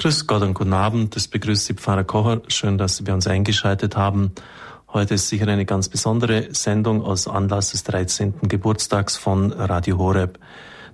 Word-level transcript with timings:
Grüß 0.00 0.28
Gott 0.28 0.42
und 0.42 0.54
guten 0.54 0.74
Abend. 0.74 1.16
Das 1.16 1.26
begrüßt 1.26 1.64
Sie 1.64 1.74
Pfarrer 1.74 2.04
Kocher. 2.04 2.42
Schön, 2.46 2.78
dass 2.78 2.98
Sie 2.98 3.02
bei 3.02 3.12
uns 3.12 3.26
eingeschaltet 3.26 3.96
haben. 3.96 4.30
Heute 4.92 5.14
ist 5.14 5.28
sicher 5.28 5.48
eine 5.48 5.64
ganz 5.64 5.88
besondere 5.88 6.54
Sendung 6.54 7.02
aus 7.02 7.26
Anlass 7.26 7.72
des 7.72 7.82
13. 7.82 8.42
Geburtstags 8.42 9.16
von 9.16 9.50
Radio 9.50 9.98
Horeb. 9.98 10.38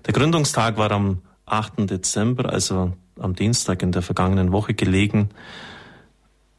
Der 0.07 0.15
Gründungstag 0.15 0.79
war 0.79 0.91
am 0.91 1.21
8. 1.45 1.91
Dezember, 1.91 2.51
also 2.51 2.95
am 3.21 3.35
Dienstag 3.35 3.83
in 3.83 3.93
der 3.93 4.01
vergangenen 4.01 4.53
Woche 4.53 4.73
gelegen. 4.73 5.29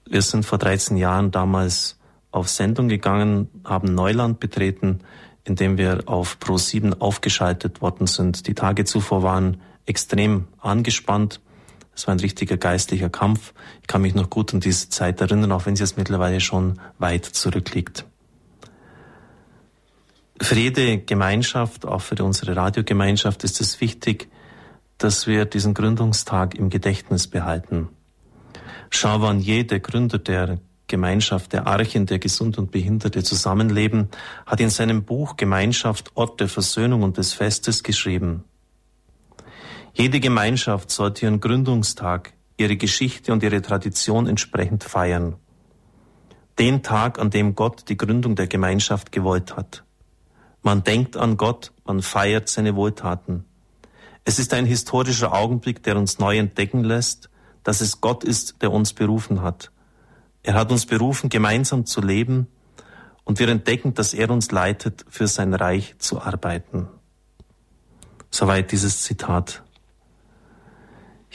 Wir 0.07 0.21
sind 0.21 0.45
vor 0.45 0.59
13 0.59 0.97
Jahren 0.97 1.31
damals 1.31 1.97
auf 2.29 2.47
Sendung 2.47 2.89
gegangen, 2.89 3.49
haben 3.63 3.95
Neuland 3.95 4.39
betreten, 4.39 4.99
indem 5.45 5.79
wir 5.79 6.03
auf 6.05 6.39
Pro 6.39 6.59
7 6.59 7.01
aufgeschaltet 7.01 7.81
worden 7.81 8.05
sind. 8.05 8.45
Die 8.45 8.53
Tage 8.53 8.85
zuvor 8.85 9.23
waren 9.23 9.61
extrem 9.87 10.47
angespannt. 10.61 11.41
Es 11.95 12.07
war 12.07 12.13
ein 12.13 12.19
richtiger 12.19 12.57
geistlicher 12.57 13.09
Kampf. 13.09 13.53
Ich 13.81 13.87
kann 13.87 14.01
mich 14.01 14.15
noch 14.15 14.29
gut 14.29 14.53
an 14.53 14.59
diese 14.59 14.89
Zeit 14.89 15.21
erinnern, 15.21 15.51
auch 15.51 15.65
wenn 15.65 15.75
sie 15.75 15.83
jetzt 15.83 15.97
mittlerweile 15.97 16.41
schon 16.41 16.79
weit 16.99 17.25
zurückliegt. 17.25 18.05
Für 20.41 20.55
jede 20.55 20.97
Gemeinschaft, 20.97 21.85
auch 21.85 22.01
für 22.01 22.21
unsere 22.21 22.55
Radiogemeinschaft, 22.55 23.45
ist 23.45 23.61
es 23.61 23.79
wichtig, 23.79 24.29
dass 24.97 25.27
wir 25.27 25.45
diesen 25.45 25.73
Gründungstag 25.73 26.55
im 26.55 26.69
Gedächtnis 26.69 27.27
behalten. 27.27 27.87
Jean 28.91 29.21
Vanier, 29.21 29.65
der 29.65 29.79
Gründer 29.79 30.19
der 30.19 30.59
Gemeinschaft 30.87 31.53
der 31.53 31.67
Arche, 31.67 31.97
in 31.97 32.05
der 32.05 32.19
Gesund 32.19 32.57
und 32.57 32.71
Behinderte 32.71 33.23
zusammenleben, 33.23 34.09
hat 34.45 34.59
in 34.59 34.69
seinem 34.69 35.03
Buch 35.03 35.37
Gemeinschaft 35.37 36.11
Ort 36.15 36.39
der 36.41 36.49
Versöhnung 36.49 37.03
und 37.03 37.17
des 37.17 37.33
Festes 37.33 37.81
geschrieben. 37.81 38.43
Jede 39.97 40.19
Gemeinschaft 40.19 40.91
sollte 40.91 41.23
ihren 41.23 41.39
Gründungstag, 41.39 42.33
ihre 42.57 42.75
Geschichte 42.75 43.31
und 43.31 43.41
ihre 43.43 43.61
Tradition 43.61 44.27
entsprechend 44.27 44.83
feiern. 44.83 45.37
Den 46.59 46.83
Tag, 46.83 47.17
an 47.17 47.29
dem 47.29 47.55
Gott 47.55 47.87
die 47.87 47.95
Gründung 47.95 48.35
der 48.35 48.47
Gemeinschaft 48.47 49.13
gewollt 49.13 49.55
hat. 49.55 49.85
Man 50.61 50.83
denkt 50.83 51.15
an 51.15 51.37
Gott, 51.37 51.71
man 51.85 52.01
feiert 52.01 52.49
seine 52.49 52.75
Wohltaten. 52.75 53.45
Es 54.25 54.37
ist 54.37 54.53
ein 54.53 54.65
historischer 54.65 55.31
Augenblick, 55.33 55.81
der 55.83 55.95
uns 55.95 56.19
neu 56.19 56.37
entdecken 56.39 56.83
lässt, 56.83 57.29
dass 57.63 57.79
es 57.79 58.01
Gott 58.01 58.25
ist, 58.25 58.61
der 58.61 58.73
uns 58.73 58.91
berufen 58.91 59.43
hat. 59.43 59.71
Er 60.43 60.55
hat 60.55 60.73
uns 60.73 60.85
berufen, 60.85 61.29
gemeinsam 61.29 61.85
zu 61.85 62.01
leben, 62.01 62.47
und 63.23 63.39
wir 63.39 63.47
entdecken, 63.47 63.93
dass 63.93 64.13
er 64.13 64.29
uns 64.29 64.51
leitet, 64.51 65.05
für 65.07 65.27
sein 65.27 65.53
Reich 65.53 65.95
zu 65.99 66.21
arbeiten. 66.21 66.89
Soweit 68.29 68.73
dieses 68.73 69.01
Zitat. 69.01 69.64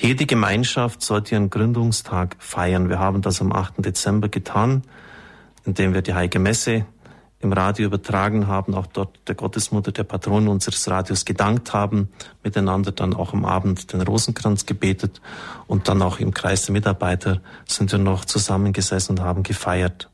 Jede 0.03 0.25
Gemeinschaft 0.25 1.03
sollte 1.03 1.35
ihren 1.35 1.51
Gründungstag 1.51 2.37
feiern. 2.39 2.89
Wir 2.89 2.99
haben 2.99 3.21
das 3.21 3.43
am 3.43 3.53
8. 3.53 3.85
Dezember 3.85 4.31
getan, 4.31 4.83
indem 5.67 5.93
wir 5.93 6.01
die 6.01 6.15
Heilige 6.15 6.39
Messe 6.39 6.87
im 7.41 7.53
Radio 7.53 7.85
übertragen 7.85 8.47
haben, 8.47 8.75
auch 8.75 8.87
dort 8.87 9.21
der 9.29 9.35
Gottesmutter, 9.35 9.93
der 9.93 10.05
Patron 10.05 10.49
unseres 10.49 10.89
Radios 10.89 11.27
gedankt 11.27 11.75
haben, 11.75 12.09
miteinander 12.43 12.93
dann 12.93 13.13
auch 13.13 13.35
am 13.35 13.45
Abend 13.45 13.93
den 13.93 14.01
Rosenkranz 14.01 14.65
gebetet 14.65 15.21
und 15.67 15.87
dann 15.87 16.01
auch 16.01 16.19
im 16.19 16.33
Kreis 16.33 16.65
der 16.65 16.73
Mitarbeiter 16.73 17.43
sind 17.67 17.93
wir 17.93 17.99
noch 17.99 18.25
zusammengesessen 18.25 19.19
und 19.19 19.25
haben 19.25 19.43
gefeiert. 19.43 20.09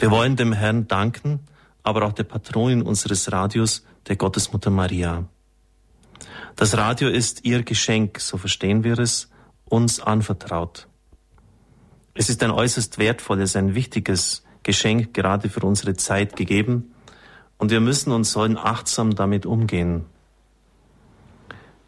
Wir 0.00 0.10
wollen 0.10 0.34
dem 0.34 0.52
Herrn 0.52 0.88
danken, 0.88 1.38
aber 1.84 2.06
auch 2.06 2.12
der 2.12 2.24
Patronin 2.24 2.82
unseres 2.82 3.30
Radios, 3.30 3.84
der 4.08 4.16
Gottesmutter 4.16 4.70
Maria. 4.70 5.26
Das 6.56 6.74
Radio 6.78 7.10
ist 7.10 7.44
ihr 7.44 7.62
Geschenk, 7.64 8.18
so 8.18 8.38
verstehen 8.38 8.82
wir 8.82 8.98
es, 8.98 9.28
uns 9.66 10.00
anvertraut. 10.00 10.88
Es 12.14 12.30
ist 12.30 12.42
ein 12.42 12.50
äußerst 12.50 12.96
wertvolles, 12.96 13.56
ein 13.56 13.74
wichtiges 13.74 14.42
Geschenk 14.62 15.12
gerade 15.12 15.50
für 15.50 15.60
unsere 15.60 15.96
Zeit 15.96 16.34
gegeben 16.34 16.94
und 17.58 17.70
wir 17.70 17.80
müssen 17.80 18.10
und 18.10 18.24
sollen 18.24 18.56
achtsam 18.56 19.14
damit 19.14 19.44
umgehen. 19.44 20.06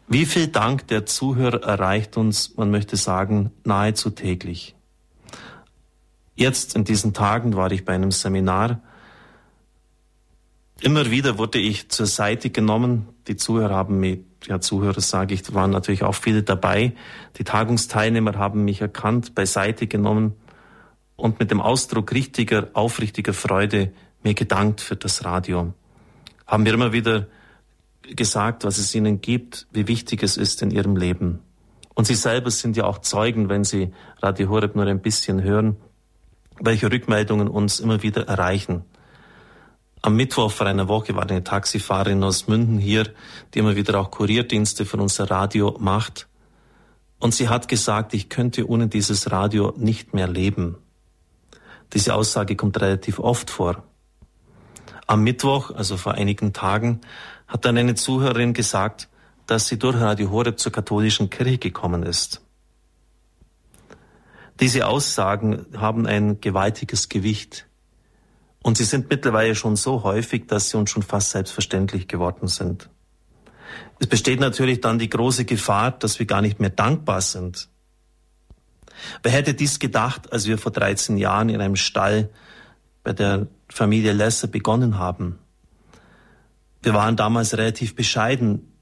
Wie 0.07 0.27
viel 0.27 0.49
Dank 0.49 0.87
der 0.87 1.07
Zuhörer 1.07 1.63
erreicht 1.63 2.15
uns, 2.15 2.55
man 2.55 2.69
möchte 2.69 2.95
sagen, 2.95 3.51
nahezu 3.63 4.11
täglich. 4.11 4.75
Jetzt 6.35 6.75
in 6.75 6.83
diesen 6.83 7.15
Tagen 7.15 7.55
war 7.55 7.71
ich 7.71 7.85
bei 7.85 7.95
einem 7.95 8.11
Seminar. 8.11 8.83
Immer 10.79 11.09
wieder 11.09 11.39
wurde 11.39 11.57
ich 11.57 11.89
zur 11.89 12.05
Seite 12.05 12.51
genommen. 12.51 13.07
Die 13.27 13.35
Zuhörer 13.35 13.73
haben 13.73 13.99
mich 13.99 14.28
ja, 14.45 14.59
Zuhörer 14.59 15.01
sage 15.01 15.33
ich, 15.33 15.53
waren 15.53 15.71
natürlich 15.71 16.03
auch 16.03 16.15
viele 16.15 16.43
dabei. 16.43 16.93
Die 17.37 17.43
Tagungsteilnehmer 17.43 18.37
haben 18.37 18.63
mich 18.63 18.81
erkannt, 18.81 19.35
beiseite 19.35 19.87
genommen 19.87 20.33
und 21.15 21.39
mit 21.39 21.51
dem 21.51 21.61
Ausdruck 21.61 22.11
richtiger, 22.13 22.69
aufrichtiger 22.73 23.33
Freude 23.33 23.91
mir 24.23 24.33
gedankt 24.33 24.81
für 24.81 24.95
das 24.95 25.25
Radio. 25.25 25.73
Haben 26.47 26.63
mir 26.63 26.73
immer 26.73 26.93
wieder 26.93 27.27
gesagt, 28.15 28.63
was 28.63 28.77
es 28.77 28.95
ihnen 28.95 29.21
gibt, 29.21 29.67
wie 29.71 29.87
wichtig 29.87 30.23
es 30.23 30.37
ist 30.37 30.61
in 30.61 30.71
ihrem 30.71 30.95
Leben. 30.95 31.39
Und 31.93 32.05
sie 32.05 32.15
selber 32.15 32.49
sind 32.49 32.77
ja 32.77 32.85
auch 32.85 32.99
Zeugen, 32.99 33.49
wenn 33.49 33.63
sie 33.63 33.93
Radio 34.21 34.49
Horeb 34.49 34.75
nur 34.75 34.85
ein 34.85 35.01
bisschen 35.01 35.43
hören, 35.43 35.75
welche 36.59 36.91
Rückmeldungen 36.91 37.47
uns 37.47 37.79
immer 37.79 38.01
wieder 38.03 38.27
erreichen. 38.27 38.83
Am 40.01 40.15
Mittwoch 40.15 40.51
vor 40.51 40.67
einer 40.67 40.87
Woche 40.87 41.15
war 41.15 41.29
eine 41.29 41.43
Taxifahrerin 41.43 42.23
aus 42.23 42.47
Münden 42.47 42.77
hier, 42.77 43.11
die 43.53 43.59
immer 43.59 43.75
wieder 43.75 43.99
auch 43.99 44.11
Kurierdienste 44.11 44.85
für 44.85 44.97
unser 44.97 45.29
Radio 45.29 45.75
macht. 45.79 46.27
Und 47.19 47.33
sie 47.33 47.49
hat 47.49 47.67
gesagt, 47.67 48.13
ich 48.13 48.29
könnte 48.29 48.67
ohne 48.67 48.87
dieses 48.87 49.29
Radio 49.31 49.73
nicht 49.75 50.13
mehr 50.13 50.27
leben. 50.27 50.77
Diese 51.93 52.13
Aussage 52.13 52.55
kommt 52.55 52.79
relativ 52.79 53.19
oft 53.19 53.49
vor. 53.49 53.83
Am 55.05 55.23
Mittwoch, 55.23 55.71
also 55.71 55.97
vor 55.97 56.13
einigen 56.13 56.53
Tagen, 56.53 57.01
hat 57.47 57.65
dann 57.65 57.77
eine 57.77 57.95
Zuhörerin 57.95 58.53
gesagt, 58.53 59.09
dass 59.47 59.67
sie 59.67 59.79
durch 59.79 59.99
Radio 59.99 60.29
Horeb 60.29 60.59
zur 60.59 60.71
katholischen 60.71 61.29
Kirche 61.29 61.57
gekommen 61.57 62.03
ist. 62.03 62.41
Diese 64.59 64.87
Aussagen 64.87 65.65
haben 65.75 66.05
ein 66.05 66.39
gewaltiges 66.41 67.09
Gewicht. 67.09 67.68
Und 68.61 68.77
sie 68.77 68.83
sind 68.83 69.09
mittlerweile 69.09 69.55
schon 69.55 69.75
so 69.75 70.03
häufig, 70.03 70.47
dass 70.47 70.69
sie 70.69 70.77
uns 70.77 70.89
schon 70.89 71.03
fast 71.03 71.31
selbstverständlich 71.31 72.07
geworden 72.07 72.47
sind. 72.47 72.89
Es 73.99 74.07
besteht 74.07 74.39
natürlich 74.39 74.81
dann 74.81 74.99
die 74.99 75.09
große 75.09 75.45
Gefahr, 75.45 75.91
dass 75.91 76.19
wir 76.19 76.25
gar 76.25 76.41
nicht 76.41 76.59
mehr 76.59 76.69
dankbar 76.69 77.21
sind. 77.21 77.69
Wer 79.23 79.31
hätte 79.31 79.53
dies 79.53 79.79
gedacht, 79.79 80.31
als 80.33 80.47
wir 80.47 80.57
vor 80.57 80.71
13 80.71 81.17
Jahren 81.17 81.49
in 81.49 81.61
einem 81.61 81.75
Stall 81.75 82.29
bei 83.03 83.13
der 83.13 83.47
Familie 83.69 84.13
Lesser 84.13 84.47
begonnen 84.47 84.97
haben? 84.97 85.39
Wir 86.81 86.93
waren 86.93 87.15
damals 87.15 87.57
relativ 87.57 87.95
bescheiden. 87.95 88.73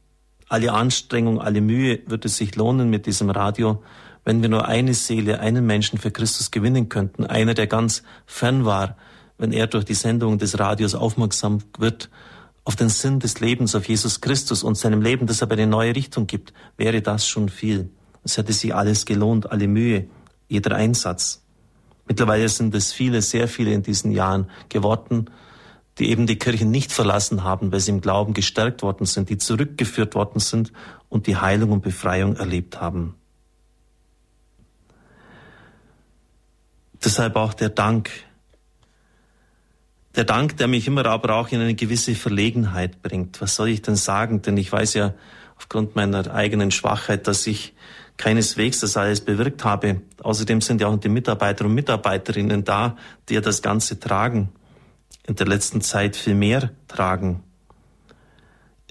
Alle 0.50 0.72
Anstrengung, 0.72 1.42
alle 1.42 1.62
Mühe 1.62 2.00
würde 2.06 2.30
sich 2.30 2.56
lohnen 2.56 2.90
mit 2.90 3.06
diesem 3.06 3.30
Radio, 3.30 3.84
wenn 4.24 4.42
wir 4.42 4.50
nur 4.50 4.68
eine 4.68 4.94
Seele, 4.94 5.40
einen 5.40 5.66
Menschen 5.66 6.00
für 6.00 6.12
Christus 6.12 6.52
gewinnen 6.52 6.90
könnten, 6.90 7.26
einer, 7.26 7.54
der 7.54 7.68
ganz 7.68 8.04
fern 8.26 8.66
war, 8.66 8.98
wenn 9.38 9.52
er 9.52 9.68
durch 9.68 9.86
die 9.86 9.94
Sendung 9.94 10.38
des 10.38 10.60
Radios 10.60 10.96
aufmerksam 10.96 11.60
wird 11.78 12.10
auf 12.64 12.76
den 12.76 12.90
Sinn 12.90 13.20
des 13.20 13.40
Lebens, 13.40 13.76
auf 13.76 13.88
Jesus 13.88 14.20
Christus 14.20 14.62
und 14.62 14.76
seinem 14.76 15.02
Leben, 15.02 15.26
das 15.26 15.42
aber 15.42 15.54
eine 15.54 15.68
neue 15.68 15.96
Richtung 15.96 16.28
gibt, 16.28 16.54
wäre 16.76 17.02
das 17.02 17.26
schon 17.26 17.48
viel. 17.48 17.90
Es 18.26 18.36
hätte 18.38 18.52
sich 18.52 18.76
alles 18.76 19.06
gelohnt, 19.06 19.50
alle 19.50 19.70
Mühe, 19.70 20.08
jeder 20.50 20.76
Einsatz. 20.76 21.46
Mittlerweile 22.08 22.50
sind 22.50 22.76
es 22.76 22.92
viele, 22.92 23.22
sehr 23.22 23.48
viele 23.48 23.72
in 23.72 23.84
diesen 23.84 24.12
Jahren 24.12 24.50
geworden, 24.68 25.30
die 25.98 26.10
eben 26.10 26.28
die 26.28 26.38
Kirche 26.38 26.66
nicht 26.66 26.92
verlassen 26.92 27.44
haben, 27.46 27.72
weil 27.72 27.80
sie 27.80 27.92
im 27.92 28.02
Glauben 28.02 28.34
gestärkt 28.34 28.82
worden 28.82 29.06
sind, 29.06 29.30
die 29.30 29.38
zurückgeführt 29.38 30.14
worden 30.14 30.40
sind 30.40 30.74
und 31.08 31.28
die 31.28 31.38
Heilung 31.38 31.72
und 31.72 31.84
Befreiung 31.84 32.36
erlebt 32.36 32.82
haben. 32.82 33.16
Deshalb 37.04 37.38
auch 37.38 37.54
der 37.54 37.70
Dank 37.70 38.10
der 40.18 40.26
Dank, 40.26 40.58
der 40.58 40.68
mich 40.68 40.88
immer 40.88 41.06
aber 41.06 41.36
auch 41.36 41.50
in 41.50 41.62
eine 41.62 41.76
gewisse 41.76 42.16
Verlegenheit 42.16 43.04
bringt. 43.04 43.40
Was 43.40 43.56
soll 43.56 43.70
ich 43.70 43.84
denn 43.84 43.96
sagen? 43.96 44.42
Denn 44.42 44.58
ich 44.58 44.72
weiß 44.72 44.96
ja 44.96 45.14
aufgrund 45.58 45.96
meiner 45.96 46.34
eigenen 46.34 46.72
Schwachheit, 46.72 47.28
dass 47.28 47.46
ich 47.46 47.76
keineswegs 48.18 48.80
das 48.80 48.98
alles 48.98 49.22
bewirkt 49.22 49.64
habe. 49.64 50.02
Außerdem 50.24 50.60
sind 50.62 50.82
ja 50.82 50.88
auch 50.88 50.98
die 50.98 51.10
Mitarbeiter 51.10 51.66
und 51.66 51.76
Mitarbeiterinnen 51.76 52.64
da, 52.64 52.98
die 53.30 53.36
ja 53.36 53.42
das 53.42 53.62
Ganze 53.62 54.00
tragen, 54.00 54.50
in 55.28 55.36
der 55.36 55.46
letzten 55.46 55.82
Zeit 55.82 56.16
viel 56.16 56.34
mehr 56.34 56.72
tragen. 56.88 57.44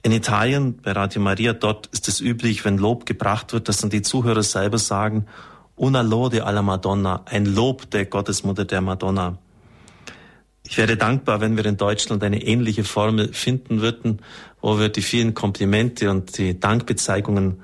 In 0.05 0.13
Italien, 0.13 0.77
bei 0.77 0.93
Radio 0.93 1.21
Maria, 1.21 1.53
dort 1.55 1.89
ist 1.89 2.07
es 2.07 2.21
üblich, 2.21 2.65
wenn 2.65 2.79
Lob 2.79 3.05
gebracht 3.05 3.53
wird, 3.53 3.69
dass 3.69 3.79
dann 3.79 3.91
die 3.91 4.03
Zuhörer 4.03 4.45
selber 4.45 4.79
sagen, 4.79 5.27
una 5.75 6.03
lode 6.03 6.47
alla 6.47 6.63
Madonna, 6.63 7.23
ein 7.25 7.47
Lob 7.47 7.91
der 7.91 8.07
Gottesmutter 8.07 8.65
der 8.65 8.81
Madonna. 8.81 9.39
Ich 10.69 10.79
wäre 10.79 10.97
dankbar, 10.97 11.41
wenn 11.41 11.57
wir 11.57 11.65
in 11.65 11.77
Deutschland 11.77 12.25
eine 12.25 12.43
ähnliche 12.43 12.83
Formel 12.83 13.33
finden 13.33 13.81
würden, 13.81 14.21
wo 14.61 14.81
wir 14.81 14.89
die 14.89 15.01
vielen 15.01 15.33
Komplimente 15.33 16.11
und 16.11 16.39
die 16.39 16.59
Dankbezeigungen 16.59 17.63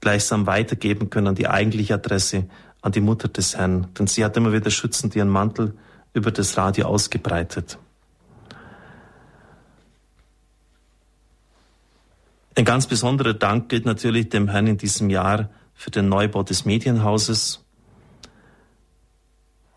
gleichsam 0.00 0.46
weitergeben 0.46 1.10
können 1.10 1.26
an 1.26 1.34
die 1.34 1.46
eigentliche 1.46 1.94
Adresse, 1.94 2.46
an 2.80 2.92
die 2.92 3.02
Mutter 3.02 3.28
des 3.28 3.56
Herrn, 3.56 3.88
denn 3.98 4.06
sie 4.06 4.24
hat 4.24 4.36
immer 4.38 4.52
wieder 4.52 4.70
schützend 4.70 5.14
ihren 5.14 5.28
Mantel 5.28 5.76
über 6.14 6.30
das 6.30 6.56
Radio 6.56 6.86
ausgebreitet. 6.86 7.78
Ein 12.54 12.64
ganz 12.64 12.86
besonderer 12.86 13.34
Dank 13.34 13.68
gilt 13.68 13.84
natürlich 13.84 14.30
dem 14.30 14.48
Herrn 14.48 14.68
in 14.68 14.78
diesem 14.78 15.10
Jahr 15.10 15.50
für 15.74 15.90
den 15.90 16.08
Neubau 16.08 16.42
des 16.42 16.64
Medienhauses. 16.64 17.62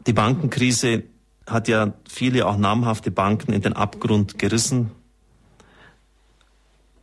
Die 0.07 0.13
Bankenkrise 0.13 1.03
hat 1.47 1.67
ja 1.67 1.93
viele 2.07 2.47
auch 2.47 2.57
namhafte 2.57 3.11
Banken 3.11 3.53
in 3.53 3.61
den 3.61 3.73
Abgrund 3.73 4.37
gerissen. 4.37 4.91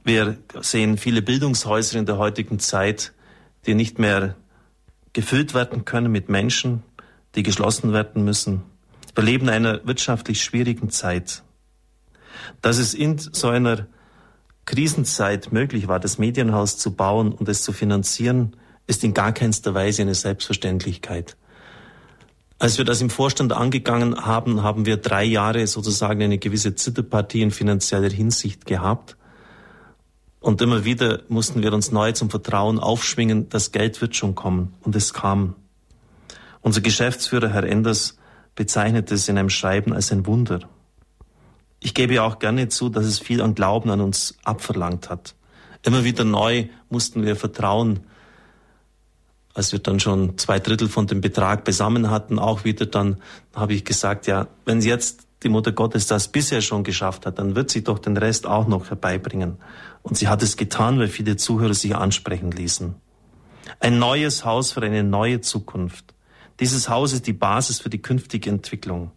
Wir 0.05 0.38
sehen 0.61 0.96
viele 0.96 1.23
Bildungshäuser 1.23 1.99
in 1.99 2.06
der 2.06 2.19
heutigen 2.19 2.58
Zeit, 2.58 3.12
die 3.67 3.75
nicht 3.75 3.99
mehr 3.99 4.37
gefüllt 5.12 5.55
werden 5.55 5.85
können 5.85 6.12
mit 6.12 6.29
Menschen, 6.29 6.82
die 7.35 7.43
geschlossen 7.43 7.93
werden 7.93 8.25
müssen. 8.25 8.62
Wir 9.14 9.25
leben 9.25 9.49
in 9.49 9.55
einer 9.55 9.87
wirtschaftlich 9.87 10.43
schwierigen 10.43 10.90
Zeit. 10.90 11.43
Dass 12.62 12.79
es 12.79 12.94
in 12.94 13.19
so 13.19 13.49
einer 13.49 13.87
Krisenzeit 14.64 15.50
möglich 15.50 15.88
war, 15.88 15.99
das 15.99 16.19
Medienhaus 16.19 16.76
zu 16.76 16.94
bauen 16.94 17.32
und 17.32 17.49
es 17.49 17.62
zu 17.62 17.73
finanzieren, 17.73 18.55
ist 18.87 19.02
in 19.02 19.14
gar 19.14 19.32
keinster 19.32 19.73
Weise 19.73 20.02
eine 20.02 20.14
Selbstverständlichkeit. 20.14 21.38
Als 22.61 22.77
wir 22.77 22.85
das 22.85 23.01
im 23.01 23.09
Vorstand 23.11 23.53
angegangen 23.53 24.27
haben, 24.27 24.65
haben 24.65 24.85
wir 24.85 24.97
drei 24.97 25.23
Jahre 25.23 25.67
sozusagen 25.67 26.23
eine 26.23 26.39
gewisse 26.39 26.75
Zitterpartie 26.75 27.43
in 27.43 27.53
finanzieller 27.53 28.11
Hinsicht 28.11 28.67
gehabt. 28.67 29.17
Und 30.41 30.61
immer 30.61 30.85
wieder 30.85 31.23
mussten 31.29 31.63
wir 31.63 31.73
uns 31.73 31.93
neu 31.93 32.13
zum 32.13 32.31
Vertrauen 32.31 32.81
aufschwingen, 32.81 33.49
das 33.49 33.71
Geld 33.71 34.01
wird 34.01 34.17
schon 34.17 34.35
kommen. 34.35 34.75
Und 34.81 34.97
es 34.97 35.15
kam. 35.15 35.55
Unser 36.61 36.81
Geschäftsführer, 36.81 37.49
Herr 37.51 37.65
Enders, 37.65 38.19
bezeichnet 38.57 39.13
es 39.13 39.29
in 39.29 39.39
einem 39.39 39.51
Schreiben 39.51 39.93
als 39.93 40.11
ein 40.11 40.27
Wunder. 40.27 40.61
Ich 41.81 41.95
gebe 41.95 42.23
auch 42.23 42.41
gerne 42.41 42.69
zu, 42.69 42.89
dass 42.89 43.07
es 43.07 43.21
viel 43.21 43.41
an 43.41 43.55
Glauben 43.55 43.91
an 43.91 44.01
uns 44.01 44.37
abverlangt 44.43 45.11
hat. 45.11 45.37
Immer 45.85 46.03
wieder 46.03 46.25
neu 46.25 46.67
mussten 46.91 47.25
wir 47.25 47.37
vertrauen, 47.37 48.01
als 49.59 49.73
wir 49.73 49.81
dann 49.81 49.99
schon 49.99 50.39
zwei 50.39 50.61
Drittel 50.61 50.89
von 50.89 51.09
dem 51.09 51.21
Betrag 51.21 51.65
besammen 51.65 52.11
hatten, 52.11 52.39
auch 52.39 52.63
wieder 52.63 52.87
dann 52.87 53.17
habe 53.57 53.75
ich 53.75 53.85
gesagt, 53.85 54.29
ja, 54.29 54.47
wenn 54.65 54.81
jetzt 54.81 55.27
die 55.43 55.49
Mutter 55.49 55.73
Gottes 55.73 56.07
das 56.07 56.29
bisher 56.29 56.61
schon 56.61 56.85
geschafft 56.85 57.27
hat, 57.27 57.41
dann 57.41 57.57
wird 57.57 57.69
sie 57.69 57.83
doch 57.83 57.99
den 57.99 58.17
Rest 58.17 58.47
auch 58.47 58.69
noch 58.69 58.89
herbeibringen. 58.89 59.57
Und 60.03 60.17
sie 60.17 60.29
hat 60.29 60.45
es 60.45 60.57
getan, 60.57 61.01
weil 61.01 61.09
viele 61.09 61.37
Zuhörer 61.37 61.75
sich 61.75 61.97
ansprechen 61.97 62.53
ließen. 62.53 62.95
Ein 63.81 63.99
neues 63.99 64.45
Haus 64.45 64.71
für 64.71 64.83
eine 64.83 65.03
neue 65.03 65.41
Zukunft. 65.41 66.15
Dieses 66.61 66.89
Haus 66.89 67.13
ist 67.13 67.27
die 67.27 67.33
Basis 67.33 67.81
für 67.81 67.91
die 67.91 68.01
künftige 68.01 68.51
Entwicklung. 68.51 69.11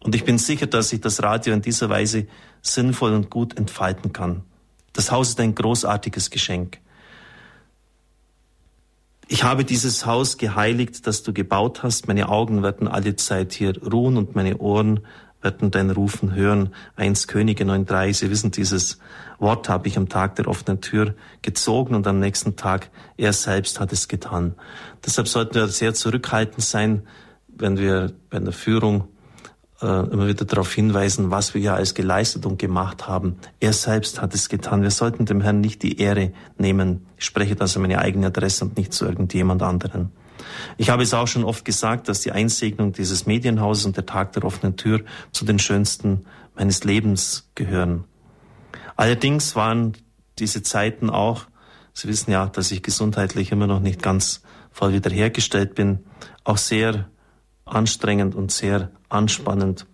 Und 0.00 0.14
ich 0.14 0.24
bin 0.24 0.38
sicher, 0.38 0.66
dass 0.66 0.88
sich 0.88 1.02
das 1.02 1.22
Radio 1.22 1.52
in 1.52 1.60
dieser 1.60 1.90
Weise 1.90 2.26
sinnvoll 2.62 3.12
und 3.12 3.28
gut 3.28 3.58
entfalten 3.58 4.14
kann. 4.14 4.44
Das 4.94 5.10
Haus 5.10 5.28
ist 5.28 5.40
ein 5.40 5.54
großartiges 5.54 6.30
Geschenk. 6.30 6.78
Ich 9.26 9.42
habe 9.42 9.64
dieses 9.64 10.04
Haus 10.04 10.36
geheiligt, 10.36 11.06
das 11.06 11.22
du 11.22 11.32
gebaut 11.32 11.82
hast. 11.82 12.08
Meine 12.08 12.28
Augen 12.28 12.62
werden 12.62 12.88
alle 12.88 13.16
Zeit 13.16 13.52
hier 13.52 13.72
ruhen 13.82 14.16
und 14.16 14.34
meine 14.34 14.58
Ohren 14.58 15.00
werden 15.40 15.70
dein 15.70 15.90
Rufen 15.90 16.34
hören. 16.34 16.74
Eins 16.96 17.26
Könige 17.26 17.64
9.3, 17.64 18.12
Sie 18.12 18.30
wissen, 18.30 18.50
dieses 18.50 18.98
Wort 19.38 19.68
habe 19.68 19.88
ich 19.88 19.96
am 19.96 20.08
Tag 20.08 20.36
der 20.36 20.48
offenen 20.48 20.80
Tür 20.80 21.14
gezogen 21.42 21.94
und 21.94 22.06
am 22.06 22.18
nächsten 22.18 22.56
Tag, 22.56 22.90
er 23.16 23.32
selbst 23.32 23.80
hat 23.80 23.92
es 23.92 24.08
getan. 24.08 24.54
Deshalb 25.04 25.28
sollten 25.28 25.54
wir 25.54 25.68
sehr 25.68 25.94
zurückhaltend 25.94 26.62
sein, 26.62 27.02
wenn 27.48 27.78
wir 27.78 28.12
bei 28.30 28.38
der 28.38 28.52
Führung 28.52 29.08
immer 29.84 30.26
wieder 30.26 30.44
darauf 30.44 30.72
hinweisen, 30.72 31.30
was 31.30 31.54
wir 31.54 31.60
ja 31.60 31.74
alles 31.74 31.94
geleistet 31.94 32.46
und 32.46 32.58
gemacht 32.58 33.06
haben. 33.06 33.36
Er 33.60 33.72
selbst 33.72 34.20
hat 34.20 34.34
es 34.34 34.48
getan. 34.48 34.82
Wir 34.82 34.90
sollten 34.90 35.26
dem 35.26 35.40
Herrn 35.40 35.60
nicht 35.60 35.82
die 35.82 35.98
Ehre 35.98 36.32
nehmen. 36.58 37.06
Ich 37.16 37.24
spreche 37.24 37.54
das 37.54 37.76
an 37.76 37.82
meine 37.82 37.98
eigene 37.98 38.28
Adresse 38.28 38.64
und 38.64 38.76
nicht 38.76 38.92
zu 38.92 39.04
irgendjemand 39.04 39.62
anderen. 39.62 40.12
Ich 40.76 40.90
habe 40.90 41.02
es 41.02 41.14
auch 41.14 41.26
schon 41.26 41.44
oft 41.44 41.64
gesagt, 41.64 42.08
dass 42.08 42.20
die 42.20 42.32
Einsegnung 42.32 42.92
dieses 42.92 43.26
Medienhauses 43.26 43.86
und 43.86 43.96
der 43.96 44.06
Tag 44.06 44.32
der 44.32 44.44
offenen 44.44 44.76
Tür 44.76 45.00
zu 45.32 45.44
den 45.44 45.58
schönsten 45.58 46.24
meines 46.54 46.84
Lebens 46.84 47.50
gehören. 47.54 48.04
Allerdings 48.96 49.56
waren 49.56 49.94
diese 50.38 50.62
Zeiten 50.62 51.10
auch, 51.10 51.46
Sie 51.96 52.08
wissen 52.08 52.32
ja, 52.32 52.46
dass 52.46 52.72
ich 52.72 52.82
gesundheitlich 52.82 53.52
immer 53.52 53.68
noch 53.68 53.78
nicht 53.78 54.02
ganz 54.02 54.42
voll 54.72 54.92
wiederhergestellt 54.92 55.76
bin, 55.76 56.00
auch 56.42 56.58
sehr 56.58 57.08
anstrengend 57.64 58.34
und 58.34 58.50
sehr 58.52 58.90
anspannend. 59.08 59.86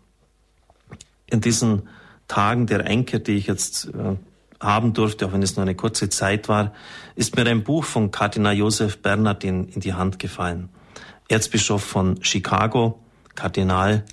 In 1.26 1.40
diesen 1.40 1.88
Tagen 2.28 2.66
der 2.66 2.84
Einkehr, 2.84 3.20
die 3.20 3.36
ich 3.36 3.46
jetzt 3.46 3.86
äh, 3.86 4.16
haben 4.60 4.92
durfte, 4.92 5.26
auch 5.26 5.32
wenn 5.32 5.42
es 5.42 5.56
nur 5.56 5.62
eine 5.62 5.74
kurze 5.74 6.08
Zeit 6.08 6.48
war, 6.48 6.72
ist 7.16 7.36
mir 7.36 7.46
ein 7.46 7.64
Buch 7.64 7.84
von 7.84 8.10
Kardinal 8.10 8.54
Josef 8.54 8.98
Bernardin 8.98 9.68
in 9.68 9.80
die 9.80 9.94
Hand 9.94 10.18
gefallen. 10.18 10.68
Erzbischof 11.28 11.82
von 11.82 12.22
Chicago, 12.22 12.98
Kardinal 13.34 14.04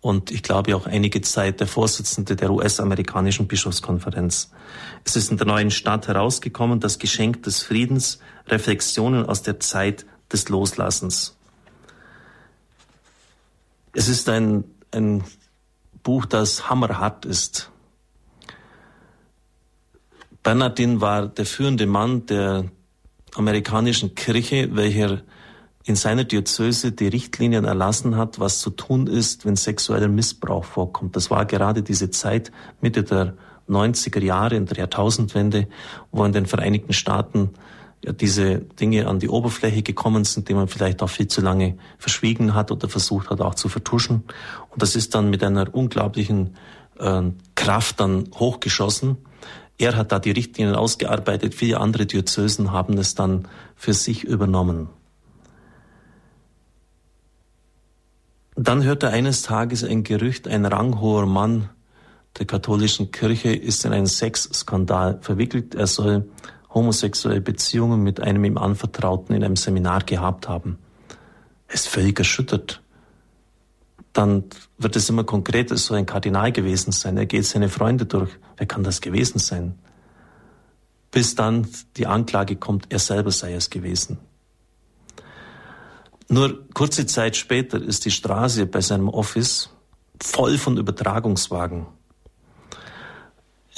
und 0.00 0.30
ich 0.30 0.42
glaube 0.42 0.76
auch 0.76 0.86
einige 0.86 1.20
Zeit 1.22 1.58
der 1.58 1.66
Vorsitzende 1.66 2.36
der 2.36 2.50
US-amerikanischen 2.50 3.48
Bischofskonferenz. 3.48 4.52
Es 5.04 5.16
ist 5.16 5.30
in 5.30 5.36
der 5.36 5.46
neuen 5.46 5.70
Stadt 5.70 6.06
herausgekommen, 6.06 6.78
das 6.78 6.98
Geschenk 6.98 7.42
des 7.42 7.62
Friedens, 7.62 8.20
Reflexionen 8.46 9.26
aus 9.26 9.42
der 9.42 9.58
Zeit 9.58 10.06
des 10.32 10.48
Loslassens. 10.48 11.36
Es 13.98 14.08
ist 14.08 14.28
ein, 14.28 14.64
ein 14.90 15.24
Buch, 16.02 16.26
das 16.26 16.68
hammerhart 16.68 17.24
ist. 17.24 17.70
Bernardin 20.42 21.00
war 21.00 21.28
der 21.28 21.46
führende 21.46 21.86
Mann 21.86 22.26
der 22.26 22.66
amerikanischen 23.36 24.14
Kirche, 24.14 24.76
welcher 24.76 25.22
in 25.84 25.96
seiner 25.96 26.24
Diözese 26.24 26.92
die 26.92 27.08
Richtlinien 27.08 27.64
erlassen 27.64 28.18
hat, 28.18 28.38
was 28.38 28.58
zu 28.60 28.68
tun 28.68 29.06
ist, 29.06 29.46
wenn 29.46 29.56
sexueller 29.56 30.08
Missbrauch 30.08 30.66
vorkommt. 30.66 31.16
Das 31.16 31.30
war 31.30 31.46
gerade 31.46 31.82
diese 31.82 32.10
Zeit 32.10 32.52
Mitte 32.82 33.02
der 33.02 33.32
90er 33.66 34.22
Jahre 34.22 34.56
in 34.56 34.66
der 34.66 34.76
Jahrtausendwende, 34.76 35.68
wo 36.12 36.22
in 36.26 36.32
den 36.32 36.44
Vereinigten 36.44 36.92
Staaten 36.92 37.54
ja, 38.06 38.12
diese 38.12 38.60
Dinge 38.60 39.08
an 39.08 39.18
die 39.18 39.28
Oberfläche 39.28 39.82
gekommen 39.82 40.24
sind, 40.24 40.48
die 40.48 40.54
man 40.54 40.68
vielleicht 40.68 41.02
auch 41.02 41.10
viel 41.10 41.26
zu 41.26 41.40
lange 41.40 41.76
verschwiegen 41.98 42.54
hat 42.54 42.70
oder 42.70 42.88
versucht 42.88 43.30
hat 43.30 43.40
auch 43.40 43.56
zu 43.56 43.68
vertuschen. 43.68 44.22
Und 44.70 44.80
das 44.80 44.94
ist 44.94 45.14
dann 45.14 45.28
mit 45.28 45.42
einer 45.42 45.74
unglaublichen 45.74 46.56
äh, 46.98 47.22
Kraft 47.56 48.00
dann 48.00 48.30
hochgeschossen. 48.34 49.16
Er 49.78 49.96
hat 49.96 50.12
da 50.12 50.20
die 50.20 50.30
Richtlinien 50.30 50.76
ausgearbeitet, 50.76 51.54
viele 51.54 51.80
andere 51.80 52.06
Diözesen 52.06 52.70
haben 52.70 52.96
es 52.96 53.14
dann 53.14 53.48
für 53.74 53.92
sich 53.92 54.24
übernommen. 54.24 54.88
Dann 58.54 58.84
hörte 58.84 59.10
eines 59.10 59.42
Tages 59.42 59.84
ein 59.84 60.02
Gerücht, 60.02 60.48
ein 60.48 60.64
ranghoher 60.64 61.26
Mann 61.26 61.68
der 62.38 62.46
katholischen 62.46 63.10
Kirche 63.10 63.54
ist 63.54 63.84
in 63.84 63.92
einen 63.92 64.06
Sexskandal 64.06 65.18
verwickelt. 65.20 65.74
Er 65.74 65.86
soll 65.86 66.28
homosexuelle 66.76 67.40
Beziehungen 67.40 68.04
mit 68.04 68.20
einem 68.20 68.44
ihm 68.44 68.58
Anvertrauten 68.58 69.34
in 69.34 69.42
einem 69.42 69.56
Seminar 69.56 70.04
gehabt 70.04 70.48
haben. 70.48 70.78
Er 71.66 71.74
ist 71.74 71.88
völlig 71.88 72.16
erschüttert 72.18 72.80
dann 74.16 74.44
wird 74.78 74.96
es 74.96 75.08
immer 75.08 75.24
konkret, 75.24 75.70
es 75.70 75.86
soll 75.86 75.98
ein 75.98 76.06
Kardinal 76.06 76.52
gewesen 76.52 76.92
sein. 76.92 77.16
Er 77.16 77.26
geht 77.26 77.44
seine 77.44 77.68
Freunde 77.68 78.06
durch. 78.06 78.30
Wer 78.56 78.66
kann 78.66 78.82
das 78.82 79.00
gewesen 79.00 79.38
sein? 79.38 79.78
Bis 81.10 81.34
dann 81.34 81.68
die 81.96 82.06
Anklage 82.06 82.56
kommt, 82.56 82.86
er 82.90 82.98
selber 82.98 83.30
sei 83.30 83.54
es 83.54 83.70
gewesen. 83.70 84.18
Nur 86.28 86.66
kurze 86.74 87.06
Zeit 87.06 87.36
später 87.36 87.80
ist 87.80 88.04
die 88.04 88.10
Straße 88.10 88.66
bei 88.66 88.80
seinem 88.80 89.08
Office 89.08 89.70
voll 90.20 90.58
von 90.58 90.76
Übertragungswagen. 90.76 91.86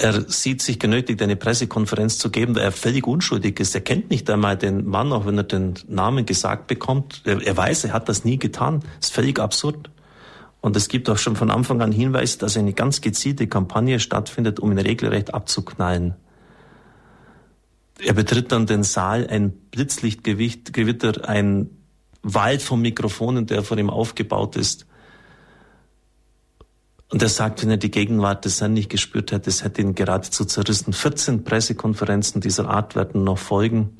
Er 0.01 0.31
sieht 0.31 0.63
sich 0.63 0.79
genötigt, 0.79 1.21
eine 1.23 1.35
Pressekonferenz 1.35 2.19
zu 2.19 2.31
geben, 2.31 2.55
da 2.55 2.61
er 2.61 2.71
völlig 2.71 3.05
unschuldig 3.05 3.59
ist. 3.59 3.75
Er 3.75 3.81
kennt 3.81 4.11
nicht 4.11 4.31
einmal 4.31 4.57
den 4.57 4.87
Mann, 4.87 5.13
auch 5.13 5.27
wenn 5.27 5.37
er 5.37 5.43
den 5.43 5.75
Namen 5.89 6.25
gesagt 6.25 6.69
bekommt. 6.69 7.23
Er, 7.25 7.57
weiß, 7.57 7.83
er 7.83 7.93
hat 7.93 8.09
das 8.09 8.25
nie 8.25 8.39
getan. 8.39 8.85
Das 9.01 9.09
ist 9.09 9.15
völlig 9.15 9.41
absurd. 9.41 9.91
Und 10.61 10.77
es 10.77 10.87
gibt 10.87 11.11
auch 11.11 11.19
schon 11.19 11.35
von 11.35 11.51
Anfang 11.51 11.83
an 11.83 11.91
Hinweise, 11.91 12.39
dass 12.39 12.57
eine 12.57 12.75
ganz 12.75 13.01
gezielte 13.01 13.49
Kampagne 13.49 13.99
stattfindet, 13.99 14.61
um 14.61 14.71
ihn 14.71 14.79
regelrecht 14.79 15.35
abzuknallen. 15.35 16.15
Er 17.99 18.13
betritt 18.13 18.53
dann 18.53 18.67
den 18.67 18.85
Saal, 18.85 19.27
ein 19.27 19.51
Blitzlichtgewitter, 19.51 21.29
ein 21.29 21.71
Wald 22.23 22.63
von 22.63 22.81
Mikrofonen, 22.81 23.47
der 23.47 23.65
vor 23.65 23.77
ihm 23.77 23.91
aufgebaut 23.91 24.55
ist. 24.55 24.87
Und 27.11 27.23
er 27.23 27.29
sagt, 27.29 27.63
wenn 27.63 27.71
er 27.71 27.79
die 27.79 27.91
Gegenwart 27.91 28.45
des 28.45 28.61
Herrn 28.61 28.75
nicht 28.75 28.91
gespürt 28.91 29.33
hätte, 29.33 29.49
es 29.49 29.65
hätte 29.65 29.81
ihn 29.81 29.95
geradezu 29.95 30.45
zerrissen. 30.45 30.93
14 30.93 31.43
Pressekonferenzen 31.43 32.41
dieser 32.41 32.69
Art 32.69 32.97
werden 32.97 33.25
noch 33.25 33.39
folgen. 33.39 33.97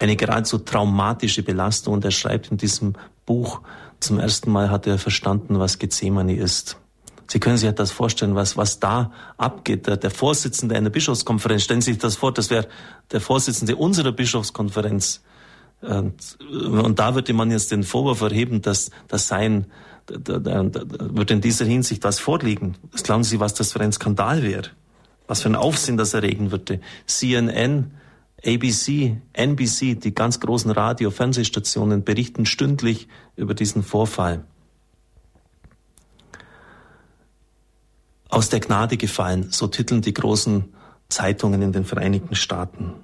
eine 0.00 0.14
geradezu 0.14 0.58
traumatische 0.58 1.42
Belastung. 1.42 1.94
Und 1.94 2.04
er 2.04 2.12
schreibt 2.12 2.52
in 2.52 2.56
diesem 2.56 2.94
Buch, 3.26 3.62
zum 3.98 4.20
ersten 4.20 4.52
Mal 4.52 4.70
hat 4.70 4.86
er 4.86 4.98
verstanden, 4.98 5.58
was 5.58 5.80
Gethsemane 5.80 6.36
ist. 6.36 6.76
Sie 7.26 7.40
können 7.40 7.58
sich 7.58 7.70
das 7.72 7.90
vorstellen, 7.90 8.34
was, 8.34 8.56
was 8.56 8.78
da 8.78 9.12
abgeht. 9.36 9.86
Der, 9.86 9.96
der 9.96 10.10
Vorsitzende 10.10 10.76
einer 10.76 10.88
Bischofskonferenz, 10.88 11.64
stellen 11.64 11.82
Sie 11.82 11.92
sich 11.92 12.00
das 12.00 12.16
vor, 12.16 12.32
das 12.32 12.48
wäre 12.48 12.68
der 13.10 13.20
Vorsitzende 13.20 13.76
unserer 13.76 14.12
Bischofskonferenz. 14.12 15.22
Und, 15.82 16.38
und 16.40 16.98
da 16.98 17.14
würde 17.14 17.32
man 17.34 17.50
jetzt 17.50 17.70
den 17.70 17.82
Vorwurf 17.82 18.22
erheben, 18.22 18.62
dass, 18.62 18.90
dass 19.08 19.28
sein, 19.28 19.66
da, 20.08 20.38
da, 20.38 20.62
da, 20.62 20.82
wird 21.14 21.30
in 21.30 21.40
dieser 21.40 21.64
Hinsicht 21.64 22.04
was 22.04 22.18
vorliegen. 22.18 22.76
Was 22.92 23.02
glauben 23.02 23.24
Sie, 23.24 23.40
was 23.40 23.54
das 23.54 23.72
für 23.72 23.80
ein 23.80 23.92
Skandal 23.92 24.42
wäre? 24.42 24.70
Was 25.26 25.42
für 25.42 25.48
ein 25.48 25.56
Aufsehen 25.56 25.96
das 25.96 26.14
erregen 26.14 26.50
würde? 26.50 26.80
CNN, 27.06 27.90
ABC, 28.44 29.20
NBC, 29.32 29.94
die 30.00 30.14
ganz 30.14 30.40
großen 30.40 30.70
Radio-, 30.70 31.10
Fernsehstationen 31.10 32.04
berichten 32.04 32.46
stündlich 32.46 33.08
über 33.36 33.54
diesen 33.54 33.82
Vorfall. 33.82 34.44
Aus 38.28 38.48
der 38.48 38.60
Gnade 38.60 38.96
gefallen, 38.96 39.48
so 39.50 39.66
titeln 39.68 40.02
die 40.02 40.14
großen 40.14 40.72
Zeitungen 41.08 41.62
in 41.62 41.72
den 41.72 41.84
Vereinigten 41.84 42.34
Staaten. 42.34 42.94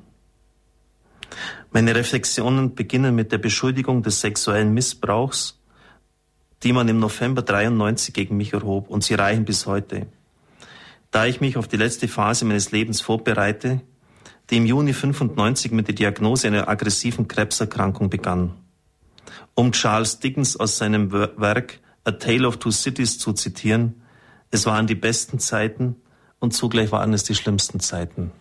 Meine 1.73 1.95
Reflexionen 1.95 2.75
beginnen 2.75 3.15
mit 3.15 3.33
der 3.33 3.39
Beschuldigung 3.39 4.03
des 4.03 4.21
sexuellen 4.21 4.73
Missbrauchs, 4.73 5.59
die 6.65 6.73
man 6.73 6.89
im 6.89 6.99
November 6.99 7.43
93 7.43 8.15
gegen 8.15 8.37
mich 8.39 8.55
erhob, 8.55 8.89
und 8.89 9.05
sie 9.05 9.15
reichen 9.15 9.45
bis 9.45 9.67
heute. 9.67 10.07
Da 11.11 11.27
ich 11.27 11.41
mich 11.41 11.59
auf 11.59 11.69
die 11.69 11.77
letzte 11.77 12.09
Phase 12.09 12.47
meines 12.47 12.73
Lebens 12.73 13.03
vorbereite, 13.03 13.83
die 14.51 14.57
im 14.57 14.67
Juni 14.67 14.95
95 14.95 15.73
mit 15.73 15.89
der 15.89 15.95
Diagnose 15.95 16.49
einer 16.49 16.69
aggressiven 16.69 17.29
Krebserkrankung 17.29 18.11
begann. 18.11 18.55
Um 19.55 19.73
Charles 19.73 20.19
Dickens 20.19 20.57
aus 20.57 20.79
seinem 20.79 21.13
Werk 21.13 21.81
A 22.05 22.13
Tale 22.13 22.49
of 22.49 22.57
Two 22.57 22.71
Cities 22.71 23.19
zu 23.19 23.33
zitieren, 23.35 24.03
es 24.51 24.67
waren 24.67 24.87
die 24.87 24.95
besten 24.95 25.39
Zeiten 25.39 25.97
und 26.41 26.53
zugleich 26.53 26.93
waren 26.93 27.13
es 27.13 27.25
die 27.25 27.35
schlimmsten 27.35 27.81
Zeiten. 27.81 28.33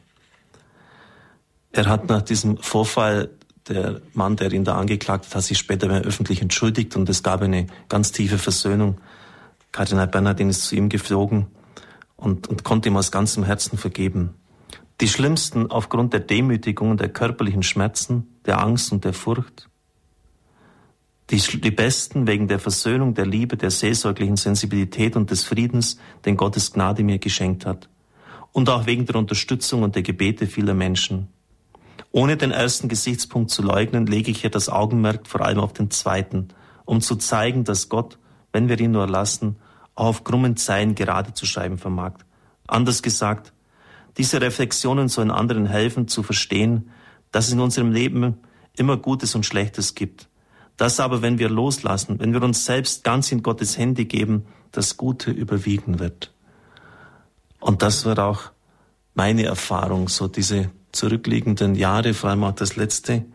Er 1.71 1.87
hat 1.87 2.07
nach 2.07 2.21
diesem 2.21 2.57
Vorfall, 2.57 3.31
der 3.67 4.01
Mann, 4.13 4.35
der 4.35 4.51
ihn 4.51 4.63
da 4.63 4.75
angeklagt 4.75 5.25
hat, 5.25 5.35
hat 5.35 5.43
sich 5.43 5.57
später 5.57 5.89
öffentlich 5.89 6.41
entschuldigt 6.41 6.95
und 6.95 7.09
es 7.09 7.23
gab 7.23 7.41
eine 7.41 7.67
ganz 7.89 8.11
tiefe 8.11 8.37
Versöhnung. 8.37 8.99
Kardinal 9.71 10.07
Bernhardin 10.07 10.49
ist 10.49 10.65
zu 10.65 10.75
ihm 10.75 10.89
geflogen 10.89 11.47
und, 12.15 12.47
und 12.47 12.63
konnte 12.63 12.89
ihm 12.89 12.97
aus 12.97 13.11
ganzem 13.11 13.43
Herzen 13.43 13.77
vergeben. 13.77 14.35
Die 15.01 15.07
schlimmsten 15.07 15.71
aufgrund 15.71 16.13
der 16.13 16.19
Demütigung, 16.19 16.97
der 16.97 17.09
körperlichen 17.09 17.63
Schmerzen, 17.63 18.27
der 18.45 18.61
Angst 18.61 18.91
und 18.91 19.05
der 19.05 19.13
Furcht 19.13 19.67
die, 21.29 21.37
die 21.37 21.71
Besten 21.71 22.27
wegen 22.27 22.47
der 22.47 22.59
Versöhnung, 22.59 23.13
der 23.13 23.25
Liebe, 23.25 23.57
der 23.57 23.71
seelsorglichen 23.71 24.37
Sensibilität 24.37 25.15
und 25.15 25.31
des 25.31 25.43
Friedens, 25.43 25.97
den 26.25 26.37
Gottes 26.37 26.73
Gnade 26.73 27.03
mir 27.03 27.19
geschenkt 27.19 27.65
hat. 27.65 27.89
Und 28.51 28.69
auch 28.69 28.85
wegen 28.85 29.05
der 29.05 29.15
Unterstützung 29.15 29.83
und 29.83 29.95
der 29.95 30.03
Gebete 30.03 30.45
vieler 30.47 30.73
Menschen. 30.73 31.29
Ohne 32.13 32.37
den 32.37 32.51
ersten 32.51 32.87
Gesichtspunkt 32.87 33.51
zu 33.51 33.61
leugnen, 33.61 34.05
lege 34.05 34.31
ich 34.31 34.39
hier 34.39 34.49
das 34.49 34.69
Augenmerk 34.69 35.27
vor 35.27 35.41
allem 35.41 35.59
auf 35.59 35.73
den 35.73 35.91
zweiten, 35.91 36.47
um 36.85 37.01
zu 37.01 37.17
zeigen, 37.17 37.65
dass 37.65 37.89
Gott, 37.89 38.17
wenn 38.53 38.69
wir 38.69 38.79
ihn 38.79 38.91
nur 38.91 39.07
lassen, 39.07 39.57
auch 39.93 40.05
auf 40.05 40.23
krummen 40.23 40.55
Zeilen 40.55 40.95
gerade 40.95 41.33
zu 41.33 41.45
schreiben 41.45 41.77
vermag. 41.77 42.13
Anders 42.67 43.03
gesagt, 43.03 43.51
diese 44.17 44.39
Reflexionen 44.39 45.09
sollen 45.09 45.31
anderen 45.31 45.65
helfen 45.65 46.07
zu 46.07 46.23
verstehen, 46.23 46.89
dass 47.33 47.47
es 47.47 47.53
in 47.53 47.59
unserem 47.59 47.91
Leben 47.91 48.37
immer 48.77 48.95
Gutes 48.95 49.35
und 49.35 49.45
Schlechtes 49.45 49.93
gibt 49.93 50.29
dass 50.77 50.99
aber, 50.99 51.21
wenn 51.21 51.39
wir 51.39 51.49
loslassen, 51.49 52.19
wenn 52.19 52.33
wir 52.33 52.41
uns 52.41 52.65
selbst 52.65 53.03
ganz 53.03 53.31
in 53.31 53.43
Gottes 53.43 53.77
Hände 53.77 54.05
geben, 54.05 54.45
das 54.71 54.97
Gute 54.97 55.31
überwiegen 55.31 55.99
wird. 55.99 56.33
Und 57.59 57.81
das 57.81 58.05
wird 58.05 58.19
auch 58.19 58.51
meine 59.13 59.43
Erfahrung, 59.43 60.09
so 60.09 60.27
diese 60.27 60.71
zurückliegenden 60.93 61.75
Jahre, 61.75 62.13
vor 62.13 62.29
allem 62.29 62.45
auch 62.45 62.53
das 62.53 62.77
letzte, 62.77 63.25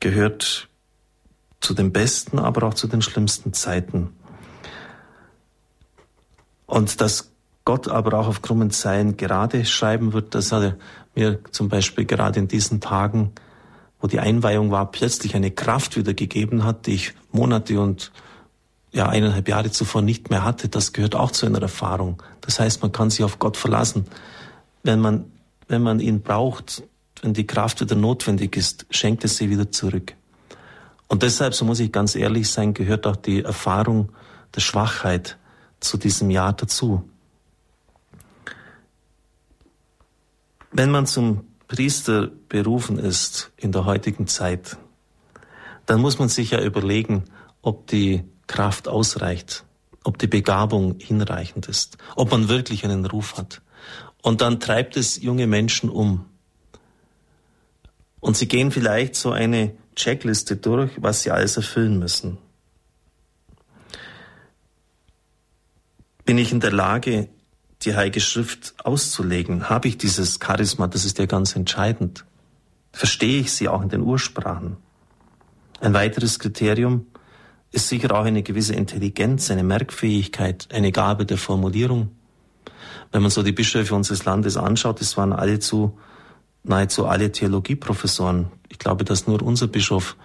gehört 0.00 0.68
zu 1.60 1.74
den 1.74 1.92
besten, 1.92 2.38
aber 2.38 2.66
auch 2.66 2.74
zu 2.74 2.88
den 2.88 3.02
schlimmsten 3.02 3.52
Zeiten. 3.52 4.10
Und 6.66 7.00
dass 7.00 7.30
Gott 7.64 7.86
aber 7.86 8.18
auch 8.18 8.26
auf 8.26 8.42
krummen 8.42 8.70
Zeilen 8.70 9.16
gerade 9.16 9.64
schreiben 9.64 10.12
wird, 10.12 10.34
das 10.34 10.50
hat 10.50 10.62
er 10.62 10.76
mir 11.14 11.38
zum 11.52 11.68
Beispiel 11.68 12.06
gerade 12.06 12.40
in 12.40 12.48
diesen 12.48 12.80
Tagen 12.80 13.32
wo 14.00 14.06
die 14.06 14.20
Einweihung 14.20 14.70
war, 14.70 14.90
plötzlich 14.90 15.36
eine 15.36 15.50
Kraft 15.50 15.96
wieder 15.96 16.14
gegeben 16.14 16.64
hat, 16.64 16.86
die 16.86 16.94
ich 16.94 17.14
Monate 17.32 17.80
und 17.80 18.12
ja, 18.92 19.08
eineinhalb 19.08 19.46
Jahre 19.48 19.70
zuvor 19.70 20.02
nicht 20.02 20.30
mehr 20.30 20.42
hatte, 20.42 20.68
das 20.68 20.92
gehört 20.92 21.14
auch 21.14 21.30
zu 21.30 21.46
einer 21.46 21.62
Erfahrung. 21.62 22.20
Das 22.40 22.58
heißt, 22.58 22.82
man 22.82 22.90
kann 22.90 23.10
sich 23.10 23.22
auf 23.22 23.38
Gott 23.38 23.56
verlassen. 23.56 24.06
Wenn 24.82 25.00
man, 25.00 25.30
wenn 25.70 25.82
man 25.82 26.00
ihn 26.00 26.20
braucht, 26.20 26.82
wenn 27.22 27.32
die 27.32 27.46
Kraft 27.46 27.80
wieder 27.80 27.94
notwendig 27.94 28.56
ist, 28.56 28.86
schenkt 28.90 29.24
es 29.24 29.36
sie 29.36 29.50
wieder 29.50 29.70
zurück. 29.70 30.14
Und 31.06 31.22
deshalb, 31.22 31.54
so 31.54 31.64
muss 31.64 31.78
ich 31.78 31.92
ganz 31.92 32.16
ehrlich 32.16 32.50
sein, 32.50 32.74
gehört 32.74 33.06
auch 33.06 33.16
die 33.16 33.42
Erfahrung 33.42 34.10
der 34.54 34.60
Schwachheit 34.60 35.38
zu 35.78 35.96
diesem 35.96 36.30
Jahr 36.30 36.52
dazu. 36.52 37.08
Wenn 40.72 40.90
man 40.90 41.06
zum 41.06 41.44
Priester 41.68 42.30
berufen 42.48 42.98
ist 42.98 43.52
in 43.56 43.70
der 43.70 43.84
heutigen 43.84 44.26
Zeit, 44.26 44.76
dann 45.86 46.00
muss 46.00 46.18
man 46.18 46.28
sich 46.28 46.50
ja 46.50 46.60
überlegen, 46.60 47.24
ob 47.62 47.86
die 47.86 48.24
Kraft 48.48 48.88
ausreicht, 48.88 49.64
ob 50.02 50.18
die 50.18 50.26
Begabung 50.26 50.96
hinreichend 50.98 51.68
ist, 51.68 51.96
ob 52.16 52.32
man 52.32 52.48
wirklich 52.48 52.84
einen 52.84 53.06
Ruf 53.06 53.36
hat. 53.36 53.62
Und 54.22 54.40
dann 54.40 54.60
treibt 54.60 54.96
es 54.96 55.22
junge 55.22 55.46
Menschen 55.46 55.88
um. 55.88 56.26
Und 58.20 58.36
sie 58.36 58.48
gehen 58.48 58.70
vielleicht 58.70 59.14
so 59.16 59.30
eine 59.32 59.72
Checkliste 59.96 60.56
durch, 60.56 60.92
was 61.00 61.22
sie 61.22 61.30
alles 61.30 61.56
erfüllen 61.56 61.98
müssen. 61.98 62.38
Bin 66.24 66.38
ich 66.38 66.52
in 66.52 66.60
der 66.60 66.72
Lage, 66.72 67.28
die 67.82 67.96
Heilige 67.96 68.20
Schrift 68.20 68.74
auszulegen? 68.84 69.70
Habe 69.70 69.88
ich 69.88 69.98
dieses 69.98 70.38
Charisma? 70.42 70.86
Das 70.86 71.04
ist 71.04 71.18
ja 71.18 71.26
ganz 71.26 71.56
entscheidend. 71.56 72.24
Verstehe 72.92 73.40
ich 73.40 73.52
sie 73.52 73.68
auch 73.68 73.82
in 73.82 73.88
den 73.88 74.02
Ursprachen? 74.02 74.76
Ein 75.80 75.94
weiteres 75.94 76.38
Kriterium 76.38 77.06
ist 77.72 77.88
sicher 77.88 78.14
auch 78.14 78.24
eine 78.24 78.42
gewisse 78.42 78.74
Intelligenz, 78.74 79.50
eine 79.50 79.64
Merkfähigkeit, 79.64 80.68
eine 80.72 80.92
Gabe 80.92 81.24
der 81.24 81.38
Formulierung. 81.38 82.10
Wenn 83.12 83.22
man 83.22 83.30
so 83.30 83.42
die 83.42 83.52
Bischöfe 83.52 83.94
unseres 83.94 84.24
Landes 84.24 84.56
anschaut, 84.56 85.00
es 85.00 85.16
waren 85.16 85.32
alle 85.32 85.58
zu, 85.58 85.98
nahezu 86.62 87.06
alle 87.06 87.32
Theologieprofessoren. 87.32 88.50
Ich 88.68 88.78
glaube, 88.78 89.04
dass 89.04 89.26
nur 89.26 89.42
unser 89.42 89.66
Bischof, 89.66 90.16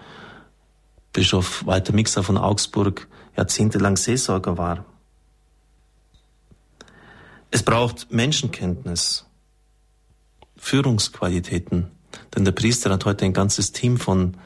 Bischof 1.12 1.66
Walter 1.66 1.92
Mixer 1.92 2.22
von 2.22 2.38
Augsburg, 2.38 3.08
jahrzehntelang 3.36 3.96
Seelsorger 3.96 4.56
war. 4.56 4.84
Es 7.50 7.62
braucht 7.62 8.12
Menschenkenntnis, 8.12 9.26
Führungsqualitäten, 10.56 11.90
denn 12.34 12.44
der 12.44 12.52
Priester 12.52 12.90
hat 12.90 13.04
heute 13.04 13.24
ein 13.24 13.32
ganzes 13.32 13.72
Team 13.72 13.98
von 13.98 14.36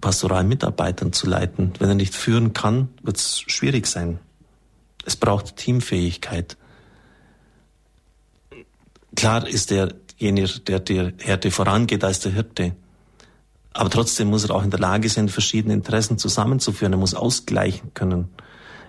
Pastoralmitarbeitern 0.00 1.12
zu 1.12 1.28
leiten. 1.28 1.72
Wenn 1.78 1.88
er 1.88 1.94
nicht 1.94 2.14
führen 2.14 2.52
kann, 2.52 2.88
wird 3.02 3.16
es 3.16 3.40
schwierig 3.40 3.86
sein. 3.86 4.18
Es 5.04 5.16
braucht 5.16 5.56
Teamfähigkeit. 5.56 6.56
Klar 9.16 9.46
ist 9.46 9.70
derjenige, 9.70 10.60
der 10.60 10.80
der 10.80 11.12
Härte 11.18 11.50
vorangeht 11.50 12.04
als 12.04 12.20
der 12.20 12.32
Hirte. 12.32 12.74
Aber 13.72 13.90
trotzdem 13.90 14.28
muss 14.28 14.44
er 14.44 14.54
auch 14.54 14.64
in 14.64 14.70
der 14.70 14.80
Lage 14.80 15.08
sein, 15.08 15.28
verschiedene 15.28 15.74
Interessen 15.74 16.18
zusammenzuführen. 16.18 16.92
Er 16.92 16.98
muss 16.98 17.14
ausgleichen 17.14 17.94
können. 17.94 18.28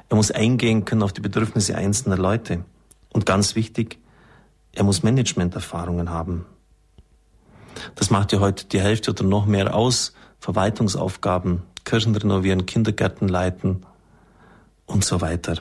Er 0.10 0.16
muss 0.18 0.32
eingehen 0.32 0.86
können 0.86 1.04
auf 1.04 1.13
die 1.13 1.22
Bedürfnisse 1.22 1.75
einzelner 1.75 2.18
Leute. 2.18 2.66
Und 3.13 3.25
ganz 3.25 3.56
wichtig, 3.56 4.00
er 4.74 4.84
muss 4.84 5.04
Managementerfahrungen 5.04 6.10
haben. 6.10 6.46
Das 7.96 8.10
macht 8.10 8.32
ja 8.34 8.40
heute 8.40 8.66
die 8.66 8.82
Hälfte 8.82 9.12
oder 9.12 9.24
noch 9.24 9.46
mehr 9.46 9.75
aus. 9.75 10.13
Verwaltungsaufgaben, 10.40 11.62
Kirchen 11.84 12.16
renovieren, 12.16 12.66
Kindergärten 12.66 13.28
leiten 13.28 13.86
und 14.86 15.06
so 15.06 15.22
weiter. 15.22 15.58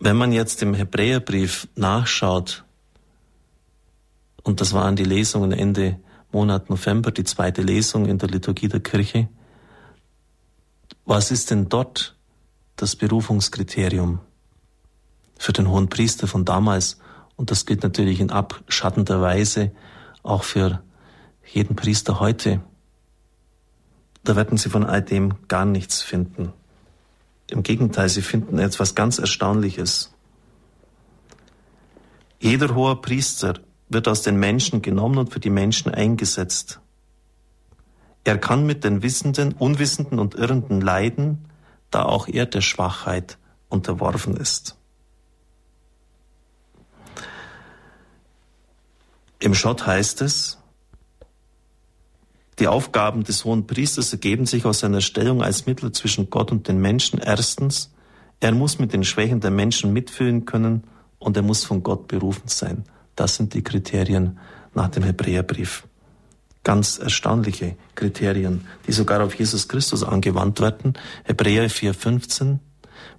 Wenn 0.00 0.16
man 0.16 0.32
jetzt 0.32 0.62
im 0.62 0.74
Hebräerbrief 0.74 1.68
nachschaut, 1.74 2.64
und 4.42 4.60
das 4.60 4.72
waren 4.72 4.96
die 4.96 5.04
Lesungen 5.04 5.52
Ende 5.52 5.98
Monat 6.32 6.70
November, 6.70 7.10
die 7.10 7.24
zweite 7.24 7.62
Lesung 7.62 8.06
in 8.06 8.18
der 8.18 8.28
Liturgie 8.28 8.68
der 8.68 8.80
Kirche, 8.80 9.28
was 11.04 11.30
ist 11.30 11.50
denn 11.50 11.68
dort 11.68 12.16
das 12.76 12.96
Berufungskriterium? 12.96 14.20
für 15.38 15.52
den 15.52 15.70
hohen 15.70 15.88
Priester 15.88 16.26
von 16.26 16.44
damals. 16.44 16.98
Und 17.36 17.50
das 17.50 17.64
gilt 17.64 17.84
natürlich 17.84 18.20
in 18.20 18.30
abschattender 18.30 19.22
Weise 19.22 19.70
auch 20.22 20.42
für 20.42 20.82
jeden 21.46 21.76
Priester 21.76 22.20
heute, 22.20 22.60
da 24.24 24.36
werden 24.36 24.58
Sie 24.58 24.68
von 24.68 24.84
all 24.84 25.00
dem 25.00 25.34
gar 25.46 25.64
nichts 25.64 26.02
finden. 26.02 26.52
Im 27.50 27.62
Gegenteil, 27.62 28.08
Sie 28.08 28.22
finden 28.22 28.58
etwas 28.58 28.94
ganz 28.94 29.18
Erstaunliches. 29.18 30.12
Jeder 32.40 32.74
hohe 32.74 32.96
Priester 32.96 33.54
wird 33.88 34.06
aus 34.06 34.22
den 34.22 34.38
Menschen 34.38 34.82
genommen 34.82 35.18
und 35.18 35.32
für 35.32 35.40
die 35.40 35.50
Menschen 35.50 35.92
eingesetzt. 35.92 36.80
Er 38.24 38.36
kann 38.36 38.66
mit 38.66 38.84
den 38.84 39.02
Wissenden, 39.02 39.52
Unwissenden 39.52 40.18
und 40.18 40.34
Irrenden 40.34 40.80
leiden, 40.80 41.46
da 41.90 42.02
auch 42.02 42.28
er 42.28 42.44
der 42.44 42.60
Schwachheit 42.60 43.38
unterworfen 43.70 44.36
ist. 44.36 44.76
Im 49.38 49.54
Schott 49.54 49.86
heißt 49.86 50.20
es, 50.20 50.58
die 52.58 52.66
Aufgaben 52.66 53.22
des 53.22 53.44
hohen 53.44 53.66
Priesters 53.66 54.12
ergeben 54.12 54.46
sich 54.46 54.64
aus 54.64 54.80
seiner 54.80 55.00
Stellung 55.00 55.42
als 55.42 55.66
Mittel 55.66 55.92
zwischen 55.92 56.28
Gott 56.28 56.50
und 56.50 56.66
den 56.66 56.80
Menschen. 56.80 57.20
Erstens, 57.20 57.92
er 58.40 58.52
muss 58.52 58.78
mit 58.78 58.92
den 58.92 59.04
Schwächen 59.04 59.40
der 59.40 59.50
Menschen 59.50 59.92
mitfühlen 59.92 60.44
können 60.44 60.84
und 61.18 61.36
er 61.36 61.42
muss 61.42 61.64
von 61.64 61.82
Gott 61.82 62.08
berufen 62.08 62.48
sein. 62.48 62.84
Das 63.14 63.36
sind 63.36 63.54
die 63.54 63.62
Kriterien 63.62 64.38
nach 64.74 64.88
dem 64.88 65.02
Hebräerbrief. 65.02 65.86
Ganz 66.64 66.98
erstaunliche 66.98 67.76
Kriterien, 67.94 68.66
die 68.86 68.92
sogar 68.92 69.22
auf 69.22 69.34
Jesus 69.34 69.68
Christus 69.68 70.02
angewandt 70.02 70.60
werden. 70.60 70.94
Hebräer 71.24 71.70
4,15. 71.70 72.58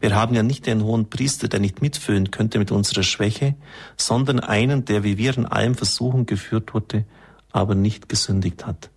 Wir 0.02 0.16
haben 0.16 0.36
ja 0.36 0.44
nicht 0.44 0.66
den 0.68 0.84
hohen 0.84 1.10
Priester, 1.10 1.48
der 1.48 1.60
nicht 1.60 1.82
mitfühlen 1.82 2.32
könnte 2.32 2.60
mit 2.60 2.72
unserer 2.72 3.04
Schwäche, 3.04 3.56
sondern 3.98 4.40
einen, 4.40 4.86
der 4.86 5.04
wie 5.04 5.18
wir 5.18 5.38
in 5.38 5.46
allem 5.46 5.76
Versuchen 5.76 6.26
geführt 6.26 6.74
wurde, 6.74 7.06
aber 7.52 7.76
nicht 7.76 8.08
gesündigt 8.10 8.66
hat. 8.66 8.90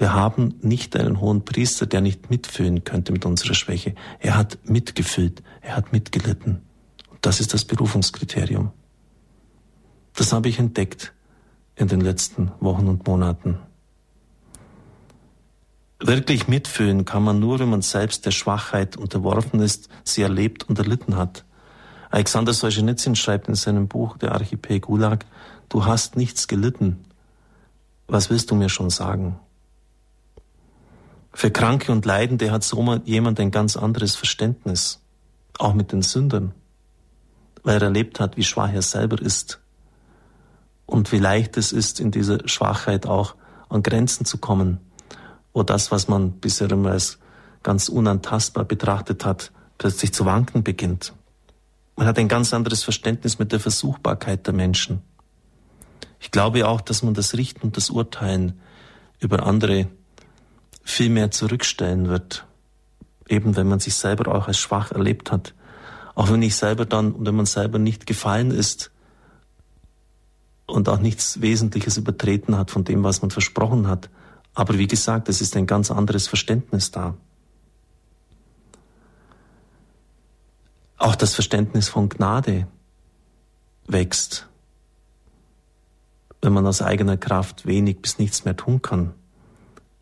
Wir 0.00 0.14
haben 0.14 0.54
nicht 0.62 0.96
einen 0.96 1.20
hohen 1.20 1.44
Priester, 1.44 1.84
der 1.84 2.00
nicht 2.00 2.30
mitfühlen 2.30 2.84
könnte 2.84 3.12
mit 3.12 3.26
unserer 3.26 3.52
Schwäche. 3.52 3.94
Er 4.18 4.34
hat 4.34 4.56
mitgefühlt, 4.64 5.42
er 5.60 5.76
hat 5.76 5.92
mitgelitten. 5.92 6.62
Und 7.10 7.18
das 7.20 7.38
ist 7.38 7.52
das 7.52 7.66
Berufungskriterium. 7.66 8.72
Das 10.14 10.32
habe 10.32 10.48
ich 10.48 10.58
entdeckt 10.58 11.12
in 11.76 11.88
den 11.88 12.00
letzten 12.00 12.50
Wochen 12.60 12.88
und 12.88 13.06
Monaten. 13.06 13.58
Wirklich 15.98 16.48
mitfühlen 16.48 17.04
kann 17.04 17.22
man 17.22 17.38
nur, 17.38 17.58
wenn 17.58 17.68
man 17.68 17.82
selbst 17.82 18.24
der 18.24 18.30
Schwachheit 18.30 18.96
unterworfen 18.96 19.60
ist, 19.60 19.90
sie 20.02 20.22
erlebt 20.22 20.66
und 20.66 20.78
erlitten 20.78 21.16
hat. 21.16 21.44
Alexander 22.08 22.54
Solzhenitsyn 22.54 23.16
schreibt 23.16 23.48
in 23.48 23.54
seinem 23.54 23.86
Buch 23.86 24.16
Der 24.16 24.32
Archipel 24.32 24.80
Gulag, 24.80 25.26
du 25.68 25.84
hast 25.84 26.16
nichts 26.16 26.48
gelitten. 26.48 27.04
Was 28.06 28.30
willst 28.30 28.50
du 28.50 28.54
mir 28.54 28.70
schon 28.70 28.88
sagen? 28.88 29.38
Für 31.32 31.50
Kranke 31.50 31.92
und 31.92 32.04
Leidende 32.04 32.50
hat 32.50 32.64
so 32.64 33.00
jemand 33.04 33.40
ein 33.40 33.50
ganz 33.50 33.76
anderes 33.76 34.16
Verständnis, 34.16 35.00
auch 35.58 35.74
mit 35.74 35.92
den 35.92 36.02
Sündern, 36.02 36.52
weil 37.62 37.76
er 37.76 37.82
erlebt 37.82 38.20
hat, 38.20 38.36
wie 38.36 38.44
schwach 38.44 38.72
er 38.72 38.82
selber 38.82 39.20
ist 39.20 39.60
und 40.86 41.12
wie 41.12 41.18
leicht 41.18 41.56
es 41.56 41.72
ist, 41.72 42.00
in 42.00 42.10
dieser 42.10 42.46
Schwachheit 42.48 43.06
auch 43.06 43.36
an 43.68 43.82
Grenzen 43.82 44.24
zu 44.24 44.38
kommen, 44.38 44.80
wo 45.52 45.62
das, 45.62 45.90
was 45.90 46.08
man 46.08 46.32
bisher 46.32 46.70
immer 46.70 46.90
als 46.90 47.18
ganz 47.62 47.88
unantastbar 47.88 48.64
betrachtet 48.64 49.24
hat, 49.24 49.52
plötzlich 49.78 50.12
zu 50.12 50.24
wanken 50.24 50.62
beginnt. 50.62 51.14
Man 51.96 52.06
hat 52.06 52.18
ein 52.18 52.28
ganz 52.28 52.52
anderes 52.52 52.82
Verständnis 52.82 53.38
mit 53.38 53.52
der 53.52 53.60
Versuchbarkeit 53.60 54.46
der 54.46 54.54
Menschen. 54.54 55.02
Ich 56.18 56.30
glaube 56.30 56.66
auch, 56.66 56.80
dass 56.80 57.02
man 57.02 57.14
das 57.14 57.34
Richten 57.34 57.62
und 57.62 57.76
das 57.76 57.90
Urteilen 57.90 58.58
über 59.20 59.46
andere 59.46 59.88
viel 60.82 61.10
mehr 61.10 61.30
zurückstellen 61.30 62.08
wird. 62.08 62.46
Eben 63.28 63.56
wenn 63.56 63.68
man 63.68 63.80
sich 63.80 63.94
selber 63.94 64.34
auch 64.34 64.48
als 64.48 64.58
schwach 64.58 64.92
erlebt 64.92 65.30
hat. 65.30 65.54
Auch 66.14 66.30
wenn 66.30 66.42
ich 66.42 66.56
selber 66.56 66.84
dann, 66.84 67.14
wenn 67.24 67.34
man 67.34 67.46
selber 67.46 67.78
nicht 67.78 68.06
gefallen 68.06 68.50
ist 68.50 68.90
und 70.66 70.88
auch 70.88 70.98
nichts 70.98 71.40
Wesentliches 71.40 71.96
übertreten 71.96 72.56
hat 72.56 72.70
von 72.70 72.84
dem, 72.84 73.04
was 73.04 73.22
man 73.22 73.30
versprochen 73.30 73.86
hat. 73.86 74.10
Aber 74.54 74.78
wie 74.78 74.88
gesagt, 74.88 75.28
es 75.28 75.40
ist 75.40 75.56
ein 75.56 75.66
ganz 75.66 75.90
anderes 75.90 76.26
Verständnis 76.26 76.90
da. 76.90 77.14
Auch 80.98 81.14
das 81.14 81.34
Verständnis 81.34 81.88
von 81.88 82.08
Gnade 82.08 82.66
wächst, 83.86 84.48
wenn 86.42 86.52
man 86.52 86.66
aus 86.66 86.82
eigener 86.82 87.16
Kraft 87.16 87.64
wenig 87.64 88.02
bis 88.02 88.18
nichts 88.18 88.44
mehr 88.44 88.56
tun 88.56 88.82
kann 88.82 89.14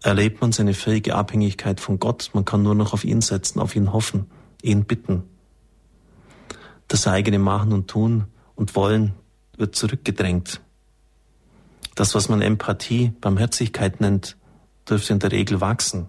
erlebt 0.03 0.41
man 0.41 0.53
seine 0.53 0.75
völlige 0.75 1.15
Abhängigkeit 1.15 1.81
von 1.81 1.99
Gott. 1.99 2.31
Man 2.33 2.45
kann 2.45 2.63
nur 2.63 2.75
noch 2.75 2.93
auf 2.93 3.05
ihn 3.05 3.21
setzen, 3.21 3.61
auf 3.61 3.75
ihn 3.75 3.93
hoffen, 3.93 4.31
ihn 4.63 4.85
bitten. 4.85 5.25
Das 6.87 7.07
eigene 7.07 7.39
Machen 7.39 7.73
und 7.73 7.89
Tun 7.89 8.27
und 8.55 8.75
Wollen 8.75 9.15
wird 9.57 9.75
zurückgedrängt. 9.75 10.61
Das, 11.95 12.15
was 12.15 12.29
man 12.29 12.43
Empathie, 12.43 13.13
Barmherzigkeit 13.21 14.01
nennt, 14.01 14.37
dürfte 14.89 15.13
in 15.13 15.19
der 15.19 15.33
Regel 15.33 15.61
wachsen. 15.61 16.09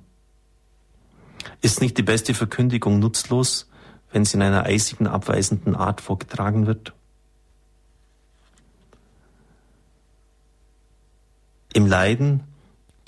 Ist 1.62 1.82
nicht 1.82 1.97
die 1.97 2.04
beste 2.04 2.34
Verkündigung 2.34 2.99
nutzlos, 2.99 3.69
wenn 4.12 4.23
sie 4.23 4.38
in 4.38 4.43
einer 4.43 4.65
eisigen, 4.65 5.08
abweisenden 5.08 5.75
Art 5.75 5.99
vorgetragen 5.99 6.67
wird? 6.67 6.93
Im 11.73 11.86
Leiden 11.86 12.43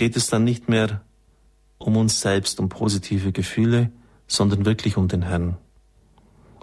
geht 0.02 0.18
es 0.18 0.32
dann 0.32 0.44
nicht 0.44 0.68
mehr 0.68 1.02
um 1.78 1.96
uns 1.96 2.22
selbst, 2.22 2.60
um 2.60 2.70
positive 2.70 3.32
Gefühle, 3.32 3.92
sondern 4.26 4.66
wirklich 4.66 4.98
um 4.98 5.08
den 5.08 5.22
Herrn. 5.22 5.60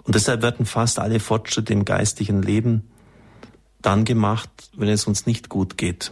Und 0.03 0.15
deshalb 0.15 0.41
werden 0.41 0.65
fast 0.65 0.99
alle 0.99 1.21
Fortschritte 1.21 1.71
im 1.71 1.85
geistlichen 1.85 2.41
Leben 2.41 2.91
dann 3.81 4.03
gemacht, 4.03 4.49
wenn 4.75 4.89
es 4.89 5.07
uns 5.07 5.25
nicht 5.25 5.47
gut 5.47 5.77
geht. 5.77 6.11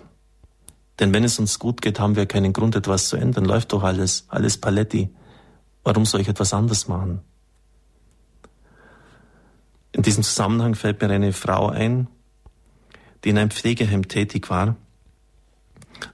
Denn 1.01 1.13
wenn 1.13 1.25
es 1.25 1.37
uns 1.37 1.59
gut 1.59 1.81
geht, 1.81 1.99
haben 1.99 2.15
wir 2.15 2.27
keinen 2.27 2.53
Grund, 2.53 2.77
etwas 2.77 3.09
zu 3.09 3.17
ändern. 3.17 3.43
Läuft 3.43 3.73
doch 3.73 3.83
alles, 3.83 4.23
alles 4.29 4.57
Paletti. 4.57 5.09
Warum 5.83 6.05
soll 6.05 6.21
ich 6.21 6.29
etwas 6.29 6.53
anders 6.53 6.87
machen? 6.87 7.19
In 9.91 10.01
diesem 10.01 10.23
Zusammenhang 10.23 10.75
fällt 10.75 11.01
mir 11.01 11.09
eine 11.09 11.33
Frau 11.33 11.67
ein, 11.67 12.07
die 13.25 13.31
in 13.31 13.37
einem 13.37 13.51
Pflegeheim 13.51 14.07
tätig 14.07 14.49
war 14.49 14.77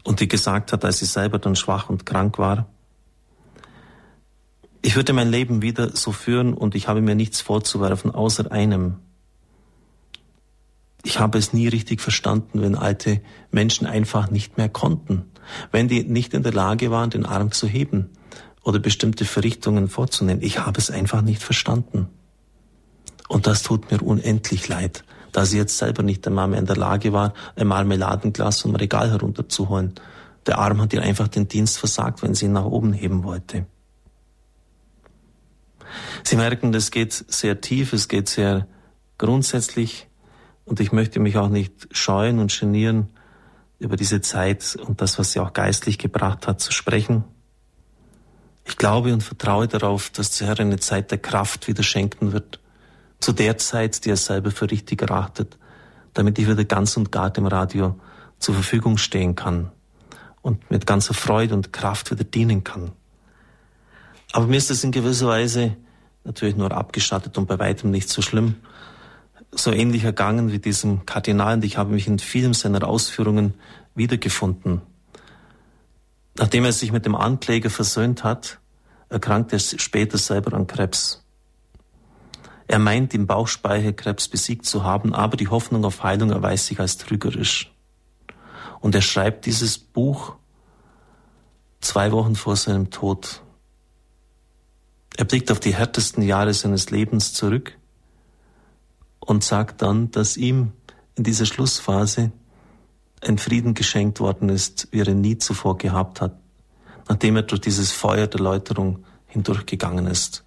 und 0.04 0.20
die 0.20 0.28
gesagt 0.28 0.72
hat, 0.74 0.86
als 0.86 1.00
sie 1.00 1.06
selber 1.06 1.40
dann 1.40 1.56
schwach 1.56 1.90
und 1.90 2.06
krank 2.06 2.38
war, 2.38 2.68
ich 4.82 4.98
würde 4.98 5.14
mein 5.14 5.30
Leben 5.30 5.62
wieder 5.62 5.96
so 5.96 6.12
führen 6.12 6.54
und 6.54 6.76
ich 6.76 6.90
habe 6.90 7.02
mir 7.02 7.16
nichts 7.16 7.40
vorzuwerfen, 7.40 8.12
außer 8.12 8.52
einem. 8.52 8.98
Ich 11.04 11.20
habe 11.20 11.38
es 11.38 11.54
nie 11.54 11.70
richtig 11.70 12.02
verstanden, 12.02 12.62
wenn 12.62 12.76
alte 12.76 13.22
Menschen 13.50 13.88
einfach 13.88 14.30
nicht 14.30 14.58
mehr 14.58 14.68
konnten, 14.68 15.32
wenn 15.72 15.88
die 15.88 16.04
nicht 16.04 16.34
in 16.34 16.44
der 16.44 16.52
Lage 16.52 16.92
waren, 16.92 17.10
den 17.10 17.26
Arm 17.26 17.54
zu 17.54 17.66
heben 17.66 18.10
oder 18.62 18.80
bestimmte 18.80 19.24
Verrichtungen 19.24 19.88
vorzunehmen. 19.88 20.42
Ich 20.42 20.60
habe 20.60 20.80
es 20.80 20.92
einfach 20.92 21.22
nicht 21.22 21.42
verstanden. 21.42 22.10
Und 23.30 23.48
das 23.48 23.64
tut 23.64 23.90
mir 23.90 24.02
unendlich 24.02 24.68
leid 24.68 25.06
da 25.34 25.46
sie 25.46 25.58
jetzt 25.58 25.78
selber 25.78 26.04
nicht 26.04 26.26
einmal 26.26 26.48
mehr 26.48 26.60
in 26.60 26.66
der 26.66 26.78
Lage 26.78 27.12
war, 27.12 27.34
ein 27.56 27.68
Marmeladenglas 27.68 28.62
vom 28.62 28.76
Regal 28.76 29.12
herunterzuholen. 29.12 29.96
Der 30.46 30.60
Arm 30.60 30.80
hat 30.80 30.94
ihr 30.94 31.02
einfach 31.02 31.28
den 31.28 31.48
Dienst 31.48 31.78
versagt, 31.78 32.24
wenn 32.24 32.36
sie 32.36 32.46
ihn 32.46 32.54
nach 32.54 32.66
oben 32.66 32.94
heben 32.94 33.24
wollte. 33.24 33.66
Sie 36.24 36.38
merken, 36.38 36.72
das 36.72 36.92
geht 36.92 37.14
sehr 37.14 37.60
tief, 37.62 37.94
es 37.94 38.08
geht 38.08 38.30
sehr 38.30 38.68
grundsätzlich 39.18 40.08
und 40.66 40.80
ich 40.80 40.92
möchte 40.92 41.20
mich 41.20 41.38
auch 41.38 41.50
nicht 41.50 41.88
scheuen 41.92 42.40
und 42.40 42.58
genieren, 42.58 43.10
über 43.80 43.98
diese 43.98 44.22
Zeit 44.22 44.78
und 44.88 45.02
das, 45.02 45.20
was 45.20 45.34
sie 45.34 45.40
auch 45.40 45.52
geistlich 45.52 45.98
gebracht 45.98 46.48
hat, 46.48 46.62
zu 46.62 46.72
sprechen. 46.72 47.26
Ich 48.66 48.78
glaube 48.78 49.14
und 49.14 49.22
vertraue 49.22 49.68
darauf, 49.68 50.10
dass 50.10 50.38
der 50.38 50.48
Herr 50.48 50.60
eine 50.60 50.80
Zeit 50.80 51.12
der 51.12 51.18
Kraft 51.18 51.68
wieder 51.68 51.84
schenken 51.84 52.32
wird, 52.32 52.60
zu 53.24 53.32
der 53.32 53.58
Zeit, 53.58 54.04
die 54.04 54.10
er 54.10 54.18
selber 54.18 54.52
für 54.52 54.70
richtig 54.70 55.02
erachtet, 55.02 55.58
damit 56.14 56.38
ich 56.40 56.48
wieder 56.48 56.66
ganz 56.66 56.98
und 56.98 57.10
gar 57.10 57.30
dem 57.30 57.48
Radio 57.48 57.98
zur 58.38 58.54
Verfügung 58.54 58.98
stehen 58.98 59.36
kann 59.36 59.72
und 60.42 60.70
mit 60.70 60.86
ganzer 60.86 61.14
Freude 61.14 61.56
und 61.56 61.72
Kraft 61.72 62.12
wieder 62.12 62.26
dienen 62.26 62.66
kann. 62.66 62.92
Aber 64.34 64.48
mir 64.48 64.58
ist 64.58 64.70
es 64.70 64.84
in 64.84 64.92
gewisser 64.92 65.28
Weise 65.28 65.78
natürlich 66.26 66.58
nur 66.58 66.74
abgestattet 66.74 67.38
und 67.38 67.48
bei 67.48 67.58
weitem 67.60 67.92
nicht 67.92 68.10
so 68.10 68.22
schlimm, 68.22 68.56
so 69.52 69.72
ähnlich 69.72 70.04
ergangen 70.04 70.52
wie 70.52 70.60
diesem 70.60 71.06
Kardinal 71.06 71.56
und 71.56 71.64
ich 71.64 71.78
habe 71.78 71.94
mich 71.94 72.08
in 72.08 72.20
vielen 72.20 72.54
seiner 72.54 72.86
Ausführungen 72.86 73.54
wiedergefunden. 73.96 74.82
Nachdem 76.38 76.66
er 76.66 76.74
sich 76.74 76.92
mit 76.92 77.06
dem 77.06 77.16
Ankläger 77.16 77.70
versöhnt 77.70 78.26
hat, 78.26 78.60
erkrankte 79.08 79.56
er 79.56 79.60
später 79.60 80.18
selber 80.18 80.58
an 80.58 80.68
Krebs. 80.68 81.23
Er 82.74 82.80
meint, 82.80 83.14
den 83.14 83.28
Bauchspeicherkrebs 83.28 84.30
besiegt 84.30 84.66
zu 84.66 84.84
haben, 84.84 85.14
aber 85.14 85.38
die 85.38 85.48
Hoffnung 85.48 85.86
auf 85.86 86.02
Heilung 86.02 86.32
erweist 86.32 86.66
sich 86.66 86.80
als 86.80 86.98
trügerisch. 86.98 87.72
Und 88.80 88.96
er 88.96 89.04
schreibt 89.04 89.46
dieses 89.46 89.78
Buch 89.78 90.34
zwei 91.82 92.12
Wochen 92.12 92.36
vor 92.36 92.56
seinem 92.56 92.90
Tod. 92.90 93.44
Er 95.18 95.26
blickt 95.26 95.52
auf 95.52 95.60
die 95.60 95.76
härtesten 95.76 96.24
Jahre 96.24 96.52
seines 96.56 96.90
Lebens 96.90 97.34
zurück 97.34 97.78
und 99.20 99.44
sagt 99.44 99.84
dann, 99.84 100.10
dass 100.10 100.36
ihm 100.36 100.72
in 101.14 101.24
dieser 101.24 101.46
Schlussphase 101.46 102.32
ein 103.22 103.38
Frieden 103.38 103.76
geschenkt 103.76 104.20
worden 104.20 104.50
ist, 104.50 104.88
wie 104.90 105.02
er 105.02 105.10
ihn 105.10 105.22
nie 105.22 105.38
zuvor 105.38 105.78
gehabt 105.78 106.22
hat, 106.22 106.40
nachdem 107.08 107.36
er 107.36 107.44
durch 107.44 107.62
dieses 107.62 107.92
Feuer 107.92 108.26
der 108.26 108.40
Läuterung 108.40 109.06
hindurchgegangen 109.28 110.08
ist. 110.08 110.44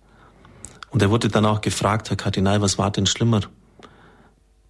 Und 0.96 1.02
er 1.02 1.10
wurde 1.10 1.28
dann 1.28 1.44
auch 1.44 1.60
gefragt, 1.60 2.08
Herr 2.08 2.16
Kardinal, 2.16 2.62
was 2.62 2.78
war 2.78 2.90
denn 2.90 3.04
schlimmer? 3.04 3.42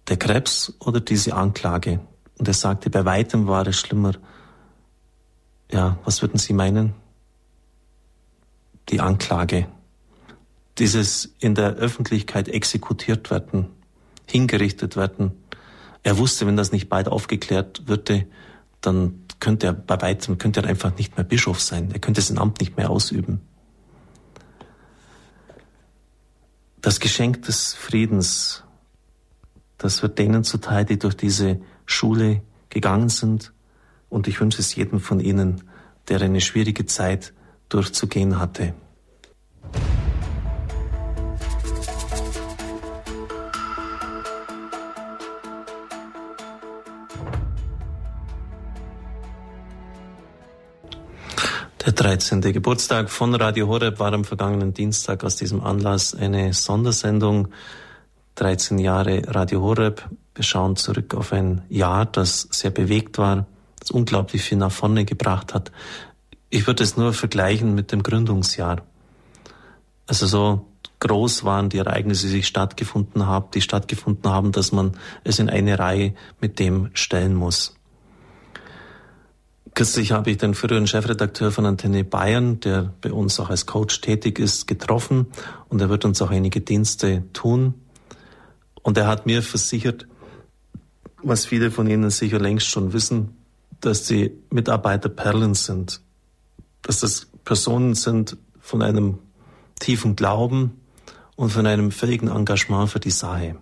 Der 0.09 0.17
Krebs 0.17 0.73
oder 0.79 0.99
diese 0.99 1.33
Anklage? 1.33 2.01
Und 2.37 2.49
er 2.49 2.53
sagte, 2.53 2.89
bei 2.89 3.05
weitem 3.05 3.47
war 3.47 3.65
es 3.65 3.79
schlimmer. 3.79 4.11
Ja, 5.71 5.97
was 6.03 6.21
würden 6.21 6.37
Sie 6.37 6.51
meinen? 6.51 6.93
Die 8.89 8.99
Anklage. 8.99 9.69
Dieses 10.79 11.33
in 11.39 11.55
der 11.55 11.75
Öffentlichkeit 11.75 12.49
exekutiert 12.49 13.31
werden, 13.31 13.69
hingerichtet 14.25 14.97
werden. 14.97 15.31
Er 16.03 16.17
wusste, 16.17 16.45
wenn 16.45 16.57
das 16.57 16.73
nicht 16.73 16.89
bald 16.89 17.07
aufgeklärt 17.07 17.87
würde, 17.87 18.27
dann 18.81 19.23
könnte 19.39 19.67
er 19.67 19.71
bei 19.71 20.01
weitem, 20.01 20.37
könnte 20.37 20.59
er 20.59 20.67
einfach 20.67 20.93
nicht 20.97 21.15
mehr 21.15 21.23
Bischof 21.23 21.61
sein. 21.61 21.91
Er 21.93 21.99
könnte 21.99 22.19
sein 22.19 22.37
Amt 22.37 22.59
nicht 22.59 22.75
mehr 22.75 22.89
ausüben. 22.89 23.39
Das 26.87 27.01
Geschenk 27.01 27.41
des 27.41 27.73
Friedens, 27.73 28.63
das 29.77 30.01
wird 30.03 30.17
denen 30.19 30.45
zuteil, 30.45 30.85
die 30.85 30.97
durch 30.97 31.17
diese 31.17 31.59
Schule 31.85 32.41
gegangen 32.69 33.09
sind. 33.09 33.51
Und 34.07 34.29
ich 34.29 34.39
wünsche 34.39 34.61
es 34.61 34.73
jedem 34.73 35.01
von 35.01 35.19
Ihnen, 35.19 35.65
der 36.07 36.21
eine 36.21 36.39
schwierige 36.39 36.85
Zeit 36.85 37.33
durchzugehen 37.67 38.39
hatte. 38.39 38.73
13. 52.07 52.39
Geburtstag 52.39 53.09
von 53.09 53.35
Radio 53.35 53.67
Horeb 53.67 53.99
war 53.99 54.13
am 54.13 54.23
vergangenen 54.23 54.73
Dienstag 54.73 55.25
aus 55.25 55.35
diesem 55.35 55.61
Anlass 55.61 56.15
eine 56.15 56.53
Sondersendung. 56.53 57.49
13 58.35 58.79
Jahre 58.79 59.23
Radio 59.27 59.61
Horeb. 59.61 60.07
Wir 60.33 60.45
schauen 60.45 60.77
zurück 60.77 61.15
auf 61.15 61.33
ein 61.33 61.63
Jahr, 61.67 62.05
das 62.05 62.47
sehr 62.49 62.71
bewegt 62.71 63.17
war, 63.17 63.45
das 63.81 63.91
unglaublich 63.91 64.41
viel 64.41 64.57
nach 64.57 64.71
vorne 64.71 65.03
gebracht 65.03 65.53
hat. 65.53 65.73
Ich 66.49 66.65
würde 66.65 66.85
es 66.85 66.95
nur 66.95 67.11
vergleichen 67.11 67.75
mit 67.75 67.91
dem 67.91 68.03
Gründungsjahr. 68.03 68.83
Also 70.05 70.27
so 70.27 70.65
groß 70.99 71.43
waren 71.43 71.67
die 71.67 71.79
Ereignisse, 71.79 72.29
die 72.29 72.41
stattgefunden 72.41 73.25
haben, 73.25 73.51
die 73.53 73.59
stattgefunden 73.59 74.31
haben, 74.31 74.53
dass 74.53 74.71
man 74.71 74.93
es 75.25 75.39
in 75.39 75.49
eine 75.49 75.77
Reihe 75.77 76.13
mit 76.39 76.57
dem 76.59 76.89
stellen 76.93 77.33
muss. 77.33 77.76
Kürzlich 79.77 80.11
habe 80.11 80.31
ich 80.31 80.37
den 80.37 80.55
früheren 80.55 80.87
Chefredakteur 80.87 81.51
von 81.51 81.67
Antenne 81.67 82.03
Bayern, 82.03 82.59
der 82.61 82.91
bei 82.99 83.13
uns 83.13 83.39
auch 83.39 83.51
als 83.51 83.67
Coach 83.67 84.01
tätig 84.01 84.39
ist, 84.39 84.65
getroffen 84.65 85.27
und 85.69 85.79
er 85.79 85.89
wird 85.89 86.03
uns 86.03 86.19
auch 86.19 86.31
einige 86.31 86.61
Dienste 86.61 87.25
tun. 87.31 87.75
Und 88.81 88.97
er 88.97 89.05
hat 89.05 89.27
mir 89.27 89.43
versichert, 89.43 90.07
was 91.21 91.45
viele 91.45 91.69
von 91.69 91.87
Ihnen 91.87 92.09
sicher 92.09 92.39
längst 92.39 92.65
schon 92.65 92.91
wissen, 92.91 93.37
dass 93.79 94.05
die 94.05 94.31
Mitarbeiter 94.49 95.09
Perlen 95.09 95.53
sind, 95.53 96.01
dass 96.81 97.01
das 97.01 97.27
Personen 97.45 97.93
sind 97.93 98.35
von 98.59 98.81
einem 98.81 99.19
tiefen 99.79 100.15
Glauben 100.15 100.81
und 101.35 101.51
von 101.51 101.67
einem 101.67 101.91
völligen 101.91 102.29
Engagement 102.29 102.89
für 102.89 102.99
die 102.99 103.11
Sache. 103.11 103.57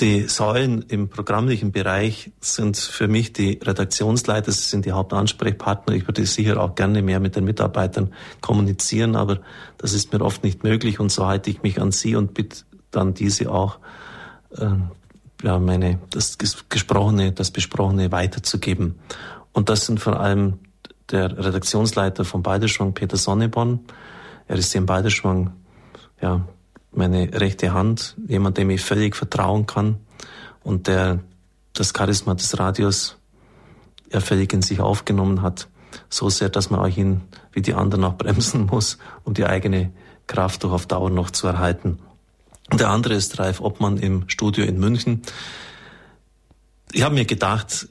Die 0.00 0.28
Säulen 0.28 0.82
im 0.88 1.08
programmlichen 1.08 1.70
Bereich 1.70 2.32
sind 2.40 2.76
für 2.76 3.06
mich 3.06 3.32
die 3.32 3.60
Redaktionsleiter, 3.62 4.50
sie 4.50 4.64
sind 4.64 4.86
die 4.86 4.92
Hauptansprechpartner. 4.92 5.94
Ich 5.94 6.08
würde 6.08 6.26
sicher 6.26 6.60
auch 6.60 6.74
gerne 6.74 7.00
mehr 7.00 7.20
mit 7.20 7.36
den 7.36 7.44
Mitarbeitern 7.44 8.12
kommunizieren, 8.40 9.14
aber 9.14 9.40
das 9.78 9.92
ist 9.92 10.12
mir 10.12 10.20
oft 10.20 10.42
nicht 10.42 10.64
möglich 10.64 10.98
und 10.98 11.12
so 11.12 11.26
halte 11.26 11.48
ich 11.50 11.62
mich 11.62 11.80
an 11.80 11.92
sie 11.92 12.16
und 12.16 12.34
bitte 12.34 12.64
dann 12.90 13.14
diese 13.14 13.52
auch, 13.52 13.78
äh, 14.56 14.66
ja, 15.42 15.58
meine, 15.60 16.00
das 16.10 16.38
Gesprochene, 16.68 17.30
das 17.30 17.52
Besprochene 17.52 18.10
weiterzugeben. 18.10 18.98
Und 19.52 19.68
das 19.68 19.86
sind 19.86 20.00
vor 20.00 20.18
allem 20.18 20.58
der 21.12 21.38
Redaktionsleiter 21.38 22.24
von 22.24 22.42
Balderschwang, 22.42 22.94
Peter 22.94 23.16
Sonneborn. 23.16 23.80
Er 24.48 24.56
ist 24.56 24.72
hier 24.72 24.80
in 24.80 24.86
Balderschwang, 24.86 25.52
ja, 26.20 26.44
meine 26.96 27.40
rechte 27.40 27.72
Hand, 27.72 28.16
jemand, 28.26 28.58
dem 28.58 28.70
ich 28.70 28.82
völlig 28.82 29.16
vertrauen 29.16 29.66
kann 29.66 29.98
und 30.62 30.86
der 30.86 31.20
das 31.72 31.92
Charisma 31.96 32.34
des 32.34 32.58
Radios 32.58 33.16
ja 34.12 34.20
völlig 34.20 34.52
in 34.52 34.62
sich 34.62 34.80
aufgenommen 34.80 35.42
hat. 35.42 35.68
So 36.08 36.30
sehr, 36.30 36.48
dass 36.48 36.70
man 36.70 36.80
auch 36.80 36.96
ihn 36.96 37.22
wie 37.52 37.62
die 37.62 37.74
anderen 37.74 38.04
auch 38.04 38.14
bremsen 38.18 38.66
muss, 38.66 38.98
um 39.24 39.34
die 39.34 39.46
eigene 39.46 39.92
Kraft 40.26 40.64
doch 40.64 40.72
auf 40.72 40.86
Dauer 40.86 41.10
noch 41.10 41.30
zu 41.30 41.46
erhalten. 41.46 41.98
Und 42.70 42.80
der 42.80 42.90
andere 42.90 43.14
ist 43.14 43.38
Ralf 43.38 43.60
Obmann 43.60 43.98
im 43.98 44.28
Studio 44.28 44.64
in 44.64 44.78
München 44.78 45.22
ich 46.94 47.02
habe 47.02 47.14
mir 47.14 47.24
gedacht, 47.24 47.88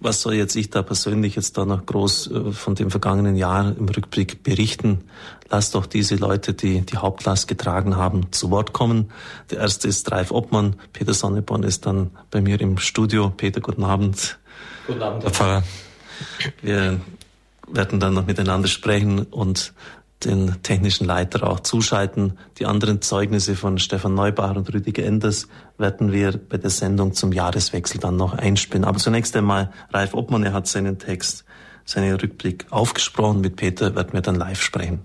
was 0.00 0.20
soll 0.20 0.34
jetzt 0.34 0.54
ich 0.56 0.68
da 0.68 0.82
persönlich 0.82 1.36
jetzt 1.36 1.56
da 1.56 1.64
noch 1.64 1.86
groß 1.86 2.30
äh, 2.30 2.52
von 2.52 2.74
dem 2.74 2.90
vergangenen 2.90 3.36
Jahr 3.36 3.74
im 3.76 3.88
Rückblick 3.88 4.42
berichten? 4.42 5.04
Lass 5.48 5.70
doch 5.70 5.86
diese 5.86 6.16
Leute, 6.16 6.52
die 6.52 6.82
die 6.82 6.98
Hauptlast 6.98 7.48
getragen 7.48 7.96
haben, 7.96 8.30
zu 8.30 8.50
Wort 8.50 8.74
kommen. 8.74 9.10
Der 9.50 9.58
erste 9.58 9.88
ist 9.88 10.10
Ralf 10.12 10.30
Obmann. 10.30 10.76
Peter 10.92 11.14
Sonneborn 11.14 11.62
ist 11.62 11.86
dann 11.86 12.10
bei 12.30 12.42
mir 12.42 12.60
im 12.60 12.76
Studio. 12.76 13.30
Peter, 13.34 13.60
guten 13.60 13.84
Abend. 13.84 14.38
Guten 14.86 15.02
Abend, 15.02 15.24
Herr 15.24 15.30
Pfarrer. 15.30 15.62
Wir 16.60 17.00
werden 17.68 18.00
dann 18.00 18.12
noch 18.12 18.26
miteinander 18.26 18.68
sprechen 18.68 19.24
und 19.24 19.72
den 20.24 20.62
technischen 20.62 21.06
Leiter 21.06 21.48
auch 21.48 21.60
zuschalten. 21.60 22.38
Die 22.58 22.66
anderen 22.66 23.02
Zeugnisse 23.02 23.56
von 23.56 23.78
Stefan 23.78 24.14
Neubach 24.14 24.56
und 24.56 24.72
Rüdiger 24.72 25.04
Enders 25.04 25.48
werden 25.78 26.12
wir 26.12 26.38
bei 26.38 26.58
der 26.58 26.70
Sendung 26.70 27.12
zum 27.14 27.32
Jahreswechsel 27.32 28.00
dann 28.00 28.16
noch 28.16 28.34
einspielen. 28.34 28.84
Aber 28.84 28.98
zunächst 28.98 29.36
einmal 29.36 29.70
Ralf 29.90 30.14
Obmann, 30.14 30.44
er 30.44 30.52
hat 30.52 30.66
seinen 30.66 30.98
Text, 30.98 31.44
seinen 31.84 32.14
Rückblick 32.16 32.66
aufgesprochen. 32.70 33.40
Mit 33.40 33.56
Peter 33.56 33.94
werden 33.94 34.12
wir 34.12 34.20
dann 34.20 34.36
live 34.36 34.62
sprechen. 34.62 35.00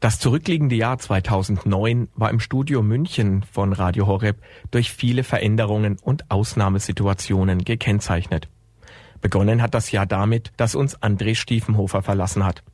Das 0.00 0.18
zurückliegende 0.18 0.74
Jahr 0.74 0.98
2009 0.98 2.08
war 2.16 2.30
im 2.30 2.40
Studio 2.40 2.82
München 2.82 3.44
von 3.44 3.72
Radio 3.72 4.08
Horeb 4.08 4.38
durch 4.72 4.90
viele 4.90 5.22
Veränderungen 5.22 5.96
und 6.02 6.28
Ausnahmesituationen 6.28 7.62
gekennzeichnet. 7.62 8.48
Begonnen 9.20 9.62
hat 9.62 9.74
das 9.74 9.92
Jahr 9.92 10.06
damit, 10.06 10.50
dass 10.56 10.74
uns 10.74 11.00
André 11.00 11.36
Stiefenhofer 11.36 12.02
verlassen 12.02 12.44
hat. 12.44 12.64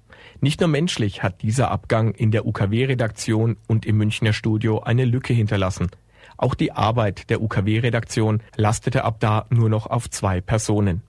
Nicht 0.41 0.61
nur 0.61 0.69
menschlich 0.69 1.23
hat 1.25 1.43
dieser 1.43 1.71
Abgang 1.71 2.13
in 2.13 2.31
der 2.31 2.47
UKW-Redaktion 2.47 3.57
und 3.67 3.85
im 3.87 3.97
Münchner 3.97 4.33
Studio 4.33 4.81
eine 4.81 5.05
Lücke 5.05 5.33
hinterlassen. 5.33 5.89
Auch 6.37 6.55
die 6.55 6.71
Arbeit 6.71 7.29
der 7.31 7.43
UKW-Redaktion 7.43 8.41
lastete 8.57 9.03
ab 9.03 9.17
da 9.19 9.47
nur 9.51 9.69
noch 9.69 9.87
auf 9.87 10.09
zwei 10.09 10.41
Personen. 10.41 11.03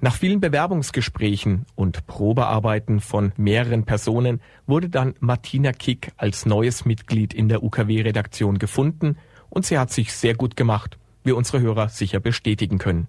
Nach 0.00 0.14
vielen 0.14 0.40
Bewerbungsgesprächen 0.40 1.66
und 1.74 2.06
Probearbeiten 2.06 3.00
von 3.00 3.32
mehreren 3.36 3.84
Personen 3.84 4.40
wurde 4.66 4.88
dann 4.88 5.14
Martina 5.20 5.72
Kick 5.72 6.12
als 6.16 6.46
neues 6.46 6.86
Mitglied 6.86 7.34
in 7.34 7.48
der 7.48 7.62
UKW-Redaktion 7.62 8.58
gefunden 8.58 9.18
und 9.50 9.66
sie 9.66 9.78
hat 9.78 9.90
sich 9.90 10.12
sehr 10.14 10.34
gut 10.34 10.56
gemacht, 10.56 10.98
wie 11.24 11.32
unsere 11.32 11.60
Hörer 11.60 11.90
sicher 11.90 12.20
bestätigen 12.20 12.78
können. 12.78 13.06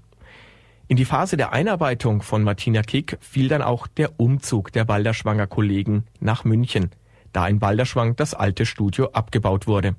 In 0.90 0.96
die 0.96 1.04
Phase 1.04 1.36
der 1.36 1.52
Einarbeitung 1.52 2.22
von 2.22 2.44
Martina 2.44 2.82
Kick 2.82 3.18
fiel 3.20 3.50
dann 3.50 3.62
auch 3.62 3.88
der 3.88 4.22
Umzug 4.22 4.72
der 4.72 4.86
Balderschwanger 4.86 5.46
Kollegen 5.46 6.06
nach 6.22 6.46
München, 6.46 6.92
da 7.34 7.46
in 7.46 7.60
Balderschwang 7.60 8.16
das 8.16 8.34
alte 8.34 8.66
Studio 8.66 9.10
abgebaut 9.12 9.68
wurde. 9.68 9.96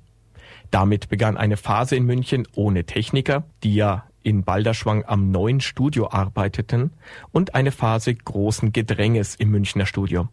Damit 0.70 1.10
begann 1.10 1.36
eine 1.36 1.58
Phase 1.58 1.94
in 1.94 2.04
München 2.04 2.48
ohne 2.54 2.84
Techniker, 2.84 3.44
die 3.62 3.74
ja 3.74 4.04
in 4.22 4.44
Balderschwang 4.44 5.04
am 5.04 5.30
neuen 5.30 5.60
Studio 5.60 6.08
arbeiteten, 6.10 6.92
und 7.32 7.54
eine 7.54 7.70
Phase 7.70 8.14
großen 8.14 8.72
Gedränges 8.72 9.34
im 9.34 9.50
Münchner 9.50 9.84
Studio. 9.84 10.28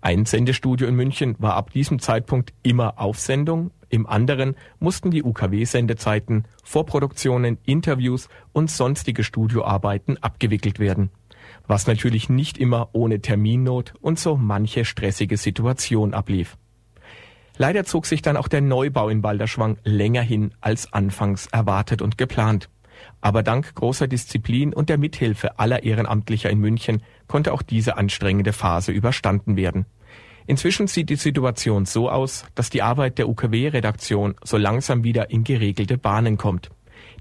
Ein 0.00 0.24
Sendestudio 0.24 0.86
in 0.86 0.94
München 0.94 1.36
war 1.38 1.56
ab 1.56 1.70
diesem 1.70 1.98
Zeitpunkt 1.98 2.54
immer 2.62 2.98
auf 2.98 3.18
Sendung, 3.18 3.70
im 3.94 4.06
anderen 4.06 4.56
mussten 4.78 5.10
die 5.10 5.22
UKW-Sendezeiten, 5.22 6.44
Vorproduktionen, 6.62 7.58
Interviews 7.64 8.28
und 8.52 8.70
sonstige 8.70 9.24
Studioarbeiten 9.24 10.22
abgewickelt 10.22 10.78
werden. 10.78 11.10
Was 11.66 11.86
natürlich 11.86 12.28
nicht 12.28 12.58
immer 12.58 12.90
ohne 12.92 13.20
Terminnot 13.20 13.94
und 14.00 14.18
so 14.18 14.36
manche 14.36 14.84
stressige 14.84 15.36
Situation 15.36 16.12
ablief. 16.12 16.56
Leider 17.56 17.84
zog 17.84 18.06
sich 18.06 18.20
dann 18.20 18.36
auch 18.36 18.48
der 18.48 18.60
Neubau 18.60 19.08
in 19.08 19.22
Balderschwang 19.22 19.78
länger 19.84 20.22
hin 20.22 20.52
als 20.60 20.92
anfangs 20.92 21.46
erwartet 21.46 22.02
und 22.02 22.18
geplant. 22.18 22.68
Aber 23.20 23.42
dank 23.42 23.74
großer 23.74 24.08
Disziplin 24.08 24.74
und 24.74 24.88
der 24.88 24.98
Mithilfe 24.98 25.58
aller 25.58 25.84
Ehrenamtlicher 25.84 26.50
in 26.50 26.58
München 26.58 27.02
konnte 27.26 27.52
auch 27.52 27.62
diese 27.62 27.96
anstrengende 27.96 28.52
Phase 28.52 28.92
überstanden 28.92 29.56
werden. 29.56 29.86
Inzwischen 30.46 30.86
sieht 30.86 31.08
die 31.08 31.16
Situation 31.16 31.86
so 31.86 32.10
aus, 32.10 32.44
dass 32.54 32.68
die 32.68 32.82
Arbeit 32.82 33.18
der 33.18 33.28
UKW-Redaktion 33.28 34.34
so 34.44 34.58
langsam 34.58 35.02
wieder 35.02 35.30
in 35.30 35.42
geregelte 35.42 35.96
Bahnen 35.96 36.36
kommt. 36.36 36.70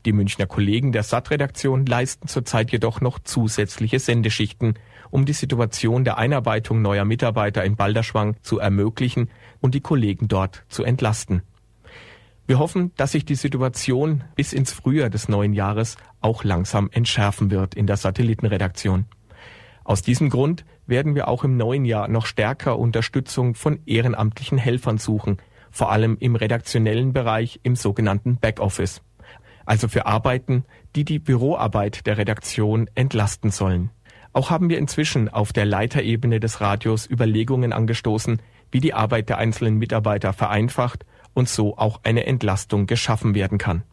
Die 0.05 0.12
Münchner 0.12 0.45
Kollegen 0.45 0.91
der 0.91 1.03
SAT-Redaktion 1.03 1.86
leisten 1.86 2.27
zurzeit 2.27 2.71
jedoch 2.71 2.99
noch 2.99 3.19
zusätzliche 3.19 3.99
Sendeschichten, 3.99 4.73
um 5.09 5.25
die 5.25 5.33
Situation 5.33 6.03
der 6.03 6.17
Einarbeitung 6.17 6.81
neuer 6.81 7.05
Mitarbeiter 7.05 7.63
in 7.63 7.77
Balderschwang 7.77 8.36
zu 8.41 8.59
ermöglichen 8.59 9.29
und 9.62 9.73
die 9.73 9.81
Kollegen 9.81 10.27
dort 10.27 10.65
zu 10.67 10.83
entlasten. 10.83 11.43
Wir 12.45 12.59
hoffen, 12.59 12.91
dass 12.97 13.13
sich 13.13 13.23
die 13.23 13.36
Situation 13.36 14.25
bis 14.36 14.51
ins 14.51 14.73
Frühjahr 14.73 15.09
des 15.09 15.29
neuen 15.29 15.53
Jahres 15.53 15.95
auch 16.19 16.43
langsam 16.43 16.89
entschärfen 16.91 17.51
wird 17.51 17.73
in 17.73 17.88
der 17.88 17.95
Satellitenredaktion. 17.95 19.05
Aus 19.83 20.01
diesem 20.01 20.29
Grund 20.29 20.65
werden 20.87 21.15
wir 21.15 21.27
auch 21.27 21.43
im 21.43 21.57
neuen 21.57 21.85
Jahr 21.85 22.07
noch 22.07 22.25
stärker 22.25 22.79
Unterstützung 22.79 23.55
von 23.55 23.79
ehrenamtlichen 23.85 24.57
Helfern 24.57 24.97
suchen, 24.97 25.37
vor 25.71 25.91
allem 25.91 26.17
im 26.19 26.35
redaktionellen 26.35 27.13
Bereich 27.13 27.59
im 27.63 27.75
sogenannten 27.75 28.37
Backoffice, 28.37 29.01
also 29.65 29.87
für 29.87 30.05
Arbeiten, 30.05 30.65
die 30.95 31.03
die 31.03 31.19
Büroarbeit 31.19 32.05
der 32.05 32.17
Redaktion 32.17 32.89
entlasten 32.95 33.49
sollen. 33.49 33.89
Auch 34.31 34.49
haben 34.49 34.69
wir 34.69 34.77
inzwischen 34.77 35.29
auf 35.29 35.53
der 35.53 35.65
Leiterebene 35.65 36.39
des 36.39 36.61
Radios 36.61 37.09
Überlegungen 37.09 37.73
angestoßen, 37.73 38.41
wie 38.71 38.79
die 38.79 38.93
Arbeit 38.93 39.29
der 39.29 39.37
einzelnen 39.37 39.77
Mitarbeiter 39.77 40.33
vereinfacht 40.33 41.05
und 41.33 41.49
so 41.49 41.77
auch 41.77 41.99
eine 42.03 42.25
Entlastung 42.25 42.87
geschaffen 42.87 43.35
werden 43.35 43.57
kann. 43.57 43.83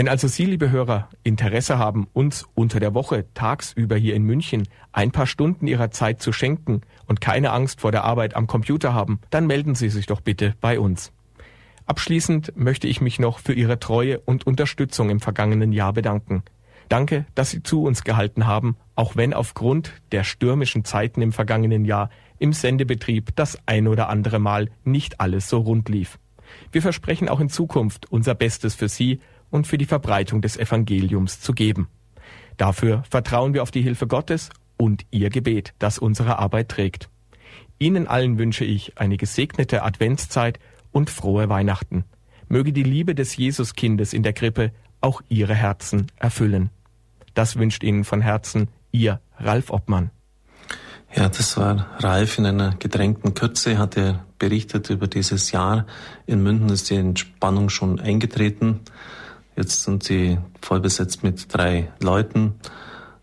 Wenn 0.00 0.08
also 0.08 0.28
Sie, 0.28 0.46
liebe 0.46 0.70
Hörer, 0.70 1.10
Interesse 1.24 1.76
haben, 1.76 2.08
uns 2.14 2.46
unter 2.54 2.80
der 2.80 2.94
Woche 2.94 3.26
tagsüber 3.34 3.96
hier 3.96 4.14
in 4.14 4.22
München 4.22 4.66
ein 4.92 5.10
paar 5.10 5.26
Stunden 5.26 5.66
Ihrer 5.66 5.90
Zeit 5.90 6.22
zu 6.22 6.32
schenken 6.32 6.80
und 7.06 7.20
keine 7.20 7.52
Angst 7.52 7.82
vor 7.82 7.92
der 7.92 8.04
Arbeit 8.04 8.34
am 8.34 8.46
Computer 8.46 8.94
haben, 8.94 9.20
dann 9.28 9.46
melden 9.46 9.74
Sie 9.74 9.90
sich 9.90 10.06
doch 10.06 10.22
bitte 10.22 10.54
bei 10.62 10.80
uns. 10.80 11.12
Abschließend 11.84 12.56
möchte 12.56 12.86
ich 12.88 13.02
mich 13.02 13.18
noch 13.18 13.40
für 13.40 13.52
Ihre 13.52 13.78
Treue 13.78 14.18
und 14.20 14.46
Unterstützung 14.46 15.10
im 15.10 15.20
vergangenen 15.20 15.70
Jahr 15.70 15.92
bedanken. 15.92 16.44
Danke, 16.88 17.26
dass 17.34 17.50
Sie 17.50 17.62
zu 17.62 17.82
uns 17.82 18.02
gehalten 18.02 18.46
haben, 18.46 18.76
auch 18.94 19.16
wenn 19.16 19.34
aufgrund 19.34 19.92
der 20.12 20.24
stürmischen 20.24 20.86
Zeiten 20.86 21.20
im 21.20 21.32
vergangenen 21.32 21.84
Jahr 21.84 22.08
im 22.38 22.54
Sendebetrieb 22.54 23.36
das 23.36 23.58
ein 23.66 23.86
oder 23.86 24.08
andere 24.08 24.38
Mal 24.38 24.70
nicht 24.82 25.20
alles 25.20 25.50
so 25.50 25.58
rund 25.58 25.90
lief. 25.90 26.18
Wir 26.72 26.80
versprechen 26.80 27.28
auch 27.28 27.40
in 27.40 27.50
Zukunft 27.50 28.10
unser 28.10 28.34
Bestes 28.34 28.74
für 28.74 28.88
Sie 28.88 29.20
und 29.50 29.66
für 29.66 29.78
die 29.78 29.86
Verbreitung 29.86 30.40
des 30.40 30.56
Evangeliums 30.56 31.40
zu 31.40 31.52
geben. 31.52 31.88
Dafür 32.56 33.02
vertrauen 33.08 33.54
wir 33.54 33.62
auf 33.62 33.70
die 33.70 33.82
Hilfe 33.82 34.06
Gottes 34.06 34.50
und 34.76 35.04
Ihr 35.10 35.30
Gebet, 35.30 35.74
das 35.78 35.98
unsere 35.98 36.38
Arbeit 36.38 36.68
trägt. 36.68 37.08
Ihnen 37.78 38.06
allen 38.06 38.38
wünsche 38.38 38.64
ich 38.64 38.98
eine 38.98 39.16
gesegnete 39.16 39.82
Adventszeit 39.82 40.58
und 40.92 41.10
frohe 41.10 41.48
Weihnachten. 41.48 42.04
Möge 42.48 42.72
die 42.72 42.82
Liebe 42.82 43.14
des 43.14 43.36
Jesuskindes 43.36 44.12
in 44.12 44.22
der 44.22 44.32
Krippe 44.32 44.72
auch 45.00 45.22
Ihre 45.28 45.54
Herzen 45.54 46.08
erfüllen. 46.16 46.70
Das 47.34 47.56
wünscht 47.56 47.82
Ihnen 47.82 48.04
von 48.04 48.20
Herzen 48.20 48.68
Ihr 48.92 49.20
Ralf 49.38 49.70
Obmann. 49.70 50.10
Ja, 51.14 51.28
das 51.28 51.56
war 51.56 51.86
Ralf 51.98 52.38
in 52.38 52.46
einer 52.46 52.76
gedrängten 52.76 53.34
Kürze, 53.34 53.78
hat 53.78 53.96
er 53.96 54.24
berichtet 54.38 54.90
über 54.90 55.08
dieses 55.08 55.50
Jahr. 55.50 55.86
In 56.26 56.42
München 56.42 56.68
ist 56.68 56.90
die 56.90 56.96
Entspannung 56.96 57.68
schon 57.68 57.98
eingetreten. 57.98 58.80
Jetzt 59.60 59.82
sind 59.82 60.02
sie 60.02 60.38
voll 60.62 60.80
besetzt 60.80 61.22
mit 61.22 61.52
drei 61.52 61.92
Leuten, 62.00 62.54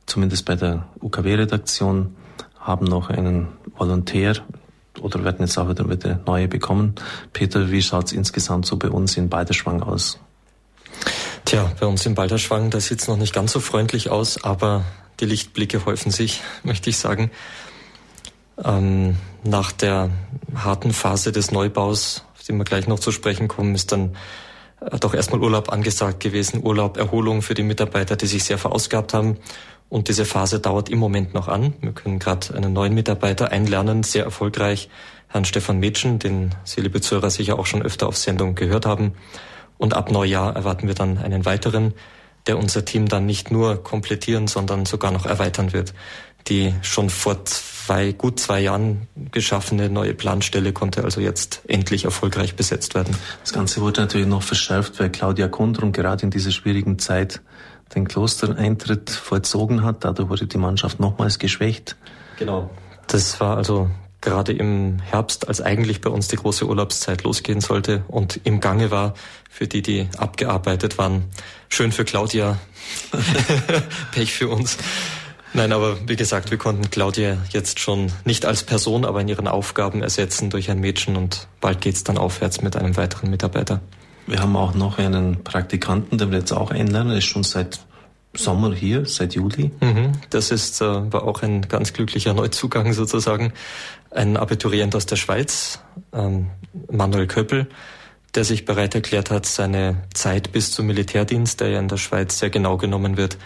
zumindest 0.06 0.45
bei 0.45 0.54
der 0.54 0.88
UKW-Redaktion, 1.02 2.15
haben 2.60 2.86
noch 2.86 3.10
einen 3.10 3.47
Volontär 3.76 4.36
oder 5.02 5.23
werden 5.23 5.39
jetzt 5.39 5.58
auch 5.58 5.67
wieder, 5.67 5.89
wieder 5.89 6.19
neue 6.28 6.47
bekommen. 6.47 6.93
Peter, 7.34 7.71
wie 7.71 7.82
schaut 7.82 8.06
es 8.06 8.12
insgesamt 8.12 8.67
so 8.67 8.78
bei 8.78 8.88
uns 8.88 9.17
in 9.17 9.30
Balderschwang 9.30 9.82
aus? 9.82 10.19
Tja, 11.45 11.71
bei 11.80 11.88
uns 11.88 12.06
in 12.06 12.13
Balderschwang, 12.13 12.69
da 12.69 12.80
sieht 12.80 13.00
es 13.02 13.08
noch 13.08 13.17
nicht 13.17 13.34
ganz 13.34 13.52
so 13.52 13.60
freundlich 13.60 14.12
aus, 14.12 14.43
aber 14.43 14.86
die 15.19 15.26
Lichtblicke 15.26 15.88
häufen 15.88 16.12
sich, 16.12 16.43
möchte 16.63 16.91
ich 16.91 17.00
sagen. 17.00 17.32
Ähm, 18.63 19.17
nach 19.43 19.71
der 19.71 20.12
harten 20.54 20.93
Phase 20.93 21.32
des 21.32 21.50
Neubaus, 21.50 22.26
auf 22.36 22.43
die 22.43 22.54
wir 22.54 22.63
gleich 22.63 22.88
noch 22.88 23.00
zu 23.00 23.12
sprechen 23.12 23.47
kommen, 23.47 23.73
ist 23.73 23.91
dann 23.91 24.15
doch 24.80 25.13
erstmal 25.13 25.42
Urlaub 25.42 25.72
angesagt 25.72 26.20
gewesen. 26.20 26.63
Urlaub, 26.63 26.98
Erholung 26.98 27.42
für 27.42 27.54
die 27.54 27.63
Mitarbeiter, 27.63 28.16
die 28.16 28.28
sich 28.28 28.44
sehr 28.44 28.58
verausgabt 28.58 29.13
haben. 29.13 29.38
Und 29.90 30.10
diese 30.10 30.26
Phase 30.26 30.60
dauert 30.60 30.90
im 30.90 31.00
Moment 31.00 31.34
noch 31.34 31.48
an. 31.48 31.74
Wir 31.82 31.94
können 31.94 32.20
gerade 32.20 32.54
einen 32.54 32.74
neuen 32.74 32.94
Mitarbeiter 32.94 33.52
einlernen, 33.52 34.04
sehr 34.04 34.26
erfolgreich, 34.26 34.90
Herrn 35.30 35.46
Stefan 35.46 35.80
Metschen, 35.80 36.20
den 36.20 36.56
Sie, 36.63 36.82
liebe 36.82 37.02
Zuhörer, 37.02 37.30
sicher 37.30 37.58
auch 37.58 37.66
schon 37.66 37.82
öfter 37.82 38.08
auf 38.08 38.18
Sendung 38.18 38.56
gehört 38.56 38.86
haben. 38.86 39.13
Und 39.78 39.94
ab 39.94 40.12
Neujahr 40.12 40.56
erwarten 40.56 40.88
wir 40.88 40.96
dann 40.96 41.18
einen 41.18 41.46
weiteren, 41.46 41.94
der 42.48 42.58
unser 42.58 42.86
Team 42.86 43.08
dann 43.08 43.26
nicht 43.26 43.52
nur 43.52 43.84
komplettieren, 43.84 44.48
sondern 44.48 44.86
sogar 44.86 45.12
noch 45.12 45.26
erweitern 45.26 45.74
wird. 45.74 45.94
Die 46.48 46.74
schon 46.82 47.10
vor 47.10 47.44
zwei, 47.88 48.12
gut 48.12 48.38
zwei 48.38 48.60
Jahren 48.60 49.08
geschaffene 49.32 49.89
neue 49.89 50.13
Planstelle 50.13 50.73
konnte 50.73 51.06
also 51.06 51.21
jetzt 51.21 51.62
endlich 51.69 52.04
erfolgreich 52.04 52.56
besetzt 52.56 52.95
werden. 52.95 53.15
Das 53.41 53.54
Ganze 53.54 53.80
wurde 53.80 54.02
natürlich 54.02 54.28
noch 54.28 54.43
verschärft, 54.43 55.00
weil 55.00 55.10
Claudia 55.10 55.47
Kundrum 55.47 55.93
gerade 55.93 56.23
in 56.23 56.30
dieser 56.30 56.52
schwierigen 56.52 57.00
Zeit 57.00 57.39
den 57.95 58.06
Klostereintritt 58.06 59.10
vollzogen 59.10 59.86
hat. 59.86 60.04
Dadurch 60.04 60.28
wurde 60.28 60.47
die 60.47 60.58
Mannschaft 60.58 61.00
nochmals 61.00 61.39
geschwächt. 61.39 61.95
Genau. 62.38 62.69
Das 63.08 63.39
war 63.39 63.56
also 63.56 63.89
gerade 64.19 64.52
im 64.52 65.00
Herbst, 65.00 65.47
als 65.47 65.62
eigentlich 65.62 66.02
bei 66.02 66.10
uns 66.10 66.28
die 66.28 66.36
große 66.36 66.67
Urlaubszeit 66.67 67.23
losgehen 67.23 67.62
sollte 67.62 68.04
und 68.10 68.41
im 68.43 68.60
Gange 68.60 68.91
war, 68.91 69.13
für 69.50 69.65
die, 69.65 69.82
die 69.82 70.10
abgearbeitet 70.17 70.97
waren. 70.97 71.23
Schön 71.69 71.93
für 71.93 72.04
Claudia, 72.04 72.60
Pech 74.12 74.34
für 74.34 74.50
uns. 74.50 74.78
Nein, 75.54 75.72
aber 75.72 75.98
wie 76.08 76.16
gesagt, 76.16 76.52
wir 76.52 76.58
konnten 76.58 76.90
Claudia 76.90 77.38
jetzt 77.52 77.80
schon 77.80 78.12
nicht 78.26 78.46
als 78.46 78.64
Person, 78.64 79.06
aber 79.06 79.22
in 79.22 79.28
ihren 79.28 79.48
Aufgaben 79.48 80.04
ersetzen 80.04 80.50
durch 80.50 80.70
ein 80.70 80.80
Mädchen 80.80 81.16
und 81.16 81.48
bald 81.62 81.82
geht's 81.82 82.04
dann 82.04 82.18
aufwärts 82.18 82.62
mit 82.62 82.76
einem 82.76 82.98
weiteren 82.98 83.30
Mitarbeiter. 83.30 83.82
Wir 84.28 84.40
haben 84.40 84.56
auch 84.58 84.74
noch 84.74 84.98
einen 84.98 85.44
Praktikanten, 85.44 86.18
den 86.18 86.32
wir 86.32 86.40
jetzt 86.40 86.52
auch 86.52 86.72
einlernen, 86.72 87.14
er 87.14 87.20
ist 87.20 87.26
schon 87.26 87.44
seit 87.44 87.80
Sommer 88.34 88.74
hier, 88.74 89.06
seit 89.06 89.36
Juli. 89.36 89.72
Mhm, 89.82 90.12
das 90.30 90.52
ist, 90.52 90.82
äh, 90.82 90.86
war 90.86 91.24
auch 91.24 91.42
ein 91.42 91.62
ganz 91.62 91.94
glücklicher 91.94 92.34
Neuzugang 92.34 92.94
sozusagen. 92.94 93.54
Ein 94.12 94.38
Abiturient 94.38 94.96
aus 94.96 95.06
der 95.06 95.16
Schweiz, 95.16 95.80
ähm, 96.14 96.48
Manuel 96.92 97.28
Köppel, 97.28 97.68
der 98.36 98.44
sich 98.44 98.66
bereit 98.66 98.96
erklärt 98.96 99.32
hat, 99.32 99.46
seine 99.46 100.04
Zeit 100.14 100.52
bis 100.52 100.72
zum 100.72 100.88
Militärdienst, 100.88 101.60
der 101.62 101.70
ja 101.70 101.80
in 101.80 101.88
der 101.88 101.98
Schweiz 101.98 102.38
sehr 102.38 102.50
genau 102.50 102.78
genommen 102.78 103.18
wird, 103.18 103.38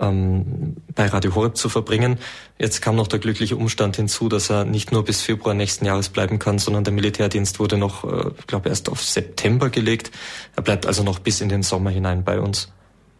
ähm, 0.00 0.76
bei 0.94 1.06
Radio 1.06 1.34
Horeb 1.34 1.56
zu 1.56 1.68
verbringen. 1.68 2.18
Jetzt 2.58 2.82
kam 2.82 2.96
noch 2.96 3.06
der 3.06 3.18
glückliche 3.18 3.56
Umstand 3.56 3.96
hinzu, 3.96 4.28
dass 4.28 4.50
er 4.50 4.64
nicht 4.64 4.92
nur 4.92 5.04
bis 5.04 5.22
Februar 5.22 5.54
nächsten 5.54 5.84
Jahres 5.84 6.08
bleiben 6.08 6.38
kann, 6.38 6.58
sondern 6.58 6.84
der 6.84 6.92
Militärdienst 6.92 7.60
wurde 7.60 7.76
noch, 7.76 8.04
äh, 8.04 8.30
ich 8.38 8.46
glaube, 8.46 8.68
erst 8.68 8.88
auf 8.88 9.02
September 9.02 9.70
gelegt. 9.70 10.10
Er 10.56 10.62
bleibt 10.62 10.86
also 10.86 11.02
noch 11.02 11.18
bis 11.18 11.40
in 11.40 11.48
den 11.48 11.62
Sommer 11.62 11.90
hinein 11.90 12.24
bei 12.24 12.40
uns. 12.40 12.72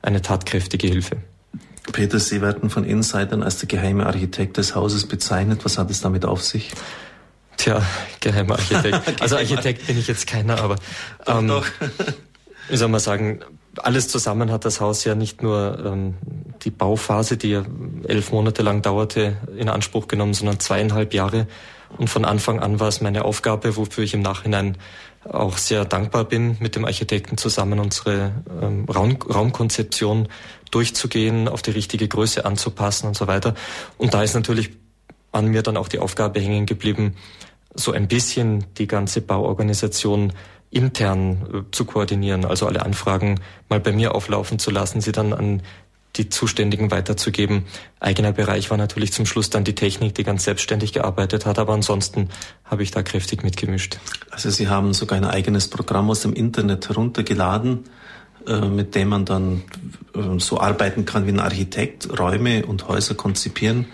Eine 0.03 0.23
tatkräftige 0.23 0.89
Hilfe. 0.89 1.19
Peter, 1.93 2.19
Sie 2.19 2.41
werden 2.41 2.71
von 2.71 2.85
Insidern 2.85 3.43
als 3.43 3.59
der 3.59 3.69
geheime 3.69 4.07
Architekt 4.07 4.57
des 4.57 4.75
Hauses 4.75 5.07
bezeichnet. 5.07 5.65
Was 5.65 5.79
hat 5.79 5.91
es 5.91 6.01
damit 6.01 6.25
auf 6.25 6.43
sich? 6.43 6.71
Tja, 7.57 7.83
geheimer 8.21 8.55
Architekt. 8.59 9.21
Also 9.21 9.37
Architekt 9.37 9.87
bin 9.87 9.99
ich 9.99 10.07
jetzt 10.07 10.27
keiner, 10.27 10.61
aber 10.63 10.77
ähm, 11.27 11.49
doch, 11.49 11.67
doch. 11.81 11.89
wie 12.69 12.77
soll 12.77 12.89
man 12.89 13.01
sagen, 13.01 13.41
alles 13.85 14.09
zusammen 14.09 14.51
hat 14.51 14.65
das 14.65 14.81
Haus 14.81 15.05
ja 15.05 15.15
nicht 15.15 15.43
nur 15.43 15.83
ähm, 15.85 16.15
die 16.63 16.71
Bauphase, 16.71 17.37
die 17.37 17.51
ja 17.51 17.65
elf 18.07 18.33
Monate 18.33 18.63
lang 18.63 18.83
dauerte, 18.83 19.37
in 19.57 19.69
Anspruch 19.69 20.09
genommen, 20.09 20.35
sondern 20.35 20.61
zweieinhalb 20.61 21.15
Jahre. 21.15 21.47
Und 21.99 22.09
von 22.09 22.25
Anfang 22.25 22.61
an 22.61 22.79
war 22.81 22.89
es 22.89 23.01
meine 23.01 23.25
Aufgabe, 23.25 23.77
wofür 23.77 24.05
ich 24.05 24.15
im 24.15 24.23
Nachhinein 24.23 24.77
auch 25.29 25.59
sehr 25.59 25.85
dankbar 25.85 26.25
bin, 26.25 26.57
mit 26.61 26.77
dem 26.77 26.85
Architekten 26.85 27.37
zusammen 27.37 27.79
unsere 27.79 28.33
ähm, 28.63 28.87
Raum, 28.87 29.17
Raumkonzeption 29.23 30.29
durchzugehen, 30.71 31.49
auf 31.49 31.63
die 31.63 31.73
richtige 31.73 32.09
Größe 32.09 32.45
anzupassen 32.45 33.09
und 33.09 33.17
so 33.17 33.27
weiter. 33.27 33.55
Und 33.99 34.15
da 34.15 34.23
ist 34.23 34.35
natürlich 34.35 34.71
an 35.33 35.49
mir 35.49 35.63
dann 35.63 35.77
auch 35.77 35.89
die 35.89 35.99
Aufgabe 35.99 36.41
hängen 36.41 36.67
geblieben, 36.67 37.17
so 37.75 37.93
ein 37.93 38.09
bisschen 38.09 38.65
die 38.79 38.87
ganze 38.87 39.21
Bauorganisation 39.21 40.33
intern 40.71 41.47
äh, 41.53 41.71
zu 41.73 41.85
koordinieren, 41.85 42.45
also 42.45 42.67
alle 42.67 42.85
Anfragen 42.85 43.41
mal 43.69 43.81
bei 43.81 43.93
mir 43.93 44.15
auflaufen 44.15 44.59
zu 44.59 44.71
lassen, 44.71 45.01
sie 45.01 45.13
dann 45.13 45.33
an 45.33 45.63
die 46.17 46.29
Zuständigen 46.29 46.91
weiterzugeben. 46.91 47.67
Eigener 48.01 48.33
Bereich 48.33 48.71
war 48.71 48.77
natürlich 48.77 49.13
zum 49.13 49.27
Schluss 49.27 49.51
dann 49.51 49.65
die 49.65 49.75
Technik, 49.75 50.15
die 50.15 50.25
ganz 50.25 50.45
selbstständig 50.45 50.93
gearbeitet 50.93 51.47
hat, 51.47 51.59
aber 51.59 51.73
ansonsten 51.73 52.31
habe 52.65 52.83
ich 52.83 52.91
da 52.91 53.03
kräftig 53.03 53.43
mitgemischt. 53.43 53.99
Also 54.31 54.51
Sie 54.51 54.69
haben 54.69 54.93
sogar 54.93 55.19
ein 55.19 55.25
eigenes 55.25 55.69
Programm 55.69 56.11
aus 56.11 56.21
dem 56.21 56.33
Internet 56.33 56.89
heruntergeladen, 56.89 57.85
äh, 58.47 58.61
mit 58.61 58.95
dem 58.95 59.09
man 59.09 59.25
dann 59.25 59.63
äh, 60.15 60.39
so 60.39 60.59
arbeiten 60.61 61.05
kann 61.05 61.27
wie 61.27 61.31
ein 61.31 61.41
Architekt, 61.41 62.19
Räume 62.19 62.67
und 62.67 62.89
Häuser 62.89 63.15
konzipieren. 63.15 63.87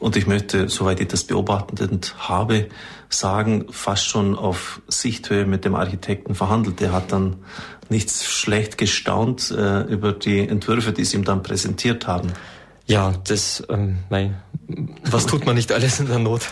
Und 0.00 0.16
ich 0.16 0.26
möchte, 0.26 0.68
soweit 0.68 0.98
ich 1.00 1.08
das 1.08 1.24
beobachtend 1.24 2.14
habe, 2.18 2.66
sagen, 3.10 3.66
fast 3.70 4.06
schon 4.06 4.36
auf 4.36 4.80
Sichthöhe 4.88 5.44
mit 5.44 5.64
dem 5.64 5.74
Architekten 5.74 6.34
verhandelt. 6.34 6.80
Der 6.80 6.92
hat 6.92 7.12
dann 7.12 7.36
nichts 7.90 8.24
schlecht 8.26 8.78
gestaunt 8.78 9.50
äh, 9.50 9.82
über 9.82 10.12
die 10.12 10.40
Entwürfe, 10.40 10.92
die 10.92 11.04
sie 11.04 11.18
ihm 11.18 11.24
dann 11.24 11.42
präsentiert 11.42 12.06
haben. 12.06 12.32
Ja, 12.86 13.12
das, 13.28 13.62
ähm, 13.68 13.98
mein, 14.08 14.40
was 15.04 15.26
tut 15.26 15.44
man 15.44 15.54
nicht 15.54 15.70
alles 15.70 16.00
in 16.00 16.06
der 16.06 16.18
Not? 16.18 16.42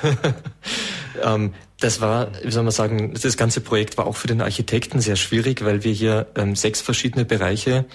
ähm, 1.23 1.55
das 1.81 2.01
war, 2.01 2.29
wie 2.45 2.51
soll 2.51 2.65
man 2.65 2.73
sagen, 2.73 3.15
das 3.21 3.37
ganze 3.37 3.61
Projekt 3.61 3.97
war 3.97 4.07
auch 4.07 4.17
für 4.17 4.27
den 4.27 4.43
Architekten 4.43 5.01
sehr 5.01 5.17
schwierig, 5.17 5.65
weil 5.65 5.85
wir 5.85 5.93
hier 5.93 6.27
ähm, 6.37 6.55
sechs 6.55 6.81
verschiedene 6.81 7.25
Bereiche 7.25 7.87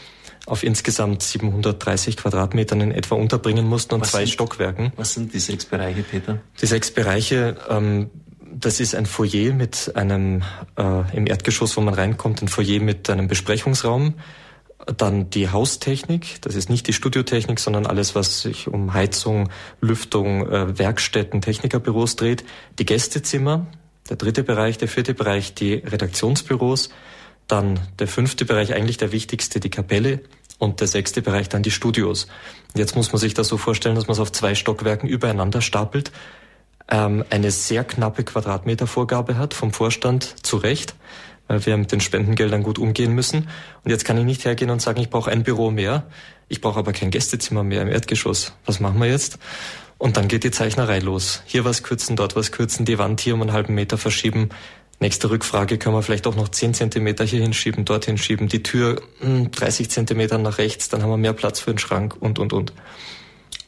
auf 0.45 0.63
insgesamt 0.63 1.23
730 1.23 2.17
Quadratmetern 2.17 2.81
in 2.81 2.91
etwa 2.91 3.15
unterbringen 3.15 3.67
mussten 3.67 3.95
und 3.95 4.01
was 4.01 4.11
zwei 4.11 4.19
sind, 4.19 4.33
Stockwerken. 4.33 4.91
Was 4.97 5.13
sind 5.13 5.33
die 5.33 5.39
sechs 5.39 5.65
Bereiche, 5.65 6.03
Peter? 6.03 6.39
Die 6.61 6.65
sechs 6.65 6.91
Bereiche, 6.91 7.57
ähm, 7.69 8.09
das 8.53 8.79
ist 8.79 8.93
ein 8.93 9.05
Foyer 9.05 9.53
mit 9.53 9.91
einem, 9.95 10.43
äh, 10.77 11.15
im 11.15 11.27
Erdgeschoss, 11.27 11.77
wo 11.77 11.81
man 11.81 11.93
reinkommt, 11.93 12.41
ein 12.41 12.49
Foyer 12.49 12.81
mit 12.81 13.09
einem 13.09 13.27
Besprechungsraum, 13.27 14.15
dann 14.97 15.29
die 15.29 15.49
Haustechnik, 15.49 16.41
das 16.41 16.55
ist 16.55 16.69
nicht 16.69 16.87
die 16.87 16.93
Studiotechnik, 16.93 17.59
sondern 17.59 17.85
alles, 17.85 18.15
was 18.15 18.41
sich 18.41 18.67
um 18.67 18.93
Heizung, 18.93 19.49
Lüftung, 19.79 20.47
äh, 20.49 20.77
Werkstätten, 20.77 21.41
Technikerbüros 21.41 22.17
dreht. 22.17 22.43
Die 22.79 22.85
Gästezimmer, 22.85 23.65
der 24.09 24.17
dritte 24.17 24.43
Bereich, 24.43 24.77
der 24.77 24.89
vierte 24.89 25.13
Bereich, 25.13 25.53
die 25.53 25.75
Redaktionsbüros, 25.75 26.89
dann 27.53 27.79
der 27.99 28.07
fünfte 28.07 28.45
Bereich, 28.45 28.73
eigentlich 28.73 28.97
der 28.97 29.11
wichtigste, 29.11 29.59
die 29.59 29.69
Kapelle 29.69 30.21
und 30.57 30.79
der 30.79 30.87
sechste 30.87 31.21
Bereich 31.21 31.49
dann 31.49 31.63
die 31.63 31.71
Studios. 31.71 32.27
Jetzt 32.75 32.95
muss 32.95 33.11
man 33.11 33.19
sich 33.19 33.33
das 33.33 33.47
so 33.47 33.57
vorstellen, 33.57 33.95
dass 33.95 34.07
man 34.07 34.13
es 34.13 34.19
auf 34.19 34.31
zwei 34.31 34.55
Stockwerken 34.55 35.07
übereinander 35.07 35.61
stapelt, 35.61 36.11
ähm, 36.89 37.23
eine 37.29 37.51
sehr 37.51 37.83
knappe 37.83 38.23
Quadratmetervorgabe 38.23 39.37
hat 39.37 39.53
vom 39.53 39.71
Vorstand 39.71 40.45
zu 40.45 40.57
Recht 40.57 40.95
weil 41.47 41.65
wir 41.65 41.77
mit 41.77 41.91
den 41.91 41.99
Spendengeldern 41.99 42.63
gut 42.63 42.79
umgehen 42.79 43.13
müssen. 43.13 43.49
Und 43.83 43.91
jetzt 43.91 44.05
kann 44.05 44.17
ich 44.17 44.25
nicht 44.25 44.45
hergehen 44.45 44.71
und 44.71 44.81
sagen, 44.81 45.01
ich 45.01 45.09
brauche 45.09 45.29
ein 45.29 45.43
Büro 45.43 45.71
mehr, 45.71 46.03
ich 46.47 46.61
brauche 46.61 46.79
aber 46.79 46.93
kein 46.93 47.11
Gästezimmer 47.11 47.63
mehr 47.63 47.81
im 47.81 47.87
Erdgeschoss. 47.87 48.53
Was 48.65 48.79
machen 48.79 48.99
wir 48.99 49.07
jetzt? 49.07 49.39
Und 49.97 50.17
dann 50.17 50.27
geht 50.27 50.43
die 50.43 50.51
Zeichnerei 50.51 50.99
los. 50.99 51.43
Hier 51.45 51.65
was 51.65 51.83
kürzen, 51.83 52.15
dort 52.15 52.35
was 52.35 52.51
kürzen, 52.51 52.85
die 52.85 52.97
Wand 52.97 53.21
hier 53.21 53.33
um 53.33 53.41
einen 53.41 53.53
halben 53.53 53.73
Meter 53.73 53.97
verschieben. 53.97 54.49
Nächste 54.99 55.29
Rückfrage, 55.29 55.77
können 55.77 55.95
wir 55.95 56.01
vielleicht 56.01 56.27
auch 56.27 56.35
noch 56.35 56.49
10 56.49 56.73
Zentimeter 56.73 57.25
hier 57.25 57.41
hinschieben, 57.41 57.83
dort 57.83 58.05
hinschieben, 58.05 58.47
die 58.47 58.63
Tür 58.63 59.01
30 59.21 59.85
hm, 59.85 59.89
Zentimeter 59.89 60.37
nach 60.37 60.57
rechts, 60.57 60.87
dann 60.89 61.01
haben 61.01 61.09
wir 61.09 61.17
mehr 61.17 61.33
Platz 61.33 61.59
für 61.59 61.71
den 61.71 61.79
Schrank 61.79 62.15
und, 62.19 62.39
und, 62.39 62.53
und. 62.53 62.73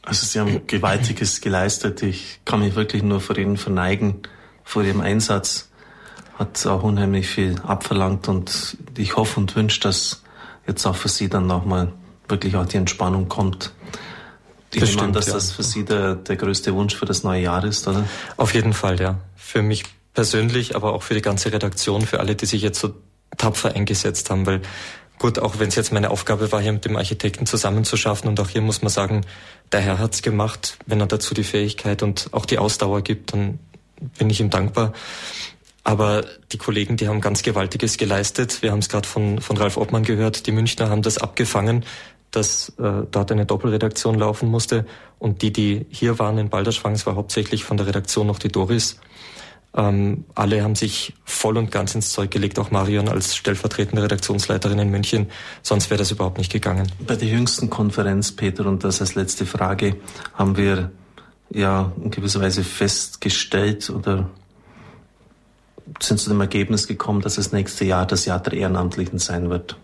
Also 0.02 0.24
Sie 0.24 0.38
haben 0.38 0.66
Gewaltiges 0.66 1.40
geleistet. 1.40 2.02
Ich 2.02 2.40
kann 2.44 2.60
mich 2.60 2.76
wirklich 2.76 3.02
nur 3.02 3.20
vor 3.20 3.36
Ihnen 3.36 3.56
verneigen, 3.56 4.22
vor 4.64 4.84
Ihrem 4.84 5.00
Einsatz 5.00 5.68
hat 6.38 6.66
auch 6.66 6.82
unheimlich 6.82 7.28
viel 7.28 7.56
abverlangt 7.62 8.28
und 8.28 8.76
ich 8.96 9.16
hoffe 9.16 9.40
und 9.40 9.56
wünsche, 9.56 9.80
dass 9.80 10.22
jetzt 10.66 10.86
auch 10.86 10.96
für 10.96 11.08
Sie 11.08 11.28
dann 11.28 11.46
nochmal 11.46 11.92
wirklich 12.28 12.56
auch 12.56 12.66
die 12.66 12.76
Entspannung 12.76 13.28
kommt. 13.28 13.72
Ich 14.74 14.82
nehme 14.82 15.02
an, 15.02 15.12
dass 15.12 15.28
ja. 15.28 15.34
das 15.34 15.52
für 15.52 15.62
Sie 15.62 15.84
der, 15.84 16.16
der 16.16 16.36
größte 16.36 16.74
Wunsch 16.74 16.94
für 16.94 17.06
das 17.06 17.22
neue 17.22 17.42
Jahr 17.42 17.64
ist, 17.64 17.88
oder? 17.88 18.04
Auf 18.36 18.52
jeden 18.52 18.74
Fall, 18.74 19.00
ja. 19.00 19.18
Für 19.34 19.62
mich 19.62 19.84
persönlich, 20.16 20.74
aber 20.74 20.94
auch 20.94 21.04
für 21.04 21.14
die 21.14 21.22
ganze 21.22 21.52
Redaktion, 21.52 22.02
für 22.02 22.18
alle, 22.18 22.34
die 22.34 22.46
sich 22.46 22.62
jetzt 22.62 22.80
so 22.80 22.94
tapfer 23.36 23.74
eingesetzt 23.74 24.30
haben, 24.30 24.46
weil 24.46 24.62
gut, 25.18 25.38
auch 25.38 25.58
wenn 25.58 25.68
es 25.68 25.76
jetzt 25.76 25.92
meine 25.92 26.10
Aufgabe 26.10 26.50
war, 26.50 26.60
hier 26.60 26.72
mit 26.72 26.84
dem 26.84 26.96
Architekten 26.96 27.46
zusammenzuschaffen 27.46 28.28
und 28.28 28.40
auch 28.40 28.48
hier 28.48 28.62
muss 28.62 28.82
man 28.82 28.90
sagen, 28.90 29.24
der 29.70 29.80
Herr 29.80 29.98
hat's 29.98 30.22
gemacht, 30.22 30.78
wenn 30.86 31.00
er 31.00 31.06
dazu 31.06 31.34
die 31.34 31.44
Fähigkeit 31.44 32.02
und 32.02 32.30
auch 32.32 32.46
die 32.46 32.58
Ausdauer 32.58 33.02
gibt, 33.02 33.32
dann 33.34 33.60
bin 34.18 34.30
ich 34.30 34.40
ihm 34.40 34.50
dankbar. 34.50 34.92
Aber 35.84 36.24
die 36.50 36.58
Kollegen, 36.58 36.96
die 36.96 37.06
haben 37.06 37.20
ganz 37.20 37.42
Gewaltiges 37.42 37.96
geleistet. 37.96 38.60
Wir 38.60 38.72
haben 38.72 38.80
es 38.80 38.88
gerade 38.88 39.06
von, 39.06 39.40
von 39.40 39.56
Ralf 39.56 39.76
Obmann 39.76 40.02
gehört. 40.02 40.46
Die 40.46 40.52
Münchner 40.52 40.90
haben 40.90 41.02
das 41.02 41.18
abgefangen, 41.18 41.84
dass 42.32 42.70
äh, 42.78 43.06
dort 43.08 43.30
eine 43.30 43.46
Doppelredaktion 43.46 44.18
laufen 44.18 44.50
musste. 44.50 44.84
Und 45.20 45.42
die, 45.42 45.52
die 45.52 45.86
hier 45.90 46.18
waren 46.18 46.38
in 46.38 46.48
Balderschwang, 46.48 46.94
es 46.94 47.06
war 47.06 47.14
hauptsächlich 47.14 47.64
von 47.64 47.76
der 47.76 47.86
Redaktion 47.86 48.26
noch 48.26 48.40
die 48.40 48.48
Doris. 48.48 48.98
Ähm, 49.76 50.24
alle 50.34 50.62
haben 50.62 50.74
sich 50.74 51.12
voll 51.24 51.58
und 51.58 51.70
ganz 51.70 51.94
ins 51.94 52.10
Zeug 52.10 52.30
gelegt, 52.30 52.58
auch 52.58 52.70
Marion 52.70 53.08
als 53.08 53.36
stellvertretende 53.36 54.02
Redaktionsleiterin 54.02 54.78
in 54.78 54.90
München. 54.90 55.26
Sonst 55.62 55.90
wäre 55.90 55.98
das 55.98 56.10
überhaupt 56.10 56.38
nicht 56.38 56.50
gegangen. 56.50 56.90
Bei 57.06 57.14
der 57.14 57.28
jüngsten 57.28 57.68
Konferenz, 57.68 58.32
Peter, 58.32 58.66
und 58.66 58.84
das 58.84 59.00
als 59.00 59.14
letzte 59.14 59.44
Frage, 59.44 59.96
haben 60.34 60.56
wir 60.56 60.90
ja 61.50 61.92
in 62.02 62.10
gewisser 62.10 62.40
Weise 62.40 62.64
festgestellt 62.64 63.90
oder 63.90 64.30
sind 66.00 66.18
zu 66.18 66.30
dem 66.30 66.40
Ergebnis 66.40 66.88
gekommen, 66.88 67.20
dass 67.20 67.36
das 67.36 67.52
nächste 67.52 67.84
Jahr 67.84 68.06
das 68.06 68.24
Jahr 68.24 68.40
der 68.40 68.54
Ehrenamtlichen 68.54 69.18
sein 69.18 69.50
wird. 69.50 69.76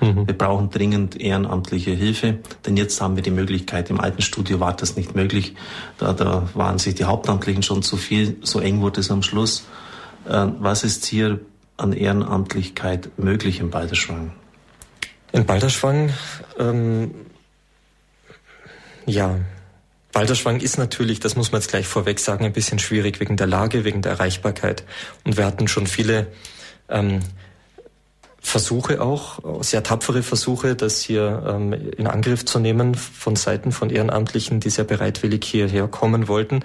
Mhm. 0.00 0.26
Wir 0.26 0.36
brauchen 0.36 0.70
dringend 0.70 1.20
ehrenamtliche 1.20 1.90
Hilfe, 1.90 2.38
denn 2.66 2.76
jetzt 2.76 3.00
haben 3.00 3.16
wir 3.16 3.22
die 3.22 3.30
Möglichkeit. 3.30 3.90
Im 3.90 4.00
alten 4.00 4.22
Studio 4.22 4.60
war 4.60 4.74
das 4.74 4.96
nicht 4.96 5.14
möglich. 5.14 5.54
Da, 5.98 6.12
da 6.12 6.48
waren 6.54 6.78
sich 6.78 6.94
die 6.94 7.04
Hauptamtlichen 7.04 7.62
schon 7.62 7.82
zu 7.82 7.96
viel, 7.96 8.36
so 8.42 8.60
eng 8.60 8.80
wurde 8.80 9.00
es 9.00 9.10
am 9.10 9.22
Schluss. 9.22 9.66
Äh, 10.26 10.46
was 10.58 10.84
ist 10.84 11.04
hier 11.06 11.40
an 11.76 11.92
Ehrenamtlichkeit 11.92 13.10
möglich 13.18 13.60
in 13.60 13.70
Balderschwang? 13.70 14.32
In 15.32 15.44
Balderschwang, 15.44 16.10
ähm, 16.58 17.14
ja, 19.06 19.36
Balderschwang 20.12 20.60
ist 20.60 20.78
natürlich, 20.78 21.20
das 21.20 21.36
muss 21.36 21.52
man 21.52 21.60
jetzt 21.60 21.70
gleich 21.70 21.86
vorweg 21.86 22.18
sagen, 22.18 22.44
ein 22.44 22.52
bisschen 22.52 22.78
schwierig 22.78 23.20
wegen 23.20 23.36
der 23.36 23.46
Lage, 23.46 23.84
wegen 23.84 24.02
der 24.02 24.12
Erreichbarkeit. 24.12 24.84
Und 25.24 25.36
wir 25.36 25.44
hatten 25.44 25.68
schon 25.68 25.86
viele 25.86 26.28
ähm, 26.88 27.20
Versuche 28.48 29.02
auch, 29.02 29.62
sehr 29.62 29.82
tapfere 29.82 30.22
Versuche, 30.22 30.74
das 30.74 31.02
hier 31.02 31.44
ähm, 31.46 31.74
in 31.74 32.06
Angriff 32.06 32.46
zu 32.46 32.58
nehmen 32.58 32.94
von 32.94 33.36
Seiten 33.36 33.72
von 33.72 33.90
Ehrenamtlichen, 33.90 34.58
die 34.58 34.70
sehr 34.70 34.84
bereitwillig 34.84 35.44
hierher 35.44 35.86
kommen 35.86 36.28
wollten. 36.28 36.60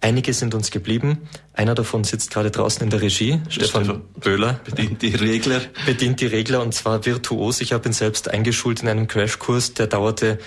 Einige 0.00 0.32
sind 0.32 0.54
uns 0.54 0.70
geblieben. 0.70 1.28
Einer 1.52 1.74
davon 1.74 2.04
sitzt 2.04 2.30
gerade 2.30 2.50
draußen 2.50 2.82
in 2.82 2.88
der 2.88 3.02
Regie. 3.02 3.42
Stefan, 3.50 3.84
Stefan 3.84 4.02
Böhler. 4.18 4.60
Bedient 4.64 5.02
die 5.02 5.14
Regler. 5.14 5.60
Bedient 5.84 6.22
die 6.22 6.26
Regler 6.26 6.62
und 6.62 6.72
zwar 6.72 7.04
virtuos. 7.04 7.60
Ich 7.60 7.74
habe 7.74 7.86
ihn 7.86 7.92
selbst 7.92 8.30
eingeschult 8.30 8.82
in 8.82 8.88
einem 8.88 9.06
Crashkurs, 9.06 9.74
der 9.74 9.88
dauerte 9.88 10.38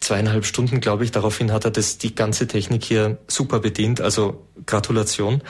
zweieinhalb 0.00 0.46
Stunden, 0.46 0.80
glaube 0.80 1.04
ich. 1.04 1.10
Daraufhin 1.10 1.52
hat 1.52 1.66
er 1.66 1.70
das, 1.70 1.98
die 1.98 2.14
ganze 2.14 2.46
Technik 2.46 2.82
hier 2.82 3.18
super 3.26 3.60
bedient. 3.60 4.00
Also 4.00 4.46
Gratulation. 4.64 5.42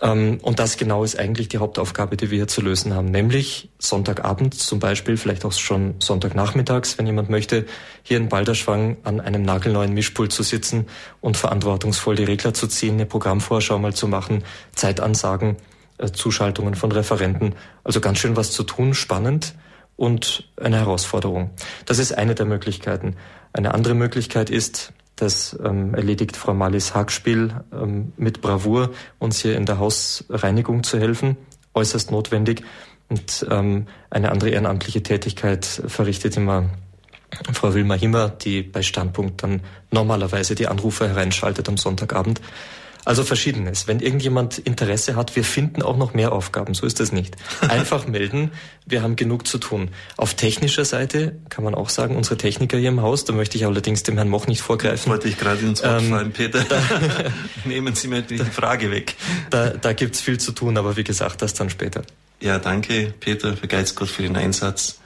Ähm, 0.00 0.38
und 0.42 0.58
das 0.58 0.76
genau 0.76 1.04
ist 1.04 1.18
eigentlich 1.18 1.48
die 1.48 1.58
Hauptaufgabe, 1.58 2.16
die 2.16 2.30
wir 2.30 2.38
hier 2.38 2.48
zu 2.48 2.60
lösen 2.60 2.94
haben. 2.94 3.10
Nämlich 3.10 3.70
Sonntagabend 3.78 4.54
zum 4.54 4.78
Beispiel, 4.78 5.16
vielleicht 5.16 5.44
auch 5.44 5.52
schon 5.52 5.94
Sonntagnachmittags, 5.98 6.98
wenn 6.98 7.06
jemand 7.06 7.30
möchte, 7.30 7.66
hier 8.02 8.18
in 8.18 8.28
Balderschwang 8.28 8.98
an 9.04 9.20
einem 9.20 9.42
nagelneuen 9.42 9.92
Mischpult 9.92 10.32
zu 10.32 10.42
sitzen 10.42 10.86
und 11.20 11.36
verantwortungsvoll 11.36 12.16
die 12.16 12.24
Regler 12.24 12.54
zu 12.54 12.66
ziehen, 12.68 12.94
eine 12.94 13.06
Programmvorschau 13.06 13.78
mal 13.78 13.94
zu 13.94 14.08
machen, 14.08 14.44
Zeitansagen, 14.74 15.56
äh, 15.98 16.10
Zuschaltungen 16.12 16.74
von 16.74 16.92
Referenten. 16.92 17.54
Also 17.84 18.00
ganz 18.00 18.18
schön 18.18 18.36
was 18.36 18.52
zu 18.52 18.62
tun, 18.62 18.94
spannend 18.94 19.54
und 19.96 20.48
eine 20.56 20.76
Herausforderung. 20.76 21.50
Das 21.86 21.98
ist 21.98 22.12
eine 22.12 22.34
der 22.34 22.46
Möglichkeiten. 22.46 23.16
Eine 23.52 23.74
andere 23.74 23.94
Möglichkeit 23.94 24.50
ist, 24.50 24.92
das 25.20 25.58
ähm, 25.64 25.94
erledigt 25.94 26.36
Frau 26.36 26.54
Malis 26.54 26.94
Hagspiel 26.94 27.54
ähm, 27.72 28.12
mit 28.16 28.40
Bravour, 28.40 28.90
uns 29.18 29.40
hier 29.40 29.56
in 29.56 29.66
der 29.66 29.78
Hausreinigung 29.78 30.82
zu 30.82 30.98
helfen, 30.98 31.36
äußerst 31.74 32.10
notwendig. 32.10 32.62
Und 33.08 33.46
ähm, 33.50 33.86
eine 34.10 34.30
andere 34.30 34.50
ehrenamtliche 34.50 35.02
Tätigkeit 35.02 35.64
verrichtet 35.64 36.36
immer 36.36 36.70
Frau 37.52 37.74
Wilma 37.74 37.94
Himmer, 37.94 38.28
die 38.28 38.62
bei 38.62 38.82
Standpunkt 38.82 39.42
dann 39.42 39.60
normalerweise 39.90 40.54
die 40.54 40.66
Anrufe 40.66 41.08
hereinschaltet 41.08 41.68
am 41.68 41.76
Sonntagabend. 41.76 42.40
Also 43.08 43.24
verschiedenes. 43.24 43.88
Wenn 43.88 44.00
irgendjemand 44.00 44.58
Interesse 44.58 45.16
hat, 45.16 45.34
wir 45.34 45.42
finden 45.42 45.80
auch 45.80 45.96
noch 45.96 46.12
mehr 46.12 46.30
Aufgaben, 46.30 46.74
so 46.74 46.84
ist 46.84 47.00
das 47.00 47.10
nicht. 47.10 47.36
Einfach 47.62 48.06
melden, 48.06 48.50
wir 48.84 49.00
haben 49.00 49.16
genug 49.16 49.46
zu 49.46 49.56
tun. 49.56 49.88
Auf 50.18 50.34
technischer 50.34 50.84
Seite 50.84 51.38
kann 51.48 51.64
man 51.64 51.74
auch 51.74 51.88
sagen, 51.88 52.16
unsere 52.16 52.36
Techniker 52.36 52.76
hier 52.76 52.90
im 52.90 53.00
Haus, 53.00 53.24
da 53.24 53.32
möchte 53.32 53.56
ich 53.56 53.64
allerdings 53.64 54.02
dem 54.02 54.16
Herrn 54.16 54.28
Moch 54.28 54.46
nicht 54.46 54.60
vorgreifen. 54.60 55.10
Wollte 55.10 55.26
ich 55.26 55.38
gerade 55.38 55.60
ins 55.60 55.82
Wort 55.82 56.02
ähm, 56.02 56.10
fallen, 56.10 56.32
Peter. 56.32 56.62
Da, 56.68 56.82
Nehmen 57.64 57.94
Sie 57.94 58.08
mir 58.08 58.20
die 58.20 58.36
Frage 58.36 58.90
weg. 58.90 59.14
Da, 59.48 59.70
da 59.70 59.94
gibt's 59.94 60.20
viel 60.20 60.38
zu 60.38 60.52
tun, 60.52 60.76
aber 60.76 60.98
wie 60.98 61.04
gesagt, 61.04 61.40
das 61.40 61.54
dann 61.54 61.70
später. 61.70 62.02
Ja, 62.40 62.58
danke, 62.58 63.14
Peter, 63.20 63.56
für 63.56 63.68
Geizgott 63.68 64.10
für 64.10 64.22
den 64.22 64.36
Einsatz. 64.36 64.98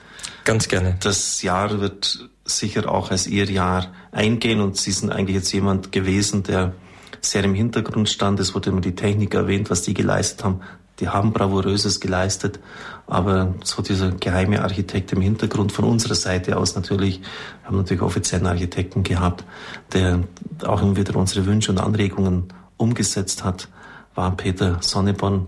Ganz 0.42 0.66
gerne. 0.66 0.96
Das 0.98 1.40
Jahr 1.42 1.80
wird 1.80 2.28
sicher 2.44 2.90
auch 2.90 3.12
als 3.12 3.28
Ihr 3.28 3.44
Jahr 3.44 3.94
eingehen 4.10 4.60
und 4.60 4.76
Sie 4.76 4.90
sind 4.90 5.12
eigentlich 5.12 5.36
jetzt 5.36 5.52
jemand 5.52 5.92
gewesen, 5.92 6.42
der 6.42 6.74
sehr 7.22 7.44
im 7.44 7.54
Hintergrund 7.54 8.08
stand. 8.08 8.40
Es 8.40 8.54
wurde 8.54 8.70
immer 8.70 8.80
die 8.80 8.94
Technik 8.94 9.34
erwähnt, 9.34 9.70
was 9.70 9.82
die 9.82 9.94
geleistet 9.94 10.44
haben. 10.44 10.60
die 11.00 11.08
haben 11.08 11.32
bravouröses 11.32 12.00
geleistet, 12.00 12.60
aber 13.06 13.54
so 13.64 13.82
dieser 13.82 14.12
geheime 14.12 14.62
Architekt 14.62 15.12
im 15.12 15.20
Hintergrund 15.20 15.72
von 15.72 15.86
unserer 15.86 16.14
Seite 16.14 16.56
aus 16.56 16.76
natürlich, 16.76 17.20
haben 17.64 17.78
natürlich 17.78 18.02
offiziellen 18.02 18.46
Architekten 18.46 19.02
gehabt, 19.02 19.44
der 19.92 20.24
auch 20.64 20.82
immer 20.82 20.96
wieder 20.96 21.16
unsere 21.16 21.46
Wünsche 21.46 21.72
und 21.72 21.80
Anregungen 21.80 22.52
umgesetzt 22.76 23.42
hat, 23.42 23.68
war 24.14 24.36
Peter 24.36 24.78
Sonneborn. 24.80 25.46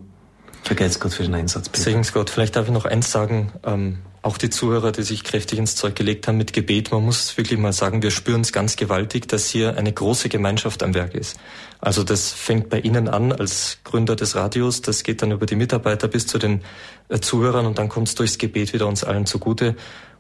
Vergelt's 0.65 0.99
Gott 0.99 1.13
für 1.13 1.23
den 1.23 1.35
Einsatz. 1.35 1.69
Peter. 1.69 1.85
Segens 1.85 2.13
Gott. 2.15 2.31
Vielleicht 2.31 2.57
darf 2.57 2.67
ich 2.67 2.73
noch 2.73 2.87
eins 2.87 3.11
sagen. 3.11 3.53
Ähm, 3.65 3.99
auch 4.23 4.39
die 4.39 4.49
Zuhörer, 4.49 4.91
die 4.91 5.03
sich 5.03 5.23
kräftig 5.23 5.59
ins 5.59 5.77
Zeug 5.77 5.95
gelegt 5.95 6.27
haben 6.27 6.39
mit 6.39 6.55
Gebet, 6.55 6.91
man 6.91 7.05
muss 7.05 7.37
wirklich 7.37 7.59
mal 7.59 7.75
sagen, 7.75 8.03
wir 8.03 8.11
spüren 8.11 8.41
es 8.41 8.55
ganz 8.55 8.77
gewaltig, 8.77 9.29
dass 9.29 9.51
hier 9.51 9.77
eine 9.77 9.93
große 9.93 10.31
Gemeinschaft 10.31 10.83
am 10.83 10.95
Werk 10.95 11.15
ist. 11.15 11.39
Also 11.79 12.03
das 12.03 12.33
fängt 12.33 12.71
bei 12.71 12.81
Ihnen 12.81 13.09
an 13.09 13.33
als 13.33 13.81
Gründer 13.85 14.17
des 14.17 14.35
Radios, 14.35 14.81
das 14.81 15.03
geht 15.03 15.21
dann 15.21 15.33
über 15.33 15.45
die 15.45 15.57
Mitarbeiter 15.57 16.09
bis 16.09 16.27
zu 16.27 16.39
den 16.39 16.63
äh, 17.11 17.21
Zuhörern 17.21 17.67
und 17.67 17.77
dann 17.79 17.91
kommt 17.91 18.09
es 18.09 18.15
durchs 18.15 18.39
Gebet 18.39 18.73
wieder 18.73 18.87
uns 18.87 19.05
allen 19.05 19.27
zugute. 19.27 19.77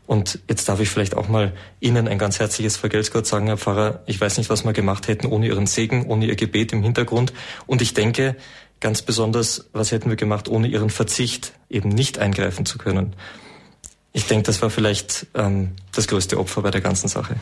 Und 0.06 0.40
jetzt 0.50 0.68
darf 0.68 0.80
ich 0.80 0.90
vielleicht 0.90 1.16
auch 1.16 1.28
mal 1.28 1.54
Ihnen 1.80 2.08
ein 2.08 2.18
ganz 2.18 2.38
herzliches 2.38 2.76
Vergelt's 2.76 3.10
Gott 3.10 3.26
sagen, 3.26 3.46
Herr 3.46 3.56
Pfarrer. 3.56 4.02
Ich 4.04 4.20
weiß 4.20 4.36
nicht, 4.36 4.50
was 4.50 4.64
wir 4.64 4.74
gemacht 4.74 5.08
hätten 5.08 5.26
ohne 5.26 5.46
Ihren 5.46 5.66
Segen, 5.66 6.04
ohne 6.06 6.26
Ihr 6.26 6.36
Gebet 6.36 6.74
im 6.74 6.82
Hintergrund. 6.82 7.32
Und 7.66 7.80
ich 7.80 7.94
denke, 7.94 8.36
ganz 8.84 9.00
besonders, 9.00 9.64
was 9.72 9.92
hätten 9.92 10.10
wir 10.10 10.16
gemacht 10.16 10.46
ohne 10.46 10.68
Ihren 10.68 10.90
Verzicht, 10.90 11.54
eben 11.70 11.88
nicht 11.88 12.18
eingreifen 12.18 12.66
zu 12.66 12.76
können. 12.76 13.16
Ich 14.12 14.26
denke, 14.26 14.42
das 14.42 14.60
war 14.60 14.68
vielleicht 14.68 15.26
ähm, 15.32 15.70
das 15.92 16.06
größte 16.06 16.38
Opfer 16.38 16.60
bei 16.60 16.70
der 16.70 16.82
ganzen 16.82 17.08
Sache. 17.08 17.36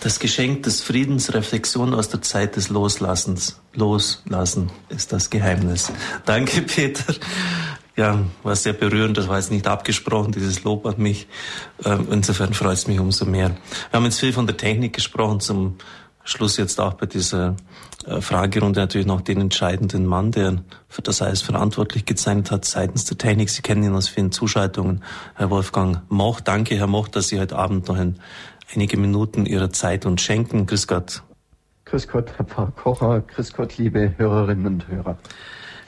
Das 0.00 0.18
Geschenk 0.18 0.64
des 0.64 0.82
Friedens, 0.82 1.32
Reflexion 1.32 1.94
aus 1.94 2.10
der 2.10 2.20
Zeit 2.20 2.56
des 2.56 2.68
Loslassens. 2.68 3.58
Loslassen 3.72 4.70
ist 4.90 5.10
das 5.10 5.30
Geheimnis. 5.30 5.90
Danke, 6.26 6.60
Peter. 6.60 7.14
Ja, 7.96 8.26
war 8.42 8.54
sehr 8.54 8.74
berührend. 8.74 9.16
Das 9.16 9.26
war 9.26 9.38
jetzt 9.38 9.50
nicht 9.50 9.66
abgesprochen, 9.66 10.32
dieses 10.32 10.64
Lob 10.64 10.84
an 10.84 10.96
mich. 10.98 11.28
Ähm, 11.82 12.08
insofern 12.10 12.52
freut 12.52 12.74
es 12.74 12.86
mich 12.86 13.00
umso 13.00 13.24
mehr. 13.24 13.56
Wir 13.90 13.96
haben 13.96 14.04
jetzt 14.04 14.20
viel 14.20 14.34
von 14.34 14.46
der 14.46 14.58
Technik 14.58 14.92
gesprochen. 14.92 15.40
Zum 15.40 15.78
Schluss 16.24 16.58
jetzt 16.58 16.78
auch 16.78 16.92
bei 16.92 17.06
dieser 17.06 17.56
Fragerunde 18.20 18.80
natürlich 18.80 19.06
noch 19.06 19.20
den 19.20 19.40
entscheidenden 19.40 20.06
Mann, 20.06 20.32
der 20.32 20.62
für 20.88 21.02
das 21.02 21.22
alles 21.22 21.42
verantwortlich 21.42 22.04
gezeichnet 22.04 22.50
hat 22.50 22.64
seitens 22.64 23.04
der 23.04 23.18
Technik. 23.18 23.50
Sie 23.50 23.62
kennen 23.62 23.82
ihn 23.82 23.94
aus 23.94 24.08
vielen 24.08 24.32
Zuschaltungen, 24.32 25.02
Herr 25.34 25.50
Wolfgang 25.50 26.02
Moch. 26.08 26.40
Danke, 26.40 26.76
Herr 26.76 26.86
Moch, 26.86 27.08
dass 27.08 27.28
Sie 27.28 27.38
heute 27.38 27.56
Abend 27.56 27.88
noch 27.88 27.96
ein, 27.96 28.18
einige 28.74 28.96
Minuten 28.96 29.46
Ihrer 29.46 29.70
Zeit 29.70 30.06
uns 30.06 30.22
schenken. 30.22 30.66
Grüß 30.66 30.86
Gott. 30.86 31.22
Grüß 31.84 32.08
Gott, 32.08 32.32
Herr 32.36 32.44
Pfarrer 32.44 32.72
Kocher. 32.72 33.20
Grüß 33.20 33.52
Gott, 33.54 33.78
liebe 33.78 34.14
Hörerinnen 34.16 34.66
und 34.66 34.88
Hörer. 34.88 35.18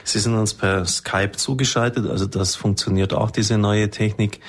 Sie 0.03 0.19
sind 0.19 0.35
uns 0.35 0.53
per 0.53 0.85
Skype 0.85 1.33
zugeschaltet, 1.33 2.09
also 2.09 2.25
das 2.25 2.55
funktioniert 2.55 3.13
auch, 3.13 3.31
diese 3.31 3.57
neue 3.57 3.89
Technik. 3.89 4.39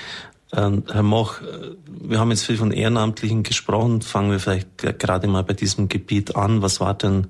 Ähm, 0.54 0.84
Herr 0.90 1.02
Moch, 1.02 1.40
äh, 1.40 1.76
wir 2.04 2.18
haben 2.18 2.30
jetzt 2.30 2.44
viel 2.44 2.56
von 2.56 2.72
Ehrenamtlichen 2.72 3.42
gesprochen. 3.42 4.02
Fangen 4.02 4.30
wir 4.30 4.40
vielleicht 4.40 4.78
gerade 4.98 5.28
mal 5.28 5.44
bei 5.44 5.54
diesem 5.54 5.88
Gebiet 5.88 6.36
an. 6.36 6.62
Was 6.62 6.80
war 6.80 6.94
denn 6.94 7.28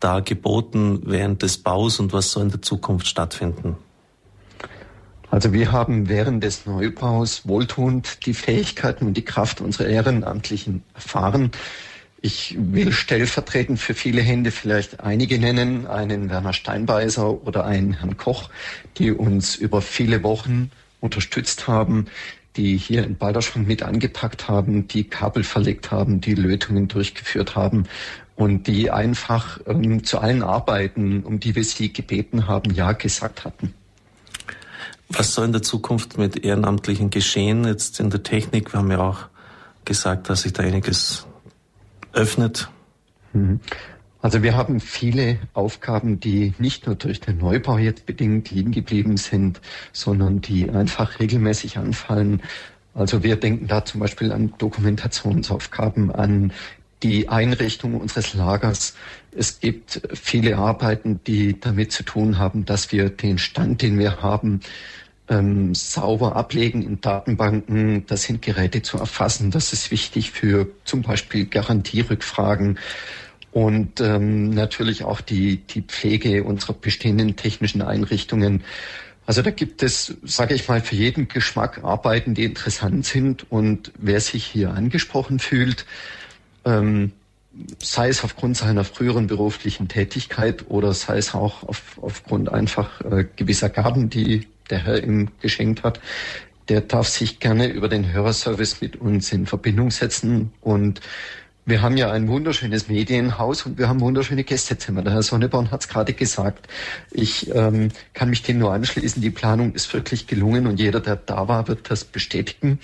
da 0.00 0.20
geboten 0.20 1.02
während 1.04 1.42
des 1.42 1.58
Baus 1.58 1.98
und 1.98 2.12
was 2.12 2.30
soll 2.30 2.44
in 2.44 2.50
der 2.50 2.62
Zukunft 2.62 3.06
stattfinden? 3.06 3.76
Also 5.30 5.52
wir 5.52 5.72
haben 5.72 6.08
während 6.08 6.44
des 6.44 6.66
Neubaus 6.66 7.48
wohltuend 7.48 8.26
die 8.26 8.34
Fähigkeiten 8.34 9.06
und 9.06 9.16
die 9.16 9.24
Kraft 9.24 9.60
unserer 9.60 9.88
Ehrenamtlichen 9.88 10.82
erfahren. 10.94 11.50
Ich 12.20 12.56
will 12.58 12.92
stellvertretend 12.92 13.80
für 13.80 13.94
viele 13.94 14.20
Hände 14.20 14.52
vielleicht 14.52 15.00
einige 15.00 15.38
nennen, 15.38 15.86
einen 15.86 16.30
Werner 16.30 16.52
Steinbeißer 16.52 17.44
oder 17.46 17.64
einen 17.64 17.94
Herrn 17.94 18.16
Koch, 18.16 18.50
die 18.98 19.10
uns 19.10 19.56
über 19.56 19.80
viele 19.80 20.22
Wochen 20.22 20.70
unterstützt 21.00 21.66
haben, 21.66 22.06
die 22.56 22.76
hier 22.76 23.04
in 23.04 23.16
Balderschwang 23.16 23.66
mit 23.66 23.82
angepackt 23.82 24.48
haben, 24.48 24.88
die 24.88 25.04
Kabel 25.04 25.44
verlegt 25.44 25.90
haben, 25.90 26.20
die 26.20 26.34
Lötungen 26.34 26.88
durchgeführt 26.88 27.56
haben 27.56 27.84
und 28.36 28.66
die 28.66 28.90
einfach 28.90 29.60
ähm, 29.66 30.04
zu 30.04 30.18
allen 30.18 30.42
Arbeiten, 30.42 31.22
um 31.22 31.40
die 31.40 31.54
wir 31.54 31.64
sie 31.64 31.92
gebeten 31.92 32.46
haben, 32.46 32.72
ja 32.72 32.92
gesagt 32.92 33.44
hatten. 33.44 33.74
Was 35.08 35.34
soll 35.34 35.46
in 35.46 35.52
der 35.52 35.62
Zukunft 35.62 36.16
mit 36.18 36.42
Ehrenamtlichen 36.44 37.10
geschehen? 37.10 37.64
Jetzt 37.64 38.00
in 38.00 38.10
der 38.10 38.22
Technik, 38.22 38.72
wir 38.72 38.80
haben 38.80 38.90
ja 38.90 38.98
auch 38.98 39.28
gesagt, 39.84 40.30
dass 40.30 40.42
sich 40.42 40.52
da 40.52 40.62
einiges 40.62 41.26
öffnet. 42.12 42.70
Mhm. 43.32 43.60
Also 44.22 44.44
wir 44.44 44.56
haben 44.56 44.78
viele 44.78 45.38
Aufgaben, 45.52 46.20
die 46.20 46.54
nicht 46.58 46.86
nur 46.86 46.94
durch 46.94 47.20
den 47.20 47.38
Neubau 47.38 47.76
jetzt 47.76 48.06
bedingt 48.06 48.52
liegen 48.52 48.70
geblieben 48.70 49.16
sind, 49.16 49.60
sondern 49.92 50.40
die 50.40 50.70
einfach 50.70 51.18
regelmäßig 51.18 51.76
anfallen. 51.76 52.40
Also 52.94 53.24
wir 53.24 53.34
denken 53.34 53.66
da 53.66 53.84
zum 53.84 54.00
Beispiel 54.00 54.30
an 54.30 54.54
Dokumentationsaufgaben, 54.58 56.12
an 56.12 56.52
die 57.02 57.28
Einrichtung 57.28 58.00
unseres 58.00 58.32
Lagers. 58.32 58.94
Es 59.36 59.58
gibt 59.58 60.02
viele 60.14 60.56
Arbeiten, 60.56 61.20
die 61.26 61.58
damit 61.58 61.90
zu 61.90 62.04
tun 62.04 62.38
haben, 62.38 62.64
dass 62.64 62.92
wir 62.92 63.10
den 63.10 63.38
Stand, 63.38 63.82
den 63.82 63.98
wir 63.98 64.22
haben, 64.22 64.60
ähm, 65.28 65.74
sauber 65.74 66.36
ablegen 66.36 66.82
in 66.82 67.00
Datenbanken. 67.00 68.06
Das 68.06 68.22
sind 68.22 68.40
Geräte 68.40 68.82
zu 68.82 68.98
erfassen. 68.98 69.50
Das 69.50 69.72
ist 69.72 69.90
wichtig 69.90 70.30
für 70.30 70.68
zum 70.84 71.02
Beispiel 71.02 71.46
Garantierückfragen 71.46 72.78
und 73.52 74.00
ähm, 74.00 74.50
natürlich 74.50 75.04
auch 75.04 75.20
die, 75.20 75.58
die 75.58 75.82
Pflege 75.82 76.42
unserer 76.42 76.72
bestehenden 76.72 77.36
technischen 77.36 77.82
Einrichtungen. 77.82 78.64
Also 79.26 79.42
da 79.42 79.50
gibt 79.50 79.82
es, 79.82 80.16
sage 80.24 80.54
ich 80.54 80.66
mal, 80.68 80.80
für 80.80 80.96
jeden 80.96 81.28
Geschmack 81.28 81.84
Arbeiten, 81.84 82.34
die 82.34 82.44
interessant 82.44 83.04
sind. 83.04 83.50
Und 83.52 83.92
wer 83.98 84.20
sich 84.20 84.44
hier 84.44 84.72
angesprochen 84.72 85.38
fühlt, 85.38 85.86
ähm, 86.64 87.12
sei 87.78 88.08
es 88.08 88.24
aufgrund 88.24 88.56
seiner 88.56 88.84
früheren 88.84 89.26
beruflichen 89.26 89.86
Tätigkeit 89.86 90.64
oder 90.68 90.94
sei 90.94 91.18
es 91.18 91.34
auch 91.34 91.62
auf, 91.62 91.98
aufgrund 92.00 92.50
einfach 92.50 93.02
äh, 93.02 93.26
gewisser 93.36 93.68
Gaben, 93.68 94.08
die 94.08 94.48
der 94.70 94.78
Herr 94.78 95.04
ihm 95.04 95.28
geschenkt 95.40 95.82
hat, 95.82 96.00
der 96.68 96.80
darf 96.80 97.08
sich 97.08 97.38
gerne 97.38 97.66
über 97.66 97.88
den 97.88 98.10
Hörerservice 98.10 98.80
mit 98.80 98.96
uns 98.96 99.30
in 99.32 99.46
Verbindung 99.46 99.90
setzen 99.90 100.52
und 100.62 101.00
wir 101.64 101.80
haben 101.80 101.96
ja 101.96 102.10
ein 102.10 102.26
wunderschönes 102.28 102.88
Medienhaus 102.88 103.64
und 103.66 103.78
wir 103.78 103.88
haben 103.88 104.00
wunderschöne 104.00 104.42
Gästezimmer. 104.42 105.02
Der 105.02 105.12
Herr 105.12 105.22
Sonneborn 105.22 105.70
hat 105.70 105.82
es 105.82 105.88
gerade 105.88 106.12
gesagt. 106.12 106.66
Ich 107.12 107.54
ähm, 107.54 107.90
kann 108.14 108.30
mich 108.30 108.42
dem 108.42 108.58
nur 108.58 108.72
anschließen. 108.72 109.22
Die 109.22 109.30
Planung 109.30 109.72
ist 109.72 109.92
wirklich 109.94 110.26
gelungen 110.26 110.66
und 110.66 110.80
jeder, 110.80 111.00
der 111.00 111.16
da 111.16 111.46
war, 111.46 111.68
wird 111.68 111.88
das 111.90 112.04
bestätigen. 112.04 112.80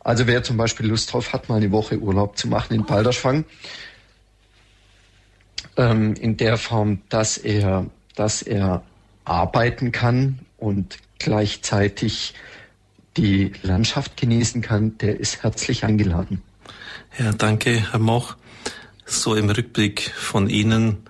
Also 0.00 0.26
wer 0.26 0.42
zum 0.42 0.56
Beispiel 0.56 0.86
Lust 0.86 1.12
drauf 1.12 1.32
hat, 1.34 1.48
mal 1.48 1.56
eine 1.56 1.70
Woche 1.70 1.98
Urlaub 1.98 2.38
zu 2.38 2.48
machen 2.48 2.74
in 2.74 2.84
Balderschwang, 2.84 3.44
ähm, 5.76 6.14
in 6.14 6.38
der 6.38 6.56
Form, 6.56 7.00
dass 7.10 7.36
er, 7.36 7.86
dass 8.14 8.40
er 8.40 8.82
arbeiten 9.24 9.92
kann 9.92 10.40
und 10.56 10.98
gleichzeitig 11.18 12.34
die 13.18 13.52
Landschaft 13.62 14.16
genießen 14.16 14.62
kann, 14.62 14.96
der 14.98 15.20
ist 15.20 15.42
herzlich 15.42 15.84
eingeladen. 15.84 16.42
Ja, 17.16 17.30
danke, 17.30 17.92
Herr 17.92 18.00
Moch. 18.00 18.36
So 19.06 19.36
im 19.36 19.48
Rückblick 19.48 20.10
von 20.16 20.48
Ihnen, 20.48 21.04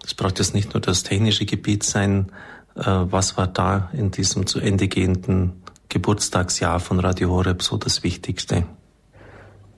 das 0.00 0.14
braucht 0.14 0.38
jetzt 0.38 0.54
nicht 0.54 0.72
nur 0.72 0.80
das 0.80 1.02
technische 1.02 1.46
Gebiet 1.46 1.82
sein, 1.82 2.30
äh, 2.76 2.82
was 2.84 3.36
war 3.36 3.48
da 3.48 3.90
in 3.92 4.12
diesem 4.12 4.46
zu 4.46 4.60
Ende 4.60 4.86
gehenden 4.86 5.60
Geburtstagsjahr 5.88 6.78
von 6.78 7.00
Radio 7.00 7.30
Horeb 7.30 7.62
so 7.62 7.76
das 7.76 8.04
Wichtigste? 8.04 8.66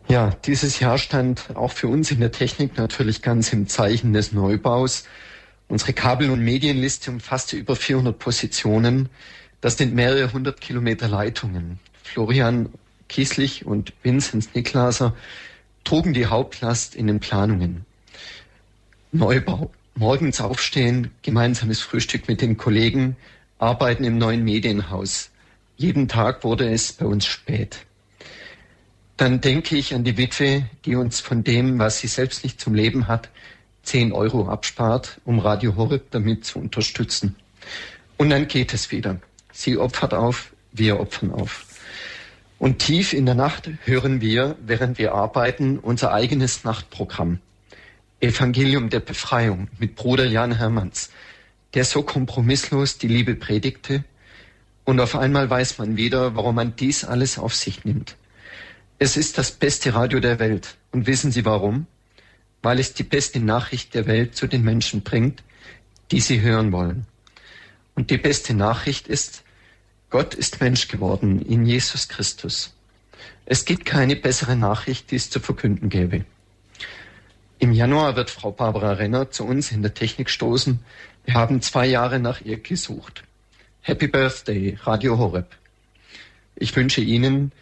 Ja, 0.06 0.30
dieses 0.44 0.80
Jahr 0.80 0.98
stand 0.98 1.56
auch 1.56 1.72
für 1.72 1.88
uns 1.88 2.10
in 2.10 2.20
der 2.20 2.32
Technik 2.32 2.76
natürlich 2.76 3.22
ganz 3.22 3.50
im 3.54 3.66
Zeichen 3.66 4.12
des 4.12 4.32
Neubaus. 4.32 5.04
Unsere 5.68 5.94
Kabel- 5.94 6.30
und 6.30 6.40
Medienliste 6.40 7.10
umfasste 7.10 7.56
über 7.56 7.74
400 7.74 8.18
Positionen. 8.18 9.08
Das 9.62 9.78
sind 9.78 9.94
mehrere 9.94 10.30
hundert 10.30 10.60
Kilometer 10.60 11.08
Leitungen. 11.08 11.78
Florian 12.02 12.68
Kieslich 13.08 13.64
und 13.64 13.94
Vinzenz 14.02 14.50
Niklaser 14.52 15.14
trugen 15.84 16.14
die 16.14 16.26
Hauptlast 16.26 16.94
in 16.94 17.06
den 17.06 17.20
Planungen. 17.20 17.84
Neubau, 19.12 19.70
morgens 19.94 20.40
aufstehen, 20.40 21.10
gemeinsames 21.22 21.80
Frühstück 21.80 22.28
mit 22.28 22.40
den 22.40 22.56
Kollegen, 22.56 23.16
arbeiten 23.58 24.04
im 24.04 24.18
neuen 24.18 24.44
Medienhaus. 24.44 25.30
Jeden 25.76 26.08
Tag 26.08 26.44
wurde 26.44 26.70
es 26.70 26.92
bei 26.92 27.06
uns 27.06 27.26
spät. 27.26 27.78
Dann 29.16 29.40
denke 29.40 29.76
ich 29.76 29.94
an 29.94 30.04
die 30.04 30.16
Witwe, 30.16 30.66
die 30.84 30.94
uns 30.94 31.20
von 31.20 31.44
dem, 31.44 31.78
was 31.78 31.98
sie 31.98 32.06
selbst 32.06 32.42
nicht 32.42 32.60
zum 32.60 32.74
Leben 32.74 33.08
hat, 33.08 33.28
10 33.82 34.12
Euro 34.12 34.48
abspart, 34.48 35.20
um 35.24 35.38
Radio 35.38 35.76
Horeb 35.76 36.10
damit 36.10 36.44
zu 36.44 36.58
unterstützen. 36.58 37.36
Und 38.16 38.30
dann 38.30 38.48
geht 38.48 38.72
es 38.72 38.90
wieder. 38.90 39.20
Sie 39.52 39.76
opfert 39.76 40.14
auf, 40.14 40.52
wir 40.72 41.00
opfern 41.00 41.32
auf. 41.32 41.66
Und 42.60 42.78
tief 42.78 43.14
in 43.14 43.24
der 43.24 43.34
Nacht 43.34 43.70
hören 43.86 44.20
wir, 44.20 44.54
während 44.60 44.98
wir 44.98 45.14
arbeiten, 45.14 45.78
unser 45.78 46.12
eigenes 46.12 46.62
Nachtprogramm. 46.62 47.40
Evangelium 48.20 48.90
der 48.90 49.00
Befreiung 49.00 49.68
mit 49.78 49.96
Bruder 49.96 50.26
Jan 50.26 50.52
Hermanns, 50.52 51.08
der 51.72 51.86
so 51.86 52.02
kompromisslos 52.02 52.98
die 52.98 53.08
Liebe 53.08 53.34
predigte 53.34 54.04
Und 54.84 55.00
auf 55.00 55.16
einmal 55.16 55.48
weiß 55.48 55.78
man 55.78 55.96
wieder, 55.96 56.36
warum 56.36 56.56
man 56.56 56.76
dies 56.76 57.02
alles 57.02 57.38
auf 57.38 57.54
sich 57.54 57.86
nimmt. 57.86 58.16
Es 58.98 59.16
ist 59.16 59.38
das 59.38 59.52
beste 59.52 59.94
Radio 59.94 60.20
der 60.20 60.38
Welt. 60.38 60.76
Und 60.92 61.06
wissen 61.06 61.32
Sie 61.32 61.46
warum? 61.46 61.86
Weil 62.60 62.78
es 62.78 62.92
die 62.92 63.04
beste 63.04 63.40
Nachricht 63.40 63.94
der 63.94 64.06
Welt 64.06 64.36
zu 64.36 64.46
den 64.46 64.64
Menschen 64.64 65.00
bringt, 65.00 65.42
die 66.10 66.20
sie 66.20 66.42
hören 66.42 66.72
wollen. 66.72 67.06
Und 67.94 68.10
die 68.10 68.18
beste 68.18 68.52
Nachricht 68.52 69.08
ist, 69.08 69.44
Gott 70.10 70.34
ist 70.34 70.60
Mensch 70.60 70.88
geworden 70.88 71.40
in 71.40 71.64
Jesus 71.64 72.08
Christus. 72.08 72.74
Es 73.46 73.64
gibt 73.64 73.84
keine 73.84 74.16
bessere 74.16 74.56
Nachricht, 74.56 75.10
die 75.10 75.16
es 75.16 75.30
zu 75.30 75.40
verkünden 75.40 75.88
gäbe. 75.88 76.24
Im 77.60 77.72
Januar 77.72 78.16
wird 78.16 78.30
Frau 78.30 78.50
Barbara 78.50 78.92
Renner 78.92 79.30
zu 79.30 79.44
uns 79.44 79.70
in 79.70 79.82
der 79.82 79.94
Technik 79.94 80.30
stoßen. 80.30 80.80
Wir 81.24 81.34
haben 81.34 81.62
zwei 81.62 81.86
Jahre 81.86 82.18
nach 82.18 82.40
ihr 82.40 82.58
gesucht. 82.58 83.22
Happy 83.82 84.08
Birthday, 84.08 84.78
Radio 84.82 85.16
Horeb. 85.18 85.46
Ich 86.56 86.74
wünsche 86.74 87.00
Ihnen 87.00 87.52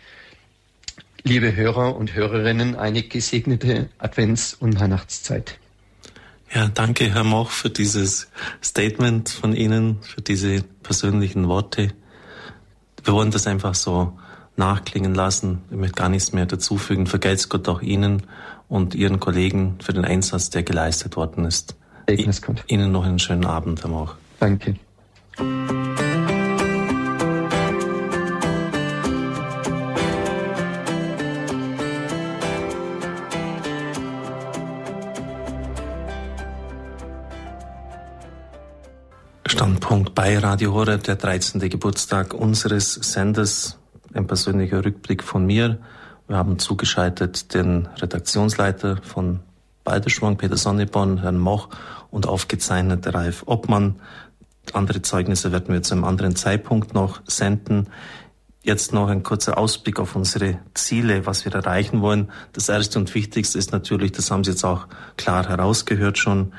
liebe 1.22 1.54
Hörer 1.54 1.96
und 1.96 2.14
Hörerinnen, 2.14 2.76
eine 2.76 3.02
gesegnete 3.02 3.90
Advents- 3.98 4.54
und 4.58 4.80
Weihnachtszeit. 4.80 5.58
Ja, 6.54 6.68
danke, 6.68 7.12
Herr 7.12 7.24
Moch, 7.24 7.50
für 7.50 7.68
dieses 7.68 8.28
Statement 8.64 9.28
von 9.28 9.54
Ihnen, 9.54 10.02
für 10.02 10.22
diese 10.22 10.62
persönlichen 10.82 11.46
Worte. 11.48 11.92
Wir 13.04 13.12
wollen 13.12 13.30
das 13.30 13.46
einfach 13.46 13.74
so 13.74 14.18
nachklingen 14.56 15.14
lassen. 15.14 15.62
Ich 15.70 15.76
möchte 15.76 15.94
gar 15.94 16.08
nichts 16.08 16.32
mehr 16.32 16.46
dazufügen. 16.46 17.06
Vergelt's 17.06 17.48
Gott 17.48 17.68
auch 17.68 17.80
Ihnen 17.80 18.24
und 18.68 18.94
Ihren 18.94 19.20
Kollegen 19.20 19.76
für 19.80 19.92
den 19.92 20.04
Einsatz, 20.04 20.50
der 20.50 20.62
geleistet 20.62 21.16
worden 21.16 21.44
ist. 21.44 21.76
Ihnen 22.66 22.92
noch 22.92 23.04
einen 23.04 23.18
schönen 23.18 23.44
Abend, 23.44 23.82
Herr 23.82 23.90
Moch. 23.90 24.14
Danke. 24.40 24.76
Standpunkt 39.58 40.14
bei 40.14 40.38
Radio 40.38 40.72
Horeb, 40.72 41.02
der 41.02 41.16
13. 41.16 41.68
Geburtstag 41.68 42.32
unseres 42.32 42.94
Senders. 42.94 43.76
Ein 44.14 44.28
persönlicher 44.28 44.84
Rückblick 44.84 45.24
von 45.24 45.44
mir. 45.44 45.80
Wir 46.28 46.36
haben 46.36 46.60
zugeschaltet 46.60 47.54
den 47.54 47.88
Redaktionsleiter 48.00 48.98
von 49.02 49.40
Balderschwang, 49.82 50.36
Peter 50.36 50.56
Sonneborn, 50.56 51.22
Herrn 51.22 51.38
Moch 51.38 51.70
und 52.12 52.28
aufgezeichnet 52.28 53.12
Ralf 53.12 53.42
Obmann. 53.46 53.96
Andere 54.74 55.02
Zeugnisse 55.02 55.50
werden 55.50 55.74
wir 55.74 55.82
zu 55.82 55.94
einem 55.94 56.04
anderen 56.04 56.36
Zeitpunkt 56.36 56.94
noch 56.94 57.20
senden. 57.26 57.88
Jetzt 58.62 58.92
noch 58.92 59.08
ein 59.08 59.24
kurzer 59.24 59.58
Ausblick 59.58 59.98
auf 59.98 60.14
unsere 60.14 60.60
Ziele, 60.74 61.26
was 61.26 61.44
wir 61.44 61.52
erreichen 61.52 62.00
wollen. 62.00 62.30
Das 62.52 62.68
erste 62.68 63.00
und 63.00 63.12
wichtigste 63.12 63.58
ist 63.58 63.72
natürlich, 63.72 64.12
das 64.12 64.30
haben 64.30 64.44
Sie 64.44 64.52
jetzt 64.52 64.64
auch 64.64 64.86
klar 65.16 65.48
herausgehört 65.48 66.16
schon, 66.16 66.52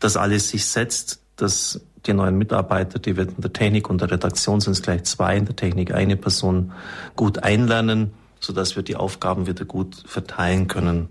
dass 0.00 0.16
alles 0.16 0.48
sich 0.48 0.66
setzt, 0.66 1.20
dass 1.36 1.80
die 2.06 2.12
neuen 2.12 2.38
Mitarbeiter, 2.38 2.98
die 2.98 3.16
wir 3.16 3.28
in 3.28 3.40
der 3.40 3.52
Technik 3.52 3.90
und 3.90 4.00
der 4.00 4.10
Redaktion 4.10 4.60
sind 4.60 4.72
es 4.72 4.82
gleich 4.82 5.04
zwei, 5.04 5.36
in 5.36 5.44
der 5.44 5.56
Technik 5.56 5.92
eine 5.92 6.16
Person 6.16 6.72
gut 7.16 7.42
einlernen, 7.42 8.12
sodass 8.40 8.76
wir 8.76 8.82
die 8.82 8.96
Aufgaben 8.96 9.46
wieder 9.46 9.64
gut 9.64 10.02
verteilen 10.06 10.66
können. 10.66 11.08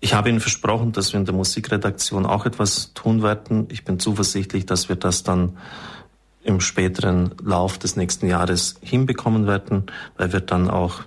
Ich 0.00 0.14
habe 0.14 0.28
Ihnen 0.28 0.40
versprochen, 0.40 0.92
dass 0.92 1.12
wir 1.12 1.20
in 1.20 1.24
der 1.24 1.34
Musikredaktion 1.34 2.26
auch 2.26 2.44
etwas 2.46 2.92
tun 2.92 3.22
werden. 3.22 3.68
Ich 3.70 3.84
bin 3.84 3.98
zuversichtlich, 3.98 4.66
dass 4.66 4.88
wir 4.88 4.96
das 4.96 5.22
dann 5.22 5.56
im 6.42 6.60
späteren 6.60 7.30
Lauf 7.42 7.78
des 7.78 7.96
nächsten 7.96 8.26
Jahres 8.26 8.76
hinbekommen 8.82 9.46
werden, 9.46 9.86
weil 10.18 10.32
wir 10.32 10.40
dann 10.40 10.68
auch 10.68 11.04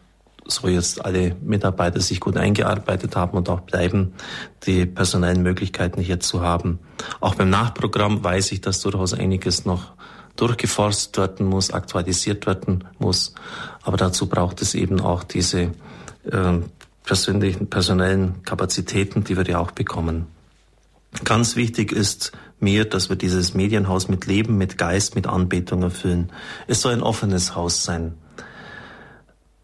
so 0.47 0.67
jetzt 0.67 1.03
alle 1.03 1.35
Mitarbeiter 1.41 1.99
sich 1.99 2.19
gut 2.19 2.37
eingearbeitet 2.37 3.15
haben 3.15 3.37
und 3.37 3.49
auch 3.49 3.61
bleiben, 3.61 4.13
die 4.65 4.85
personellen 4.85 5.43
Möglichkeiten 5.43 6.01
hier 6.01 6.19
zu 6.19 6.41
haben. 6.41 6.79
Auch 7.19 7.35
beim 7.35 7.49
Nachprogramm 7.49 8.23
weiß 8.23 8.51
ich, 8.51 8.61
dass 8.61 8.81
durchaus 8.81 9.13
einiges 9.13 9.65
noch 9.65 9.93
durchgeforstet 10.35 11.17
werden 11.17 11.47
muss, 11.47 11.71
aktualisiert 11.71 12.45
werden 12.45 12.83
muss. 12.99 13.33
Aber 13.83 13.97
dazu 13.97 14.27
braucht 14.27 14.61
es 14.61 14.75
eben 14.75 15.01
auch 15.01 15.23
diese 15.23 15.71
äh, 16.31 16.59
persönlichen, 17.03 17.69
personellen 17.69 18.43
Kapazitäten, 18.43 19.23
die 19.23 19.35
wir 19.35 19.45
ja 19.45 19.59
auch 19.59 19.71
bekommen. 19.71 20.27
Ganz 21.23 21.55
wichtig 21.55 21.91
ist 21.91 22.31
mir, 22.59 22.85
dass 22.85 23.09
wir 23.09 23.15
dieses 23.15 23.53
Medienhaus 23.53 24.07
mit 24.07 24.25
Leben, 24.25 24.57
mit 24.57 24.77
Geist, 24.77 25.15
mit 25.15 25.27
Anbetung 25.27 25.83
erfüllen. 25.83 26.31
Es 26.67 26.81
soll 26.81 26.93
ein 26.93 27.01
offenes 27.01 27.55
Haus 27.55 27.83
sein. 27.83 28.15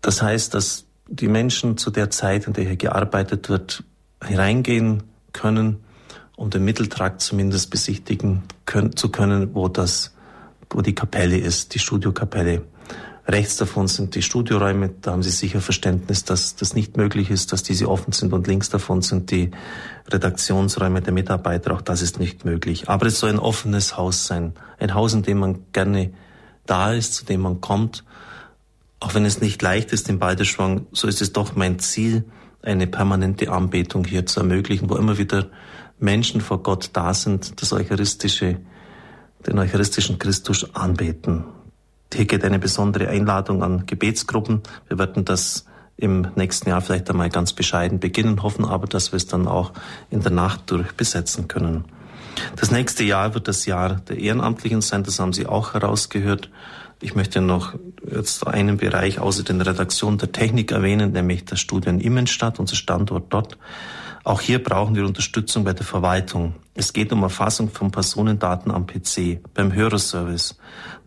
Das 0.03 0.21
heißt, 0.21 0.53
dass 0.53 0.85
die 1.07 1.29
Menschen 1.29 1.77
zu 1.77 1.89
der 1.89 2.11
Zeit, 2.11 2.45
in 2.45 2.53
der 2.53 2.65
hier 2.65 2.75
gearbeitet 2.75 3.49
wird, 3.49 3.83
hineingehen 4.23 5.03
können, 5.31 5.77
um 6.35 6.49
den 6.49 6.65
Mitteltrakt 6.65 7.21
zumindest 7.21 7.71
besichtigen 7.71 8.43
können, 8.65 8.95
zu 8.97 9.09
können, 9.09 9.55
wo 9.55 9.69
das, 9.69 10.13
wo 10.69 10.81
die 10.81 10.93
Kapelle 10.93 11.37
ist, 11.37 11.73
die 11.73 11.79
Studiokapelle. 11.79 12.63
Rechts 13.25 13.55
davon 13.55 13.87
sind 13.87 14.15
die 14.15 14.21
Studioräume, 14.21 14.89
da 15.01 15.13
haben 15.13 15.23
Sie 15.23 15.29
sicher 15.29 15.61
Verständnis, 15.61 16.25
dass 16.25 16.57
das 16.57 16.73
nicht 16.73 16.97
möglich 16.97 17.29
ist, 17.29 17.53
dass 17.53 17.63
diese 17.63 17.89
offen 17.89 18.11
sind 18.11 18.33
und 18.33 18.45
links 18.47 18.69
davon 18.69 19.01
sind 19.01 19.31
die 19.31 19.51
Redaktionsräume 20.09 21.01
der 21.01 21.13
Mitarbeiter, 21.13 21.73
auch 21.73 21.81
das 21.81 22.01
ist 22.01 22.19
nicht 22.19 22.43
möglich. 22.43 22.89
Aber 22.89 23.05
es 23.05 23.19
soll 23.19 23.29
ein 23.29 23.39
offenes 23.39 23.95
Haus 23.95 24.27
sein, 24.27 24.53
ein 24.79 24.93
Haus, 24.93 25.13
in 25.13 25.23
dem 25.23 25.39
man 25.39 25.59
gerne 25.71 26.11
da 26.65 26.91
ist, 26.91 27.13
zu 27.13 27.23
dem 27.23 27.39
man 27.39 27.61
kommt 27.61 28.03
auch 29.03 29.13
wenn 29.15 29.25
es 29.25 29.41
nicht 29.41 29.61
leicht 29.61 29.91
ist 29.91 30.07
im 30.07 30.17
Balderschwang, 30.17 30.87
so 30.93 31.07
ist 31.09 31.21
es 31.21 31.33
doch 31.33 31.57
mein 31.57 31.77
Ziel, 31.77 32.23
eine 32.61 32.87
permanente 32.87 33.51
Anbetung 33.51 34.05
hier 34.05 34.25
zu 34.25 34.39
ermöglichen, 34.39 34.89
wo 34.89 34.95
immer 34.95 35.17
wieder 35.17 35.47
Menschen 35.99 36.39
vor 36.39 36.63
Gott 36.63 36.91
da 36.93 37.13
sind, 37.13 37.61
das 37.61 37.73
Eucharistische, 37.73 38.61
den 39.45 39.59
eucharistischen 39.59 40.19
Christus 40.19 40.73
anbeten. 40.73 41.43
Hier 42.13 42.23
geht 42.23 42.45
eine 42.45 42.59
besondere 42.59 43.09
Einladung 43.09 43.61
an 43.61 43.85
Gebetsgruppen. 43.85 44.61
Wir 44.87 44.97
werden 44.97 45.25
das 45.25 45.65
im 45.97 46.27
nächsten 46.35 46.69
Jahr 46.69 46.79
vielleicht 46.79 47.09
einmal 47.09 47.29
ganz 47.29 47.51
bescheiden 47.51 47.99
beginnen, 47.99 48.41
hoffen 48.41 48.63
aber, 48.63 48.87
dass 48.87 49.11
wir 49.11 49.17
es 49.17 49.27
dann 49.27 49.49
auch 49.49 49.73
in 50.11 50.21
der 50.21 50.31
Nacht 50.31 50.71
durch 50.71 50.93
besetzen 50.93 51.49
können. 51.49 51.83
Das 52.55 52.71
nächste 52.71 53.03
Jahr 53.03 53.33
wird 53.33 53.49
das 53.49 53.65
Jahr 53.65 53.95
der 54.07 54.17
Ehrenamtlichen 54.17 54.81
sein, 54.81 55.03
das 55.03 55.19
haben 55.19 55.33
Sie 55.33 55.45
auch 55.45 55.73
herausgehört. 55.73 56.49
Ich 57.03 57.15
möchte 57.15 57.41
noch 57.41 57.75
jetzt 58.09 58.47
einen 58.47 58.77
Bereich 58.77 59.19
außer 59.19 59.43
den 59.43 59.59
Redaktionen 59.59 60.19
der 60.19 60.31
Technik 60.31 60.71
erwähnen, 60.71 61.11
nämlich 61.11 61.43
das 61.43 61.59
Studio 61.59 61.91
in 61.91 61.99
Immenstadt, 61.99 62.59
unser 62.59 62.77
Standort 62.77 63.25
dort. 63.27 63.57
Auch 64.23 64.39
hier 64.39 64.63
brauchen 64.63 64.95
wir 64.95 65.05
Unterstützung 65.05 65.65
bei 65.65 65.73
der 65.73 65.85
Verwaltung. 65.85 66.53
Es 66.75 66.93
geht 66.93 67.11
um 67.11 67.21
Erfassung 67.23 67.69
von 67.69 67.91
Personendaten 67.91 68.71
am 68.71 68.87
PC, 68.87 69.41
beim 69.53 69.73
Hörerservice. 69.73 70.57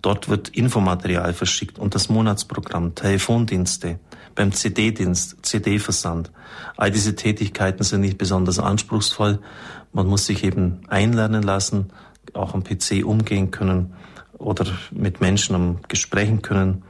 Dort 0.02 0.28
wird 0.28 0.50
Infomaterial 0.50 1.32
verschickt 1.32 1.78
und 1.78 1.94
das 1.94 2.10
Monatsprogramm, 2.10 2.94
Telefondienste, 2.94 3.98
beim 4.34 4.52
CD-Dienst, 4.52 5.38
CD-Versand. 5.40 6.30
All 6.76 6.90
diese 6.90 7.16
Tätigkeiten 7.16 7.84
sind 7.84 8.02
nicht 8.02 8.18
besonders 8.18 8.58
anspruchsvoll. 8.58 9.38
Man 9.94 10.08
muss 10.08 10.26
sich 10.26 10.44
eben 10.44 10.82
einlernen 10.88 11.42
lassen, 11.42 11.90
auch 12.34 12.52
am 12.52 12.64
PC 12.64 13.02
umgehen 13.02 13.50
können 13.50 13.94
oder 14.38 14.66
mit 14.90 15.20
Menschen 15.20 15.54
am 15.54 15.78
Gesprächen 15.88 16.42
können, 16.42 16.84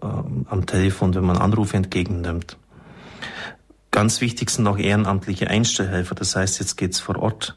äh, 0.00 0.06
am 0.06 0.66
Telefon, 0.66 1.14
wenn 1.14 1.24
man 1.24 1.38
Anrufe 1.38 1.76
entgegennimmt. 1.76 2.56
Ganz 3.90 4.20
wichtig 4.20 4.50
sind 4.50 4.66
auch 4.66 4.78
ehrenamtliche 4.78 5.48
Einstellhelfer. 5.48 6.14
Das 6.14 6.36
heißt, 6.36 6.60
jetzt 6.60 6.76
geht's 6.76 7.00
vor 7.00 7.18
Ort. 7.18 7.56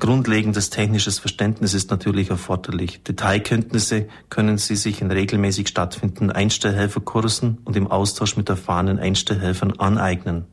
Grundlegendes 0.00 0.70
technisches 0.70 1.20
Verständnis 1.20 1.72
ist 1.72 1.90
natürlich 1.90 2.30
erforderlich. 2.30 3.02
Detailkenntnisse 3.04 4.08
können 4.28 4.58
Sie 4.58 4.76
sich 4.76 5.00
in 5.00 5.10
regelmäßig 5.10 5.68
stattfindenden 5.68 6.32
Einstellhelferkursen 6.32 7.58
und 7.64 7.76
im 7.76 7.86
Austausch 7.86 8.36
mit 8.36 8.48
erfahrenen 8.48 8.98
Einstellhelfern 8.98 9.78
aneignen. 9.78 10.46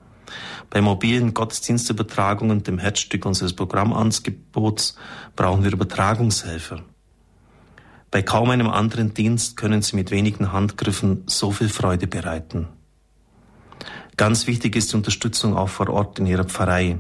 Bei 0.69 0.81
mobilen 0.81 1.33
Gottesdienstübertragungen, 1.33 2.63
dem 2.63 2.77
Herzstück 2.77 3.25
unseres 3.25 3.53
Programmangebots, 3.53 4.95
brauchen 5.35 5.63
wir 5.63 5.73
Übertragungshelfer. 5.73 6.83
Bei 8.11 8.21
kaum 8.21 8.49
einem 8.49 8.69
anderen 8.69 9.13
Dienst 9.13 9.55
können 9.55 9.81
Sie 9.81 9.95
mit 9.95 10.11
wenigen 10.11 10.51
Handgriffen 10.51 11.23
so 11.27 11.51
viel 11.51 11.69
Freude 11.69 12.07
bereiten. 12.07 12.67
Ganz 14.17 14.47
wichtig 14.47 14.75
ist 14.75 14.91
die 14.91 14.97
Unterstützung 14.97 15.55
auch 15.55 15.69
vor 15.69 15.89
Ort 15.89 16.19
in 16.19 16.25
Ihrer 16.25 16.43
Pfarrei. 16.43 16.99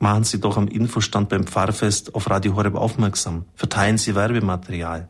Machen 0.00 0.24
Sie 0.24 0.40
doch 0.40 0.56
am 0.56 0.66
Infostand 0.66 1.28
beim 1.28 1.46
Pfarrfest 1.46 2.16
auf 2.16 2.28
Radio 2.28 2.56
Horeb 2.56 2.74
aufmerksam. 2.74 3.44
Verteilen 3.54 3.96
Sie 3.96 4.16
Werbematerial. 4.16 5.08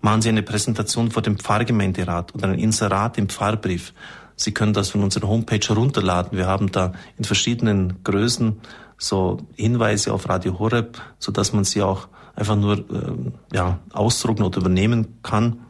Machen 0.00 0.22
Sie 0.22 0.30
eine 0.30 0.42
Präsentation 0.42 1.10
vor 1.10 1.20
dem 1.20 1.38
Pfarrgemeinderat 1.38 2.34
oder 2.34 2.48
ein 2.48 2.58
Inserat 2.58 3.18
im 3.18 3.28
Pfarrbrief. 3.28 3.92
Sie 4.36 4.54
können 4.54 4.72
das 4.72 4.88
von 4.88 5.02
unserer 5.02 5.28
Homepage 5.28 5.60
herunterladen. 5.68 6.38
Wir 6.38 6.46
haben 6.46 6.72
da 6.72 6.92
in 7.18 7.24
verschiedenen 7.24 8.02
Größen 8.04 8.58
so 8.96 9.46
Hinweise 9.54 10.14
auf 10.14 10.30
Radio 10.30 10.58
Horeb, 10.58 10.98
so 11.18 11.30
dass 11.30 11.52
man 11.52 11.64
sie 11.64 11.82
auch 11.82 12.08
einfach 12.40 12.56
nur 12.56 12.78
äh, 12.78 13.56
ja, 13.56 13.78
ausdrucken 13.92 14.42
oder 14.42 14.58
übernehmen 14.58 15.22
kann. 15.22 15.60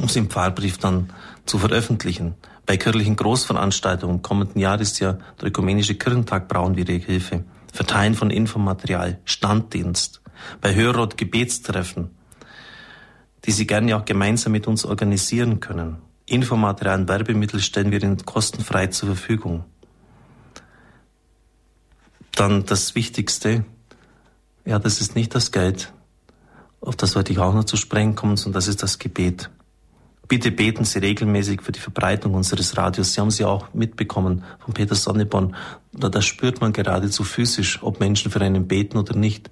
um 0.00 0.08
sie 0.08 0.20
im 0.20 0.30
Pfarrbrief 0.30 0.78
dann 0.78 1.12
zu 1.44 1.58
veröffentlichen. 1.58 2.34
Bei 2.66 2.76
kirchlichen 2.76 3.16
Großveranstaltungen 3.16 4.16
im 4.16 4.22
kommenden 4.22 4.60
Jahr 4.60 4.80
ist 4.80 5.00
ja 5.00 5.18
der 5.40 5.48
Ökumenische 5.48 5.94
Kirchentag 5.96 6.46
brauchen 6.48 6.76
wir 6.76 6.88
ihre 6.88 7.04
Hilfe. 7.04 7.44
Verteilen 7.72 8.14
von 8.14 8.30
Infomaterial, 8.30 9.18
Standdienst, 9.24 10.22
bei 10.60 10.74
Hörrot 10.74 11.16
Gebetstreffen, 11.16 12.10
die 13.44 13.50
Sie 13.50 13.66
gerne 13.66 13.96
auch 13.96 14.04
gemeinsam 14.04 14.52
mit 14.52 14.66
uns 14.66 14.84
organisieren 14.84 15.60
können. 15.60 15.96
Infomaterial 16.26 17.00
und 17.00 17.08
Werbemittel 17.08 17.60
stellen 17.60 17.90
wir 17.90 18.02
Ihnen 18.02 18.24
kostenfrei 18.24 18.88
zur 18.88 19.08
Verfügung. 19.08 19.64
Dann 22.32 22.66
das 22.66 22.94
Wichtigste, 22.94 23.64
ja, 24.68 24.78
das 24.78 25.00
ist 25.00 25.14
nicht 25.16 25.34
das 25.34 25.50
Geld, 25.50 25.94
auf 26.82 26.94
das 26.94 27.16
wollte 27.16 27.32
ich 27.32 27.38
auch 27.38 27.54
noch 27.54 27.64
zu 27.64 27.78
sprechen 27.78 28.14
kommen, 28.14 28.36
sondern 28.36 28.58
das 28.58 28.68
ist 28.68 28.82
das 28.82 28.98
Gebet. 28.98 29.48
Bitte 30.28 30.50
beten 30.50 30.84
Sie 30.84 30.98
regelmäßig 30.98 31.62
für 31.62 31.72
die 31.72 31.80
Verbreitung 31.80 32.34
unseres 32.34 32.76
Radios. 32.76 33.14
Sie 33.14 33.20
haben 33.22 33.30
sie 33.30 33.46
auch 33.46 33.72
mitbekommen 33.72 34.44
von 34.58 34.74
Peter 34.74 34.94
Sonneborn. 34.94 35.56
Da, 35.92 36.20
spürt 36.20 36.60
man 36.60 36.74
geradezu 36.74 37.24
physisch, 37.24 37.82
ob 37.82 37.98
Menschen 37.98 38.30
für 38.30 38.42
einen 38.42 38.68
beten 38.68 38.98
oder 38.98 39.16
nicht. 39.16 39.50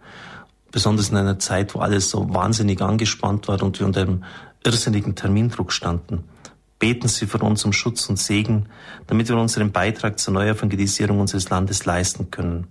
Besonders 0.71 1.09
in 1.09 1.17
einer 1.17 1.39
Zeit, 1.39 1.75
wo 1.75 1.79
alles 1.79 2.11
so 2.11 2.35
wahnsinnig 2.35 2.83
angespannt 2.83 3.49
war 3.49 3.62
und 3.62 3.81
wir 3.81 3.87
unter 3.87 4.03
einem 4.03 4.23
irrsinnigen 4.64 5.14
Termindruck 5.14 5.73
standen. 5.73 6.25
Beten 6.79 7.09
Sie 7.09 7.25
für 7.25 7.39
uns 7.39 7.64
um 7.64 7.73
Schutz 7.73 8.11
und 8.11 8.19
Segen, 8.19 8.69
damit 9.07 9.31
wir 9.31 9.39
unseren 9.39 9.73
Beitrag 9.73 10.19
zur 10.19 10.35
Neuevangelisierung 10.35 11.21
unseres 11.21 11.49
Landes 11.49 11.87
leisten 11.87 12.31
können. 12.31 12.67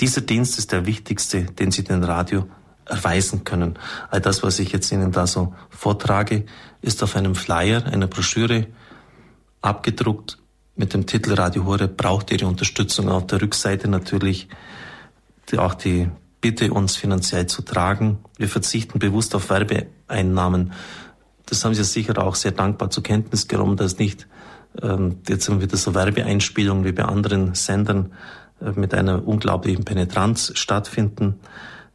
Dieser 0.00 0.22
Dienst 0.22 0.58
ist 0.58 0.72
der 0.72 0.86
wichtigste, 0.86 1.42
den 1.44 1.70
Sie 1.70 1.84
den 1.84 2.02
Radio 2.04 2.46
erweisen 2.86 3.44
können. 3.44 3.78
All 4.10 4.20
das, 4.20 4.42
was 4.42 4.58
ich 4.58 4.72
jetzt 4.72 4.90
Ihnen 4.90 5.12
da 5.12 5.26
so 5.26 5.54
vortrage, 5.68 6.46
ist 6.80 7.02
auf 7.02 7.16
einem 7.16 7.34
Flyer, 7.34 7.84
einer 7.86 8.06
Broschüre 8.06 8.66
abgedruckt 9.60 10.38
mit 10.74 10.94
dem 10.94 11.06
Titel 11.06 11.34
Radio 11.34 11.66
Horeb 11.66 11.98
braucht 11.98 12.32
Ihre 12.32 12.46
Unterstützung. 12.46 13.10
Auf 13.10 13.26
der 13.26 13.42
Rückseite 13.42 13.88
natürlich 13.88 14.48
auch 15.56 15.74
die 15.74 16.08
Bitte, 16.40 16.72
uns 16.72 16.96
finanziell 16.96 17.46
zu 17.46 17.60
tragen. 17.60 18.20
Wir 18.38 18.48
verzichten 18.48 18.98
bewusst 18.98 19.34
auf 19.34 19.50
Werbeeinnahmen. 19.50 20.72
Das 21.44 21.62
haben 21.64 21.74
Sie 21.74 21.84
sicher 21.84 22.16
auch 22.24 22.34
sehr 22.34 22.52
dankbar 22.52 22.88
zur 22.88 23.02
Kenntnis 23.02 23.46
genommen, 23.46 23.76
dass 23.76 23.98
nicht 23.98 24.26
ähm, 24.80 25.18
jetzt 25.28 25.48
haben 25.48 25.60
wieder 25.60 25.76
so 25.76 25.94
Werbeeinspielungen 25.94 26.84
wie 26.84 26.92
bei 26.92 27.04
anderen 27.04 27.54
Sendern 27.54 28.12
mit 28.74 28.94
einer 28.94 29.26
unglaublichen 29.26 29.84
Penetranz 29.84 30.52
stattfinden. 30.54 31.40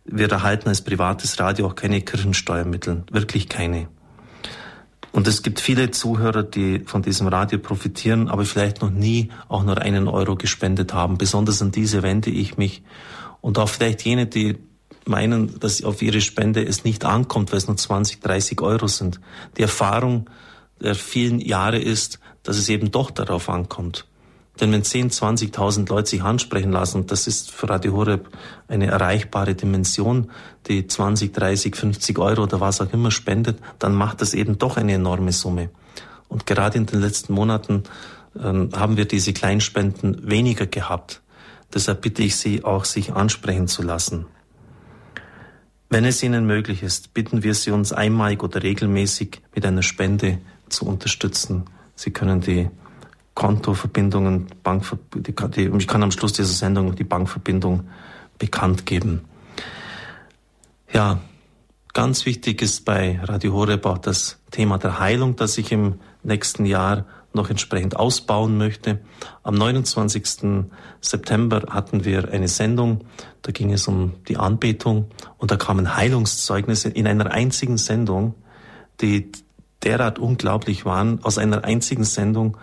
Wir 0.06 0.32
erhalten 0.32 0.70
als 0.70 0.82
privates 0.82 1.40
Radio 1.40 1.68
auch 1.68 1.76
keine 1.76 2.02
Kirchensteuermittel, 2.02 3.04
wirklich 3.12 3.50
keine. 3.50 3.88
Und 5.12 5.28
es 5.28 5.44
gibt 5.44 5.62
viele 5.62 5.92
Zuhörer, 5.92 6.44
die 6.44 6.80
von 6.80 7.02
diesem 7.02 7.28
Radio 7.28 7.58
profitieren, 7.60 8.28
aber 8.28 8.44
vielleicht 8.44 8.82
noch 8.82 8.90
nie 8.90 9.30
auch 9.48 9.64
nur 9.64 9.82
einen 9.82 10.10
Euro 10.10 10.36
gespendet 10.36 10.94
haben. 10.94 11.18
Besonders 11.18 11.62
an 11.62 11.72
diese 11.72 12.04
wende 12.04 12.30
ich 12.30 12.58
mich. 12.58 12.84
Und 13.40 13.58
auch 13.58 13.70
vielleicht 13.70 14.02
jene, 14.02 14.26
die 14.26 14.58
meinen, 15.06 15.58
dass 15.60 15.84
auf 15.84 16.02
ihre 16.02 16.20
Spende 16.20 16.66
es 16.66 16.84
nicht 16.84 17.06
ankommt, 17.06 17.52
weil 17.52 17.60
es 17.60 17.68
nur 17.68 17.78
20, 17.78 18.20
30 18.20 18.62
Euro 18.62 18.88
sind. 18.88 19.22
Die 19.58 19.62
Erfahrung 19.62 20.30
der 20.82 20.96
vielen 20.96 21.40
Jahre 21.40 21.80
ist, 21.80 22.20
dass 22.44 22.58
es 22.58 22.70
eben 22.70 22.92
doch 22.92 23.12
darauf 23.12 23.50
ankommt. 23.50 24.06
Denn 24.60 24.72
wenn 24.72 24.84
10, 24.84 25.12
20.000 25.12 25.90
Leute 25.90 26.10
sich 26.10 26.24
ansprechen 26.24 26.72
lassen, 26.72 27.08
das 27.08 27.28
ist 27.28 27.52
für 27.52 27.70
Radio 27.70 27.94
Horeb 27.94 28.30
eine 28.68 28.88
erreichbare 28.88 29.54
Dimension, 29.54 30.32
die 30.68 30.88
20, 30.88 31.34
30, 31.34 31.76
50 31.76 32.18
Euro 32.20 32.44
oder 32.44 32.62
was 32.62 32.80
auch 32.80 32.92
immer 32.94 33.12
spendet, 33.12 33.60
dann 33.80 33.94
macht 33.94 34.22
das 34.22 34.34
eben 34.34 34.58
doch 34.58 34.78
eine 34.78 34.94
enorme 34.94 35.34
Summe. 35.34 35.70
Und 36.30 36.46
gerade 36.46 36.78
in 36.78 36.86
den 36.86 37.02
letzten 37.02 37.34
Monaten 37.34 37.84
ähm, 38.42 38.70
haben 38.76 38.98
wir 38.98 39.06
diese 39.06 39.34
Kleinspenden 39.34 40.30
weniger 40.30 40.66
gehabt. 40.66 41.22
Deshalb 41.74 42.02
bitte 42.02 42.24
ich 42.24 42.38
Sie 42.38 42.64
auch, 42.64 42.86
sich 42.86 43.14
ansprechen 43.14 43.68
zu 43.68 43.82
lassen. 43.82 44.26
Wenn 45.90 46.06
es 46.06 46.24
Ihnen 46.24 46.46
möglich 46.46 46.82
ist, 46.82 47.14
bitten 47.14 47.44
wir 47.44 47.54
Sie, 47.54 47.72
uns 47.72 47.94
einmalig 47.94 48.44
oder 48.44 48.64
regelmäßig 48.64 49.42
mit 49.54 49.66
einer 49.66 49.84
Spende 49.84 50.40
zu 50.70 50.86
unterstützen. 50.86 51.66
Sie 51.96 52.12
können 52.12 52.42
die 52.42 52.70
Kontoverbindungen, 53.36 54.48
Bankver 54.64 54.98
die, 55.14 55.36
die, 55.36 55.72
ich 55.78 55.88
kann 55.88 56.02
am 56.02 56.12
Schluss 56.12 56.34
dieser 56.34 56.54
Sendung 56.54 56.96
die 56.96 57.04
Bankverbindung 57.04 57.88
bekannt 58.40 58.86
geben. 58.86 59.26
Ja, 60.92 61.20
ganz 61.94 62.26
wichtig 62.26 62.62
ist 62.62 62.86
bei 62.86 63.20
Radio 63.22 63.54
Horeb 63.54 63.86
auch 63.86 63.98
das 63.98 64.40
Thema 64.52 64.78
der 64.78 65.00
Heilung, 65.00 65.36
das 65.36 65.58
ich 65.58 65.72
im 65.72 66.00
nächsten 66.24 66.66
Jahr 66.66 67.06
noch 67.34 67.50
entsprechend 67.50 67.98
ausbauen 67.98 68.58
möchte. 68.58 69.00
Am 69.44 69.56
29. 69.56 70.66
September 71.02 71.64
hatten 71.70 72.06
wir 72.06 72.32
eine 72.32 72.48
Sendung, 72.48 73.02
da 73.42 73.52
ging 73.52 73.74
es 73.74 73.88
um 73.90 74.14
die 74.30 74.38
Anbetung 74.38 75.10
und 75.38 75.52
da 75.52 75.58
kamen 75.58 75.96
Heilungszeugnisse 75.96 76.90
in 76.90 77.06
einer 77.06 77.32
einzigen 77.32 77.78
Sendung, 77.78 78.36
die 79.02 79.32
derart 79.84 80.18
unglaublich 80.18 80.86
waren, 80.86 81.22
aus 81.24 81.38
einer 81.38 81.66
einzigen 81.66 82.06
Sendung 82.06 82.58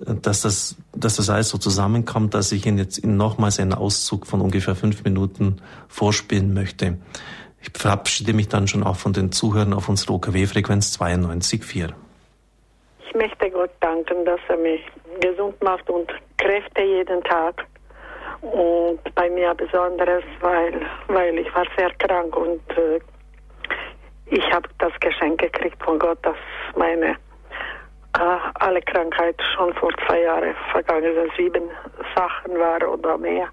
dass 0.00 0.42
das, 0.42 0.76
dass 0.92 1.16
das 1.16 1.30
alles 1.30 1.48
so 1.48 1.58
zusammenkommt, 1.58 2.34
dass 2.34 2.52
ich 2.52 2.66
Ihnen 2.66 2.78
jetzt 2.78 3.04
nochmals 3.04 3.60
einen 3.60 3.74
Auszug 3.74 4.26
von 4.26 4.40
ungefähr 4.40 4.74
fünf 4.74 5.04
Minuten 5.04 5.60
vorspielen 5.88 6.52
möchte. 6.52 6.98
Ich 7.62 7.70
verabschiede 7.74 8.32
mich 8.32 8.48
dann 8.48 8.68
schon 8.68 8.82
auch 8.82 8.96
von 8.96 9.12
den 9.12 9.32
Zuhörern 9.32 9.72
auf 9.72 9.88
unserer 9.88 10.14
OKW-Frequenz 10.14 10.98
92.4. 11.00 11.92
Ich 13.06 13.14
möchte 13.14 13.50
Gott 13.50 13.70
danken, 13.80 14.24
dass 14.24 14.40
er 14.48 14.56
mich 14.56 14.80
gesund 15.20 15.62
macht 15.62 15.88
und 15.88 16.10
Kräfte 16.36 16.82
jeden 16.82 17.22
Tag. 17.22 17.64
Und 18.42 19.00
bei 19.14 19.30
mir 19.30 19.54
besonderes, 19.54 20.24
weil, 20.40 20.82
weil 21.08 21.38
ich 21.38 21.54
war 21.54 21.64
sehr 21.78 21.90
krank 21.94 22.36
und 22.36 22.60
äh, 22.76 23.00
ich 24.26 24.44
habe 24.52 24.68
das 24.78 24.92
Geschenk 25.00 25.40
gekriegt 25.40 25.82
von 25.82 25.98
Gott, 25.98 26.18
dass 26.22 26.36
meine 26.76 27.16
alle 28.20 28.80
Krankheit 28.82 29.36
schon 29.54 29.74
vor 29.74 29.90
zwei 30.06 30.22
Jahren 30.22 30.54
vergangen 30.70 31.14
sind, 31.14 31.32
sieben 31.36 31.70
Sachen 32.14 32.58
war 32.58 32.82
oder 32.88 33.18
mehr. 33.18 33.48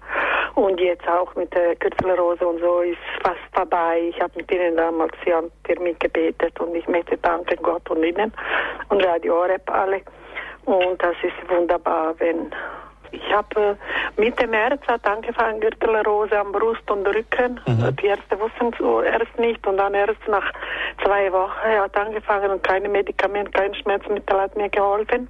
Und 0.54 0.80
jetzt 0.80 1.06
auch 1.08 1.34
mit 1.34 1.52
der 1.54 1.74
Kürzelrose 1.76 2.46
und 2.46 2.60
so 2.60 2.80
ist 2.80 2.98
fast 3.22 3.40
dabei. 3.54 4.10
Ich 4.10 4.20
habe 4.20 4.32
mit 4.36 4.50
Ihnen 4.52 4.76
damals 4.76 5.14
ja 5.24 5.42
Termin 5.64 5.96
gebetet 5.98 6.58
und 6.60 6.74
ich 6.74 6.86
möchte 6.88 7.16
danken 7.18 7.58
Gott 7.62 7.88
und 7.90 8.04
Ihnen 8.04 8.32
und 8.88 9.04
Radio 9.04 9.40
Orep 9.40 9.68
alle. 9.70 10.02
Und 10.64 11.02
das 11.02 11.16
ist 11.22 11.50
wunderbar, 11.50 12.14
wenn 12.18 12.52
ich 13.12 13.32
habe 13.32 13.76
äh, 14.16 14.20
Mitte 14.20 14.46
März 14.46 14.80
hat 14.88 15.06
angefangen, 15.06 15.60
Gürtelrose 15.60 16.38
am 16.38 16.52
Brust 16.52 16.90
und 16.90 17.06
Rücken. 17.06 17.60
Mhm. 17.66 17.96
Die 17.96 18.06
Ärzte 18.06 18.40
wussten 18.40 18.72
es 18.72 19.04
erst 19.04 19.38
nicht 19.38 19.64
und 19.66 19.76
dann 19.76 19.94
erst 19.94 20.26
nach 20.28 20.50
zwei 21.04 21.30
Wochen 21.32 21.80
hat 21.80 21.96
angefangen 21.96 22.50
und 22.50 22.62
keine 22.62 22.88
Medikamente, 22.88 23.50
kein 23.52 23.74
Schmerzmittel 23.74 24.40
hat 24.40 24.56
mir 24.56 24.68
geholfen. 24.68 25.28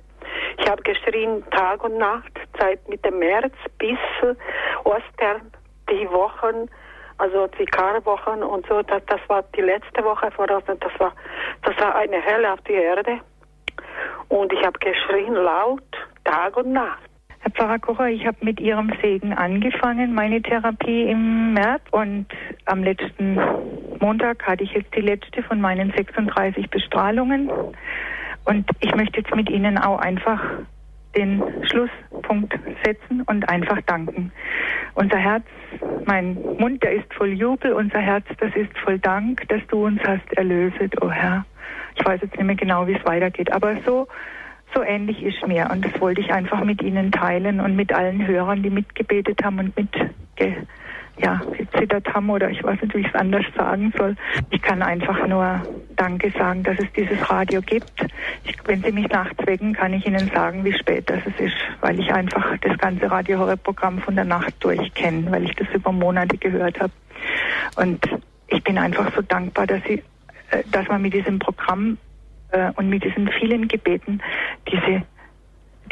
Ich 0.59 0.69
habe 0.69 0.83
geschrien 0.83 1.45
Tag 1.51 1.83
und 1.85 1.99
Nacht 1.99 2.33
seit 2.59 2.89
Mitte 2.89 3.11
März 3.11 3.55
bis 3.79 3.99
äh, 4.23 4.35
Ostern, 4.85 5.51
die 5.91 6.09
Wochen, 6.11 6.69
also 7.19 7.49
die 7.59 7.67
Karwochen 7.67 8.43
und 8.43 8.67
so. 8.67 8.83
Das, 8.83 9.03
das 9.07 9.21
war 9.29 9.43
die 9.57 9.63
letzte 9.63 10.05
Woche 10.05 10.31
voraus. 10.31 10.63
Das 10.67 10.93
war, 10.99 11.13
das 11.63 11.77
war 11.79 11.97
eine 11.97 12.25
Hölle 12.25 12.53
auf 12.53 12.61
die 12.63 12.75
Erde. 12.75 13.19
Und 14.29 14.53
ich 14.53 14.65
habe 14.65 14.79
geschrien 14.79 15.35
laut 15.35 15.83
Tag 16.25 16.57
und 16.57 16.73
Nacht. 16.73 17.12
Herr 17.43 17.51
Pfarrer 17.51 17.81
Kocher, 17.81 18.09
ich 18.09 18.25
habe 18.25 18.37
mit 18.43 18.61
Ihrem 18.61 18.93
Segen 19.03 19.33
angefangen, 19.33 20.15
meine 20.15 20.41
Therapie 20.41 21.11
im 21.11 21.55
März. 21.55 21.83
Und 21.91 22.27
am 22.67 22.85
letzten 22.85 23.37
Montag 23.99 24.47
hatte 24.47 24.63
ich 24.63 24.71
jetzt 24.75 24.95
die 24.95 25.01
letzte 25.01 25.43
von 25.43 25.61
meinen 25.61 25.93
36 25.97 26.71
Bestrahlungen. 26.71 27.51
Und 28.45 28.71
ich 28.79 28.95
möchte 28.95 29.19
jetzt 29.19 29.35
mit 29.35 29.51
Ihnen 29.51 29.77
auch 29.77 29.99
einfach 29.99 30.41
den 31.17 31.43
Schlusspunkt 31.69 32.57
setzen 32.85 33.23
und 33.23 33.49
einfach 33.49 33.81
danken. 33.87 34.31
Unser 34.95 35.19
Herz, 35.19 35.45
mein 36.07 36.39
Mund, 36.61 36.81
der 36.85 36.93
ist 36.93 37.13
voll 37.13 37.33
Jubel, 37.33 37.73
unser 37.73 37.99
Herz, 37.99 38.25
das 38.39 38.55
ist 38.55 38.77
voll 38.79 39.01
Dank, 39.01 39.49
dass 39.49 39.67
du 39.67 39.87
uns 39.87 40.01
hast 40.07 40.33
erlöset, 40.35 41.03
o 41.03 41.07
oh 41.07 41.11
Herr. 41.11 41.45
Ich 41.97 42.05
weiß 42.05 42.21
jetzt 42.23 42.37
nicht 42.37 42.47
mehr 42.47 42.55
genau, 42.55 42.87
wie 42.87 42.95
es 42.95 43.05
weitergeht, 43.05 43.53
aber 43.53 43.77
so 43.85 44.07
so 44.75 44.83
ähnlich 44.83 45.23
ist 45.23 45.47
mir. 45.47 45.69
Und 45.71 45.85
das 45.85 46.01
wollte 46.01 46.21
ich 46.21 46.33
einfach 46.33 46.63
mit 46.65 46.83
Ihnen 46.83 47.13
teilen 47.13 47.61
und 47.61 47.77
mit 47.77 47.93
allen 47.93 48.27
Hörern, 48.27 48.63
die 48.63 48.71
mitgebetet 48.71 49.43
haben 49.45 49.59
und 49.59 49.77
mit 49.77 49.89
ja, 51.19 51.41
gezittert 51.57 52.13
haben 52.13 52.31
oder 52.31 52.51
ich 52.51 52.63
weiß 52.65 52.81
nicht, 52.81 52.95
wie 52.95 53.01
ich 53.01 53.07
es 53.07 53.15
anders 53.15 53.45
sagen 53.57 53.93
soll. 53.97 54.17
Ich 54.51 54.63
kann 54.63 54.83
einfach 54.83 55.27
nur 55.27 55.63
Danke 55.95 56.31
sagen, 56.31 56.63
dass 56.63 56.79
es 56.79 56.91
dieses 56.97 57.31
Radio 57.31 57.61
gibt. 57.61 57.93
Ich, 58.45 58.57
wenn 58.67 58.83
Sie 58.83 58.93
mich 58.93 59.09
nachts 59.09 59.47
wecken, 59.47 59.75
kann 59.75 59.93
ich 59.93 60.07
Ihnen 60.07 60.31
sagen, 60.35 60.65
wie 60.65 60.73
spät 60.73 61.09
das 61.11 61.21
ist, 61.39 61.55
weil 61.81 62.01
ich 62.01 62.13
einfach 62.13 62.57
das 62.59 62.77
ganze 62.79 63.11
Radio 63.11 63.57
Programm 63.57 63.99
von 63.99 64.17
der 64.17 64.25
Nacht 64.25 64.55
durch 64.61 64.93
kenne, 64.95 65.31
weil 65.31 65.45
ich 65.45 65.55
das 65.55 65.69
über 65.75 65.93
Monate 65.93 66.39
gehört 66.39 66.81
habe. 66.81 66.93
Und 67.77 68.09
ich 68.49 68.63
bin 68.65 68.79
einfach 68.79 69.15
so 69.15 69.23
dankbar, 69.23 69.67
dass 69.67 69.83
Sie, 69.85 70.03
äh, 70.51 70.63
dass 70.71 70.89
man 70.89 71.03
mit 71.03 71.15
diesem 71.15 71.39
Programm 71.39 71.99
und 72.77 72.89
mit 72.89 73.05
diesen 73.05 73.29
vielen 73.29 73.69
Gebeten 73.69 74.21
diese, 74.71 75.03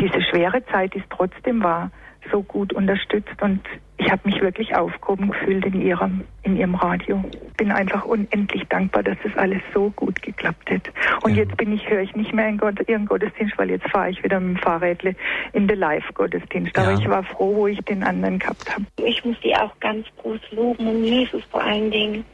diese 0.00 0.22
schwere 0.22 0.64
Zeit, 0.66 0.94
es 0.94 1.02
trotzdem 1.10 1.62
war, 1.62 1.90
so 2.30 2.42
gut 2.42 2.72
unterstützt 2.72 3.40
und 3.40 3.60
ich 4.00 4.10
habe 4.10 4.22
mich 4.24 4.40
wirklich 4.40 4.74
aufgehoben 4.74 5.30
gefühlt 5.30 5.66
in 5.66 5.82
ihrem, 5.82 6.24
in 6.42 6.56
ihrem 6.56 6.74
Radio. 6.74 7.22
Bin 7.58 7.70
einfach 7.70 8.06
unendlich 8.06 8.64
dankbar, 8.68 9.02
dass 9.02 9.18
das 9.22 9.36
alles 9.36 9.60
so 9.74 9.90
gut 9.90 10.22
geklappt 10.22 10.70
hat. 10.70 10.90
Und 11.22 11.36
ja. 11.36 11.42
jetzt 11.42 11.56
bin 11.58 11.74
ich, 11.74 11.88
höre 11.88 12.00
ich 12.00 12.16
nicht 12.16 12.32
mehr 12.32 12.48
in 12.48 12.56
Gott, 12.56 12.76
ihren 12.88 13.04
Gottesdienst, 13.04 13.58
weil 13.58 13.70
jetzt 13.70 13.86
fahre 13.90 14.08
ich 14.08 14.24
wieder 14.24 14.40
mit 14.40 14.56
dem 14.56 14.62
Fahrrädle 14.62 15.14
in 15.52 15.68
den 15.68 15.78
Live-Gottesdienst. 15.78 16.76
Aber 16.78 16.92
ja. 16.92 16.98
ich 16.98 17.08
war 17.10 17.22
froh, 17.24 17.54
wo 17.54 17.66
ich 17.66 17.78
den 17.80 18.02
anderen 18.02 18.38
gehabt 18.38 18.74
habe. 18.74 18.86
Ich 19.04 19.22
muss 19.22 19.38
die 19.40 19.54
auch 19.54 19.78
ganz 19.80 20.06
groß 20.16 20.40
loben 20.52 20.88
und 20.88 21.04
Jesus 21.04 21.42
vor 21.50 21.62
allen 21.62 21.90
Dingen. 21.90 22.24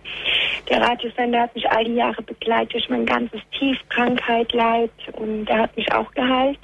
Der 0.71 0.81
Radiosender 0.81 1.43
hat 1.43 1.55
mich 1.57 1.69
all 1.69 1.85
die 1.85 1.95
Jahre 1.95 2.23
begleitet 2.23 2.75
durch 2.75 2.89
mein 2.89 3.07
ganzes 3.07 3.41
Tief, 3.59 3.79
Krankheit, 3.89 4.53
Leid 4.53 4.93
und 5.13 5.51
er 5.51 5.63
hat 5.63 5.77
mich 5.77 5.93
auch 5.93 6.13
geheilt 6.13 6.61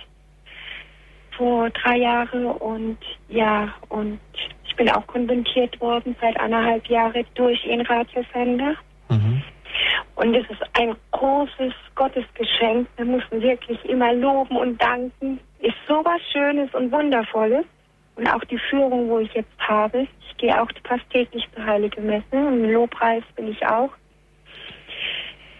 vor 1.37 1.71
drei 1.71 1.97
Jahren 1.97 2.47
und 2.47 2.99
ja, 3.29 3.75
und 3.89 4.21
ich 4.73 4.77
bin 4.77 4.91
auch 4.91 5.07
konventiert 5.07 5.79
worden 5.83 6.17
seit 6.19 6.41
anderthalb 6.41 6.87
Jahren 6.87 7.27
durch 7.35 7.63
ihren 7.67 7.83
Radiosender. 7.83 8.75
Mhm. 9.11 9.43
Und 10.15 10.35
es 10.35 10.49
ist 10.49 10.63
ein 10.79 10.97
großes 11.11 11.75
Gottesgeschenk. 11.95 12.89
Wir 12.97 13.05
mussten 13.05 13.43
wirklich 13.43 13.85
immer 13.85 14.15
loben 14.15 14.57
und 14.57 14.81
danken. 14.81 15.41
Ist 15.59 15.77
so 15.87 16.03
was 16.05 16.21
Schönes 16.33 16.75
und 16.75 16.91
Wundervolles. 16.91 17.67
Und 18.17 18.27
auch 18.29 18.43
die 18.45 18.59
Führung, 18.71 19.11
wo 19.11 19.19
ich 19.19 19.33
jetzt 19.35 19.59
habe. 19.59 20.07
Ich 20.31 20.37
gehe 20.39 20.61
auch 20.61 20.69
fast 20.89 21.09
täglich 21.11 21.47
zur 21.55 21.67
Heilige 21.67 22.01
Messe. 22.01 22.25
Und 22.33 22.65
im 22.65 22.71
Lobpreis 22.71 23.25
bin 23.37 23.49
ich 23.49 23.67
auch. 23.67 23.91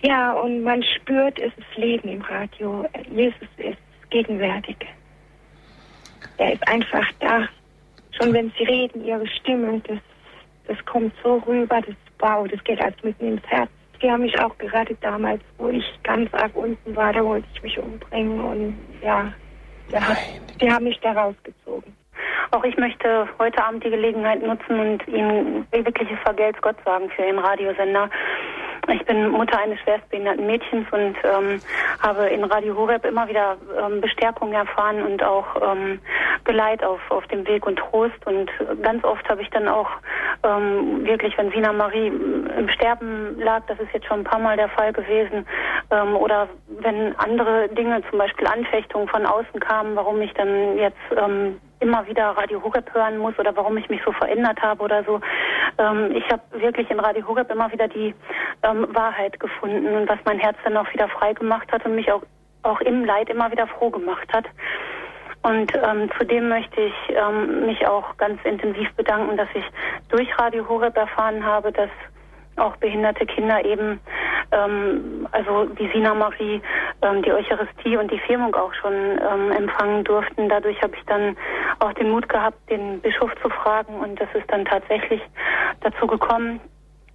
Ja, 0.03 0.33
und 0.33 0.63
man 0.63 0.83
spürt, 0.83 1.39
es 1.39 1.53
ist 1.59 1.77
Leben 1.77 2.09
im 2.09 2.23
Radio. 2.23 2.89
Jesus 3.11 3.49
ist 3.59 3.79
gegenwärtig. 4.11 4.77
Er 6.39 6.55
ist 6.55 6.67
einfach 6.67 7.07
da. 7.21 7.49
Schon 8.19 8.33
wenn 8.33 8.53
sie 8.59 8.65
reden, 8.65 9.05
ihre 9.05 9.27
Stimme, 9.27 9.81
das, 9.87 9.99
das 10.67 10.85
kommt 10.85 11.13
so 11.23 11.37
rüber, 11.47 11.81
das 11.81 11.95
wow, 12.23 12.47
das 12.49 12.63
geht 12.65 12.81
als 12.81 12.95
mitten 13.03 13.27
ins 13.27 13.47
Herz. 13.47 13.71
Die 14.01 14.11
haben 14.11 14.23
mich 14.23 14.39
auch 14.39 14.57
gerettet 14.59 14.99
damals, 15.01 15.43
wo 15.59 15.69
ich 15.69 15.85
ganz 16.03 16.33
arg 16.35 16.55
unten 16.55 16.97
war, 16.97 17.13
da 17.13 17.25
wollte 17.25 17.47
ich 17.55 17.63
mich 17.63 17.79
umbringen 17.79 18.41
und 18.41 18.79
ja, 19.03 19.33
hat, 19.93 20.19
die 20.61 20.71
haben 20.71 20.85
mich 20.85 20.99
da 21.01 21.13
rausgezogen. 21.13 21.93
Auch 22.51 22.65
ich 22.65 22.77
möchte 22.77 23.29
heute 23.39 23.65
Abend 23.65 23.85
die 23.85 23.91
Gelegenheit 23.91 24.43
nutzen 24.43 24.79
und 24.79 25.09
Ihnen 25.09 25.67
wirkliches 25.71 26.19
Vergelt's 26.25 26.61
Gott 26.61 26.77
sagen 26.85 27.11
für 27.11 27.23
Ihren 27.23 27.39
Radiosender. 27.39 28.11
Ich 28.89 29.05
bin 29.05 29.31
Mutter 29.31 29.61
eines 29.61 29.79
schwerstbehinderten 29.81 30.45
Mädchens 30.45 30.87
und 30.91 31.15
ähm, 31.23 31.61
habe 32.01 32.27
in 32.27 32.43
Radio 32.43 32.77
Horeb 32.77 33.05
immer 33.05 33.29
wieder 33.29 33.57
ähm, 33.81 34.01
Bestärkung 34.01 34.53
erfahren 34.53 35.03
und 35.03 35.23
auch 35.23 35.47
ähm, 35.63 36.01
Geleit 36.45 36.83
auf, 36.83 37.01
auf 37.11 37.25
dem 37.29 37.47
Weg 37.47 37.65
und 37.65 37.77
Trost. 37.77 38.27
Und 38.27 38.51
ganz 38.83 39.05
oft 39.05 39.29
habe 39.29 39.41
ich 39.41 39.51
dann 39.51 39.69
auch 39.69 39.89
ähm, 40.43 41.05
wirklich, 41.05 41.39
wenn 41.39 41.53
Sina 41.53 41.73
Marie 41.73 42.09
im 42.09 42.69
Sterben 42.71 43.39
lag, 43.39 43.63
das 43.69 43.79
ist 43.79 43.93
jetzt 43.95 44.07
schon 44.07 44.21
ein 44.21 44.25
paar 44.25 44.41
Mal 44.41 44.57
der 44.57 44.69
Fall 44.69 44.93
gewesen, 44.93 45.47
ähm, 45.93 46.17
oder 46.17 46.49
wenn 46.81 47.17
andere 47.19 47.69
Dinge, 47.69 48.03
zum 48.11 48.19
Beispiel 48.19 48.49
Anfechtungen 48.49 49.07
von 49.07 49.27
außen 49.27 49.61
kamen, 49.61 49.95
warum 49.95 50.21
ich 50.23 50.35
dann 50.35 50.77
jetzt 50.77 50.99
ähm, 51.17 51.61
immer 51.83 52.07
wieder 52.07 52.31
Radio 52.31 52.63
Horeb 52.63 52.93
hören 52.95 53.19
muss 53.19 53.39
oder 53.39 53.55
warum 53.57 53.77
ich 53.77 53.89
mich 53.91 54.01
so 54.05 54.13
verändert 54.13 54.61
habe 54.63 54.83
oder 54.83 55.05
so. 55.05 55.21
Ähm, 55.79 56.13
ich 56.15 56.25
habe 56.31 56.43
wirklich 56.53 56.91
in 56.91 57.01
Radio 57.01 57.27
Horeb 57.27 57.51
immer 57.51 57.71
wieder 57.73 57.89
die 57.89 58.15
ähm, 58.63 58.87
Wahrheit 58.93 59.39
gefunden 59.41 59.95
und 59.95 60.09
was 60.09 60.19
mein 60.25 60.39
Herz 60.39 60.57
dann 60.65 60.77
auch 60.77 60.91
wieder 60.93 61.09
frei 61.09 61.33
gemacht 61.35 61.71
hat 61.73 61.85
und 61.85 61.95
mich 61.95 62.11
auch, 62.11 62.23
auch 62.63 62.81
im 62.81 63.05
Leid 63.05 63.29
immer 63.29 63.51
wieder 63.51 63.67
froh 63.67 63.91
gemacht 63.91 64.33
hat. 64.33 64.47
Und 65.43 65.73
ähm, 65.75 66.09
zudem 66.17 66.49
möchte 66.49 66.81
ich 66.81 66.95
ähm, 67.09 67.67
mich 67.67 67.85
auch 67.87 68.17
ganz 68.17 68.39
intensiv 68.45 68.93
bedanken, 68.95 69.37
dass 69.37 69.49
ich 69.55 69.65
durch 70.09 70.29
Radio 70.39 70.69
Horeb 70.69 70.97
erfahren 70.97 71.45
habe, 71.45 71.73
dass 71.73 71.91
auch 72.57 72.77
behinderte 72.77 73.27
Kinder 73.27 73.65
eben, 73.65 74.01
ähm, 74.53 75.27
also 75.33 75.65
die 75.65 75.89
Sina 75.93 76.15
Marie, 76.15 76.61
ähm, 77.03 77.23
die 77.23 77.33
Eucharistie 77.33 77.97
und 77.97 78.11
die 78.11 78.19
Firmung 78.21 78.55
auch 78.55 78.73
schon 78.75 78.93
ähm, 78.93 79.51
empfangen 79.53 80.05
durften. 80.05 80.49
Dadurch 80.49 80.81
habe 80.83 80.95
ich 80.97 81.05
dann 81.07 81.37
auch 81.83 81.93
den 81.95 82.11
Mut 82.11 82.29
gehabt, 82.29 82.59
den 82.71 83.01
Bischof 83.01 83.31
zu 83.43 83.49
fragen 83.51 83.95
und 84.01 84.21
das 84.21 84.29
ist 84.35 84.51
dann 84.51 84.65
tatsächlich 84.65 85.21
dazu 85.81 86.07
gekommen. 86.07 86.61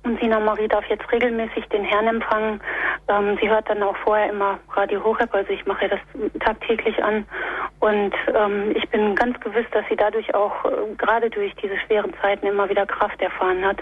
Und 0.04 0.20
Sina 0.22 0.40
Marie 0.40 0.68
darf 0.68 0.86
jetzt 0.86 1.12
regelmäßig 1.12 1.68
den 1.68 1.84
Herrn 1.84 2.08
empfangen. 2.08 2.62
Ähm, 3.10 3.38
sie 3.42 3.50
hört 3.50 3.70
dann 3.70 3.84
auch 3.84 3.98
vorher 3.98 4.30
immer 4.30 4.60
Radio 4.72 5.04
Horeb, 5.04 5.34
also 5.34 5.52
ich 5.52 5.66
mache 5.66 5.90
das 5.90 6.00
tagtäglich 6.40 7.04
an. 7.04 7.26
Und 7.80 8.14
ähm, 8.34 8.76
ich 8.76 8.90
bin 8.90 9.14
ganz 9.14 9.40
gewiss, 9.40 9.66
dass 9.72 9.86
sie 9.88 9.96
dadurch 9.96 10.34
auch 10.34 10.66
äh, 10.66 10.96
gerade 10.98 11.30
durch 11.30 11.54
diese 11.56 11.78
schweren 11.86 12.12
Zeiten 12.22 12.48
immer 12.48 12.68
wieder 12.70 12.88
Kraft 12.88 13.22
erfahren 13.22 13.64
hat, 13.64 13.78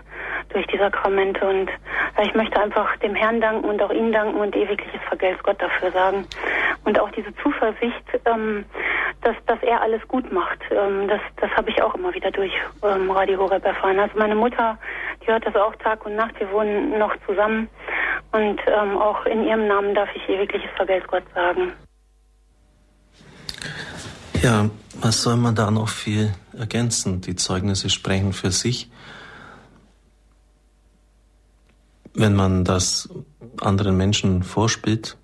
durch 0.50 0.68
die 0.68 0.78
Sakramente. 0.78 1.46
Und 1.48 1.70
äh, 1.70 2.26
ich 2.26 2.34
möchte 2.36 2.60
einfach 2.62 2.98
dem 2.98 3.16
Herrn 3.16 3.40
danken 3.40 3.64
und 3.64 3.82
auch 3.82 3.92
Ihnen 3.92 4.12
danken 4.12 4.38
und 4.38 4.54
ewigliches 4.54 5.02
Vergelt's 5.08 5.42
Gott 5.44 5.62
dafür 5.62 5.92
sagen. 5.92 6.28
Und 6.84 7.00
auch 7.00 7.10
diese 7.12 7.34
Zuversicht, 7.38 8.04
ähm, 8.26 8.66
dass, 9.22 9.36
dass 9.46 9.64
er 9.64 9.82
alles 9.82 10.06
gut 10.10 10.30
macht, 10.30 10.60
ähm, 10.72 11.08
das, 11.08 11.22
das 11.38 11.50
habe 11.52 11.70
ich 11.70 11.82
auch 11.82 11.96
immer 11.96 12.14
wieder 12.14 12.32
durch 12.32 12.52
ähm, 12.84 13.10
Radio 13.10 13.40
Horeb 13.40 13.64
erfahren. 13.64 13.98
Also 13.98 14.20
meine 14.20 14.36
Mutter, 14.36 14.78
die 15.24 15.28
hört 15.28 15.48
das 15.48 15.56
auch 15.56 15.76
Tag 15.78 16.06
und 16.06 16.18
Nacht. 16.18 16.38
Wir 16.38 16.52
wohnen 16.52 17.00
noch 17.00 17.16
zusammen. 17.26 17.70
Und 18.34 18.60
ähm, 18.68 18.98
auch 18.98 19.26
in 19.26 19.48
ihrem 19.48 19.68
Namen 19.68 19.96
darf 19.96 20.10
ich 20.14 20.28
ewigliches 20.28 20.70
Vergelt's 20.76 21.08
Gott 21.08 21.24
sagen. 21.34 21.72
Ja, 24.42 24.70
was 25.02 25.22
soll 25.22 25.38
man 25.38 25.56
da 25.56 25.72
noch 25.72 25.90
viel 25.90 26.34
ergänzen? 26.58 27.22
Die 27.22 27.36
Zeugnisse 27.36 27.90
sprechen 27.90 28.34
für 28.34 28.52
sich. 28.52 28.90
Wenn 32.14 32.36
man 32.36 32.64
das 32.64 33.10
anderen 33.60 33.98
Menschen 33.98 34.44
vorspielt, 34.44 35.18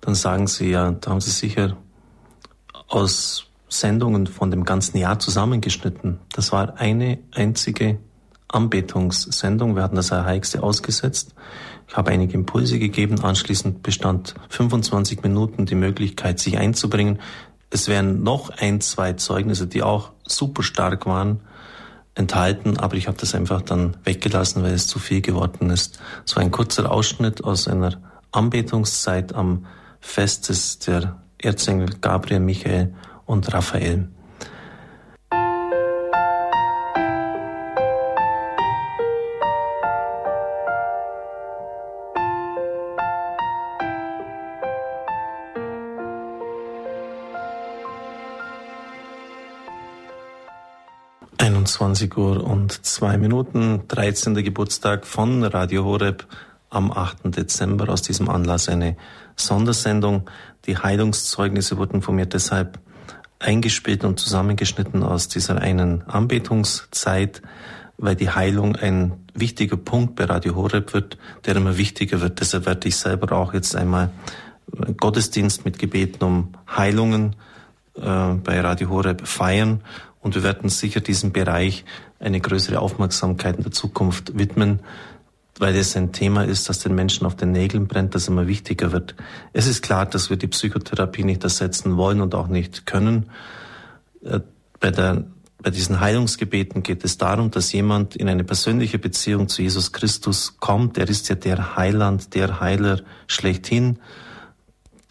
dann 0.00 0.14
sagen 0.14 0.46
sie 0.46 0.70
ja, 0.70 0.90
da 0.90 1.10
haben 1.10 1.20
sie 1.20 1.30
sicher 1.30 1.76
aus 2.88 3.46
Sendungen 3.68 4.26
von 4.26 4.50
dem 4.50 4.64
ganzen 4.64 4.98
Jahr 4.98 5.18
zusammengeschnitten. 5.18 6.18
Das 6.32 6.52
war 6.52 6.78
eine 6.78 7.18
einzige 7.32 7.98
Anbetungssendung. 8.48 9.76
Wir 9.76 9.82
hatten 9.82 9.96
das 9.96 10.12
Heiligste 10.12 10.62
ausgesetzt. 10.62 11.34
Ich 11.88 11.96
habe 11.96 12.10
einige 12.10 12.34
Impulse 12.34 12.78
gegeben. 12.78 13.22
Anschließend 13.22 13.82
bestand 13.82 14.34
25 14.50 15.22
Minuten 15.22 15.66
die 15.66 15.74
Möglichkeit, 15.74 16.38
sich 16.38 16.58
einzubringen. 16.58 17.18
Es 17.74 17.88
wären 17.88 18.22
noch 18.22 18.50
ein, 18.50 18.82
zwei 18.82 19.14
Zeugnisse, 19.14 19.66
die 19.66 19.82
auch 19.82 20.12
super 20.24 20.62
stark 20.62 21.06
waren, 21.06 21.40
enthalten, 22.14 22.76
aber 22.76 22.96
ich 22.96 23.08
habe 23.08 23.16
das 23.16 23.34
einfach 23.34 23.62
dann 23.62 23.96
weggelassen, 24.04 24.62
weil 24.62 24.74
es 24.74 24.86
zu 24.86 24.98
viel 24.98 25.22
geworden 25.22 25.70
ist. 25.70 25.98
Es 26.26 26.36
war 26.36 26.42
ein 26.42 26.50
kurzer 26.50 26.92
Ausschnitt 26.92 27.42
aus 27.42 27.68
einer 27.68 27.98
Anbetungszeit 28.30 29.34
am 29.34 29.64
Fest 30.00 30.50
des 30.50 30.80
der 30.80 31.16
Erzengel 31.38 31.88
Gabriel, 32.02 32.40
Michael 32.40 32.94
und 33.24 33.50
Raphael. 33.54 34.08
21 51.92 52.16
Uhr 52.16 52.44
und 52.44 52.86
zwei 52.86 53.18
Minuten, 53.18 53.82
13. 53.88 54.34
Geburtstag 54.36 55.06
von 55.06 55.44
Radio 55.44 55.84
Horeb 55.84 56.26
am 56.70 56.90
8. 56.90 57.36
Dezember. 57.36 57.90
Aus 57.90 58.00
diesem 58.00 58.30
Anlass 58.30 58.70
eine 58.70 58.96
Sondersendung. 59.36 60.30
Die 60.64 60.78
Heilungszeugnisse 60.78 61.76
wurden 61.76 62.00
von 62.00 62.14
mir 62.14 62.24
deshalb 62.24 62.78
eingespielt 63.38 64.04
und 64.04 64.18
zusammengeschnitten 64.18 65.02
aus 65.02 65.28
dieser 65.28 65.60
einen 65.60 66.02
Anbetungszeit, 66.08 67.42
weil 67.98 68.16
die 68.16 68.30
Heilung 68.30 68.74
ein 68.76 69.12
wichtiger 69.34 69.76
Punkt 69.76 70.16
bei 70.16 70.24
Radio 70.24 70.54
Horeb 70.54 70.94
wird, 70.94 71.18
der 71.44 71.56
immer 71.56 71.76
wichtiger 71.76 72.22
wird. 72.22 72.40
Deshalb 72.40 72.64
werde 72.64 72.88
ich 72.88 72.96
selber 72.96 73.36
auch 73.36 73.52
jetzt 73.52 73.76
einmal 73.76 74.08
Gottesdienst 74.96 75.66
mit 75.66 75.78
Gebeten 75.78 76.24
um 76.24 76.52
Heilungen 76.74 77.36
äh, 77.96 78.00
bei 78.00 78.62
Radio 78.62 78.88
Horeb 78.88 79.26
feiern 79.28 79.82
und 80.22 80.34
wir 80.34 80.42
werden 80.42 80.70
sicher 80.70 81.00
diesem 81.00 81.32
Bereich 81.32 81.84
eine 82.18 82.40
größere 82.40 82.80
Aufmerksamkeit 82.80 83.56
in 83.56 83.64
der 83.64 83.72
Zukunft 83.72 84.38
widmen, 84.38 84.80
weil 85.58 85.76
es 85.76 85.96
ein 85.96 86.12
Thema 86.12 86.44
ist, 86.44 86.68
das 86.68 86.78
den 86.78 86.94
Menschen 86.94 87.26
auf 87.26 87.36
den 87.36 87.52
Nägeln 87.52 87.86
brennt, 87.86 88.14
das 88.14 88.28
immer 88.28 88.46
wichtiger 88.46 88.92
wird. 88.92 89.14
Es 89.52 89.66
ist 89.66 89.82
klar, 89.82 90.06
dass 90.06 90.30
wir 90.30 90.36
die 90.36 90.46
Psychotherapie 90.46 91.24
nicht 91.24 91.44
ersetzen 91.44 91.96
wollen 91.96 92.20
und 92.20 92.34
auch 92.34 92.48
nicht 92.48 92.86
können. 92.86 93.30
Äh, 94.24 94.40
bei, 94.80 94.90
der, 94.90 95.24
bei 95.58 95.70
diesen 95.70 96.00
Heilungsgebeten 96.00 96.82
geht 96.82 97.04
es 97.04 97.18
darum, 97.18 97.50
dass 97.50 97.72
jemand 97.72 98.16
in 98.16 98.28
eine 98.28 98.44
persönliche 98.44 98.98
Beziehung 98.98 99.48
zu 99.48 99.62
Jesus 99.62 99.92
Christus 99.92 100.56
kommt. 100.58 100.96
Er 100.96 101.08
ist 101.08 101.28
ja 101.28 101.34
der 101.34 101.76
Heiland, 101.76 102.34
der 102.34 102.60
Heiler 102.60 103.02
schlechthin 103.26 103.98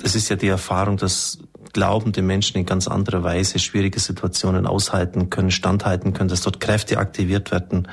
das 0.02 0.16
ist 0.16 0.30
ja 0.30 0.36
die 0.36 0.48
Erfahrung, 0.48 0.98
dass 0.98 1.40
glaubende 1.74 2.22
Menschen 2.22 2.58
in 2.58 2.66
ganz 2.66 2.88
anderer 2.88 3.24
Weise 3.24 3.60
schwierige 3.60 4.00
Situationen 4.00 4.66
aushalten 4.66 5.30
können, 5.30 5.52
standhalten 5.52 6.14
können, 6.14 6.30
dass 6.30 6.42
dort 6.42 6.60
Kräfte 6.60 6.98
aktiviert 6.98 7.52
werden, 7.52 7.88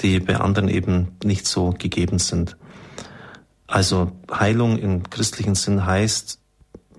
die 0.00 0.20
bei 0.20 0.36
anderen 0.36 0.68
eben 0.68 1.16
nicht 1.24 1.46
so 1.46 1.70
gegeben 1.70 2.18
sind. 2.18 2.56
Also 3.66 4.12
Heilung 4.30 4.78
im 4.78 5.08
christlichen 5.10 5.54
Sinn 5.54 5.86
heißt, 5.86 6.38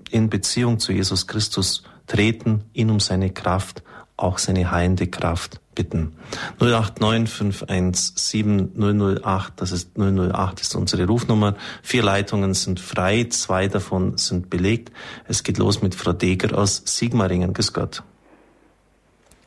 in 0.09 0.29
Beziehung 0.29 0.79
zu 0.79 0.91
Jesus 0.91 1.27
Christus 1.27 1.83
treten, 2.07 2.65
ihn 2.73 2.89
um 2.89 2.99
seine 2.99 3.29
Kraft, 3.29 3.83
auch 4.17 4.37
seine 4.37 4.71
heilende 4.71 5.07
Kraft 5.07 5.60
bitten. 5.81 6.13
089517008, 6.59 9.51
das 9.55 9.71
ist 9.71 9.97
008 9.97 10.61
ist 10.61 10.75
unsere 10.75 11.07
Rufnummer. 11.07 11.55
Vier 11.81 12.03
Leitungen 12.03 12.53
sind 12.53 12.79
frei, 12.79 13.25
zwei 13.29 13.67
davon 13.67 14.17
sind 14.17 14.51
belegt. 14.51 14.91
Es 15.27 15.43
geht 15.43 15.57
los 15.57 15.81
mit 15.81 15.95
Frau 15.95 16.13
Deger 16.13 16.55
aus 16.57 16.83
Sigmaringen. 16.85 17.53
Grüß 17.53 17.73
Gott. 17.73 18.03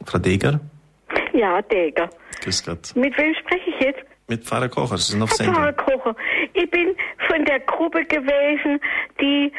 Frau 0.04 0.18
Deger? 0.18 0.58
Ja, 1.32 1.62
Deger. 1.62 2.10
Grüß 2.42 2.64
Gott. 2.64 2.96
Mit 2.96 3.16
wem 3.16 3.32
spreche 3.34 3.70
ich 3.70 3.78
jetzt? 3.80 4.00
Mit 4.26 4.42
Pfarrer 4.44 4.68
Kocher, 4.68 4.98
Sie 4.98 5.12
sind 5.12 5.22
auf 5.22 5.30
Herr 5.30 5.36
Sendung. 5.36 5.54
Pfarrer 5.54 5.72
Kocher, 5.74 6.16
ich 6.54 6.68
bin 6.70 6.96
von 7.28 7.44
der 7.44 7.60
Gruppe 7.60 8.04
gewesen, 8.06 8.80
die 9.20 9.52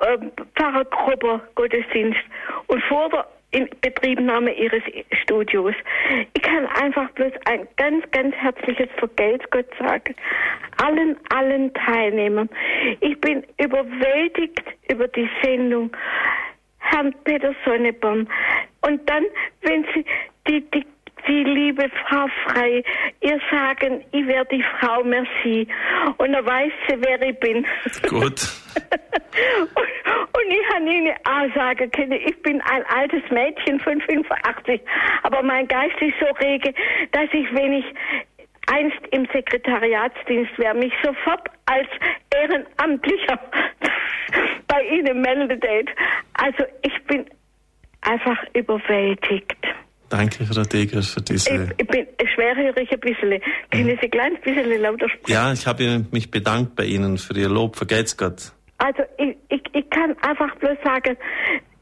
äh, 0.00 0.18
Pfarrergruppe 0.54 1.40
Gottesdienst 1.54 2.20
und 2.68 2.80
vor 2.84 3.08
der 3.10 3.26
Inbetriebnahme 3.52 4.52
ihres 4.52 4.82
Studios. 5.22 5.74
Ich 6.34 6.42
kann 6.42 6.66
einfach 6.66 7.10
bloß 7.12 7.32
ein 7.46 7.66
ganz, 7.76 8.08
ganz 8.12 8.34
herzliches 8.36 8.88
Vergelt's 8.96 9.44
Gott 9.50 9.66
sagen. 9.78 10.14
Allen, 10.82 11.16
allen 11.30 11.72
Teilnehmern. 11.74 12.48
Ich 13.00 13.20
bin 13.20 13.44
überwältigt 13.58 14.62
über 14.88 15.08
die 15.08 15.28
Sendung. 15.42 15.90
Herrn 16.78 17.14
Peter 17.24 17.54
Sonneborn. 17.64 18.28
Und 18.82 19.08
dann, 19.08 19.24
wenn 19.62 19.84
Sie 19.94 20.04
die, 20.48 20.60
die 20.70 20.86
die 21.26 21.44
liebe 21.44 21.90
Frau 22.06 22.26
Frei, 22.44 22.82
ihr 23.20 23.40
sagen, 23.50 24.04
ich 24.12 24.26
wäre 24.26 24.46
die 24.46 24.64
Frau 24.78 25.02
Merci. 25.04 25.66
Und 26.18 26.32
dann 26.32 26.44
weiß 26.44 26.72
sie, 26.88 26.96
wer 26.98 27.22
ich 27.22 27.38
bin. 27.40 27.66
Gut. 28.08 28.20
und, 28.20 29.76
und 30.36 30.48
ich 30.48 30.74
habe 30.74 30.84
Ihnen 30.84 31.14
auch 31.24 31.54
sagen 31.54 31.90
können, 31.90 32.12
ich 32.12 32.42
bin 32.42 32.60
ein 32.62 32.84
altes 32.86 33.22
Mädchen 33.30 33.80
von 33.80 34.00
85, 34.00 34.80
aber 35.22 35.42
mein 35.42 35.68
Geist 35.68 36.00
ist 36.00 36.14
so 36.20 36.26
rege, 36.44 36.72
dass 37.12 37.28
ich, 37.32 37.54
wenn 37.54 37.72
ich 37.72 37.86
einst 38.72 39.00
im 39.10 39.26
Sekretariatsdienst 39.32 40.58
wäre, 40.58 40.74
mich 40.74 40.92
sofort 41.02 41.48
als 41.66 41.88
Ehrenamtlicher 42.34 43.38
bei 44.68 44.82
Ihnen 44.84 45.20
meldet. 45.20 45.64
Also 46.34 46.64
ich 46.82 47.04
bin 47.04 47.26
einfach 48.02 48.38
überwältigt. 48.54 49.56
Danke, 50.10 50.44
Frau 50.44 50.62
Deger, 50.62 51.02
für 51.02 51.22
diese. 51.22 51.54
Ich, 51.54 51.70
ich 51.78 51.86
bin 51.86 52.06
schwerhörig 52.34 52.90
ein 52.92 53.00
bisschen. 53.00 53.40
Können 53.70 53.96
Sie 54.00 54.06
ein 54.06 54.10
kleines 54.10 54.40
bisschen 54.40 54.82
lauter 54.82 55.08
sprechen? 55.08 55.32
Ja, 55.32 55.52
ich 55.52 55.66
habe 55.66 56.04
mich 56.10 56.30
bedankt 56.30 56.74
bei 56.74 56.84
Ihnen 56.84 57.16
für 57.16 57.34
Ihr 57.34 57.48
Lob. 57.48 57.76
Vergelt's 57.76 58.16
Gott. 58.16 58.52
Also 58.78 59.02
ich, 59.18 59.36
ich, 59.48 59.62
ich 59.72 59.88
kann 59.90 60.16
einfach 60.22 60.54
bloß 60.56 60.76
sagen, 60.82 61.16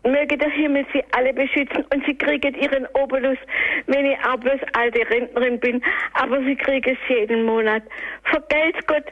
möge 0.05 0.37
der 0.37 0.51
Himmel 0.51 0.85
Sie 0.93 1.03
alle 1.12 1.33
beschützen 1.33 1.85
und 1.93 2.05
Sie 2.07 2.14
kriegen 2.14 2.55
Ihren 2.55 2.87
Obolus, 2.95 3.39
wenn 3.87 4.05
ich 4.05 4.18
auch 4.26 4.39
bloß 4.39 4.61
alte 4.74 5.01
Rentnerin 5.09 5.59
bin, 5.59 5.83
aber 6.12 6.39
Sie 6.45 6.57
kriegen 6.57 6.97
es 7.01 7.09
jeden 7.09 7.45
Monat. 7.45 7.83
Vergelt's 8.24 8.87
Gott 8.87 9.05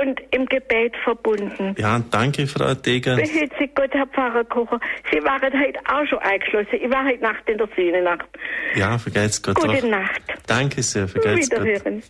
und 0.00 0.20
im 0.30 0.46
Gebet 0.46 0.94
verbunden. 1.04 1.74
Ja, 1.78 2.00
danke, 2.10 2.46
Frau 2.46 2.74
Deger. 2.74 3.16
Behüt 3.16 3.52
Sie 3.58 3.70
Gott, 3.74 3.92
Herr 3.92 4.06
Pfarrer 4.06 4.44
Kocher. 4.44 4.80
Sie 5.12 5.22
waren 5.22 5.52
heute 5.52 5.78
auch 5.86 6.06
schon 6.06 6.18
eingeschlossen. 6.18 6.80
Ich 6.80 6.90
war 6.90 7.04
heute 7.04 7.22
Nacht 7.22 7.48
in 7.48 7.58
der 7.58 7.68
Sühnenacht. 7.76 8.26
Ja, 8.74 8.98
vergelt's 8.98 9.42
Gott. 9.42 9.56
Gute 9.56 9.78
auch. 9.78 9.82
Nacht. 9.82 10.22
Danke 10.46 10.82
sehr, 10.82 11.08
vergelt's 11.08 11.50
Gott. 11.50 11.64
Wiederhören. 11.64 12.02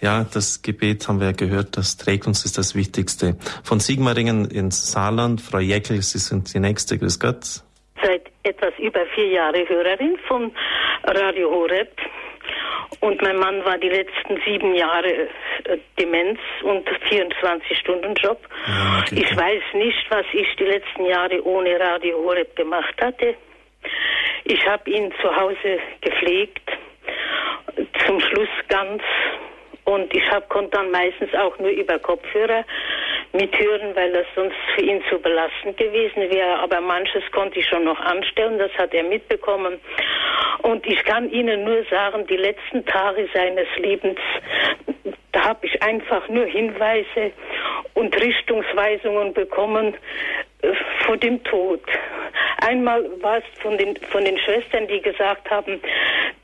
Ja, 0.00 0.24
das 0.24 0.60
Gebet 0.60 1.08
haben 1.08 1.20
wir 1.20 1.28
ja 1.28 1.32
gehört, 1.32 1.76
das 1.76 1.96
trägt 1.96 2.26
uns, 2.26 2.44
ist 2.44 2.58
das 2.58 2.74
Wichtigste. 2.74 3.36
Von 3.62 3.80
Sigmaringen 3.80 4.44
ins 4.44 4.92
Saarland, 4.92 5.40
Frau 5.40 5.60
Jäckel, 5.60 6.02
Sie 6.02 6.18
sind 6.18 6.52
die 6.52 6.60
Nächste, 6.60 6.98
grüß 6.98 7.18
Gott. 7.20 7.62
Seit 8.02 8.30
etwas 8.42 8.74
über 8.78 9.00
vier 9.14 9.28
Jahre 9.28 9.66
Hörerin 9.66 10.18
von 10.28 10.52
Radio 11.04 11.50
Horeb. 11.50 11.96
Und 13.00 13.20
mein 13.22 13.36
Mann 13.36 13.64
war 13.64 13.78
die 13.78 13.88
letzten 13.88 14.40
sieben 14.44 14.74
Jahre 14.74 15.12
äh, 15.12 15.78
Demenz 15.98 16.38
und 16.62 16.88
24-Stunden-Job. 17.10 18.40
Ja. 18.66 19.04
Ich 19.10 19.36
weiß 19.36 19.62
nicht, 19.74 20.10
was 20.10 20.26
ich 20.32 20.46
die 20.56 20.64
letzten 20.64 21.06
Jahre 21.06 21.44
ohne 21.44 21.78
Radio 21.78 22.18
Horeb 22.18 22.54
gemacht 22.56 22.94
hatte. 23.00 23.34
Ich 24.44 24.66
habe 24.66 24.90
ihn 24.90 25.12
zu 25.20 25.34
Hause 25.34 25.78
gepflegt, 26.00 26.70
zum 28.06 28.20
Schluss 28.20 28.48
ganz. 28.68 29.02
Und 29.84 30.14
ich 30.14 30.30
hab, 30.30 30.48
konnte 30.48 30.70
dann 30.70 30.90
meistens 30.90 31.34
auch 31.34 31.58
nur 31.58 31.70
über 31.70 31.98
Kopfhörer 31.98 32.64
mithören, 33.34 33.94
weil 33.94 34.12
das 34.12 34.26
sonst 34.34 34.56
für 34.74 34.82
ihn 34.82 35.02
zu 35.10 35.18
belastend 35.18 35.76
gewesen 35.76 36.30
wäre. 36.30 36.58
Aber 36.60 36.80
manches 36.80 37.22
konnte 37.32 37.58
ich 37.58 37.66
schon 37.66 37.84
noch 37.84 38.00
anstellen, 38.00 38.58
das 38.58 38.72
hat 38.78 38.94
er 38.94 39.02
mitbekommen. 39.02 39.80
Und 40.62 40.86
ich 40.86 41.02
kann 41.04 41.28
Ihnen 41.30 41.64
nur 41.64 41.84
sagen, 41.90 42.26
die 42.26 42.36
letzten 42.36 42.86
Tage 42.86 43.28
seines 43.34 43.66
Lebens, 43.76 44.18
da 45.32 45.44
habe 45.44 45.66
ich 45.66 45.82
einfach 45.82 46.28
nur 46.28 46.46
Hinweise 46.46 47.32
und 47.94 48.14
Richtungsweisungen 48.20 49.34
bekommen 49.34 49.94
äh, 50.62 50.72
vor 51.04 51.16
dem 51.16 51.42
Tod. 51.44 51.82
Einmal 52.58 53.04
war 53.20 53.38
es 53.38 53.44
von 53.60 53.76
den, 53.78 53.96
von 54.10 54.24
den 54.24 54.38
Schwestern, 54.38 54.86
die 54.88 55.00
gesagt 55.00 55.50
haben, 55.50 55.80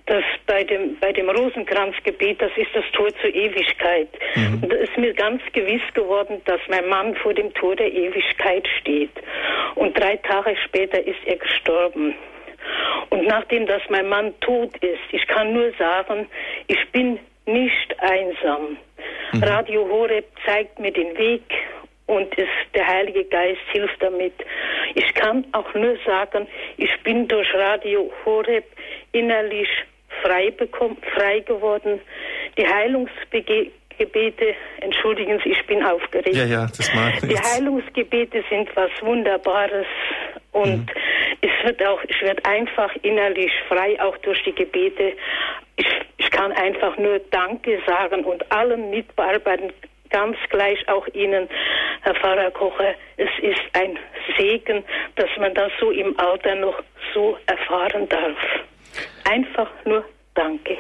dass 0.07 0.25
bei 0.47 0.65
dem, 0.65 0.99
bei 0.99 1.13
dem 1.13 1.31
Rosenkranzgebet, 1.31 2.43
das 2.43 2.51
ist 2.57 2.71
das 2.75 2.85
Tor 2.93 3.09
zur 3.21 3.33
Ewigkeit. 3.33 4.09
Mhm. 4.35 4.69
Da 4.69 4.77
ist 4.77 4.97
mir 4.99 5.15
ganz 5.15 5.41
gewiss 5.53 5.83
geworden, 5.95 6.41
dass 6.47 6.61
mein 6.69 6.89
Mann 6.89 7.15
vor 7.15 7.33
dem 7.33 7.55
Tor 7.55 7.77
der 7.77 7.93
Ewigkeit 7.93 8.67
steht. 8.81 9.13
Und 9.77 9.99
drei 9.99 10.17
Tage 10.17 10.57
später 10.65 11.01
ist 11.07 11.21
er 11.27 11.37
gestorben. 11.37 12.15
Und 13.11 13.27
nachdem, 13.27 13.67
dass 13.67 13.83
mein 13.89 14.09
Mann 14.09 14.35
tot 14.41 14.77
ist, 14.79 15.01
ich 15.13 15.27
kann 15.29 15.53
nur 15.53 15.73
sagen, 15.79 16.27
ich 16.67 16.91
bin 16.91 17.19
nicht 17.47 18.01
einsam. 18.01 18.77
Mhm. 19.33 19.43
Radio 19.45 19.89
Horeb 19.89 20.27
zeigt 20.45 20.79
mir 20.79 20.93
den 20.93 21.17
Weg 21.17 21.43
und 22.11 22.37
es, 22.37 22.49
der 22.75 22.87
Heilige 22.87 23.25
Geist 23.25 23.61
hilft 23.71 24.03
damit. 24.03 24.33
Ich 24.97 25.15
kann 25.15 25.47
auch 25.53 25.73
nur 25.75 25.97
sagen, 26.05 26.49
ich 26.77 26.91
bin 27.05 27.29
durch 27.29 27.49
Radio 27.55 28.11
Horeb 28.25 28.65
innerlich 29.13 29.69
frei, 30.23 30.51
bekommen, 30.51 30.97
frei 31.15 31.39
geworden. 31.41 32.01
Die 32.59 32.67
Heilungsgebete, 32.67 34.55
entschuldigen 34.81 35.41
Sie, 35.45 35.51
ich 35.51 35.65
bin 35.67 35.85
aufgeregt. 35.85 36.35
Ja, 36.35 36.45
ja, 36.45 36.67
das 36.67 36.93
mag 36.95 37.21
Die 37.21 37.27
nichts. 37.27 37.55
Heilungsgebete 37.55 38.43
sind 38.51 38.69
was 38.75 38.91
Wunderbares 39.03 39.87
und 40.51 40.91
es 41.43 41.65
wird 41.65 41.81
auch, 41.87 42.03
ich 42.09 42.21
werde 42.23 42.45
einfach 42.45 42.91
innerlich 43.03 43.53
frei, 43.69 44.01
auch 44.03 44.17
durch 44.19 44.43
die 44.43 44.55
Gebete. 44.55 45.13
Ich, 45.77 45.87
ich 46.19 46.31
kann 46.33 46.51
einfach 46.53 46.99
nur 46.99 47.21
Danke 47.31 47.79
sagen 47.87 48.25
und 48.25 48.51
allen 48.51 48.91
Mitarbeitern, 48.91 49.73
ganz 50.11 50.37
gleich 50.51 50.89
auch 50.89 51.07
Ihnen, 51.09 51.49
Herr 52.03 52.15
Pfarrer 52.15 52.51
Kocher. 52.51 52.95
Es 53.17 53.31
ist 53.43 53.61
ein 53.73 53.99
Segen, 54.37 54.85
dass 55.17 55.29
man 55.39 55.55
das 55.55 55.73
so 55.81 55.91
im 55.91 56.19
Alter 56.19 56.55
noch 56.57 56.83
so 57.15 57.37
erfahren 57.47 58.09
darf. 58.09 58.39
Einfach 59.25 59.71
nur 59.85 60.05
Danke. 60.35 60.79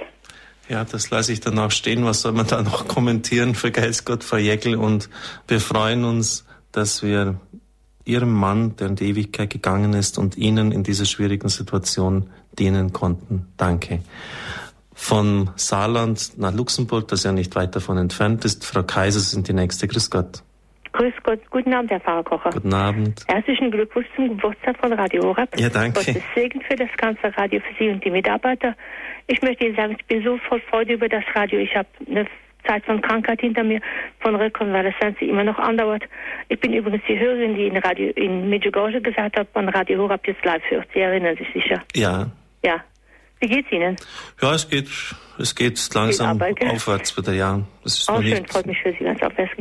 Ja, 0.68 0.84
das 0.84 1.10
lasse 1.10 1.32
ich 1.32 1.40
dann 1.40 1.58
auch 1.58 1.72
stehen. 1.72 2.04
Was 2.04 2.22
soll 2.22 2.32
man 2.32 2.46
da 2.46 2.62
noch 2.62 2.86
kommentieren? 2.86 3.54
Vergelt's 3.54 4.04
Gott, 4.04 4.22
Frau 4.22 4.36
Jäckel. 4.36 4.76
Und 4.76 5.10
wir 5.48 5.60
freuen 5.60 6.04
uns, 6.04 6.46
dass 6.70 7.02
wir 7.02 7.40
Ihrem 8.04 8.32
Mann, 8.32 8.76
der 8.76 8.88
in 8.88 8.96
die 8.96 9.08
Ewigkeit 9.08 9.50
gegangen 9.50 9.92
ist, 9.92 10.16
und 10.16 10.36
Ihnen 10.36 10.72
in 10.72 10.84
dieser 10.84 11.04
schwierigen 11.04 11.48
Situation 11.48 12.30
dienen 12.58 12.92
konnten. 12.92 13.52
Danke. 13.56 14.00
Vom 15.02 15.48
Saarland 15.56 16.32
nach 16.36 16.54
Luxemburg, 16.54 17.08
das 17.08 17.24
ja 17.24 17.32
nicht 17.32 17.56
weit 17.56 17.74
davon 17.74 17.96
entfernt 17.96 18.44
ist. 18.44 18.66
Frau 18.66 18.82
Kaiser 18.82 19.18
sind 19.20 19.48
die 19.48 19.54
nächste. 19.54 19.88
Grüß 19.88 20.10
Gott. 20.10 20.42
Grüß 20.92 21.14
Gott, 21.22 21.40
guten 21.50 21.72
Abend, 21.72 21.90
Herr 21.90 22.00
Pfarrer 22.00 22.22
Kocher. 22.22 22.50
Guten 22.50 22.74
Abend. 22.74 23.24
Herzlichen 23.26 23.70
Glückwunsch 23.70 24.06
zum 24.14 24.28
Geburtstag 24.28 24.76
von 24.78 24.92
Radio 24.92 25.22
Horeb. 25.22 25.58
Ja, 25.58 25.70
danke. 25.70 26.00
Gottes 26.04 26.22
Segen 26.34 26.60
für 26.60 26.76
das 26.76 26.90
ganze 26.98 27.34
Radio, 27.36 27.60
für 27.60 27.74
Sie 27.78 27.88
und 27.90 28.04
die 28.04 28.10
Mitarbeiter. 28.10 28.76
Ich 29.26 29.40
möchte 29.40 29.64
Ihnen 29.64 29.74
sagen, 29.76 29.96
ich 29.98 30.04
bin 30.06 30.22
so 30.22 30.36
voll 30.48 30.60
Freude 30.68 30.92
über 30.92 31.08
das 31.08 31.24
Radio. 31.34 31.60
Ich 31.60 31.74
habe 31.74 31.88
eine 32.06 32.26
Zeit 32.66 32.84
von 32.84 33.00
Krankheit 33.00 33.40
hinter 33.40 33.64
mir, 33.64 33.80
von 34.20 34.34
Rekonvaleszenz, 34.36 35.16
die 35.18 35.30
immer 35.30 35.44
noch 35.44 35.58
andauert. 35.58 36.02
Ich 36.50 36.60
bin 36.60 36.74
übrigens 36.74 37.02
die 37.08 37.18
Hörerin, 37.18 37.54
die 37.54 37.68
in, 37.68 37.78
Radio, 37.78 38.10
in 38.16 38.50
Medjugorje 38.50 39.00
gesagt 39.00 39.38
hat, 39.38 39.48
von 39.54 39.66
Radio 39.70 39.98
Horeb 40.02 40.26
jetzt 40.26 40.44
live 40.44 40.62
hört. 40.68 40.88
Sie 40.92 41.00
erinnern 41.00 41.36
sich 41.36 41.48
sicher. 41.54 41.82
Ja, 41.96 42.26
Ja. 42.62 42.84
Wie 43.40 43.48
geht's 43.48 43.72
Ihnen? 43.72 43.96
Ja, 44.40 44.54
es 44.54 44.68
geht, 44.68 44.88
es 45.38 45.54
geht 45.54 45.94
langsam 45.94 46.38
geht 46.38 46.70
aufwärts 46.70 47.16
wieder, 47.16 47.32
ja. 47.32 47.60
Das 47.82 47.98
ist 47.98 48.08
Auch 48.10 48.22
schön, 48.22 48.46
freut 48.46 48.66
mich 48.66 48.78
für 48.82 48.92
Sie 48.92 49.04
ganz 49.04 49.22
aufwärts. 49.22 49.52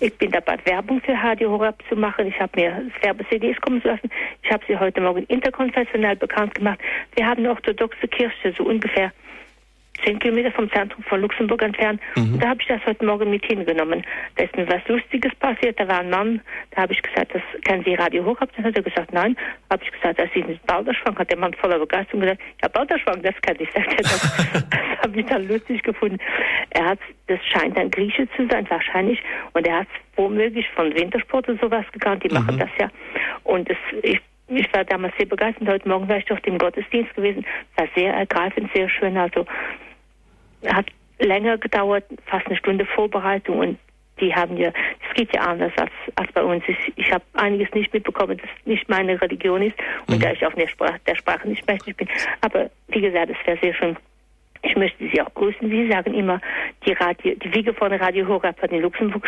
Ich 0.00 0.14
bin 0.18 0.30
dabei, 0.30 0.58
Werbung 0.64 1.00
für 1.00 1.12
Radio 1.12 1.50
Horab 1.50 1.82
zu 1.88 1.96
machen. 1.96 2.26
Ich 2.26 2.38
habe 2.38 2.60
mir 2.60 2.90
Werbe-CDs 3.00 3.58
kommen 3.62 3.80
lassen. 3.84 4.10
Ich 4.42 4.50
habe 4.50 4.62
sie 4.68 4.78
heute 4.78 5.00
Morgen 5.00 5.24
interkonfessionell 5.24 6.16
bekannt 6.16 6.54
gemacht. 6.54 6.78
Wir 7.16 7.26
haben 7.26 7.38
eine 7.38 7.50
orthodoxe 7.50 8.06
Kirche, 8.08 8.52
so 8.56 8.64
ungefähr 8.64 9.12
zehn 10.04 10.18
Kilometer 10.18 10.50
vom 10.52 10.70
Zentrum 10.70 11.02
von 11.04 11.20
Luxemburg 11.20 11.62
entfernt. 11.62 12.00
Mhm. 12.16 12.34
Und 12.34 12.42
da 12.42 12.48
habe 12.50 12.60
ich 12.60 12.68
das 12.68 12.80
heute 12.86 13.04
Morgen 13.04 13.30
mit 13.30 13.44
hingenommen. 13.44 14.04
Da 14.36 14.44
ist 14.44 14.56
mir 14.56 14.68
was 14.68 14.86
Lustiges 14.88 15.34
passiert. 15.36 15.78
Da 15.78 15.86
war 15.88 16.00
ein 16.00 16.10
Mann, 16.10 16.40
da 16.72 16.82
habe 16.82 16.92
ich 16.92 17.02
gesagt, 17.02 17.34
das 17.34 17.42
kennen 17.64 17.82
Sie 17.84 17.94
Radio 17.94 18.24
Hochhab? 18.24 18.50
Dann 18.56 18.64
hat 18.64 18.76
er 18.76 18.82
gesagt, 18.82 19.12
nein. 19.12 19.36
Habe 19.70 19.82
ich 19.84 19.92
gesagt, 19.92 20.18
das 20.18 20.28
ist 20.34 20.48
ein 20.48 20.60
Balderschwank. 20.66 21.18
Hat 21.18 21.30
der 21.30 21.38
Mann 21.38 21.54
voller 21.54 21.78
Begeisterung 21.78 22.20
gesagt, 22.20 22.40
ja, 22.62 22.68
Balderschwank, 22.68 23.22
das 23.22 23.34
kenne 23.42 23.58
ich. 23.60 23.68
Das, 24.02 24.20
das 24.52 24.64
habe 25.02 25.20
ich 25.20 25.26
dann 25.26 25.48
lustig 25.48 25.82
gefunden. 25.82 26.18
Er 26.70 26.84
hat, 26.90 26.98
das 27.26 27.38
scheint 27.46 27.76
ein 27.76 27.90
Grieche 27.90 28.28
zu 28.36 28.46
sein, 28.48 28.68
wahrscheinlich. 28.68 29.20
Und 29.52 29.66
er 29.66 29.80
hat 29.80 29.88
womöglich 30.16 30.66
von 30.74 30.94
Wintersport 30.94 31.48
und 31.48 31.60
sowas 31.60 31.84
gekannt. 31.92 32.24
Die 32.24 32.28
mhm. 32.28 32.34
machen 32.34 32.58
das 32.58 32.70
ja. 32.78 32.90
Und 33.44 33.68
das, 33.68 33.76
ich 34.02 34.20
ich 34.56 34.72
war 34.74 34.84
damals 34.84 35.14
sehr 35.16 35.26
begeistert. 35.26 35.68
Heute 35.68 35.88
Morgen 35.88 36.08
war 36.08 36.18
ich 36.18 36.24
durch 36.24 36.40
den 36.40 36.58
Gottesdienst 36.58 37.14
gewesen. 37.14 37.44
War 37.76 37.88
sehr 37.94 38.12
ergreifend, 38.14 38.70
sehr 38.74 38.88
schön. 38.88 39.16
Also 39.16 39.46
hat 40.66 40.86
länger 41.18 41.58
gedauert, 41.58 42.04
fast 42.26 42.46
eine 42.46 42.56
Stunde 42.56 42.84
Vorbereitung 42.84 43.58
und 43.58 43.78
die 44.20 44.34
haben 44.34 44.56
ja, 44.56 44.68
es 44.68 45.14
geht 45.14 45.34
ja 45.34 45.42
anders 45.42 45.72
als, 45.76 45.90
als 46.14 46.30
bei 46.32 46.42
uns. 46.42 46.62
Ich, 46.68 46.92
ich 46.96 47.12
habe 47.12 47.24
einiges 47.34 47.72
nicht 47.72 47.92
mitbekommen, 47.92 48.38
das 48.38 48.50
nicht 48.64 48.88
meine 48.88 49.20
Religion 49.20 49.62
ist 49.62 49.76
und 50.06 50.16
mhm. 50.16 50.20
da 50.20 50.32
ich 50.32 50.46
auch 50.46 50.52
der 50.52 50.68
Sprache, 50.68 51.00
der 51.06 51.16
Sprache 51.16 51.48
nicht 51.48 51.66
mächtig 51.66 51.96
bin. 51.96 52.08
Aber 52.40 52.70
wie 52.88 53.00
gesagt, 53.00 53.30
es 53.30 53.46
wäre 53.46 53.58
sehr 53.60 53.74
schön, 53.74 53.96
ich 54.62 54.76
möchte 54.76 55.08
Sie 55.12 55.20
auch 55.20 55.32
grüßen. 55.34 55.68
Sie 55.68 55.88
sagen 55.88 56.14
immer, 56.14 56.40
die, 56.86 56.92
Radio, 56.92 57.34
die 57.34 57.52
Wiege 57.52 57.74
von 57.74 57.92
Radio 57.92 58.26
Horab 58.28 58.60
hat 58.62 58.70
in 58.70 58.80
Luxemburg 58.80 59.22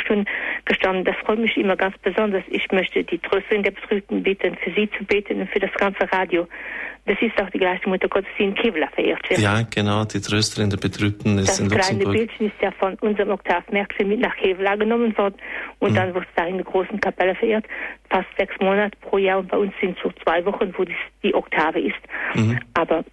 gestanden. 0.65 1.05
Das 1.05 1.17
freut 1.25 1.39
mich 1.39 1.57
immer 1.57 1.77
ganz 1.77 1.97
besonders. 1.99 2.45
Ich 2.49 2.71
möchte 2.71 3.03
die 3.05 3.19
Trösterin 3.19 3.63
der 3.63 3.73
Betrübten 3.73 4.23
bitten, 4.23 4.57
für 4.57 4.71
Sie 4.71 4.89
zu 4.97 5.05
beten 5.05 5.41
und 5.41 5.51
für 5.51 5.61
das 5.61 5.73
ganze 5.75 6.11
Radio. 6.13 6.47
Das 7.07 7.21
ist 7.21 7.39
auch 7.43 7.51
die 7.51 7.59
gleiche 7.59 7.87
Mutter 7.87 8.09
Gottes, 8.09 8.31
die 8.39 8.45
in 8.45 8.55
Kevlar 8.55 8.89
verehrt 8.93 9.29
wird. 9.29 9.39
Ja, 9.41 9.61
genau, 9.69 10.05
die 10.05 10.21
Trösterin 10.21 10.71
der 10.71 10.79
Betrübten 10.79 11.37
ist 11.37 11.49
das 11.49 11.61
in 11.61 11.69
Luxemburg. 11.69 11.79
Das 11.79 11.89
kleine 11.89 12.19
Bildchen 12.19 12.47
ist 12.47 12.63
ja 12.63 12.71
von 12.71 12.95
unserem 13.01 13.31
Oktav 13.31 13.65
Merkel 13.71 14.07
mit 14.07 14.21
nach 14.21 14.35
Kevlar 14.37 14.79
genommen 14.79 15.17
worden 15.19 15.35
und 15.81 15.91
mhm. 15.91 15.97
dann 15.97 16.15
wird 16.15 16.25
es 16.25 16.31
da 16.35 16.47
in 16.47 16.57
der 16.57 16.65
großen 16.65 16.99
Kapelle 17.01 17.35
verehrt. 17.35 17.67
Fast 18.09 18.29
sechs 18.39 18.55
Monate 18.59 18.97
pro 19.03 19.19
Jahr 19.19 19.41
und 19.41 19.49
bei 19.49 19.59
uns 19.59 19.75
sind 19.81 19.99
es 19.99 20.03
so 20.03 20.11
zwei 20.23 20.43
Wochen, 20.47 20.73
wo 20.79 20.85
die, 20.85 20.97
die 21.23 21.35
Oktave 21.35 21.81
ist. 21.81 22.01
Mhm. 22.35 22.59
Aber 22.73 23.05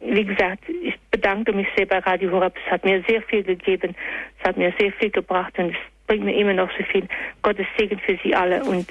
wie 0.00 0.24
gesagt, 0.24 0.68
ich 0.68 0.98
bedanke 1.10 1.52
mich 1.52 1.66
sehr 1.76 1.86
bei 1.86 1.98
Radio 1.98 2.30
Horeb. 2.30 2.54
Es 2.64 2.72
hat 2.72 2.84
mir 2.84 3.02
sehr 3.08 3.22
viel 3.22 3.42
gegeben. 3.42 3.94
Es 4.38 4.48
hat 4.48 4.56
mir 4.56 4.72
sehr 4.78 4.92
viel 4.92 5.10
gebracht 5.10 5.58
und 5.58 5.70
es 5.70 5.76
bringt 6.06 6.24
mir 6.24 6.36
immer 6.36 6.54
noch 6.54 6.70
so 6.76 6.84
viel. 6.84 7.06
Gottes 7.42 7.66
Segen 7.76 7.98
für 7.98 8.18
Sie 8.22 8.34
alle 8.34 8.62
und 8.64 8.88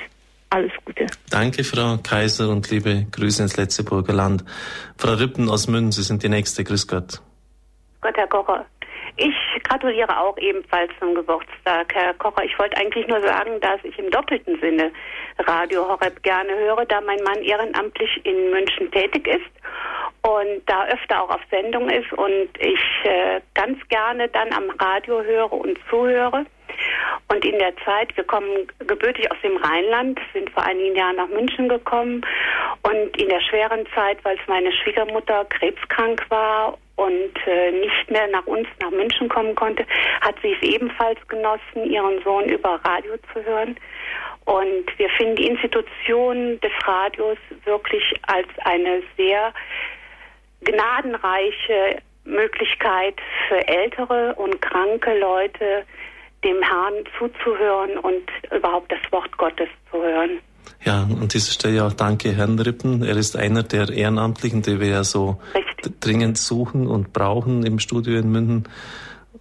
alles 0.49 0.72
Gute. 0.86 1.08
Danke, 1.30 1.64
Frau 1.64 1.97
Kaiser, 1.97 2.49
und 2.49 2.70
liebe 2.70 3.05
Grüße 3.12 3.43
ins 3.43 3.58
Letzeburger 3.58 4.14
Land. 4.14 4.43
Frau 4.97 5.14
Rippen 5.14 5.49
aus 5.49 5.68
München, 5.68 5.91
Sie 5.91 6.03
sind 6.03 6.24
die 6.24 6.30
Nächste. 6.30 6.64
Grüß 6.64 6.88
Gott. 6.88 7.22
Gott, 8.01 8.16
Herr 8.16 8.28
Kocher. 8.28 8.66
Ich 9.18 9.63
gratuliere 9.63 10.15
auch 10.20 10.38
ebenfalls 10.38 10.91
zum 10.99 11.15
Geburtstag, 11.15 11.93
Herr 11.93 12.13
Kocher. 12.13 12.43
Ich 12.43 12.57
wollte 12.59 12.78
eigentlich 12.78 13.07
nur 13.07 13.20
sagen, 13.22 13.59
dass 13.61 13.84
ich 13.84 13.97
im 13.97 14.11
doppelten 14.11 14.59
Sinne 14.59 14.91
Radio 15.39 15.88
Horeb 15.88 16.22
gerne 16.22 16.55
höre, 16.55 16.86
da 16.86 17.01
mein 17.01 17.24
Mann 17.24 17.41
ehrenamtlich 17.41 18.24
in 18.26 18.51
München 18.51 18.91
tätig 18.91 19.28
ist 19.28 19.49
und 20.22 20.61
da 20.68 20.86
öfter 20.86 21.24
auch 21.24 21.30
auf 21.32 21.41
Sendung 21.49 21.89
ist 21.89 22.11
und 22.13 22.49
ich 22.59 22.80
äh, 23.05 23.41
ganz 23.55 23.80
gerne 23.89 24.28
dann 24.30 24.53
am 24.53 24.70
Radio 24.80 25.24
höre 25.24 25.51
und 25.51 25.80
zuhöre. 25.89 26.45
Und 27.30 27.43
in 27.43 27.59
der 27.59 27.76
Zeit, 27.84 28.15
wir 28.15 28.24
kommen 28.24 28.68
gebürtig 28.80 29.30
aus 29.32 29.38
dem 29.43 29.57
Rheinland, 29.57 30.20
sind 30.34 30.49
vor 30.51 30.63
einigen 30.63 30.95
Jahren 30.95 31.18
nach 31.18 31.28
München 31.28 31.68
gekommen 31.68 32.26
und 32.84 33.18
in 33.18 33.30
der 33.30 33.41
schweren 33.41 33.86
Zeit, 33.93 34.24
weil 34.24 34.38
es 34.38 34.47
meine 34.47 34.72
Schwiegermutter 34.72 35.45
krebskrank 35.45 36.26
war 36.30 36.78
und 36.95 37.34
äh, 37.45 37.72
nicht 37.72 38.09
mehr 38.09 38.28
nach 38.28 38.45
uns 38.45 38.68
nach 38.82 38.91
München 38.91 39.30
kommen 39.30 39.55
konnte, 39.55 39.86
hat 40.22 40.36
sie 40.41 40.53
es 40.53 40.61
ebenfalls 40.61 41.20
genossen, 41.28 41.86
ihren 41.86 42.22
Sohn 42.24 42.45
über 42.45 42.80
Radio 42.84 43.15
zu 43.34 43.43
hören. 43.43 43.78
Und 44.45 44.86
wir 44.97 45.09
finden 45.09 45.36
die 45.36 45.47
Institution 45.47 46.59
des 46.61 46.72
Radios 46.86 47.38
wirklich 47.65 48.15
als 48.24 48.47
eine 48.63 49.03
sehr 49.18 49.53
gnadenreiche 50.61 51.97
Möglichkeit 52.24 53.15
für 53.47 53.68
ältere 53.68 54.36
und 54.36 54.61
kranke 54.61 55.18
Leute, 55.20 55.86
dem 56.43 56.61
Herrn 56.61 56.93
zuzuhören 57.17 57.97
und 57.99 58.23
überhaupt 58.55 58.91
das 58.91 59.11
Wort 59.11 59.38
Gottes 59.38 59.69
zu 59.91 60.01
hören. 60.01 60.39
Ja, 60.83 61.03
an 61.03 61.27
dieser 61.27 61.51
Stelle 61.51 61.83
auch 61.83 61.93
danke 61.93 62.31
Herrn 62.33 62.59
Rippen. 62.59 63.03
Er 63.03 63.17
ist 63.17 63.35
einer 63.35 63.63
der 63.63 63.89
Ehrenamtlichen, 63.89 64.61
die 64.61 64.79
wir 64.79 64.88
ja 64.88 65.03
so 65.03 65.41
dringend 65.99 66.38
suchen 66.38 66.88
und 66.88 67.13
brauchen 67.13 67.65
im 67.65 67.79
Studio 67.79 68.17
in 68.19 68.31
München, 68.31 68.67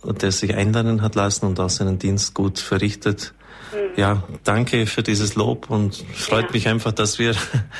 der 0.02 0.32
sich 0.32 0.54
einladen 0.56 1.02
hat 1.02 1.14
lassen 1.14 1.46
und 1.46 1.60
auch 1.60 1.68
seinen 1.68 1.98
Dienst 1.98 2.34
gut 2.34 2.58
verrichtet. 2.58 3.34
Mhm. 3.72 3.90
Ja, 3.96 4.22
danke 4.44 4.86
für 4.86 5.02
dieses 5.02 5.34
Lob 5.36 5.70
und 5.70 5.96
freut 6.14 6.46
ja. 6.46 6.52
mich 6.52 6.68
einfach, 6.68 6.92
dass 6.92 7.18
wir, 7.18 7.34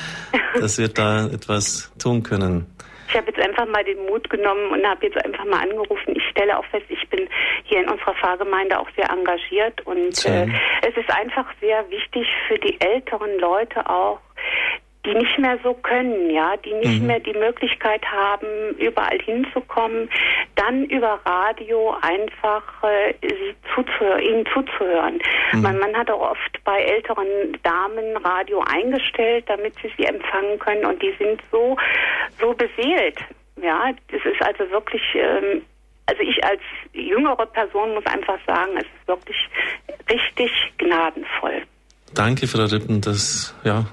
dass 0.59 0.77
wir 0.77 0.89
da 0.89 1.27
etwas 1.27 1.91
tun 1.97 2.23
können. 2.23 2.65
Ich 3.09 3.15
habe 3.15 3.27
jetzt 3.27 3.39
einfach 3.39 3.65
mal 3.67 3.83
den 3.83 4.05
Mut 4.05 4.29
genommen 4.29 4.71
und 4.71 4.85
habe 4.85 5.05
jetzt 5.05 5.17
einfach 5.23 5.45
mal 5.45 5.61
angerufen. 5.61 6.16
Ich 6.37 6.43
stelle 6.43 6.59
auch 6.59 6.65
fest, 6.65 6.85
ich 6.89 7.09
bin 7.09 7.27
hier 7.63 7.81
in 7.81 7.89
unserer 7.89 8.13
Pfarrgemeinde 8.13 8.77
auch 8.79 8.87
sehr 8.95 9.09
engagiert 9.09 9.81
und 9.87 10.23
äh, 10.25 10.45
es 10.87 10.95
ist 10.95 11.09
einfach 11.09 11.47
sehr 11.59 11.89
wichtig 11.89 12.27
für 12.47 12.59
die 12.59 12.79
älteren 12.79 13.39
Leute 13.39 13.89
auch, 13.89 14.19
die 15.03 15.15
nicht 15.15 15.39
mehr 15.39 15.57
so 15.63 15.73
können, 15.73 16.29
ja, 16.29 16.55
die 16.57 16.73
nicht 16.73 17.01
mhm. 17.01 17.07
mehr 17.07 17.19
die 17.19 17.33
Möglichkeit 17.33 18.05
haben, 18.05 18.75
überall 18.77 19.17
hinzukommen, 19.19 20.11
dann 20.55 20.83
über 20.85 21.19
Radio 21.25 21.95
einfach 22.01 22.83
äh, 22.83 23.13
sie 23.21 23.55
zuzuhören, 23.73 24.21
ihnen 24.21 24.45
zuzuhören. 24.53 25.19
Mhm. 25.53 25.61
Man, 25.63 25.79
man 25.79 25.97
hat 25.97 26.11
auch 26.11 26.31
oft 26.31 26.63
bei 26.65 26.81
älteren 26.81 27.57
Damen 27.63 28.15
Radio 28.17 28.63
eingestellt, 28.71 29.45
damit 29.47 29.73
sie 29.81 29.91
sie 29.97 30.05
empfangen 30.05 30.59
können 30.59 30.85
und 30.85 31.01
die 31.01 31.15
sind 31.17 31.41
so, 31.51 31.77
so 32.39 32.53
beseelt. 32.53 33.17
Ja, 33.59 33.91
das 34.11 34.21
ist 34.23 34.41
also 34.43 34.69
wirklich, 34.69 35.01
ähm, 35.15 35.63
also 36.07 36.21
ich 36.21 36.43
als 36.43 36.61
jüngere 36.93 37.45
Person 37.45 37.93
muss 37.93 38.05
einfach 38.05 38.39
sagen, 38.45 38.71
es 38.77 38.83
ist 38.83 39.07
wirklich 39.07 39.37
richtig 40.09 40.51
gnadenvoll. 40.77 41.63
Danke, 42.13 42.47
Frau 42.47 42.63
Rippen, 42.63 43.01
das, 43.01 43.53
ja, 43.63 43.85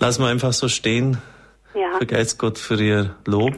Lassen 0.00 0.22
wir 0.22 0.28
einfach 0.28 0.52
so 0.52 0.68
stehen. 0.68 1.18
Ja. 1.74 1.96
Vergeizt 1.96 2.38
Gott 2.38 2.58
für 2.58 2.80
Ihr 2.80 3.16
Lob. 3.26 3.54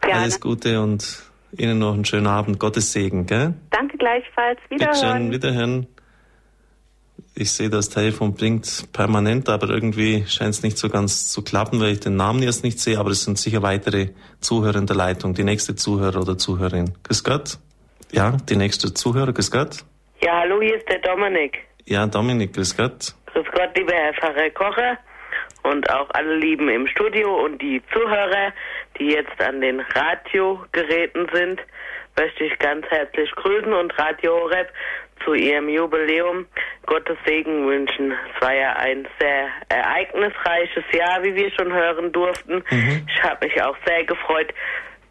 Gerne. 0.00 0.22
Alles 0.22 0.40
Gute 0.40 0.80
und 0.80 1.22
Ihnen 1.56 1.78
noch 1.78 1.94
einen 1.94 2.04
schönen 2.04 2.28
Abend. 2.28 2.58
Gottes 2.60 2.92
Segen, 2.92 3.26
gell? 3.26 3.54
Danke 3.70 3.98
gleichfalls. 3.98 4.58
Wiederhören. 4.68 5.30
Bitte 5.30 5.48
schön, 5.48 5.54
wiederhören. 5.54 5.86
Ich 7.34 7.52
sehe, 7.52 7.70
das 7.70 7.88
Telefon 7.88 8.34
blinkt 8.34 8.92
permanent, 8.92 9.48
aber 9.48 9.68
irgendwie 9.70 10.24
scheint 10.26 10.50
es 10.50 10.62
nicht 10.62 10.76
so 10.76 10.88
ganz 10.88 11.30
zu 11.30 11.42
klappen, 11.42 11.80
weil 11.80 11.92
ich 11.92 12.00
den 12.00 12.16
Namen 12.16 12.42
jetzt 12.42 12.64
nicht 12.64 12.80
sehe, 12.80 12.98
aber 12.98 13.10
es 13.10 13.24
sind 13.24 13.38
sicher 13.38 13.62
weitere 13.62 14.08
Zuhörer 14.40 14.76
in 14.76 14.86
der 14.86 14.96
Leitung. 14.96 15.34
Die 15.34 15.44
nächste 15.44 15.74
Zuhörer 15.76 16.20
oder 16.20 16.36
Zuhörerin. 16.36 16.92
Grüß 17.04 17.24
Gott. 17.24 17.58
Ja, 18.12 18.36
die 18.48 18.56
nächste 18.56 18.92
Zuhörer, 18.92 19.32
grüß 19.32 19.50
Gott. 19.50 19.84
Ja, 20.20 20.40
hallo, 20.40 20.60
hier 20.60 20.76
ist 20.76 20.88
der 20.88 20.98
Dominik. 20.98 21.58
Ja, 21.86 22.06
Dominik, 22.06 22.52
grüß 22.52 22.76
Gott. 22.76 23.14
Grüß 23.32 23.46
Gott, 23.52 23.76
lieber 23.76 23.92
Herr 23.94 24.12
Pfarrer 24.14 24.50
Kocher 24.50 24.98
und 25.62 25.88
auch 25.90 26.10
alle 26.10 26.36
Lieben 26.36 26.68
im 26.68 26.86
Studio 26.88 27.44
und 27.44 27.62
die 27.62 27.80
Zuhörer, 27.92 28.52
die 28.98 29.12
jetzt 29.12 29.40
an 29.40 29.60
den 29.60 29.80
Radiogeräten 29.80 31.28
sind, 31.32 31.60
möchte 32.18 32.44
ich 32.44 32.58
ganz 32.58 32.86
herzlich 32.88 33.30
grüßen 33.36 33.72
und 33.72 33.96
Radio 33.98 34.46
Rep 34.46 34.72
zu 35.24 35.34
ihrem 35.34 35.68
Jubiläum 35.68 36.46
Gottes 36.86 37.16
Segen 37.26 37.66
wünschen. 37.66 38.12
Es 38.34 38.42
war 38.42 38.54
ja 38.54 38.72
ein 38.74 39.06
sehr 39.18 39.48
ereignisreiches 39.68 40.84
Jahr, 40.92 41.22
wie 41.22 41.34
wir 41.34 41.50
schon 41.52 41.72
hören 41.72 42.12
durften. 42.12 42.62
Mhm. 42.70 43.06
Ich 43.08 43.22
habe 43.22 43.46
mich 43.46 43.62
auch 43.62 43.76
sehr 43.86 44.04
gefreut, 44.04 44.52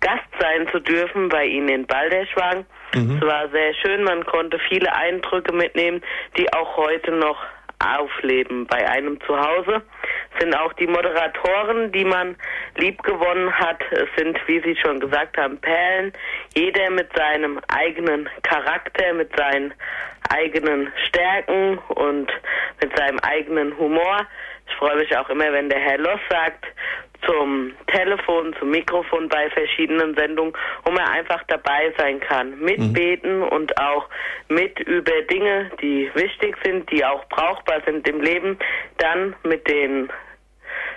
Gast 0.01 0.29
sein 0.39 0.67
zu 0.71 0.79
dürfen 0.79 1.29
bei 1.29 1.45
Ihnen 1.45 1.69
in 1.69 1.85
Balderschwang. 1.85 2.65
Mhm. 2.95 3.17
Es 3.17 3.21
war 3.21 3.49
sehr 3.49 3.73
schön, 3.75 4.03
man 4.03 4.25
konnte 4.25 4.59
viele 4.69 4.93
Eindrücke 4.93 5.53
mitnehmen, 5.53 6.01
die 6.37 6.51
auch 6.53 6.77
heute 6.77 7.11
noch 7.11 7.37
aufleben 7.79 8.67
bei 8.67 8.87
einem 8.89 9.19
zu 9.21 9.37
Hause. 9.37 9.81
Sind 10.39 10.55
auch 10.55 10.73
die 10.73 10.87
Moderatoren, 10.87 11.91
die 11.91 12.05
man 12.05 12.35
lieb 12.75 13.01
gewonnen 13.03 13.51
hat. 13.53 13.81
Es 13.91 14.07
sind, 14.17 14.37
wie 14.47 14.61
Sie 14.61 14.75
schon 14.75 14.99
gesagt 14.99 15.37
haben, 15.37 15.57
Perlen. 15.59 16.13
Jeder 16.55 16.89
mit 16.91 17.09
seinem 17.15 17.59
eigenen 17.67 18.29
Charakter, 18.43 19.13
mit 19.13 19.35
seinen 19.35 19.73
eigenen 20.29 20.91
Stärken 21.07 21.77
und 21.89 22.31
mit 22.81 22.97
seinem 22.97 23.19
eigenen 23.19 23.77
Humor. 23.77 24.27
Ich 24.69 24.75
freue 24.75 24.97
mich 24.97 25.15
auch 25.17 25.29
immer, 25.29 25.51
wenn 25.51 25.69
der 25.69 25.79
Herr 25.79 25.97
Loss 25.97 26.19
sagt, 26.29 26.65
zum 27.25 27.73
Telefon, 27.87 28.55
zum 28.59 28.69
Mikrofon 28.69 29.27
bei 29.27 29.49
verschiedenen 29.49 30.15
Sendungen, 30.15 30.53
wo 30.83 30.91
man 30.91 31.07
einfach 31.07 31.43
dabei 31.47 31.93
sein 31.97 32.19
kann, 32.19 32.59
mitbeten 32.59 33.39
mhm. 33.39 33.47
und 33.47 33.77
auch 33.77 34.07
mit 34.47 34.79
über 34.79 35.21
Dinge, 35.23 35.69
die 35.81 36.09
wichtig 36.15 36.55
sind, 36.63 36.89
die 36.91 37.03
auch 37.03 37.25
brauchbar 37.29 37.81
sind 37.85 38.07
im 38.07 38.21
Leben, 38.21 38.57
dann 38.97 39.35
mit 39.43 39.67
den 39.67 40.09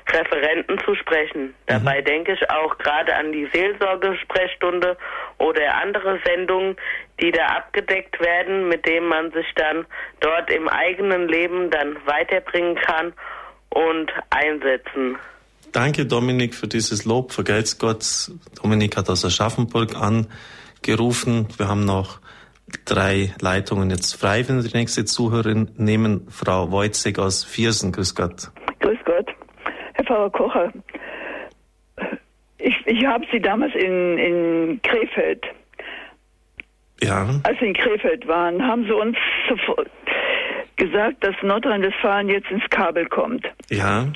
Referenten 0.08 0.78
zu 0.84 0.94
sprechen. 0.94 1.46
Mhm. 1.46 1.54
Dabei 1.66 2.02
denke 2.02 2.32
ich 2.32 2.50
auch 2.50 2.78
gerade 2.78 3.14
an 3.14 3.32
die 3.32 3.48
Seelsorgesprechstunde 3.52 4.96
oder 5.38 5.74
andere 5.76 6.20
Sendungen, 6.24 6.76
die 7.20 7.32
da 7.32 7.46
abgedeckt 7.46 8.20
werden, 8.20 8.68
mit 8.68 8.86
denen 8.86 9.08
man 9.08 9.32
sich 9.32 9.46
dann 9.56 9.86
dort 10.20 10.50
im 10.50 10.68
eigenen 10.68 11.28
Leben 11.28 11.70
dann 11.70 11.96
weiterbringen 12.06 12.76
kann 12.76 13.12
und 13.74 14.12
einsetzen. 14.30 15.16
Danke, 15.72 16.06
Dominik, 16.06 16.54
für 16.54 16.68
dieses 16.68 17.04
Lob. 17.04 17.32
Vergelt's 17.32 17.78
Gott. 17.78 18.30
Dominik 18.62 18.96
hat 18.96 19.08
aus 19.08 19.24
Aschaffenburg 19.24 19.94
angerufen. 19.96 21.48
Wir 21.56 21.68
haben 21.68 21.84
noch 21.84 22.20
drei 22.84 23.34
Leitungen 23.40 23.90
jetzt 23.90 24.14
frei, 24.14 24.46
wenn 24.48 24.62
wir 24.62 24.70
die 24.70 24.76
nächste 24.76 25.04
Zuhörerin 25.04 25.70
nehmen. 25.76 26.26
Frau 26.30 26.70
Wojcek 26.70 27.18
aus 27.18 27.44
Viersen. 27.44 27.92
Grüß 27.92 28.14
Gott. 28.14 28.50
Grüß 28.80 28.98
Gott. 29.04 29.28
Herr 29.94 30.04
Pfarrer 30.04 30.30
Kocher, 30.30 30.72
ich, 32.58 32.74
ich 32.86 33.04
habe 33.04 33.24
Sie 33.32 33.40
damals 33.40 33.74
in, 33.74 34.18
in 34.18 34.80
Krefeld, 34.82 35.44
ja. 37.02 37.28
als 37.42 37.58
Sie 37.58 37.66
in 37.66 37.74
Krefeld 37.74 38.26
waren, 38.28 38.62
haben 38.62 38.84
Sie 38.84 38.92
uns 38.92 39.16
sofort 39.48 39.90
gesagt, 40.82 41.22
dass 41.22 41.34
Nordrhein-Westfalen 41.42 42.28
jetzt 42.28 42.50
ins 42.50 42.68
Kabel 42.70 43.06
kommt. 43.06 43.46
Ja. 43.70 44.08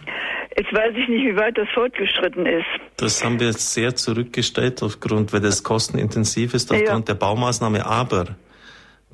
Jetzt 0.57 0.73
weiß 0.73 0.95
ich 0.97 1.09
nicht, 1.09 1.25
wie 1.25 1.37
weit 1.37 1.57
das 1.57 1.69
fortgeschritten 1.75 2.47
ist. 2.47 2.67
Das 2.97 3.25
haben 3.25 3.39
wir 3.39 3.49
jetzt 3.49 3.73
sehr 3.73 3.95
zurückgestellt, 3.95 4.83
aufgrund, 4.83 5.33
weil 5.33 5.41
das 5.41 5.63
kostenintensiv 5.63 6.55
ist, 6.55 6.73
aufgrund 6.73 7.09
ja. 7.09 7.15
der 7.15 7.21
Baumaßnahme. 7.21 7.87
Aber 7.87 8.37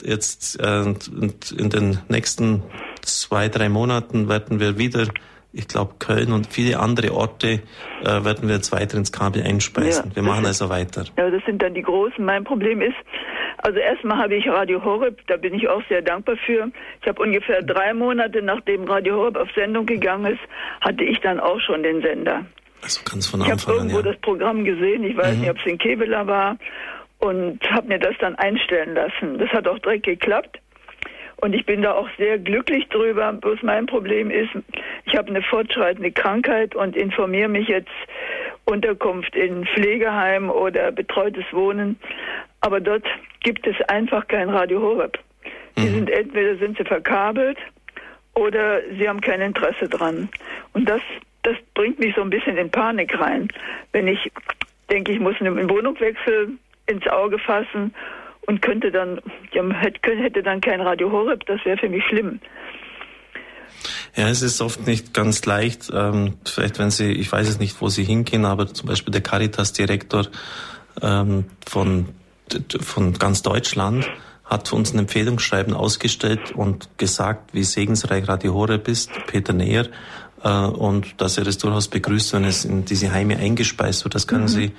jetzt 0.02 0.60
äh, 0.60 0.82
in 0.82 1.70
den 1.70 1.98
nächsten 2.08 2.62
zwei, 3.02 3.48
drei 3.48 3.68
Monaten 3.68 4.28
werden 4.28 4.58
wir 4.58 4.78
wieder 4.78 5.08
ich 5.54 5.68
glaube, 5.68 5.96
Köln 5.98 6.32
und 6.32 6.46
viele 6.46 6.80
andere 6.80 7.12
Orte 7.12 7.60
äh, 8.02 8.24
werden 8.24 8.48
wir 8.48 8.54
jetzt 8.54 8.72
weiter 8.72 8.96
ins 8.96 9.12
Kabel 9.12 9.42
einspeisen. 9.42 10.10
Ja, 10.10 10.16
wir 10.16 10.22
machen 10.22 10.46
also 10.46 10.70
weiter. 10.70 11.04
Ja, 11.18 11.30
das 11.30 11.44
sind 11.44 11.60
dann 11.60 11.74
die 11.74 11.82
großen. 11.82 12.24
Mein 12.24 12.44
Problem 12.44 12.80
ist, 12.80 12.96
also 13.58 13.78
erstmal 13.78 14.18
habe 14.18 14.34
ich 14.34 14.48
Radio 14.48 14.84
Horeb, 14.84 15.20
da 15.26 15.36
bin 15.36 15.54
ich 15.54 15.68
auch 15.68 15.82
sehr 15.88 16.02
dankbar 16.02 16.36
für. 16.44 16.70
Ich 17.00 17.08
habe 17.08 17.22
ungefähr 17.22 17.62
drei 17.62 17.92
Monate, 17.94 18.42
nachdem 18.42 18.84
Radio 18.84 19.16
Horeb 19.16 19.36
auf 19.36 19.48
Sendung 19.54 19.86
gegangen 19.86 20.32
ist, 20.32 20.40
hatte 20.80 21.04
ich 21.04 21.20
dann 21.20 21.40
auch 21.40 21.60
schon 21.60 21.82
den 21.82 22.02
Sender. 22.02 22.44
Also 22.82 23.00
ganz 23.08 23.28
von 23.28 23.42
Anfang 23.42 23.52
an, 23.52 23.58
Ich 23.58 23.66
habe 23.66 23.76
irgendwo 23.76 23.96
ja. 23.98 24.12
das 24.12 24.20
Programm 24.20 24.64
gesehen, 24.64 25.04
ich 25.04 25.16
weiß 25.16 25.34
mhm. 25.34 25.40
nicht, 25.40 25.50
ob 25.50 25.58
es 25.58 25.66
in 25.66 25.78
Kevela 25.78 26.26
war, 26.26 26.58
und 27.22 27.60
habe 27.70 27.86
mir 27.86 28.00
das 28.00 28.16
dann 28.18 28.34
einstellen 28.34 28.94
lassen. 28.94 29.38
Das 29.38 29.48
hat 29.50 29.68
auch 29.68 29.78
direkt 29.78 30.06
geklappt. 30.06 30.58
Und 31.36 31.54
ich 31.54 31.66
bin 31.66 31.82
da 31.82 31.94
auch 31.94 32.08
sehr 32.18 32.38
glücklich 32.38 32.88
drüber. 32.88 33.32
Bloß 33.32 33.62
mein 33.62 33.86
Problem 33.86 34.30
ist, 34.30 34.50
ich 35.06 35.16
habe 35.16 35.28
eine 35.28 35.42
fortschreitende 35.42 36.12
Krankheit 36.12 36.74
und 36.74 36.96
informiere 36.96 37.48
mich 37.48 37.68
jetzt 37.68 37.90
Unterkunft 38.64 39.34
in 39.34 39.66
Pflegeheim 39.66 40.50
oder 40.50 40.92
betreutes 40.92 41.44
Wohnen. 41.52 41.98
Aber 42.62 42.80
dort 42.80 43.04
gibt 43.40 43.66
es 43.66 43.76
einfach 43.88 44.26
kein 44.28 44.48
Radio 44.48 44.80
Horeb. 44.80 45.18
Die 45.76 45.82
mhm. 45.82 45.94
sind 45.94 46.10
entweder 46.10 46.56
sind 46.56 46.78
sie 46.78 46.84
verkabelt 46.84 47.58
oder 48.34 48.80
sie 48.96 49.08
haben 49.08 49.20
kein 49.20 49.40
Interesse 49.40 49.88
dran. 49.88 50.28
Und 50.72 50.88
das, 50.88 51.00
das 51.42 51.56
bringt 51.74 51.98
mich 51.98 52.14
so 52.14 52.22
ein 52.22 52.30
bisschen 52.30 52.56
in 52.56 52.70
Panik 52.70 53.18
rein, 53.18 53.48
wenn 53.92 54.08
ich 54.08 54.30
denke, 54.90 55.12
ich 55.12 55.20
muss 55.20 55.34
einen 55.40 55.68
Wohnungswechsel 55.68 56.50
ins 56.86 57.06
Auge 57.08 57.38
fassen 57.38 57.94
und 58.46 58.62
könnte 58.62 58.90
dann, 58.90 59.20
ja, 59.52 59.62
hätte 59.72 60.42
dann 60.42 60.60
kein 60.60 60.80
Radio 60.80 61.10
Horeb, 61.10 61.44
das 61.46 61.64
wäre 61.64 61.78
für 61.78 61.88
mich 61.88 62.04
schlimm. 62.04 62.40
Ja, 64.14 64.28
es 64.28 64.42
ist 64.42 64.60
oft 64.60 64.86
nicht 64.86 65.14
ganz 65.14 65.44
leicht. 65.46 65.90
Ähm, 65.92 66.34
vielleicht, 66.44 66.78
wenn 66.78 66.90
Sie, 66.90 67.12
ich 67.12 67.32
weiß 67.32 67.48
es 67.48 67.58
nicht, 67.58 67.80
wo 67.80 67.88
Sie 67.88 68.04
hingehen, 68.04 68.44
aber 68.44 68.66
zum 68.68 68.88
Beispiel 68.88 69.10
der 69.10 69.22
Caritas-Direktor 69.22 70.26
ähm, 71.00 71.46
von, 71.66 72.08
von 72.80 73.14
ganz 73.14 73.42
Deutschland 73.42 74.08
hat 74.44 74.72
uns 74.72 74.92
ein 74.92 74.98
Empfehlungsschreiben 74.98 75.72
ausgestellt 75.72 76.52
und 76.54 76.98
gesagt, 76.98 77.54
wie 77.54 77.64
segensreich 77.64 78.28
Radio 78.28 78.52
Horeb 78.54 78.86
ist, 78.88 79.10
Peter 79.26 79.52
Neher, 79.52 79.88
äh, 80.44 80.48
und 80.48 81.20
dass 81.20 81.38
er 81.38 81.46
es 81.46 81.58
durchaus 81.58 81.88
begrüßt, 81.88 82.34
wenn 82.34 82.44
es 82.44 82.64
in 82.64 82.84
diese 82.84 83.12
Heime 83.12 83.38
eingespeist 83.38 84.04
wird. 84.04 84.14
Das 84.14 84.26
können 84.26 84.44
mhm. 84.44 84.48
Sie 84.48 84.72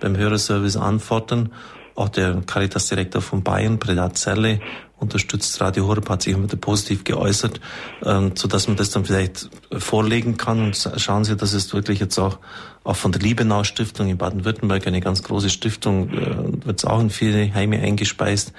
beim 0.00 0.16
Hörerservice 0.16 0.76
antworten. 0.76 1.50
Auch 1.94 2.08
der 2.08 2.42
Caritas-Direktor 2.46 3.20
von 3.20 3.42
Bayern, 3.42 3.80
Predat 3.80 4.16
Zerle, 4.16 4.60
unterstützt 4.98 5.60
Radio 5.60 5.86
Horeb, 5.88 6.08
hat 6.08 6.22
sich 6.22 6.32
immer 6.32 6.46
positiv 6.46 7.04
geäußert, 7.04 7.60
ähm, 8.04 8.32
so 8.34 8.46
dass 8.48 8.68
man 8.68 8.76
das 8.76 8.90
dann 8.90 9.04
vielleicht 9.04 9.50
vorlegen 9.72 10.36
kann. 10.36 10.60
Und 10.60 10.90
schauen 10.96 11.24
Sie, 11.24 11.36
dass 11.36 11.52
es 11.52 11.72
wirklich 11.74 11.98
jetzt 11.98 12.18
auch, 12.18 12.38
auch 12.84 12.96
von 12.96 13.12
der 13.12 13.20
Liebenau 13.20 13.64
Stiftung 13.64 14.08
in 14.08 14.18
Baden-Württemberg, 14.18 14.86
eine 14.86 15.00
ganz 15.00 15.22
große 15.22 15.50
Stiftung, 15.50 16.10
äh, 16.10 16.66
wird 16.66 16.78
es 16.78 16.84
auch 16.84 17.00
in 17.00 17.10
viele 17.10 17.52
Heime 17.54 17.80
eingespeist, 17.80 18.52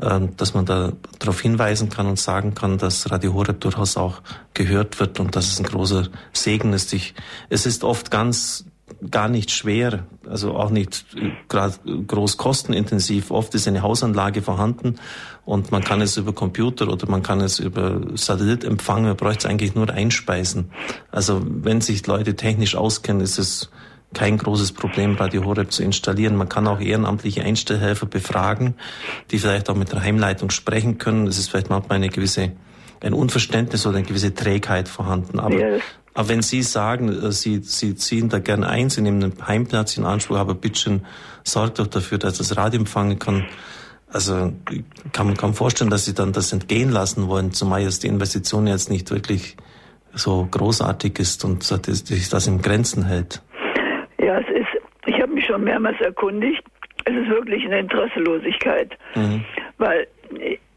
äh, 0.00 0.20
dass 0.36 0.54
man 0.54 0.66
da 0.66 0.92
darauf 1.18 1.40
hinweisen 1.40 1.88
kann 1.88 2.06
und 2.06 2.18
sagen 2.18 2.54
kann, 2.54 2.78
dass 2.78 3.10
Radio 3.10 3.34
Horeb 3.34 3.60
durchaus 3.60 3.96
auch 3.96 4.22
gehört 4.54 5.00
wird 5.00 5.20
und 5.20 5.36
dass 5.36 5.50
es 5.50 5.58
ein 5.58 5.66
großer 5.66 6.08
Segen 6.32 6.72
ist. 6.72 6.92
Ich, 6.92 7.14
es 7.48 7.66
ist 7.66 7.84
oft 7.84 8.10
ganz 8.10 8.64
gar 9.10 9.28
nicht 9.28 9.50
schwer, 9.50 10.06
also 10.28 10.54
auch 10.54 10.70
nicht 10.70 11.04
gerade 11.48 11.74
groß 12.06 12.36
kostenintensiv. 12.36 13.30
Oft 13.30 13.54
ist 13.54 13.66
eine 13.68 13.82
Hausanlage 13.82 14.42
vorhanden 14.42 14.96
und 15.44 15.70
man 15.72 15.82
kann 15.82 16.00
es 16.00 16.16
über 16.16 16.32
Computer 16.32 16.88
oder 16.88 17.08
man 17.08 17.22
kann 17.22 17.40
es 17.40 17.58
über 17.58 18.00
Satellit 18.14 18.64
empfangen. 18.64 19.04
Man 19.04 19.16
bräuchte 19.16 19.46
es 19.46 19.50
eigentlich 19.50 19.74
nur 19.74 19.90
einspeisen. 19.90 20.70
Also 21.10 21.42
wenn 21.44 21.80
sich 21.80 22.06
Leute 22.06 22.36
technisch 22.36 22.76
auskennen, 22.76 23.22
ist 23.22 23.38
es 23.38 23.70
kein 24.12 24.38
großes 24.38 24.72
Problem, 24.72 25.14
Radio 25.14 25.44
Horeb 25.44 25.72
zu 25.72 25.82
installieren. 25.82 26.36
Man 26.36 26.48
kann 26.48 26.66
auch 26.66 26.80
ehrenamtliche 26.80 27.42
Einstellhelfer 27.42 28.06
befragen, 28.06 28.74
die 29.30 29.38
vielleicht 29.38 29.70
auch 29.70 29.76
mit 29.76 29.92
der 29.92 30.02
Heimleitung 30.02 30.50
sprechen 30.50 30.98
können. 30.98 31.26
Es 31.26 31.38
ist 31.38 31.50
vielleicht 31.50 31.70
manchmal 31.70 31.96
eine 31.96 32.08
gewisse 32.08 32.52
ein 33.02 33.14
Unverständnis 33.14 33.86
oder 33.86 33.98
eine 33.98 34.06
gewisse 34.06 34.34
Trägheit 34.34 34.88
vorhanden. 34.88 35.40
Aber 35.40 35.58
ja, 35.58 35.78
aber 36.14 36.28
wenn 36.28 36.42
Sie 36.42 36.62
sagen, 36.62 37.08
äh, 37.08 37.32
Sie, 37.32 37.60
Sie 37.62 37.94
ziehen 37.94 38.28
da 38.28 38.38
gerne 38.38 38.68
ein, 38.68 38.90
Sie 38.90 39.02
nehmen 39.02 39.22
einen 39.22 39.46
Heimplatz 39.46 39.96
in 39.96 40.04
Anspruch, 40.04 40.38
aber 40.38 40.54
bitte 40.54 41.00
sorgt 41.44 41.78
doch 41.78 41.86
dafür, 41.86 42.18
dass 42.18 42.38
das 42.38 42.56
Radio 42.56 42.80
empfangen 42.80 43.18
kann. 43.18 43.46
Also 44.12 44.52
kann 45.12 45.26
man 45.26 45.36
kaum 45.36 45.54
vorstellen, 45.54 45.90
dass 45.90 46.04
Sie 46.04 46.14
dann 46.14 46.32
das 46.32 46.52
entgehen 46.52 46.90
lassen 46.90 47.28
wollen, 47.28 47.52
zumal 47.52 47.82
jetzt 47.82 48.02
die 48.02 48.08
Investition 48.08 48.66
jetzt 48.66 48.90
nicht 48.90 49.10
wirklich 49.10 49.56
so 50.12 50.48
großartig 50.50 51.18
ist 51.20 51.44
und 51.44 51.62
sich 51.62 52.28
das 52.28 52.46
in 52.48 52.60
Grenzen 52.60 53.04
hält. 53.06 53.40
Ja, 54.18 54.40
es 54.40 54.48
ist, 54.48 55.06
ich 55.06 55.20
habe 55.20 55.32
mich 55.32 55.46
schon 55.46 55.62
mehrmals 55.62 56.00
erkundigt, 56.00 56.62
es 57.04 57.14
ist 57.14 57.28
wirklich 57.28 57.64
eine 57.64 57.78
Interesselosigkeit, 57.78 58.98
mhm. 59.14 59.44
weil 59.78 60.08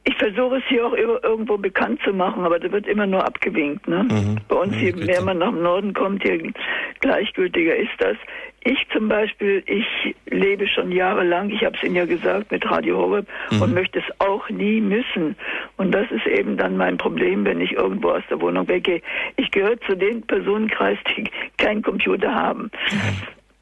ich 0.06 0.16
versuche 0.18 0.58
es 0.58 0.64
hier 0.68 0.86
auch 0.86 0.94
irgendwo 0.94 1.58
bekannt 1.58 2.02
zu 2.04 2.12
machen, 2.12 2.44
aber 2.44 2.60
da 2.60 2.72
wird 2.72 2.88
immer 2.88 3.08
nur 3.08 3.26
abgewinkt. 3.26 3.88
Ne? 3.88 4.04
Mhm. 4.04 4.38
Bei 4.50 4.56
uns, 4.58 4.76
je 4.80 4.92
mehr 4.92 5.22
man 5.22 5.38
nach 5.38 5.50
dem 5.50 5.62
Norden 5.62 5.94
kommt, 5.94 6.24
je 6.26 6.52
gleichgültiger 7.00 7.76
ist 7.76 7.92
das. 8.00 8.18
Ich 8.66 8.78
zum 8.92 9.08
Beispiel, 9.08 9.64
ich 9.66 10.16
lebe 10.26 10.68
schon 10.68 10.92
jahrelang, 10.92 11.50
ich 11.50 11.64
habe 11.64 11.76
es 11.78 11.84
Ihnen 11.84 11.96
ja 11.96 12.06
gesagt, 12.06 12.52
mit 12.52 12.70
Radio 12.70 12.98
Horeb 12.98 13.28
mhm. 13.52 13.62
und 13.62 13.74
möchte 13.74 14.00
es 14.00 14.06
auch 14.20 14.50
nie 14.50 14.82
müssen. 14.82 15.38
Und 15.78 15.92
das 15.94 16.10
ist 16.12 16.28
eben 16.28 16.58
dann 16.58 16.76
mein 16.76 16.98
Problem, 16.98 17.46
wenn 17.46 17.62
ich 17.62 17.72
irgendwo 17.72 18.10
aus 18.10 18.24
der 18.30 18.42
Wohnung 18.42 18.68
weggehe. 18.68 19.02
Ich 19.38 19.52
gehöre 19.52 19.80
zu 19.82 19.96
den 19.96 20.22
Personenkreis, 20.24 20.98
die 21.16 21.30
keinen 21.58 21.82
Computer 21.82 22.34
haben. 22.34 22.72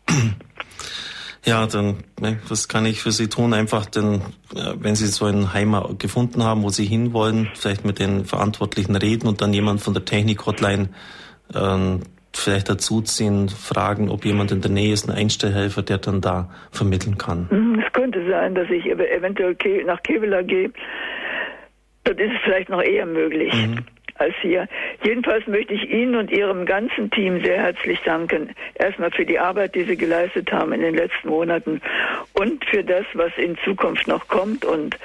Mhm. 0.09 0.34
Ja, 1.43 1.65
dann, 1.65 2.03
ne, 2.19 2.39
was 2.47 2.68
kann 2.68 2.85
ich 2.85 3.01
für 3.01 3.11
Sie 3.11 3.27
tun? 3.27 3.53
Einfach, 3.53 3.88
denn, 3.88 4.22
wenn 4.53 4.95
Sie 4.95 5.07
so 5.07 5.26
einen 5.26 5.53
Heim 5.53 5.76
gefunden 5.97 6.43
haben, 6.43 6.61
wo 6.61 6.69
Sie 6.69 6.85
hinwollen, 6.85 7.49
vielleicht 7.55 7.84
mit 7.84 7.97
den 7.99 8.26
Verantwortlichen 8.26 8.95
reden 8.95 9.27
und 9.27 9.41
dann 9.41 9.51
jemand 9.51 9.81
von 9.81 9.93
der 9.93 10.05
Technik-Hotline 10.05 10.89
ähm, 11.55 12.01
vielleicht 12.34 12.69
dazuziehen, 12.69 13.49
fragen, 13.49 14.09
ob 14.09 14.23
jemand 14.23 14.51
in 14.51 14.61
der 14.61 14.72
Nähe 14.72 14.93
ist, 14.93 15.09
ein 15.09 15.15
Einstellhelfer, 15.15 15.81
der 15.81 15.97
dann 15.97 16.22
da 16.22 16.51
vermitteln 16.72 17.18
kann. 17.18 17.47
Mhm, 17.49 17.84
es 17.85 17.91
könnte 17.91 18.23
sein, 18.30 18.53
dass 18.53 18.69
ich 18.69 18.85
eventuell 18.85 19.55
nach 19.85 20.01
Kevela 20.03 20.43
gehe. 20.43 20.72
Dort 22.03 22.19
ist 22.19 22.31
es 22.34 22.41
vielleicht 22.43 22.69
noch 22.69 22.81
eher 22.81 23.05
möglich. 23.07 23.53
Mhm 23.53 23.85
als 24.22 24.35
hier. 24.41 24.68
Jedenfalls 25.03 25.45
möchte 25.48 25.73
ich 25.73 25.89
Ihnen 25.89 26.15
und 26.15 26.31
Ihrem 26.31 26.65
ganzen 26.65 27.10
Team 27.11 27.43
sehr 27.43 27.57
herzlich 27.57 27.99
danken. 28.06 28.49
Erstmal 28.76 29.11
für 29.11 29.26
die 29.26 29.39
Arbeit, 29.39 29.76
die 29.76 29.84
Sie 29.84 29.98
geleistet 29.98 30.52
haben 30.52 30.73
in 30.73 30.81
den 30.81 30.95
letzten 30.95 31.30
Monaten 31.30 31.81
und 32.34 32.64
für 32.65 32.84
das, 32.84 33.06
was 33.14 33.31
in 33.38 33.57
Zukunft 33.65 34.07
noch 34.07 34.27
kommt 34.27 34.65
und 34.65 34.98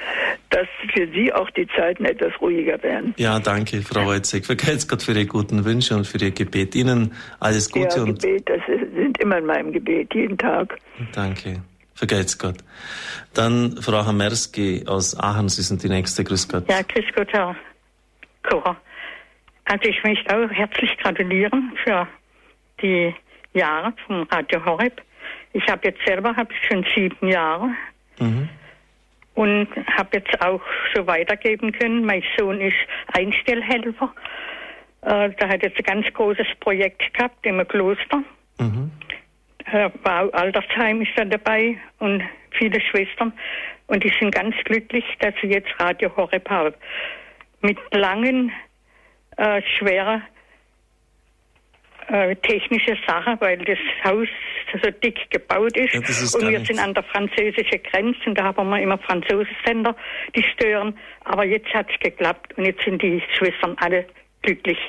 dass 0.49 0.67
für 0.93 1.07
Sie 1.07 1.33
auch 1.33 1.49
die 1.51 1.67
Zeiten 1.67 2.05
etwas 2.05 2.33
ruhiger 2.41 2.81
werden. 2.83 3.13
Ja, 3.17 3.39
danke, 3.39 3.81
Frau 3.81 4.05
Wojcek. 4.05 4.45
Vergelt's 4.45 4.87
Gott 4.87 5.03
für 5.03 5.11
Ihre 5.11 5.25
guten 5.25 5.65
Wünsche 5.65 5.95
und 5.95 6.07
für 6.07 6.17
Ihr 6.19 6.31
Gebet. 6.31 6.75
Ihnen 6.75 7.13
alles 7.39 7.69
Gute. 7.69 7.99
Ja, 7.99 8.05
Gebet, 8.05 8.49
das 8.49 8.61
sind 8.95 9.19
immer 9.19 9.37
in 9.39 9.45
meinem 9.45 9.71
Gebet, 9.71 10.13
jeden 10.13 10.37
Tag. 10.37 10.77
Danke. 11.13 11.61
Vergelt's 11.97 12.37
Gott. 12.37 12.57
Dann 13.33 13.77
Frau 13.81 14.05
Hamerski 14.05 14.85
aus 14.87 15.19
Aachen, 15.19 15.49
Sie 15.49 15.63
sind 15.63 15.81
die 15.81 15.89
nächste. 15.89 16.23
Grüß 16.23 16.47
Gott. 16.47 16.69
Ja, 16.69 16.81
grüß 16.83 17.05
Gott, 17.15 17.29
Herr 17.31 17.55
Kocher. 18.43 18.77
Also 19.67 19.89
ich 19.89 20.01
möchte 20.03 20.33
auch 20.33 20.49
herzlich 20.49 20.97
gratulieren 20.97 21.73
für 21.83 22.07
die 22.81 23.13
Jahre 23.53 23.93
vom 24.05 24.23
Radio 24.31 24.63
Horeb. 24.63 25.01
Ich 25.51 25.67
habe 25.67 25.89
jetzt 25.89 25.99
selber 26.05 26.33
hab 26.37 26.49
ich 26.51 26.57
schon 26.67 26.85
sieben 26.95 27.27
Jahre 27.27 27.71
mhm. 28.17 28.47
und 29.33 29.67
habe 29.97 30.09
jetzt 30.13 30.41
auch 30.41 30.61
so 30.95 31.05
weitergeben 31.05 31.73
können. 31.73 32.05
Mein 32.05 32.23
Sohn 32.37 32.61
ist 32.61 32.77
Einstellhelfer. 33.07 34.13
Äh, 35.01 35.31
da 35.37 35.49
hat 35.49 35.63
jetzt 35.63 35.77
ein 35.77 35.83
ganz 35.83 36.13
großes 36.13 36.47
Projekt 36.61 37.13
gehabt 37.13 37.45
im 37.45 37.67
Kloster. 37.67 38.23
Mhm. 38.59 38.89
Äh, 39.65 39.89
war 40.03 40.33
Altersheim 40.33 41.01
ist 41.01 41.11
dann 41.17 41.29
dabei 41.29 41.77
und 41.99 42.23
viele 42.51 42.79
Schwestern. 42.79 43.33
Und 43.87 44.01
die 44.01 44.13
sind 44.17 44.33
ganz 44.33 44.55
glücklich, 44.63 45.03
dass 45.19 45.33
sie 45.41 45.47
jetzt 45.47 45.69
Radio 45.77 46.15
Horeb 46.15 46.49
haben. 46.49 46.73
Mit 47.61 47.77
langen, 47.91 48.51
äh, 49.37 49.61
schweren 49.77 50.23
äh, 52.09 52.35
technische 52.37 52.97
Sache, 53.05 53.35
weil 53.39 53.57
das 53.59 53.77
Haus 54.03 54.27
so 54.81 54.91
dick 54.91 55.29
gebaut 55.29 55.75
ist. 55.77 55.93
Ja, 55.93 56.01
ist 56.01 56.35
und 56.35 56.49
wir 56.49 56.63
sind 56.65 56.79
an 56.79 56.93
der 56.93 57.03
französischen 57.03 57.83
Grenze 57.83 58.19
und 58.25 58.37
da 58.37 58.45
haben 58.45 58.69
wir 58.69 58.81
immer 58.81 58.97
Franzosensender, 58.97 59.95
die 60.35 60.43
stören. 60.43 60.97
Aber 61.25 61.45
jetzt 61.45 61.73
hat 61.73 61.87
es 61.89 61.99
geklappt 61.99 62.57
und 62.57 62.65
jetzt 62.65 62.83
sind 62.83 63.01
die 63.01 63.21
Schwestern 63.37 63.75
alle 63.79 64.05
glücklich. 64.41 64.79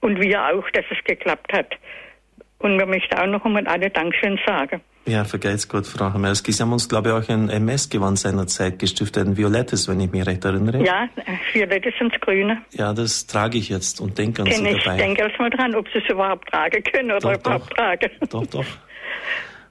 Und 0.00 0.20
wir 0.20 0.44
auch, 0.44 0.68
dass 0.70 0.84
es 0.90 1.02
geklappt 1.04 1.52
hat. 1.52 1.76
Und 2.58 2.78
wir 2.78 2.86
möchten 2.86 3.14
auch 3.16 3.26
noch 3.26 3.44
einmal 3.44 3.66
alle 3.66 3.90
Dankeschön 3.90 4.38
sagen. 4.46 4.80
Ja, 5.06 5.24
vergelt's 5.24 5.68
Gott, 5.68 5.86
Frau 5.86 6.12
Hamerski. 6.14 6.50
Sie 6.50 6.62
haben 6.62 6.72
uns, 6.72 6.88
glaube 6.88 7.10
ich, 7.10 7.14
auch 7.14 7.28
ein 7.28 7.50
MS-Gewand 7.50 8.18
seinerzeit 8.18 8.78
gestiftet, 8.78 9.26
ein 9.26 9.36
violettes, 9.36 9.86
wenn 9.86 10.00
ich 10.00 10.10
mich 10.10 10.24
recht 10.24 10.44
erinnere. 10.46 10.82
Ja, 10.82 11.08
violettes 11.52 11.92
und 12.00 12.18
grüne. 12.22 12.62
Ja, 12.72 12.94
das 12.94 13.26
trage 13.26 13.58
ich 13.58 13.68
jetzt 13.68 14.00
und 14.00 14.16
denke 14.16 14.42
an 14.42 14.48
Kenn 14.48 14.64
Sie 14.64 14.72
dabei. 14.72 14.96
Ich 14.96 15.02
denke 15.02 15.22
erst 15.22 15.38
mal 15.38 15.50
dran, 15.50 15.74
ob 15.74 15.86
Sie 15.92 15.98
es 15.98 16.08
überhaupt 16.10 16.48
tragen 16.48 16.82
können 16.84 17.10
oder 17.10 17.20
doch, 17.20 17.38
überhaupt 17.38 17.70
doch. 17.70 17.76
tragen. 17.76 18.10
Doch, 18.30 18.46
doch. 18.46 18.64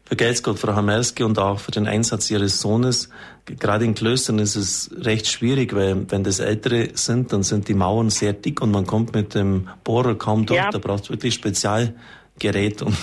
Vergelt's 0.05 0.43
Gott, 0.43 0.59
Frau 0.59 0.75
Hamerski, 0.75 1.23
und 1.23 1.39
auch 1.39 1.59
für 1.59 1.71
den 1.71 1.87
Einsatz 1.87 2.29
Ihres 2.29 2.61
Sohnes. 2.61 3.09
Gerade 3.45 3.85
in 3.85 3.95
Klöstern 3.95 4.37
ist 4.37 4.55
es 4.55 4.91
recht 4.99 5.27
schwierig, 5.27 5.73
weil 5.73 6.05
wenn 6.11 6.23
das 6.23 6.39
Ältere 6.39 6.89
sind, 6.93 7.33
dann 7.33 7.41
sind 7.41 7.67
die 7.67 7.73
Mauern 7.73 8.11
sehr 8.11 8.33
dick 8.33 8.61
und 8.61 8.69
man 8.69 8.85
kommt 8.85 9.15
mit 9.15 9.33
dem 9.33 9.69
Bohrer 9.83 10.15
kaum 10.15 10.45
durch. 10.45 10.59
Ja. 10.59 10.69
Da 10.69 10.77
braucht 10.77 11.05
es 11.05 11.09
wirklich 11.09 11.33
Spezial 11.33 11.95
Gerät, 12.39 12.81
um, 12.81 12.95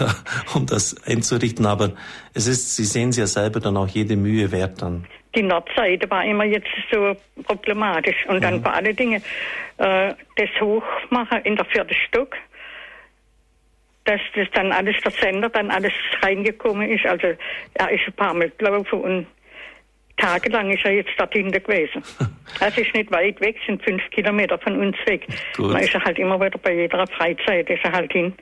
um 0.54 0.66
das 0.66 0.96
einzurichten. 1.06 1.66
Aber 1.66 1.92
es 2.34 2.46
ist, 2.46 2.76
Sie 2.76 2.84
sehen 2.84 3.10
es 3.10 3.16
ja 3.16 3.26
selber, 3.26 3.60
dann 3.60 3.76
auch 3.76 3.88
jede 3.88 4.16
Mühe 4.16 4.50
wert 4.52 4.82
dann. 4.82 5.06
Die 5.34 5.42
Nordseite 5.42 6.10
war 6.10 6.24
immer 6.24 6.44
jetzt 6.44 6.68
so 6.90 7.16
problematisch. 7.44 8.26
Und 8.28 8.42
dann 8.42 8.58
mhm. 8.58 8.62
vor 8.62 8.74
allen 8.74 8.96
Dingen 8.96 9.22
äh, 9.78 10.14
das 10.36 10.50
Hochmachen 10.60 11.42
in 11.44 11.56
der 11.56 11.64
vierten 11.66 11.94
Stock, 12.08 12.34
dass 14.04 14.20
das 14.34 14.48
dann 14.54 14.72
alles 14.72 14.96
der 15.04 15.12
Sender 15.12 15.48
dann 15.48 15.70
alles 15.70 15.92
reingekommen 16.22 16.90
ist. 16.90 17.06
Also 17.06 17.28
er 17.74 17.90
ist 17.90 18.06
ein 18.06 18.12
paar 18.14 18.34
Mal 18.34 18.50
gelaufen 18.58 19.00
und 19.00 19.26
tagelang 20.16 20.70
ist 20.70 20.84
er 20.84 20.92
jetzt 20.92 21.10
dort 21.16 21.32
hinten 21.32 21.52
gewesen. 21.52 22.02
Es 22.60 22.76
ist 22.76 22.92
nicht 22.94 23.10
weit 23.12 23.40
weg, 23.40 23.56
sind 23.64 23.82
fünf 23.82 24.02
Kilometer 24.10 24.58
von 24.58 24.76
uns 24.80 24.96
weg. 25.06 25.24
Gut. 25.56 25.72
Man 25.72 25.82
ist 25.82 25.94
halt 25.94 26.18
immer 26.18 26.38
wieder 26.40 26.58
bei 26.58 26.74
jeder 26.74 27.06
Freizeit, 27.06 27.70
ist 27.70 27.84
er 27.84 27.92
halt 27.92 28.12
hin. 28.12 28.34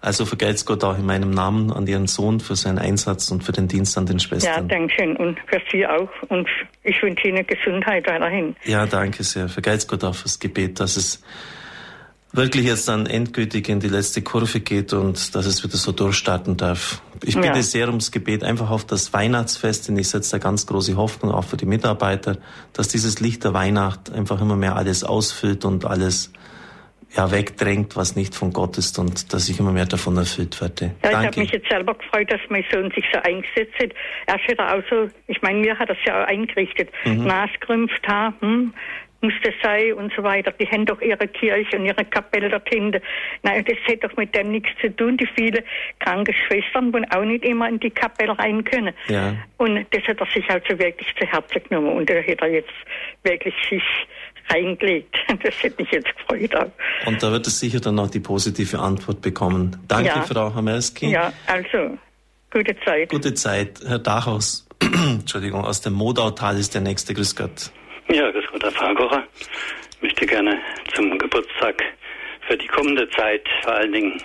Also 0.00 0.24
vergelt's 0.24 0.64
Gott 0.64 0.84
auch 0.84 0.96
in 0.96 1.06
meinem 1.06 1.30
Namen 1.30 1.72
an 1.72 1.86
Ihren 1.86 2.06
Sohn 2.06 2.38
für 2.38 2.54
seinen 2.54 2.78
Einsatz 2.78 3.30
und 3.32 3.42
für 3.42 3.52
den 3.52 3.66
Dienst 3.66 3.98
an 3.98 4.06
den 4.06 4.20
Schwestern. 4.20 4.54
Ja, 4.54 4.60
danke 4.60 4.94
schön. 4.94 5.16
Und 5.16 5.38
für 5.46 5.60
Sie 5.72 5.86
auch. 5.86 6.08
Und 6.28 6.48
ich 6.84 7.02
wünsche 7.02 7.26
Ihnen 7.26 7.44
Gesundheit 7.44 8.06
weiterhin. 8.06 8.54
Ja, 8.64 8.86
danke 8.86 9.24
sehr. 9.24 9.48
Vergelt's 9.48 9.88
Gott 9.88 10.04
auch 10.04 10.14
fürs 10.14 10.38
Gebet, 10.38 10.78
dass 10.78 10.96
es 10.96 11.22
wirklich 12.32 12.66
jetzt 12.66 12.88
dann 12.88 13.06
endgültig 13.06 13.68
in 13.68 13.80
die 13.80 13.88
letzte 13.88 14.22
Kurve 14.22 14.60
geht 14.60 14.92
und 14.92 15.34
dass 15.34 15.46
es 15.46 15.64
wieder 15.64 15.76
so 15.76 15.92
durchstarten 15.92 16.56
darf. 16.56 17.02
Ich 17.24 17.34
bitte 17.34 17.48
ja. 17.48 17.62
sehr 17.62 17.88
ums 17.88 18.12
Gebet 18.12 18.44
einfach 18.44 18.70
auf 18.70 18.84
das 18.84 19.12
Weihnachtsfest, 19.12 19.88
denn 19.88 19.96
ich 19.96 20.08
setze 20.08 20.32
da 20.32 20.38
ganz 20.38 20.66
große 20.66 20.96
Hoffnung 20.96 21.32
auch 21.32 21.44
für 21.44 21.56
die 21.56 21.66
Mitarbeiter, 21.66 22.36
dass 22.72 22.88
dieses 22.88 23.20
Licht 23.20 23.44
der 23.44 23.54
Weihnacht 23.54 24.12
einfach 24.12 24.40
immer 24.40 24.56
mehr 24.56 24.76
alles 24.76 25.04
ausfüllt 25.04 25.64
und 25.64 25.84
alles 25.84 26.32
ja, 27.18 27.32
wegdrängt, 27.32 27.96
was 27.96 28.14
nicht 28.14 28.34
von 28.34 28.52
Gott 28.52 28.78
ist 28.78 28.96
und 28.98 29.32
dass 29.32 29.48
ich 29.48 29.58
immer 29.58 29.72
mehr 29.72 29.86
davon 29.86 30.16
erfüllt 30.16 30.60
werde. 30.60 30.94
Ja, 31.02 31.10
ich 31.10 31.26
habe 31.26 31.40
mich 31.40 31.50
jetzt 31.50 31.68
selber 31.68 31.94
gefreut, 31.94 32.30
dass 32.30 32.40
mein 32.48 32.64
Sohn 32.70 32.92
sich 32.92 33.04
so 33.12 33.18
eingesetzt 33.20 33.74
hat. 33.80 33.90
Er 34.26 34.36
ist 34.36 34.60
auch 34.60 34.82
so, 34.88 35.08
ich 35.26 35.42
meine, 35.42 35.58
mir 35.58 35.76
hat 35.76 35.88
er 35.88 35.96
es 35.96 36.04
ja 36.06 36.22
auch 36.22 36.28
eingerichtet. 36.28 36.90
Mhm. 37.04 37.24
Nasgrümpft, 37.24 38.06
ha, 38.06 38.32
hm, 38.38 38.72
muss 39.20 39.32
das 39.42 39.54
sein 39.62 39.94
und 39.94 40.12
so 40.14 40.22
weiter. 40.22 40.52
Die 40.52 40.66
haben 40.68 40.86
doch 40.86 41.00
ihre 41.00 41.26
Kirche 41.26 41.76
und 41.76 41.86
ihre 41.86 42.04
Kapelle 42.04 42.50
dort 42.50 42.68
hinten. 42.68 43.02
Nein, 43.42 43.64
das 43.64 43.78
hat 43.92 44.04
doch 44.04 44.16
mit 44.16 44.32
dem 44.36 44.52
nichts 44.52 44.70
zu 44.80 44.94
tun. 44.94 45.16
Die 45.16 45.28
viele 45.36 45.64
kranke 45.98 46.32
Schwestern 46.32 46.92
wollen 46.92 47.10
auch 47.10 47.24
nicht 47.24 47.44
immer 47.44 47.68
in 47.68 47.80
die 47.80 47.90
Kapelle 47.90 48.38
rein 48.38 48.62
können. 48.62 48.94
Ja. 49.08 49.34
Und 49.56 49.86
das 49.90 50.04
hat 50.04 50.20
er 50.20 50.26
sich 50.26 50.48
also 50.48 50.78
wirklich 50.78 51.12
zu 51.18 51.26
Herzen 51.26 51.62
genommen. 51.68 51.96
Und 51.96 52.08
da 52.08 52.14
hat 52.14 52.40
er 52.40 52.48
jetzt 52.48 52.74
wirklich 53.24 53.54
sich 53.68 53.82
reingelegt. 54.50 55.14
Das 55.42 55.62
hätte 55.62 55.82
mich 55.82 55.92
jetzt 55.92 56.08
gefreut. 56.16 56.70
Und 57.06 57.22
da 57.22 57.30
wird 57.30 57.46
es 57.46 57.60
sicher 57.60 57.80
dann 57.80 57.94
noch 57.94 58.10
die 58.10 58.18
positive 58.18 58.78
Antwort 58.78 59.20
bekommen. 59.20 59.76
Danke, 59.86 60.08
ja. 60.08 60.22
Frau 60.22 60.54
Hamerski. 60.54 61.10
Ja, 61.10 61.32
also, 61.46 61.96
gute 62.50 62.74
Zeit. 62.80 63.10
Gute 63.10 63.34
Zeit. 63.34 63.78
Herr 63.86 63.98
Dachhaus, 63.98 64.66
Entschuldigung, 64.80 65.64
aus 65.64 65.80
dem 65.82 65.92
Modautal 65.92 66.58
ist 66.58 66.74
der 66.74 66.80
nächste. 66.80 67.14
Grüß 67.14 67.36
Gott. 67.36 67.70
Ja, 68.08 68.30
grüß 68.30 68.44
Gott, 68.50 68.62
Herr 68.64 68.72
Fahrkocher. 68.72 69.22
Ich 69.92 70.02
möchte 70.02 70.26
gerne 70.26 70.58
zum 70.94 71.18
Geburtstag 71.18 71.82
für 72.48 72.56
die 72.56 72.66
kommende 72.68 73.08
Zeit 73.10 73.42
vor 73.62 73.74
allen 73.74 73.92
Dingen 73.92 74.22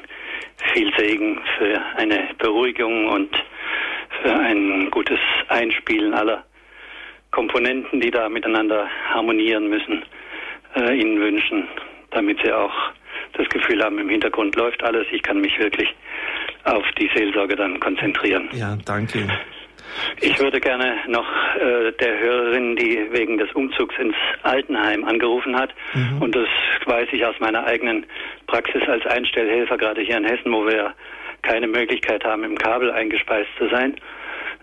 viel 0.73 0.91
Segen 0.97 1.39
für 1.57 1.81
eine 1.97 2.29
Beruhigung 2.39 3.09
und 3.09 3.29
für 4.21 4.33
ein 4.33 4.89
gutes 4.89 5.19
Einspielen 5.49 6.13
aller 6.13 6.45
Komponenten, 7.33 7.99
die 7.99 8.11
da 8.11 8.29
miteinander 8.29 8.87
harmonieren 9.09 9.67
müssen, 9.67 10.03
äh, 10.75 10.95
Ihnen 10.95 11.19
wünschen, 11.19 11.67
damit 12.11 12.39
Sie 12.43 12.53
auch 12.53 12.73
das 13.33 13.49
Gefühl 13.49 13.83
haben, 13.83 13.97
im 13.97 14.07
Hintergrund 14.07 14.55
läuft 14.55 14.83
alles. 14.83 15.07
Ich 15.11 15.23
kann 15.23 15.41
mich 15.41 15.57
wirklich 15.59 15.89
auf 16.63 16.85
die 16.99 17.09
Seelsorge 17.13 17.55
dann 17.55 17.79
konzentrieren. 17.79 18.47
Ja, 18.53 18.77
danke. 18.85 19.27
Ich 20.21 20.39
würde 20.39 20.59
gerne 20.59 20.95
noch 21.07 21.27
äh, 21.55 21.91
der 21.93 22.19
Hörerin, 22.19 22.75
die 22.75 23.07
wegen 23.11 23.37
des 23.37 23.51
Umzugs 23.53 23.95
ins 23.97 24.15
Altenheim 24.43 25.03
angerufen 25.03 25.55
hat, 25.55 25.73
mhm. 25.93 26.21
und 26.21 26.35
das 26.35 26.47
weiß 26.85 27.09
ich 27.11 27.25
aus 27.25 27.35
meiner 27.39 27.65
eigenen 27.65 28.05
Praxis 28.47 28.81
als 28.87 29.05
Einstellhelfer, 29.07 29.77
gerade 29.77 30.01
hier 30.01 30.17
in 30.17 30.25
Hessen, 30.25 30.51
wo 30.51 30.65
wir 30.65 30.93
keine 31.41 31.67
Möglichkeit 31.67 32.23
haben, 32.23 32.43
im 32.43 32.57
Kabel 32.57 32.91
eingespeist 32.91 33.49
zu 33.57 33.67
sein, 33.69 33.95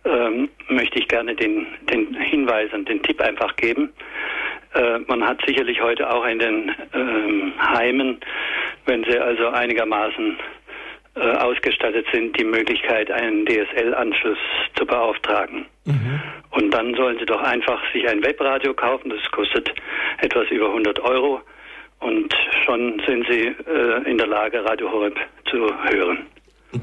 ähm, 0.04 0.48
möchte 0.68 0.98
ich 0.98 1.08
gerne 1.08 1.34
den, 1.34 1.66
den 1.90 2.14
Hinweis 2.14 2.72
und 2.72 2.88
den 2.88 3.02
Tipp 3.02 3.20
einfach 3.20 3.54
geben. 3.56 3.92
Äh, 4.74 4.98
man 5.06 5.26
hat 5.26 5.40
sicherlich 5.46 5.80
heute 5.82 6.12
auch 6.12 6.24
in 6.26 6.38
den 6.38 6.72
ähm, 6.94 7.52
Heimen, 7.58 8.20
wenn 8.86 9.04
sie 9.04 9.18
also 9.18 9.48
einigermaßen 9.48 10.36
äh, 11.16 11.20
ausgestattet 11.20 12.06
sind, 12.12 12.38
die 12.38 12.44
Möglichkeit, 12.44 13.10
einen 13.10 13.44
DSL-Anschluss 13.44 14.38
zu 14.76 14.86
beauftragen. 14.86 15.66
Mhm. 15.84 16.20
Und 16.50 16.70
dann 16.72 16.94
sollen 16.94 17.18
sie 17.18 17.26
doch 17.26 17.42
einfach 17.42 17.80
sich 17.92 18.08
ein 18.08 18.24
Webradio 18.24 18.74
kaufen, 18.74 19.10
das 19.10 19.30
kostet 19.32 19.72
etwas 20.18 20.48
über 20.50 20.66
100 20.66 21.00
Euro 21.00 21.40
und 22.00 22.34
schon 22.64 23.00
sind 23.06 23.26
sie 23.28 23.48
äh, 23.48 24.10
in 24.10 24.18
der 24.18 24.26
Lage, 24.26 24.64
Radio 24.64 24.90
Horeb 24.90 25.18
zu 25.50 25.68
hören. 25.84 26.26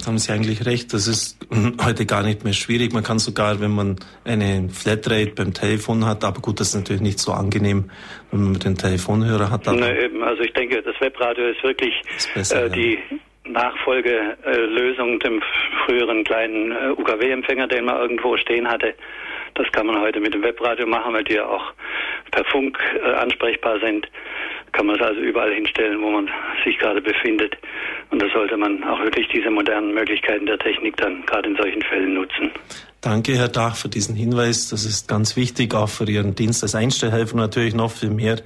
Haben 0.05 0.18
Sie 0.18 0.34
eigentlich 0.34 0.65
recht, 0.65 0.93
das 0.93 1.07
ist 1.07 1.38
heute 1.85 2.05
gar 2.05 2.22
nicht 2.22 2.43
mehr 2.43 2.53
schwierig. 2.53 2.93
Man 2.93 3.03
kann 3.03 3.19
sogar, 3.19 3.61
wenn 3.61 3.72
man 3.72 3.95
eine 4.26 4.69
Flatrate 4.69 5.31
beim 5.35 5.53
Telefon 5.53 6.05
hat, 6.05 6.26
aber 6.26 6.41
gut, 6.41 6.59
das 6.59 6.69
ist 6.69 6.76
natürlich 6.76 7.01
nicht 7.01 7.19
so 7.19 7.31
angenehm, 7.31 7.89
wenn 8.31 8.43
man 8.43 8.59
den 8.59 8.76
Telefonhörer 8.76 9.49
hat. 9.49 9.61
Na 9.65 9.95
eben, 9.97 10.23
also 10.23 10.43
ich 10.43 10.51
denke, 10.53 10.81
das 10.81 10.99
Webradio 10.99 11.47
ist 11.47 11.64
wirklich 11.64 11.93
ist 12.18 12.34
besser, 12.34 12.65
äh, 12.65 12.69
die 12.69 12.93
ja. 12.95 13.51
Nachfolgelösung 13.51 15.19
dem 15.19 15.41
früheren 15.85 16.26
kleinen 16.26 16.72
äh, 16.73 16.89
UKW-Empfänger, 16.91 17.68
den 17.68 17.85
man 17.85 17.97
irgendwo 18.01 18.35
stehen 18.35 18.68
hatte. 18.68 18.93
Das 19.53 19.72
kann 19.72 19.88
man 19.88 20.01
heute 20.01 20.19
mit 20.19 20.34
dem 20.34 20.43
Webradio 20.43 20.85
machen, 20.85 21.14
weil 21.14 21.23
die 21.23 21.35
ja 21.35 21.45
auch 21.45 21.73
per 22.31 22.43
Funk 22.45 22.77
äh, 23.01 23.14
ansprechbar 23.14 23.80
sind 23.80 24.05
kann 24.78 24.86
man 24.86 24.95
es 24.95 25.02
also 25.02 25.20
überall 25.22 25.52
hinstellen, 25.52 25.99
wo 26.02 26.12
man 26.12 26.30
sich 26.64 26.78
gerade 26.78 27.02
befindet. 27.02 27.58
Und 28.12 28.22
da 28.22 28.28
sollte 28.32 28.56
man 28.58 28.84
auch 28.84 28.99
wirklich 29.02 29.28
diese 29.34 29.49
modernen 29.49 29.95
Möglichkeiten 29.95 30.45
der 30.45 30.60
Technik 30.60 30.95
dann 30.98 31.26
gerade 31.26 31.49
in 31.49 31.56
solchen 31.56 31.82
Fällen 31.82 32.14
nutzen. 32.14 32.52
Danke, 33.02 33.36
Herr 33.36 33.48
Dach, 33.48 33.76
für 33.76 33.90
diesen 33.90 34.16
Hinweis. 34.16 34.70
Das 34.70 34.86
ist 34.86 35.08
ganz 35.08 35.36
wichtig, 35.36 35.74
auch 35.74 35.90
für 35.90 36.08
Ihren 36.08 36.36
Dienst 36.36 36.62
als 36.62 36.76
Einstellhelfer 36.76 37.36
natürlich 37.38 37.74
noch 37.74 37.90
viel 37.90 38.12
mehr. 38.12 38.38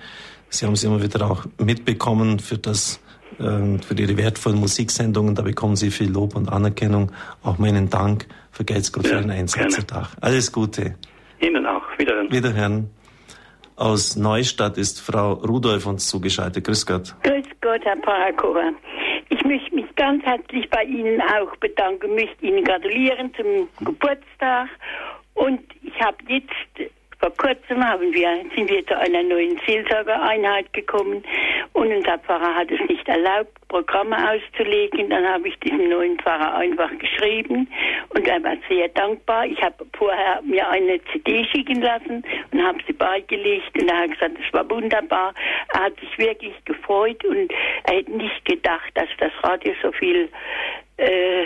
Sie 0.48 0.66
haben 0.66 0.74
es 0.74 0.84
immer 0.86 1.04
wieder 1.04 1.30
auch 1.30 1.46
mitbekommen 1.58 2.40
für 2.40 2.58
das 2.58 3.04
äh, 3.40 3.78
für 3.80 3.94
Ihre 3.98 4.16
wertvollen 4.16 4.58
Musiksendungen. 4.58 5.36
Da 5.36 5.42
bekommen 5.42 5.76
Sie 5.76 5.92
viel 5.92 6.12
Lob 6.12 6.38
und 6.38 6.48
Anerkennung. 6.48 7.12
Auch 7.44 7.58
meinen 7.58 7.90
Dank. 7.90 8.26
Vergelt's 8.52 8.94
Gott 8.94 9.06
ja, 9.06 9.18
für 9.18 9.22
den 9.22 9.32
Einsatz. 9.32 9.86
Alles 10.22 10.52
Gute. 10.52 10.96
Ihnen 11.42 11.66
auch. 11.66 11.84
Wiederhören. 11.98 12.32
Wiederhören. 12.32 12.90
Aus 13.82 14.16
Neustadt 14.16 14.78
ist 14.78 15.02
Frau 15.02 15.34
Rudolf 15.34 15.88
uns 15.88 16.08
zugeschaltet. 16.08 16.66
Grüß 16.66 16.86
Gott. 16.86 17.16
Grüß 17.24 17.48
Gott, 17.62 17.84
Herr 17.84 17.96
Parakova. 17.96 18.74
Ich 19.30 19.44
möchte 19.44 19.74
mich 19.74 19.88
ganz 19.96 20.24
herzlich 20.24 20.70
bei 20.70 20.84
Ihnen 20.84 21.20
auch 21.20 21.56
bedanken, 21.56 22.14
möchte 22.14 22.46
Ihnen 22.46 22.64
gratulieren 22.64 23.34
zum 23.34 23.68
Geburtstag. 23.84 24.70
Und 25.34 25.62
ich 25.82 26.00
habe 26.00 26.18
jetzt 26.28 26.94
vor 27.22 27.32
kurzem 27.38 27.88
haben 27.88 28.12
wir, 28.14 28.44
sind 28.56 28.68
wir 28.68 28.86
zu 28.88 28.98
einer 28.98 29.22
neuen 29.22 29.60
Seelsorgereinheit 29.68 30.74
gekommen 30.74 31.24
und 31.74 31.94
unser 31.94 32.18
Pfarrer 32.18 32.56
hat 32.56 32.72
es 32.72 32.80
nicht 32.90 33.08
erlaubt, 33.08 33.52
Programme 33.68 34.18
auszulegen. 34.32 35.10
Dann 35.12 35.26
habe 35.28 35.48
ich 35.48 35.60
diesem 35.60 35.88
neuen 35.88 36.18
Pfarrer 36.18 36.56
einfach 36.56 36.90
geschrieben 36.98 37.68
und 38.10 38.28
er 38.28 38.44
war 38.44 38.58
sehr 38.68 38.90
dankbar. 38.90 39.46
Ich 39.46 39.62
habe 39.62 39.86
vorher 39.96 40.42
mir 40.42 40.68
eine 40.68 41.00
CD 41.12 41.46
schicken 41.46 41.82
lassen 41.82 42.24
und 42.52 42.64
habe 42.64 42.80
sie 42.88 42.94
beigelegt 42.94 43.80
und 43.80 43.88
er 43.88 44.00
hat 44.00 44.12
gesagt, 44.12 44.38
es 44.44 44.54
war 44.54 44.68
wunderbar. 44.70 45.36
Er 45.74 45.84
hat 45.84 46.00
sich 46.00 46.18
wirklich 46.18 46.56
gefreut 46.66 47.24
und 47.24 47.54
er 47.84 47.98
hätte 47.98 48.12
nicht 48.12 48.46
gedacht, 48.46 48.92
dass 48.96 49.10
das 49.20 49.32
Radio 49.44 49.74
so 49.84 49.92
viel 49.92 50.28
äh, 50.98 51.46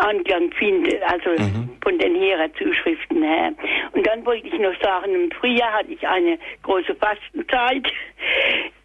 Anklang 0.00 0.50
findet, 0.52 1.02
also 1.02 1.30
mhm. 1.30 1.70
von 1.82 1.98
den 1.98 2.14
Hera-Zuschriften 2.14 3.22
her. 3.22 3.52
Und 3.92 4.06
dann 4.06 4.24
wollte 4.24 4.46
ich 4.46 4.58
noch 4.58 4.78
sagen, 4.82 5.14
im 5.14 5.30
Frühjahr 5.30 5.72
hatte 5.72 5.92
ich 5.92 6.06
eine 6.06 6.38
große 6.62 6.94
Fastenzeit. 6.94 7.86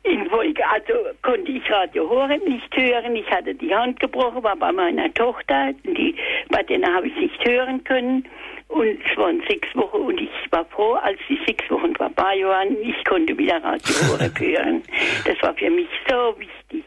In 0.04 0.30
Folge, 0.30 0.62
also 0.70 0.94
konnte 1.24 1.52
ich 1.52 1.70
Radio 1.72 2.08
Horeb 2.08 2.48
nicht 2.48 2.76
hören. 2.76 3.16
Ich 3.16 3.30
hatte 3.32 3.56
die 3.56 3.74
Hand 3.74 4.00
gebrochen, 4.00 4.44
war 4.44 4.56
bei 4.56 4.72
meiner 4.72 5.12
Tochter, 5.14 5.74
die, 5.84 6.16
bei 6.50 6.62
denen 6.62 6.94
habe 6.94 7.08
ich 7.08 7.16
nicht 7.16 7.48
hören 7.48 7.84
können. 7.84 8.28
Und 8.68 9.00
es 9.10 9.18
waren 9.18 9.42
sechs 9.48 9.68
Wochen 9.76 9.98
und 9.98 10.20
ich 10.20 10.30
war 10.52 10.66
froh, 10.66 10.94
als 10.94 11.20
die 11.30 11.40
sechs 11.46 11.70
Wochen 11.70 11.96
vorbei 11.96 12.42
waren, 12.44 12.76
ich 12.82 13.04
konnte 13.06 13.38
wieder 13.38 13.64
Radio 13.64 13.96
Horeb 14.12 14.40
hören. 14.40 14.84
Das 15.26 15.42
war 15.42 15.54
für 15.54 15.70
mich 15.70 15.88
so 16.10 16.36
wichtig. 16.38 16.84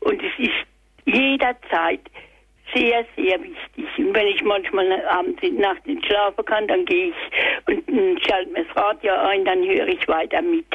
Und 0.00 0.22
es 0.22 0.38
ist 0.38 0.66
jederzeit 1.04 2.00
sehr, 2.74 3.04
sehr 3.16 3.42
wichtig. 3.42 3.86
Und 3.98 4.14
wenn 4.14 4.26
ich 4.26 4.42
manchmal 4.42 5.04
abends 5.06 5.42
in 5.42 5.56
Nacht 5.56 5.86
nicht 5.86 6.04
schlafen 6.06 6.44
kann, 6.44 6.66
dann 6.68 6.84
gehe 6.84 7.08
ich 7.08 7.14
und 7.66 8.20
schalte 8.26 8.50
mir 8.50 8.64
das 8.64 8.76
Radio 8.76 9.12
ein, 9.14 9.44
dann 9.44 9.62
höre 9.64 9.88
ich 9.88 10.06
weiter 10.08 10.42
mit. 10.42 10.66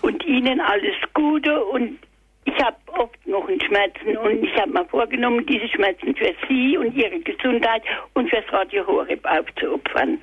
Und 0.00 0.24
Ihnen 0.24 0.60
alles 0.60 0.96
Gute 1.14 1.64
und 1.64 1.98
ich 2.44 2.54
habe 2.64 2.76
oft 2.88 3.26
noch 3.26 3.46
einen 3.48 3.60
Schmerzen 3.60 4.16
und 4.16 4.42
ich 4.44 4.54
habe 4.60 4.72
mir 4.72 4.84
vorgenommen, 4.86 5.46
diese 5.46 5.68
Schmerzen 5.68 6.14
für 6.16 6.34
Sie 6.48 6.76
und 6.76 6.94
Ihre 6.94 7.20
Gesundheit 7.20 7.82
und 8.14 8.28
fürs 8.28 8.44
Radio 8.50 8.86
Horeb 8.86 9.24
aufzuopfern. 9.24 10.18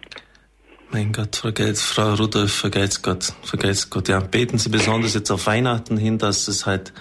Mein 0.92 1.12
Gott, 1.12 1.36
vergelt's, 1.36 1.84
Frau 1.84 2.16
Rudolf, 2.16 2.52
vergelt's 2.52 3.02
Gott, 3.02 3.32
vergelt's 3.44 3.90
Gott. 3.90 4.10
Ja, 4.10 4.20
beten 4.20 4.58
Sie 4.58 4.70
besonders 4.70 5.14
jetzt 5.14 5.30
auf 5.30 5.46
Weihnachten 5.46 5.98
hin, 5.98 6.18
dass 6.18 6.48
es 6.48 6.66
halt, 6.66 6.94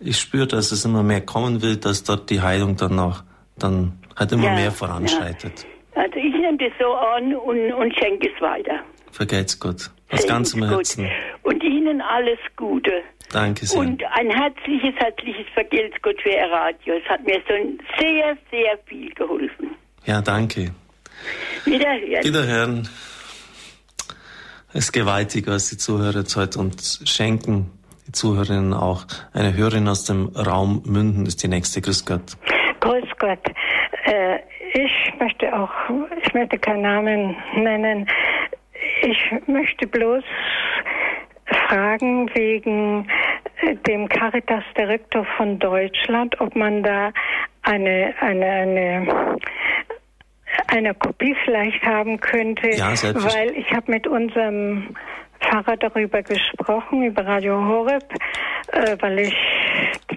ich 0.00 0.18
spüre, 0.18 0.48
dass 0.48 0.72
es 0.72 0.84
immer 0.84 1.04
mehr 1.04 1.20
kommen 1.20 1.62
will, 1.62 1.76
dass 1.76 2.02
dort 2.02 2.30
die 2.30 2.42
Heilung 2.42 2.76
dann 2.76 2.98
auch 2.98 3.22
dann 3.62 3.98
halt 4.16 4.32
immer 4.32 4.44
ja, 4.44 4.54
mehr 4.54 4.72
voranschreitet. 4.72 5.66
Ja. 5.94 6.02
Also 6.02 6.16
ich 6.16 6.32
nehme 6.32 6.58
das 6.58 6.72
so 6.78 6.92
an 6.94 7.34
und, 7.34 7.72
und 7.72 7.98
schenke 7.98 8.30
es 8.34 8.40
weiter. 8.40 8.80
Vergelt's 9.10 9.58
Gott. 9.58 9.90
Aus 10.10 10.26
ganzem 10.26 10.62
Herzen. 10.64 11.08
Und 11.42 11.62
Ihnen 11.62 12.00
alles 12.00 12.38
Gute. 12.56 13.02
Danke 13.30 13.66
sehr. 13.66 13.80
Und 13.80 14.02
ein 14.12 14.30
herzliches, 14.30 14.94
herzliches 14.96 15.46
Vergelt's 15.52 15.96
Gott 16.02 16.16
für 16.22 16.30
Ihr 16.30 16.50
Radio. 16.50 16.94
Es 16.94 17.08
hat 17.10 17.24
mir 17.24 17.40
so 17.46 17.54
sehr, 17.98 18.38
sehr 18.50 18.78
viel 18.86 19.12
geholfen. 19.12 19.74
Ja, 20.06 20.22
danke. 20.22 20.70
Wiederhören. 21.64 22.24
Wiederhören. 22.24 22.88
Es 24.72 24.84
ist 24.84 24.92
gewaltig, 24.92 25.46
was 25.46 25.68
die 25.70 25.76
Zuhörer 25.76 26.20
jetzt 26.20 26.36
heute 26.36 26.58
uns 26.58 27.00
schenken. 27.04 27.70
Die 28.06 28.12
Zuhörerinnen 28.12 28.72
auch. 28.72 29.06
Eine 29.32 29.54
Hörerin 29.54 29.88
aus 29.88 30.04
dem 30.04 30.28
Raum 30.28 30.82
Münden 30.86 31.26
ist 31.26 31.42
die 31.42 31.48
nächste. 31.48 31.82
Grüß 31.82 32.06
Gott. 32.06 32.36
Gott. 33.18 33.40
Äh, 34.04 34.38
ich 34.74 35.14
möchte 35.18 35.54
auch, 35.54 35.70
ich 36.22 36.34
möchte 36.34 36.58
keinen 36.58 36.82
Namen 36.82 37.36
nennen. 37.56 38.06
Ich 39.02 39.48
möchte 39.48 39.86
bloß 39.86 40.24
fragen 41.68 42.30
wegen 42.34 43.08
äh, 43.62 43.74
dem 43.86 44.08
Caritas-Direktor 44.08 45.26
von 45.36 45.58
Deutschland, 45.58 46.40
ob 46.40 46.54
man 46.54 46.82
da 46.82 47.12
eine, 47.62 48.14
eine, 48.20 48.46
eine, 48.46 49.38
eine 50.68 50.94
Kopie 50.94 51.36
vielleicht 51.44 51.82
haben 51.82 52.20
könnte, 52.20 52.70
ja, 52.70 52.92
weil 53.14 53.50
ich 53.56 53.70
habe 53.72 53.90
mit 53.90 54.06
unserem 54.06 54.94
Pfarrer 55.40 55.76
darüber 55.76 56.22
gesprochen, 56.22 57.04
über 57.04 57.26
Radio 57.26 57.56
Horeb, 57.56 58.04
äh, 58.72 58.96
weil 59.00 59.18
ich 59.20 59.36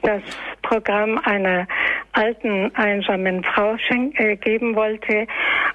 das 0.02 0.22
Programm 0.62 1.20
einer 1.24 1.68
alten, 2.14 2.74
einsamen 2.76 3.44
Frau 3.44 3.76
äh, 3.90 4.36
geben 4.38 4.76
wollte. 4.76 5.28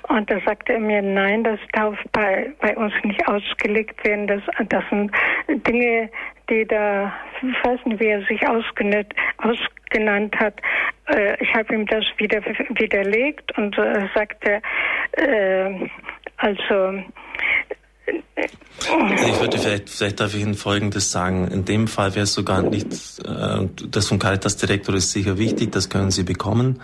Und 0.08 0.30
da 0.30 0.38
sagte 0.44 0.74
er 0.74 0.80
mir, 0.80 1.02
nein, 1.02 1.44
das 1.44 1.58
darf 1.72 1.98
bei, 2.12 2.52
bei 2.60 2.76
uns 2.76 2.92
nicht 3.04 3.26
ausgelegt 3.28 4.04
werden. 4.04 4.26
Das, 4.26 4.42
das 4.68 4.84
sind 4.90 5.10
Dinge, 5.66 6.10
die 6.50 6.64
da, 6.66 7.12
ich 7.42 7.64
weiß 7.64 7.80
nicht, 7.86 8.00
wie 8.00 8.06
er 8.06 8.22
sich 8.22 8.46
ausgenannt, 8.46 9.14
ausgenannt 9.38 10.36
hat. 10.38 10.54
Äh, 11.08 11.42
ich 11.42 11.54
habe 11.54 11.74
ihm 11.74 11.86
das 11.86 12.04
wieder 12.18 12.42
widerlegt 12.70 13.56
und 13.58 13.76
äh, 13.78 14.06
sagte, 14.14 14.60
äh, 15.12 15.88
also 16.38 17.02
ich 18.06 19.40
würde 19.40 19.58
vielleicht, 19.58 19.88
vielleicht 19.88 20.20
darf 20.20 20.34
ich 20.34 20.42
Ihnen 20.42 20.54
Folgendes 20.54 21.10
sagen. 21.10 21.48
In 21.48 21.64
dem 21.64 21.88
Fall 21.88 22.14
wäre 22.14 22.24
es 22.24 22.34
sogar 22.34 22.62
nicht, 22.62 22.86
äh, 23.24 23.66
das 23.90 24.08
vom 24.08 24.18
Caritas-Direktor 24.18 24.94
ist 24.94 25.12
sicher 25.12 25.38
wichtig, 25.38 25.72
das 25.72 25.88
können 25.88 26.10
Sie 26.10 26.22
bekommen. 26.22 26.80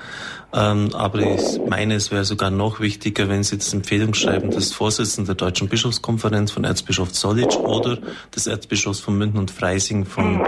Ähm, 0.52 0.90
aber 0.94 1.20
ich 1.20 1.60
meine, 1.68 1.94
es 1.94 2.10
wäre 2.10 2.24
sogar 2.24 2.50
noch 2.50 2.80
wichtiger, 2.80 3.28
wenn 3.28 3.42
Sie 3.42 3.58
das 3.58 3.72
Empfehlungsschreiben 3.72 4.50
des 4.50 4.72
Vorsitzenden 4.72 5.26
der 5.26 5.34
Deutschen 5.34 5.68
Bischofskonferenz 5.68 6.50
von 6.50 6.64
Erzbischof 6.64 7.12
Zollitsch 7.12 7.56
oder 7.56 7.98
des 8.34 8.46
Erzbischofs 8.46 9.00
von 9.00 9.16
München 9.16 9.38
und 9.38 9.50
Freising 9.50 10.04
von 10.04 10.40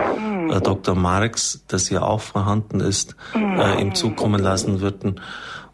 äh, 0.51 0.61
Dr. 0.61 0.95
Marx, 0.95 1.65
das 1.69 1.89
hier 1.89 2.05
auch 2.05 2.21
vorhanden 2.21 2.81
ist, 2.81 3.17
äh, 3.35 3.81
ihm 3.81 3.95
zukommen 3.95 4.43
lassen 4.43 4.81
würden. 4.81 5.21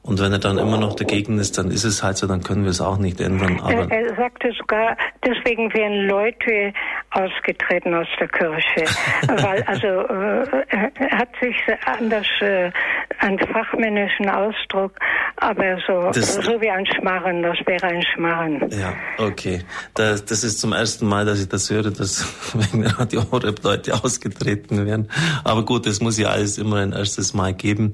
Und 0.02 0.18
wenn 0.20 0.32
er 0.32 0.38
dann 0.38 0.56
immer 0.56 0.78
noch 0.78 0.96
dagegen 0.96 1.38
ist, 1.38 1.58
dann 1.58 1.70
ist 1.70 1.84
es 1.84 2.02
halt 2.02 2.16
so, 2.16 2.26
dann 2.26 2.42
können 2.42 2.64
wir 2.64 2.70
es 2.70 2.80
auch 2.80 2.96
nicht 2.96 3.20
ändern. 3.20 3.60
Aber 3.60 3.90
er, 3.90 3.90
er 3.90 4.16
sagte 4.16 4.50
sogar, 4.58 4.96
deswegen 5.24 5.72
wären 5.74 6.08
Leute 6.08 6.72
ausgetreten 7.10 7.94
aus 7.94 8.06
der 8.20 8.28
Kirche, 8.28 8.84
weil 9.26 9.62
also 9.64 9.86
äh, 9.86 10.64
er 10.68 11.18
hat 11.18 11.28
sich 11.40 11.56
anders 11.84 12.26
äh, 12.40 12.70
einen 13.18 13.38
fachmännischen 13.38 14.28
Ausdruck, 14.28 14.92
aber 15.36 15.78
so 15.86 16.10
das, 16.12 16.34
so 16.34 16.60
wie 16.60 16.70
ein 16.70 16.86
Schmarren, 16.86 17.42
das 17.42 17.58
wäre 17.66 17.86
ein 17.86 18.02
Schmarren. 18.14 18.70
Ja, 18.70 18.94
okay. 19.18 19.62
Das, 19.94 20.24
das 20.24 20.44
ist 20.44 20.60
zum 20.60 20.72
ersten 20.72 21.06
Mal, 21.06 21.24
dass 21.24 21.40
ich 21.40 21.48
das 21.48 21.68
höre, 21.70 21.90
dass 21.90 22.54
wegen 22.72 22.86
Radio 22.86 23.24
Horeb 23.30 23.62
Leute 23.64 23.94
ausgetreten 23.94 24.86
werden. 24.86 25.10
Aber 25.42 25.64
gut, 25.64 25.86
es 25.86 26.00
muss 26.00 26.18
ja 26.18 26.28
alles 26.28 26.58
immer 26.58 26.76
ein 26.76 26.92
erstes 26.92 27.34
Mal 27.34 27.54
geben. 27.54 27.92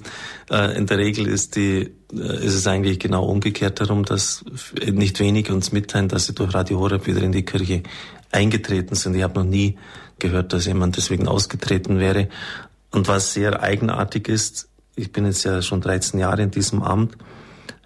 Äh, 0.50 0.76
in 0.76 0.86
der 0.86 0.98
Regel 0.98 1.26
ist 1.26 1.56
die 1.56 1.94
äh, 2.12 2.44
ist 2.44 2.54
es 2.54 2.66
eigentlich 2.66 2.98
genau 2.98 3.24
umgekehrt 3.24 3.80
darum, 3.80 4.04
dass 4.04 4.44
nicht 4.90 5.18
wenige 5.20 5.52
uns 5.52 5.72
mitteilen, 5.72 6.08
dass 6.08 6.26
sie 6.26 6.34
durch 6.34 6.54
Radio 6.54 6.78
Horeb 6.78 7.06
wieder 7.06 7.22
in 7.22 7.32
die 7.32 7.44
Kirche 7.44 7.82
eingetreten 8.36 8.94
sind. 8.94 9.14
Ich 9.14 9.22
habe 9.22 9.40
noch 9.40 9.46
nie 9.46 9.76
gehört, 10.18 10.52
dass 10.52 10.66
jemand 10.66 10.96
deswegen 10.96 11.26
ausgetreten 11.26 11.98
wäre. 11.98 12.28
Und 12.90 13.08
was 13.08 13.32
sehr 13.32 13.62
eigenartig 13.62 14.28
ist, 14.28 14.68
ich 14.94 15.12
bin 15.12 15.26
jetzt 15.26 15.44
ja 15.44 15.60
schon 15.60 15.80
13 15.80 16.20
Jahre 16.20 16.42
in 16.42 16.50
diesem 16.50 16.82
Amt, 16.82 17.16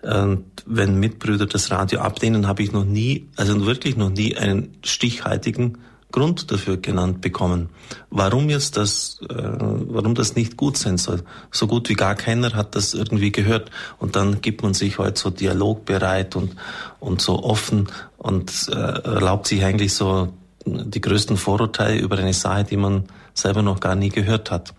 und 0.03 0.45
wenn 0.67 0.99
Mitbrüder 0.99 1.47
das 1.47 1.71
Radio 1.71 2.01
ablehnen, 2.01 2.47
habe 2.47 2.63
ich 2.63 2.73
noch 2.73 2.85
nie, 2.85 3.29
also 3.37 3.67
wirklich 3.67 3.97
noch 3.97 4.11
nie 4.11 4.37
einen 4.37 4.79
stichhaltigen 4.83 5.79
Grund 6.11 6.51
dafür 6.51 6.77
genannt 6.77 7.21
bekommen, 7.21 7.69
warum 8.11 8.49
jetzt 8.51 8.77
das, 8.77 9.21
äh, 9.29 9.35
warum 9.35 10.15
das 10.15 10.35
nicht 10.35 10.57
gut 10.57 10.77
sein 10.77 10.99
soll. 10.99 11.23
So 11.53 11.67
gut 11.67 11.89
wie 11.89 11.95
gar 11.95 12.17
keiner 12.17 12.53
hat 12.55 12.75
das 12.75 12.95
irgendwie 12.95 13.31
gehört. 13.31 13.71
Und 13.99 14.17
dann 14.17 14.41
gibt 14.41 14.63
man 14.63 14.75
sich 14.75 14.99
halt 14.99 15.19
so 15.19 15.31
dialogbereit 15.31 16.35
und, 16.35 16.57
und 16.99 17.21
so 17.21 17.45
offen 17.45 17.89
und 18.19 18.71
äh, 18.73 18.75
erlaubt 18.75 19.47
sich 19.47 19.65
eigentlich 19.65 19.93
so 19.93 20.33
die 20.65 21.01
größten 21.01 21.37
Vorurteile 21.37 21.99
über 21.99 22.19
eine 22.19 22.33
Sache, 22.33 22.65
die 22.65 22.77
man 22.77 23.05
selber 23.35 23.63
noch 23.63 23.81
gar 23.81 23.95
nie 23.95 24.11
gehört 24.11 24.51
hat. 24.51 24.75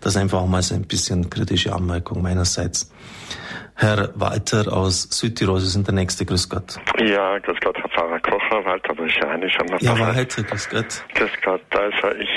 Das 0.00 0.16
einfach 0.16 0.40
auch 0.40 0.46
mal 0.46 0.62
so 0.62 0.74
ein 0.74 0.86
bisschen 0.86 1.30
kritische 1.30 1.72
Anmerkung 1.72 2.22
meinerseits. 2.22 2.90
Herr 3.78 4.08
Walter 4.14 4.72
aus 4.72 5.02
Südtirol, 5.10 5.60
Sie 5.60 5.68
sind 5.68 5.86
der 5.86 5.94
Nächste. 5.94 6.24
Grüß 6.24 6.48
Gott. 6.48 6.78
Ja, 6.98 7.38
grüß 7.38 7.58
Gott, 7.60 7.76
Herr 7.76 7.90
Pfarrer 7.90 8.20
Kocher, 8.20 8.64
Walter 8.64 8.94
Brischanisch 8.94 9.58
am 9.58 9.66
Ja, 9.80 9.98
Walter, 9.98 10.42
grüß 10.42 10.70
Gott. 10.70 11.04
Grüß 11.14 11.30
Gott, 11.44 11.60
also 11.70 12.16
ich 12.18 12.30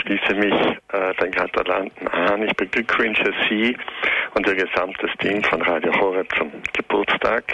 schließe 0.00 0.34
mich 0.34 0.54
äh, 0.92 1.14
den 1.20 1.32
Gratulanten 1.32 2.06
an. 2.06 2.42
Ich 2.44 2.54
beglückwünsche 2.54 3.32
Sie 3.48 3.76
und 4.34 4.46
Ihr 4.46 4.54
gesamtes 4.54 5.10
Team 5.18 5.42
von 5.42 5.62
Radio 5.62 5.92
Horeb 6.00 6.28
zum 6.38 6.52
Geburtstag. 6.72 7.44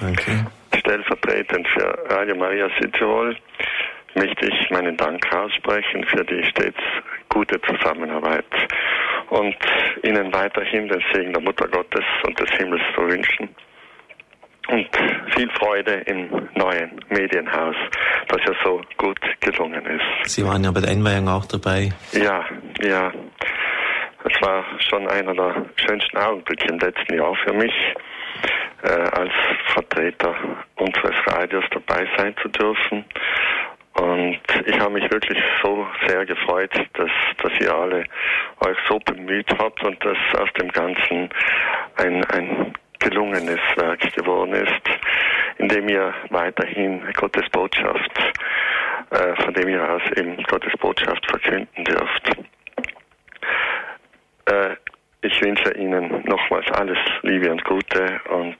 Danke. 0.00 0.46
Stellvertretend 0.74 1.68
für 1.68 1.98
Radio 2.08 2.36
Maria 2.36 2.68
Südtirol 2.80 3.36
möchte 4.16 4.46
ich 4.46 4.70
meinen 4.70 4.96
Dank 4.96 5.22
aussprechen 5.34 6.04
für 6.04 6.24
die 6.24 6.42
stets 6.44 6.80
gute 7.28 7.60
Zusammenarbeit 7.62 8.46
und 9.30 9.56
Ihnen 10.02 10.32
weiterhin 10.32 10.88
den 10.88 11.02
Segen 11.12 11.32
der 11.32 11.42
Mutter 11.42 11.68
Gottes 11.68 12.04
und 12.26 12.38
des 12.40 12.50
Himmels 12.52 12.82
zu 12.94 13.02
wünschen 13.02 13.48
und 14.68 14.88
viel 15.34 15.48
Freude 15.50 15.92
im 16.06 16.48
neuen 16.54 17.00
Medienhaus, 17.08 17.76
das 18.28 18.40
ja 18.46 18.52
so 18.64 18.80
gut 18.96 19.18
gelungen 19.40 19.84
ist. 19.86 20.30
Sie 20.30 20.44
waren 20.44 20.64
ja 20.64 20.70
bei 20.70 20.80
der 20.80 20.90
Einweihung 20.90 21.28
auch 21.28 21.44
dabei. 21.44 21.90
Ja, 22.12 22.44
ja. 22.80 23.12
Es 24.24 24.42
war 24.42 24.64
schon 24.88 25.06
einer 25.08 25.34
der 25.34 25.66
schönsten 25.76 26.16
Augenblicke 26.16 26.66
im 26.68 26.78
letzten 26.78 27.14
Jahr 27.14 27.34
für 27.44 27.52
mich, 27.52 27.72
äh, 28.82 28.88
als 28.88 29.32
Vertreter 29.72 30.34
unseres 30.76 31.14
Radios 31.26 31.64
dabei 31.70 32.08
sein 32.16 32.34
zu 32.42 32.48
dürfen. 32.48 33.04
Und 34.00 34.40
ich 34.66 34.78
habe 34.78 34.92
mich 34.92 35.10
wirklich 35.10 35.38
so 35.62 35.86
sehr 36.06 36.26
gefreut, 36.26 36.72
dass, 36.94 37.10
dass 37.42 37.52
ihr 37.60 37.74
alle 37.74 38.04
euch 38.60 38.76
so 38.88 38.98
bemüht 38.98 39.48
habt 39.58 39.82
und 39.84 40.04
dass 40.04 40.18
aus 40.38 40.52
dem 40.60 40.68
Ganzen 40.68 41.30
ein, 41.96 42.24
ein 42.26 42.74
gelungenes 42.98 43.60
Werk 43.76 44.00
geworden 44.14 44.52
ist, 44.52 44.82
in 45.58 45.68
dem 45.68 45.88
ihr 45.88 46.12
weiterhin 46.30 47.02
Gottes 47.14 47.48
Botschaft, 47.50 48.12
äh, 49.10 49.42
von 49.42 49.54
dem 49.54 49.68
ihr 49.68 49.90
aus 49.90 50.02
eben 50.16 50.42
Gottes 50.44 50.72
Botschaft 50.78 51.24
verkünden 51.30 51.84
dürft. 51.84 52.36
Äh, 54.46 54.76
ich 55.22 55.40
wünsche 55.42 55.72
Ihnen 55.74 56.22
nochmals 56.24 56.70
alles 56.72 56.98
Liebe 57.22 57.50
und 57.50 57.64
Gute 57.64 58.20
und 58.28 58.56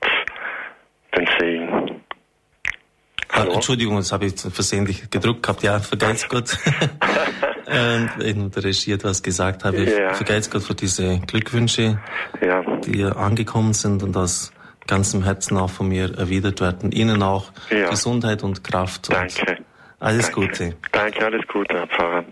den 1.17 1.29
Segen. 1.39 2.06
Hallo? 3.37 3.53
Entschuldigung, 3.53 3.97
das 3.97 4.13
habe 4.13 4.27
ich 4.27 4.35
versehentlich 4.41 5.11
gedruckt 5.11 5.43
gehabt. 5.43 5.63
Ja, 5.63 5.79
vergeizt 5.79 6.29
Gott. 6.29 6.59
in 8.21 8.51
der 8.51 8.65
Regie 8.65 8.93
etwas 8.93 9.23
gesagt 9.23 9.65
habe. 9.65 9.85
Ja. 9.85 10.15
vergeizt 10.15 10.51
Gott 10.51 10.63
für 10.63 10.75
diese 10.75 11.19
Glückwünsche, 11.21 11.99
ja. 12.41 12.63
die 12.81 13.05
angekommen 13.05 13.73
sind 13.73 14.03
und 14.03 14.17
aus 14.17 14.53
ganzem 14.87 15.25
Herzen 15.25 15.57
auch 15.57 15.71
von 15.71 15.89
mir 15.89 16.17
erwidert 16.17 16.61
werden. 16.61 16.93
Ihnen 16.93 17.23
auch 17.23 17.53
ja. 17.71 17.91
Gesundheit 17.91 18.43
und 18.43 18.63
Kraft. 18.63 19.13
Danke. 19.13 19.59
alles 19.99 20.31
Danke. 20.31 20.41
Gute. 20.41 20.77
Danke, 20.93 21.25
alles 21.25 21.47
Gute, 21.49 21.75
Herr 21.75 21.87
Pfarrer. 21.89 22.25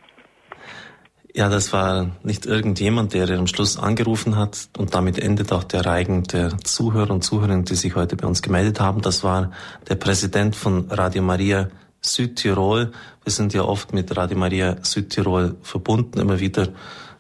Ja, 1.36 1.48
das 1.48 1.73
war 1.73 2.12
nicht 2.23 2.47
irgendjemand, 2.47 3.12
der 3.12 3.28
am 3.31 3.48
Schluss 3.48 3.77
angerufen 3.77 4.36
hat 4.36 4.69
und 4.78 4.94
damit 4.94 5.19
endet 5.19 5.51
auch 5.51 5.65
der 5.65 5.85
Reigen 5.85 6.23
der 6.23 6.56
Zuhörer 6.59 7.11
und 7.11 7.24
Zuhörerinnen, 7.24 7.65
die 7.65 7.74
sich 7.74 7.97
heute 7.97 8.15
bei 8.15 8.28
uns 8.28 8.40
gemeldet 8.40 8.78
haben. 8.78 9.02
Das 9.02 9.24
war 9.24 9.51
der 9.89 9.97
Präsident 9.97 10.55
von 10.55 10.86
Radio 10.90 11.24
Maria 11.24 11.70
Südtirol. 12.01 12.93
Wir 13.24 13.32
sind 13.32 13.52
ja 13.52 13.62
oft 13.62 13.93
mit 13.93 14.16
Radio 14.16 14.39
Maria 14.39 14.77
Südtirol 14.82 15.56
verbunden. 15.61 16.20
Immer 16.20 16.39
wieder 16.39 16.69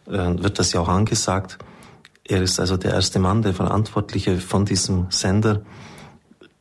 äh, 0.06 0.12
wird 0.12 0.60
das 0.60 0.72
ja 0.72 0.80
auch 0.80 0.88
angesagt. 0.88 1.58
Er 2.22 2.40
ist 2.40 2.60
also 2.60 2.76
der 2.76 2.92
erste 2.92 3.18
Mann, 3.18 3.42
der 3.42 3.52
Verantwortliche 3.52 4.38
von 4.38 4.64
diesem 4.64 5.06
Sender. 5.10 5.62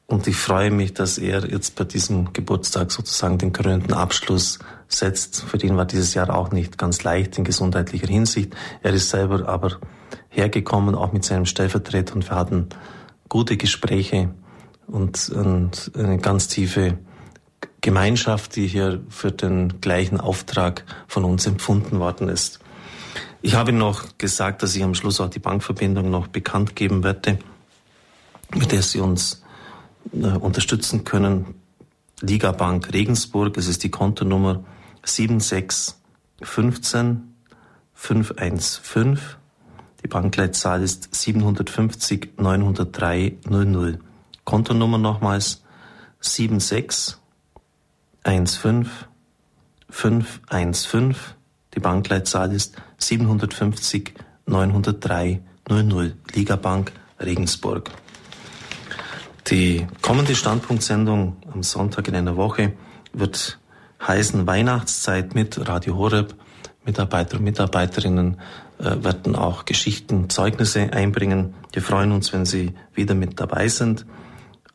Und 0.08 0.26
ich 0.26 0.38
freue 0.38 0.72
mich, 0.72 0.96
dass 0.96 1.20
er 1.20 1.48
jetzt 1.48 1.76
bei 1.76 1.84
diesem 1.84 2.34
Geburtstag 2.34 2.92
sozusagen 2.92 3.38
den 3.38 3.54
krönenden 3.54 3.94
Abschluss 3.94 4.58
setzt. 4.94 5.42
Für 5.44 5.58
ihn 5.58 5.78
war 5.78 5.86
dieses 5.86 6.14
Jahr 6.14 6.36
auch 6.36 6.52
nicht 6.52 6.78
ganz 6.78 7.04
leicht 7.04 7.38
in 7.38 7.44
gesundheitlicher 7.44 8.08
Hinsicht. 8.08 8.56
Er 8.82 8.94
ist 8.94 9.10
selber 9.10 9.48
aber 9.48 9.78
hergekommen, 10.30 10.96
auch 10.96 11.12
mit 11.14 11.26
seinem 11.26 11.46
Stellvertreter, 11.46 12.16
und 12.16 12.30
wir 12.30 12.36
hatten 12.36 12.70
gute 13.30 13.58
Gespräche 13.58 14.30
und, 14.88 15.30
und 15.30 15.92
eine 15.96 16.18
ganz 16.18 16.48
tiefe 16.48 16.98
Gemeinschaft, 17.82 18.56
die 18.56 18.68
hier 18.68 19.02
für 19.10 19.32
den 19.32 19.82
gleichen 19.82 20.20
Auftrag 20.20 20.86
von 21.08 21.26
uns 21.26 21.46
empfunden 21.46 22.00
worden 22.00 22.30
ist. 22.30 22.60
Ich 23.42 23.56
habe 23.56 23.74
noch 23.74 24.18
gesagt, 24.18 24.64
dass 24.64 24.76
ich 24.76 24.84
am 24.84 24.96
Schluss 24.96 25.20
auch 25.20 25.30
die 25.30 25.40
Bankverbindung 25.40 26.10
noch 26.10 26.28
bekannt 26.28 26.78
geben 26.78 27.04
werde, 27.04 27.40
mit 28.56 28.72
der 28.72 28.82
Sie 28.82 29.02
uns 29.02 29.44
äh, 30.14 30.28
unterstützen 30.28 31.04
können. 31.04 31.56
Liga 32.22 32.54
Bank 32.54 32.94
Regensburg, 32.94 33.58
es 33.58 33.68
ist 33.68 33.84
die 33.84 33.92
Kontonummer 33.92 34.64
7615 35.04 37.36
515. 37.94 39.20
Die 40.04 40.08
Bankleitzahl 40.08 40.82
ist 40.82 41.14
750 41.16 42.34
903 42.38 43.38
00. 43.48 44.00
Kontonummer 44.44 44.98
nochmals 44.98 45.64
76 46.20 47.18
15 48.24 48.90
515. 49.90 51.16
Die 51.76 51.80
Bankleitzahl 51.80 52.52
ist 52.52 52.76
750 52.98 54.14
903 54.46 55.42
00. 55.70 56.16
Liga 56.34 56.56
Bank 56.56 56.92
Regensburg. 57.20 57.92
Die 59.48 59.86
kommende 60.02 60.36
Standpunktsendung 60.36 61.38
am 61.52 61.64
Sonntag 61.64 62.08
in 62.08 62.16
einer 62.16 62.38
Woche 62.38 62.74
wird 63.14 63.60
heißen 64.08 64.46
Weihnachtszeit 64.48 65.36
mit 65.36 65.68
Radio 65.68 65.98
Horeb. 65.98 66.36
Mitarbeiter 66.86 67.38
und 67.38 67.44
Mitarbeiterinnen 67.44 68.38
äh, 68.80 69.04
werden 69.04 69.36
auch 69.36 69.66
Geschichten, 69.66 70.30
Zeugnisse 70.30 70.92
einbringen. 70.92 71.54
Wir 71.72 71.82
freuen 71.82 72.12
uns, 72.12 72.34
wenn 72.34 72.46
Sie 72.46 72.74
wieder 72.94 73.16
mit 73.16 73.40
dabei 73.40 73.70
sind 73.70 74.06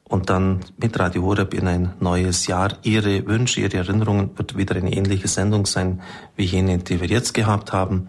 und 0.04 0.30
dann 0.30 0.60
mit 0.78 0.98
Radio 0.98 1.22
Horeb 1.22 1.52
in 1.52 1.68
ein 1.68 1.92
neues 2.00 2.46
Jahr. 2.46 2.78
Ihre 2.82 3.26
Wünsche, 3.26 3.60
Ihre 3.60 3.76
Erinnerungen 3.76 4.30
wird 4.38 4.56
wieder 4.56 4.76
eine 4.76 4.92
ähnliche 4.92 5.28
Sendung 5.28 5.66
sein 5.66 6.00
wie 6.36 6.44
jene, 6.44 6.78
die 6.78 7.00
wir 7.00 7.08
jetzt 7.08 7.34
gehabt 7.34 7.72
haben 7.72 8.08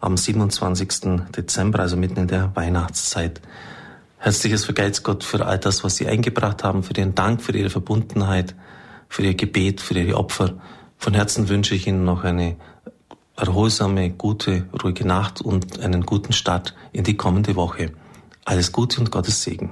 am 0.00 0.16
27. 0.16 1.28
Dezember, 1.36 1.80
also 1.80 1.96
mitten 1.96 2.20
in 2.20 2.28
der 2.28 2.54
Weihnachtszeit. 2.54 3.40
Herzliches 4.18 4.64
Vergeiz 4.64 5.02
Gott 5.02 5.24
für 5.24 5.46
all 5.46 5.58
das, 5.58 5.84
was 5.84 5.96
Sie 5.96 6.06
eingebracht 6.06 6.64
haben, 6.64 6.82
für 6.82 6.94
Ihren 6.94 7.14
Dank, 7.14 7.42
für 7.42 7.56
Ihre 7.56 7.70
Verbundenheit, 7.70 8.54
für 9.08 9.22
Ihr 9.22 9.34
Gebet, 9.34 9.80
für 9.80 9.98
Ihre 9.98 10.16
Opfer. 10.16 10.54
Von 10.98 11.14
Herzen 11.14 11.48
wünsche 11.48 11.74
ich 11.74 11.86
Ihnen 11.86 12.04
noch 12.04 12.24
eine 12.24 12.56
erholsame, 13.36 14.10
gute, 14.10 14.66
ruhige 14.82 15.06
Nacht 15.06 15.40
und 15.40 15.80
einen 15.80 16.06
guten 16.06 16.32
Start 16.32 16.74
in 16.92 17.04
die 17.04 17.16
kommende 17.16 17.54
Woche. 17.54 17.92
Alles 18.44 18.72
Gute 18.72 19.00
und 19.00 19.10
Gottes 19.10 19.42
Segen. 19.42 19.70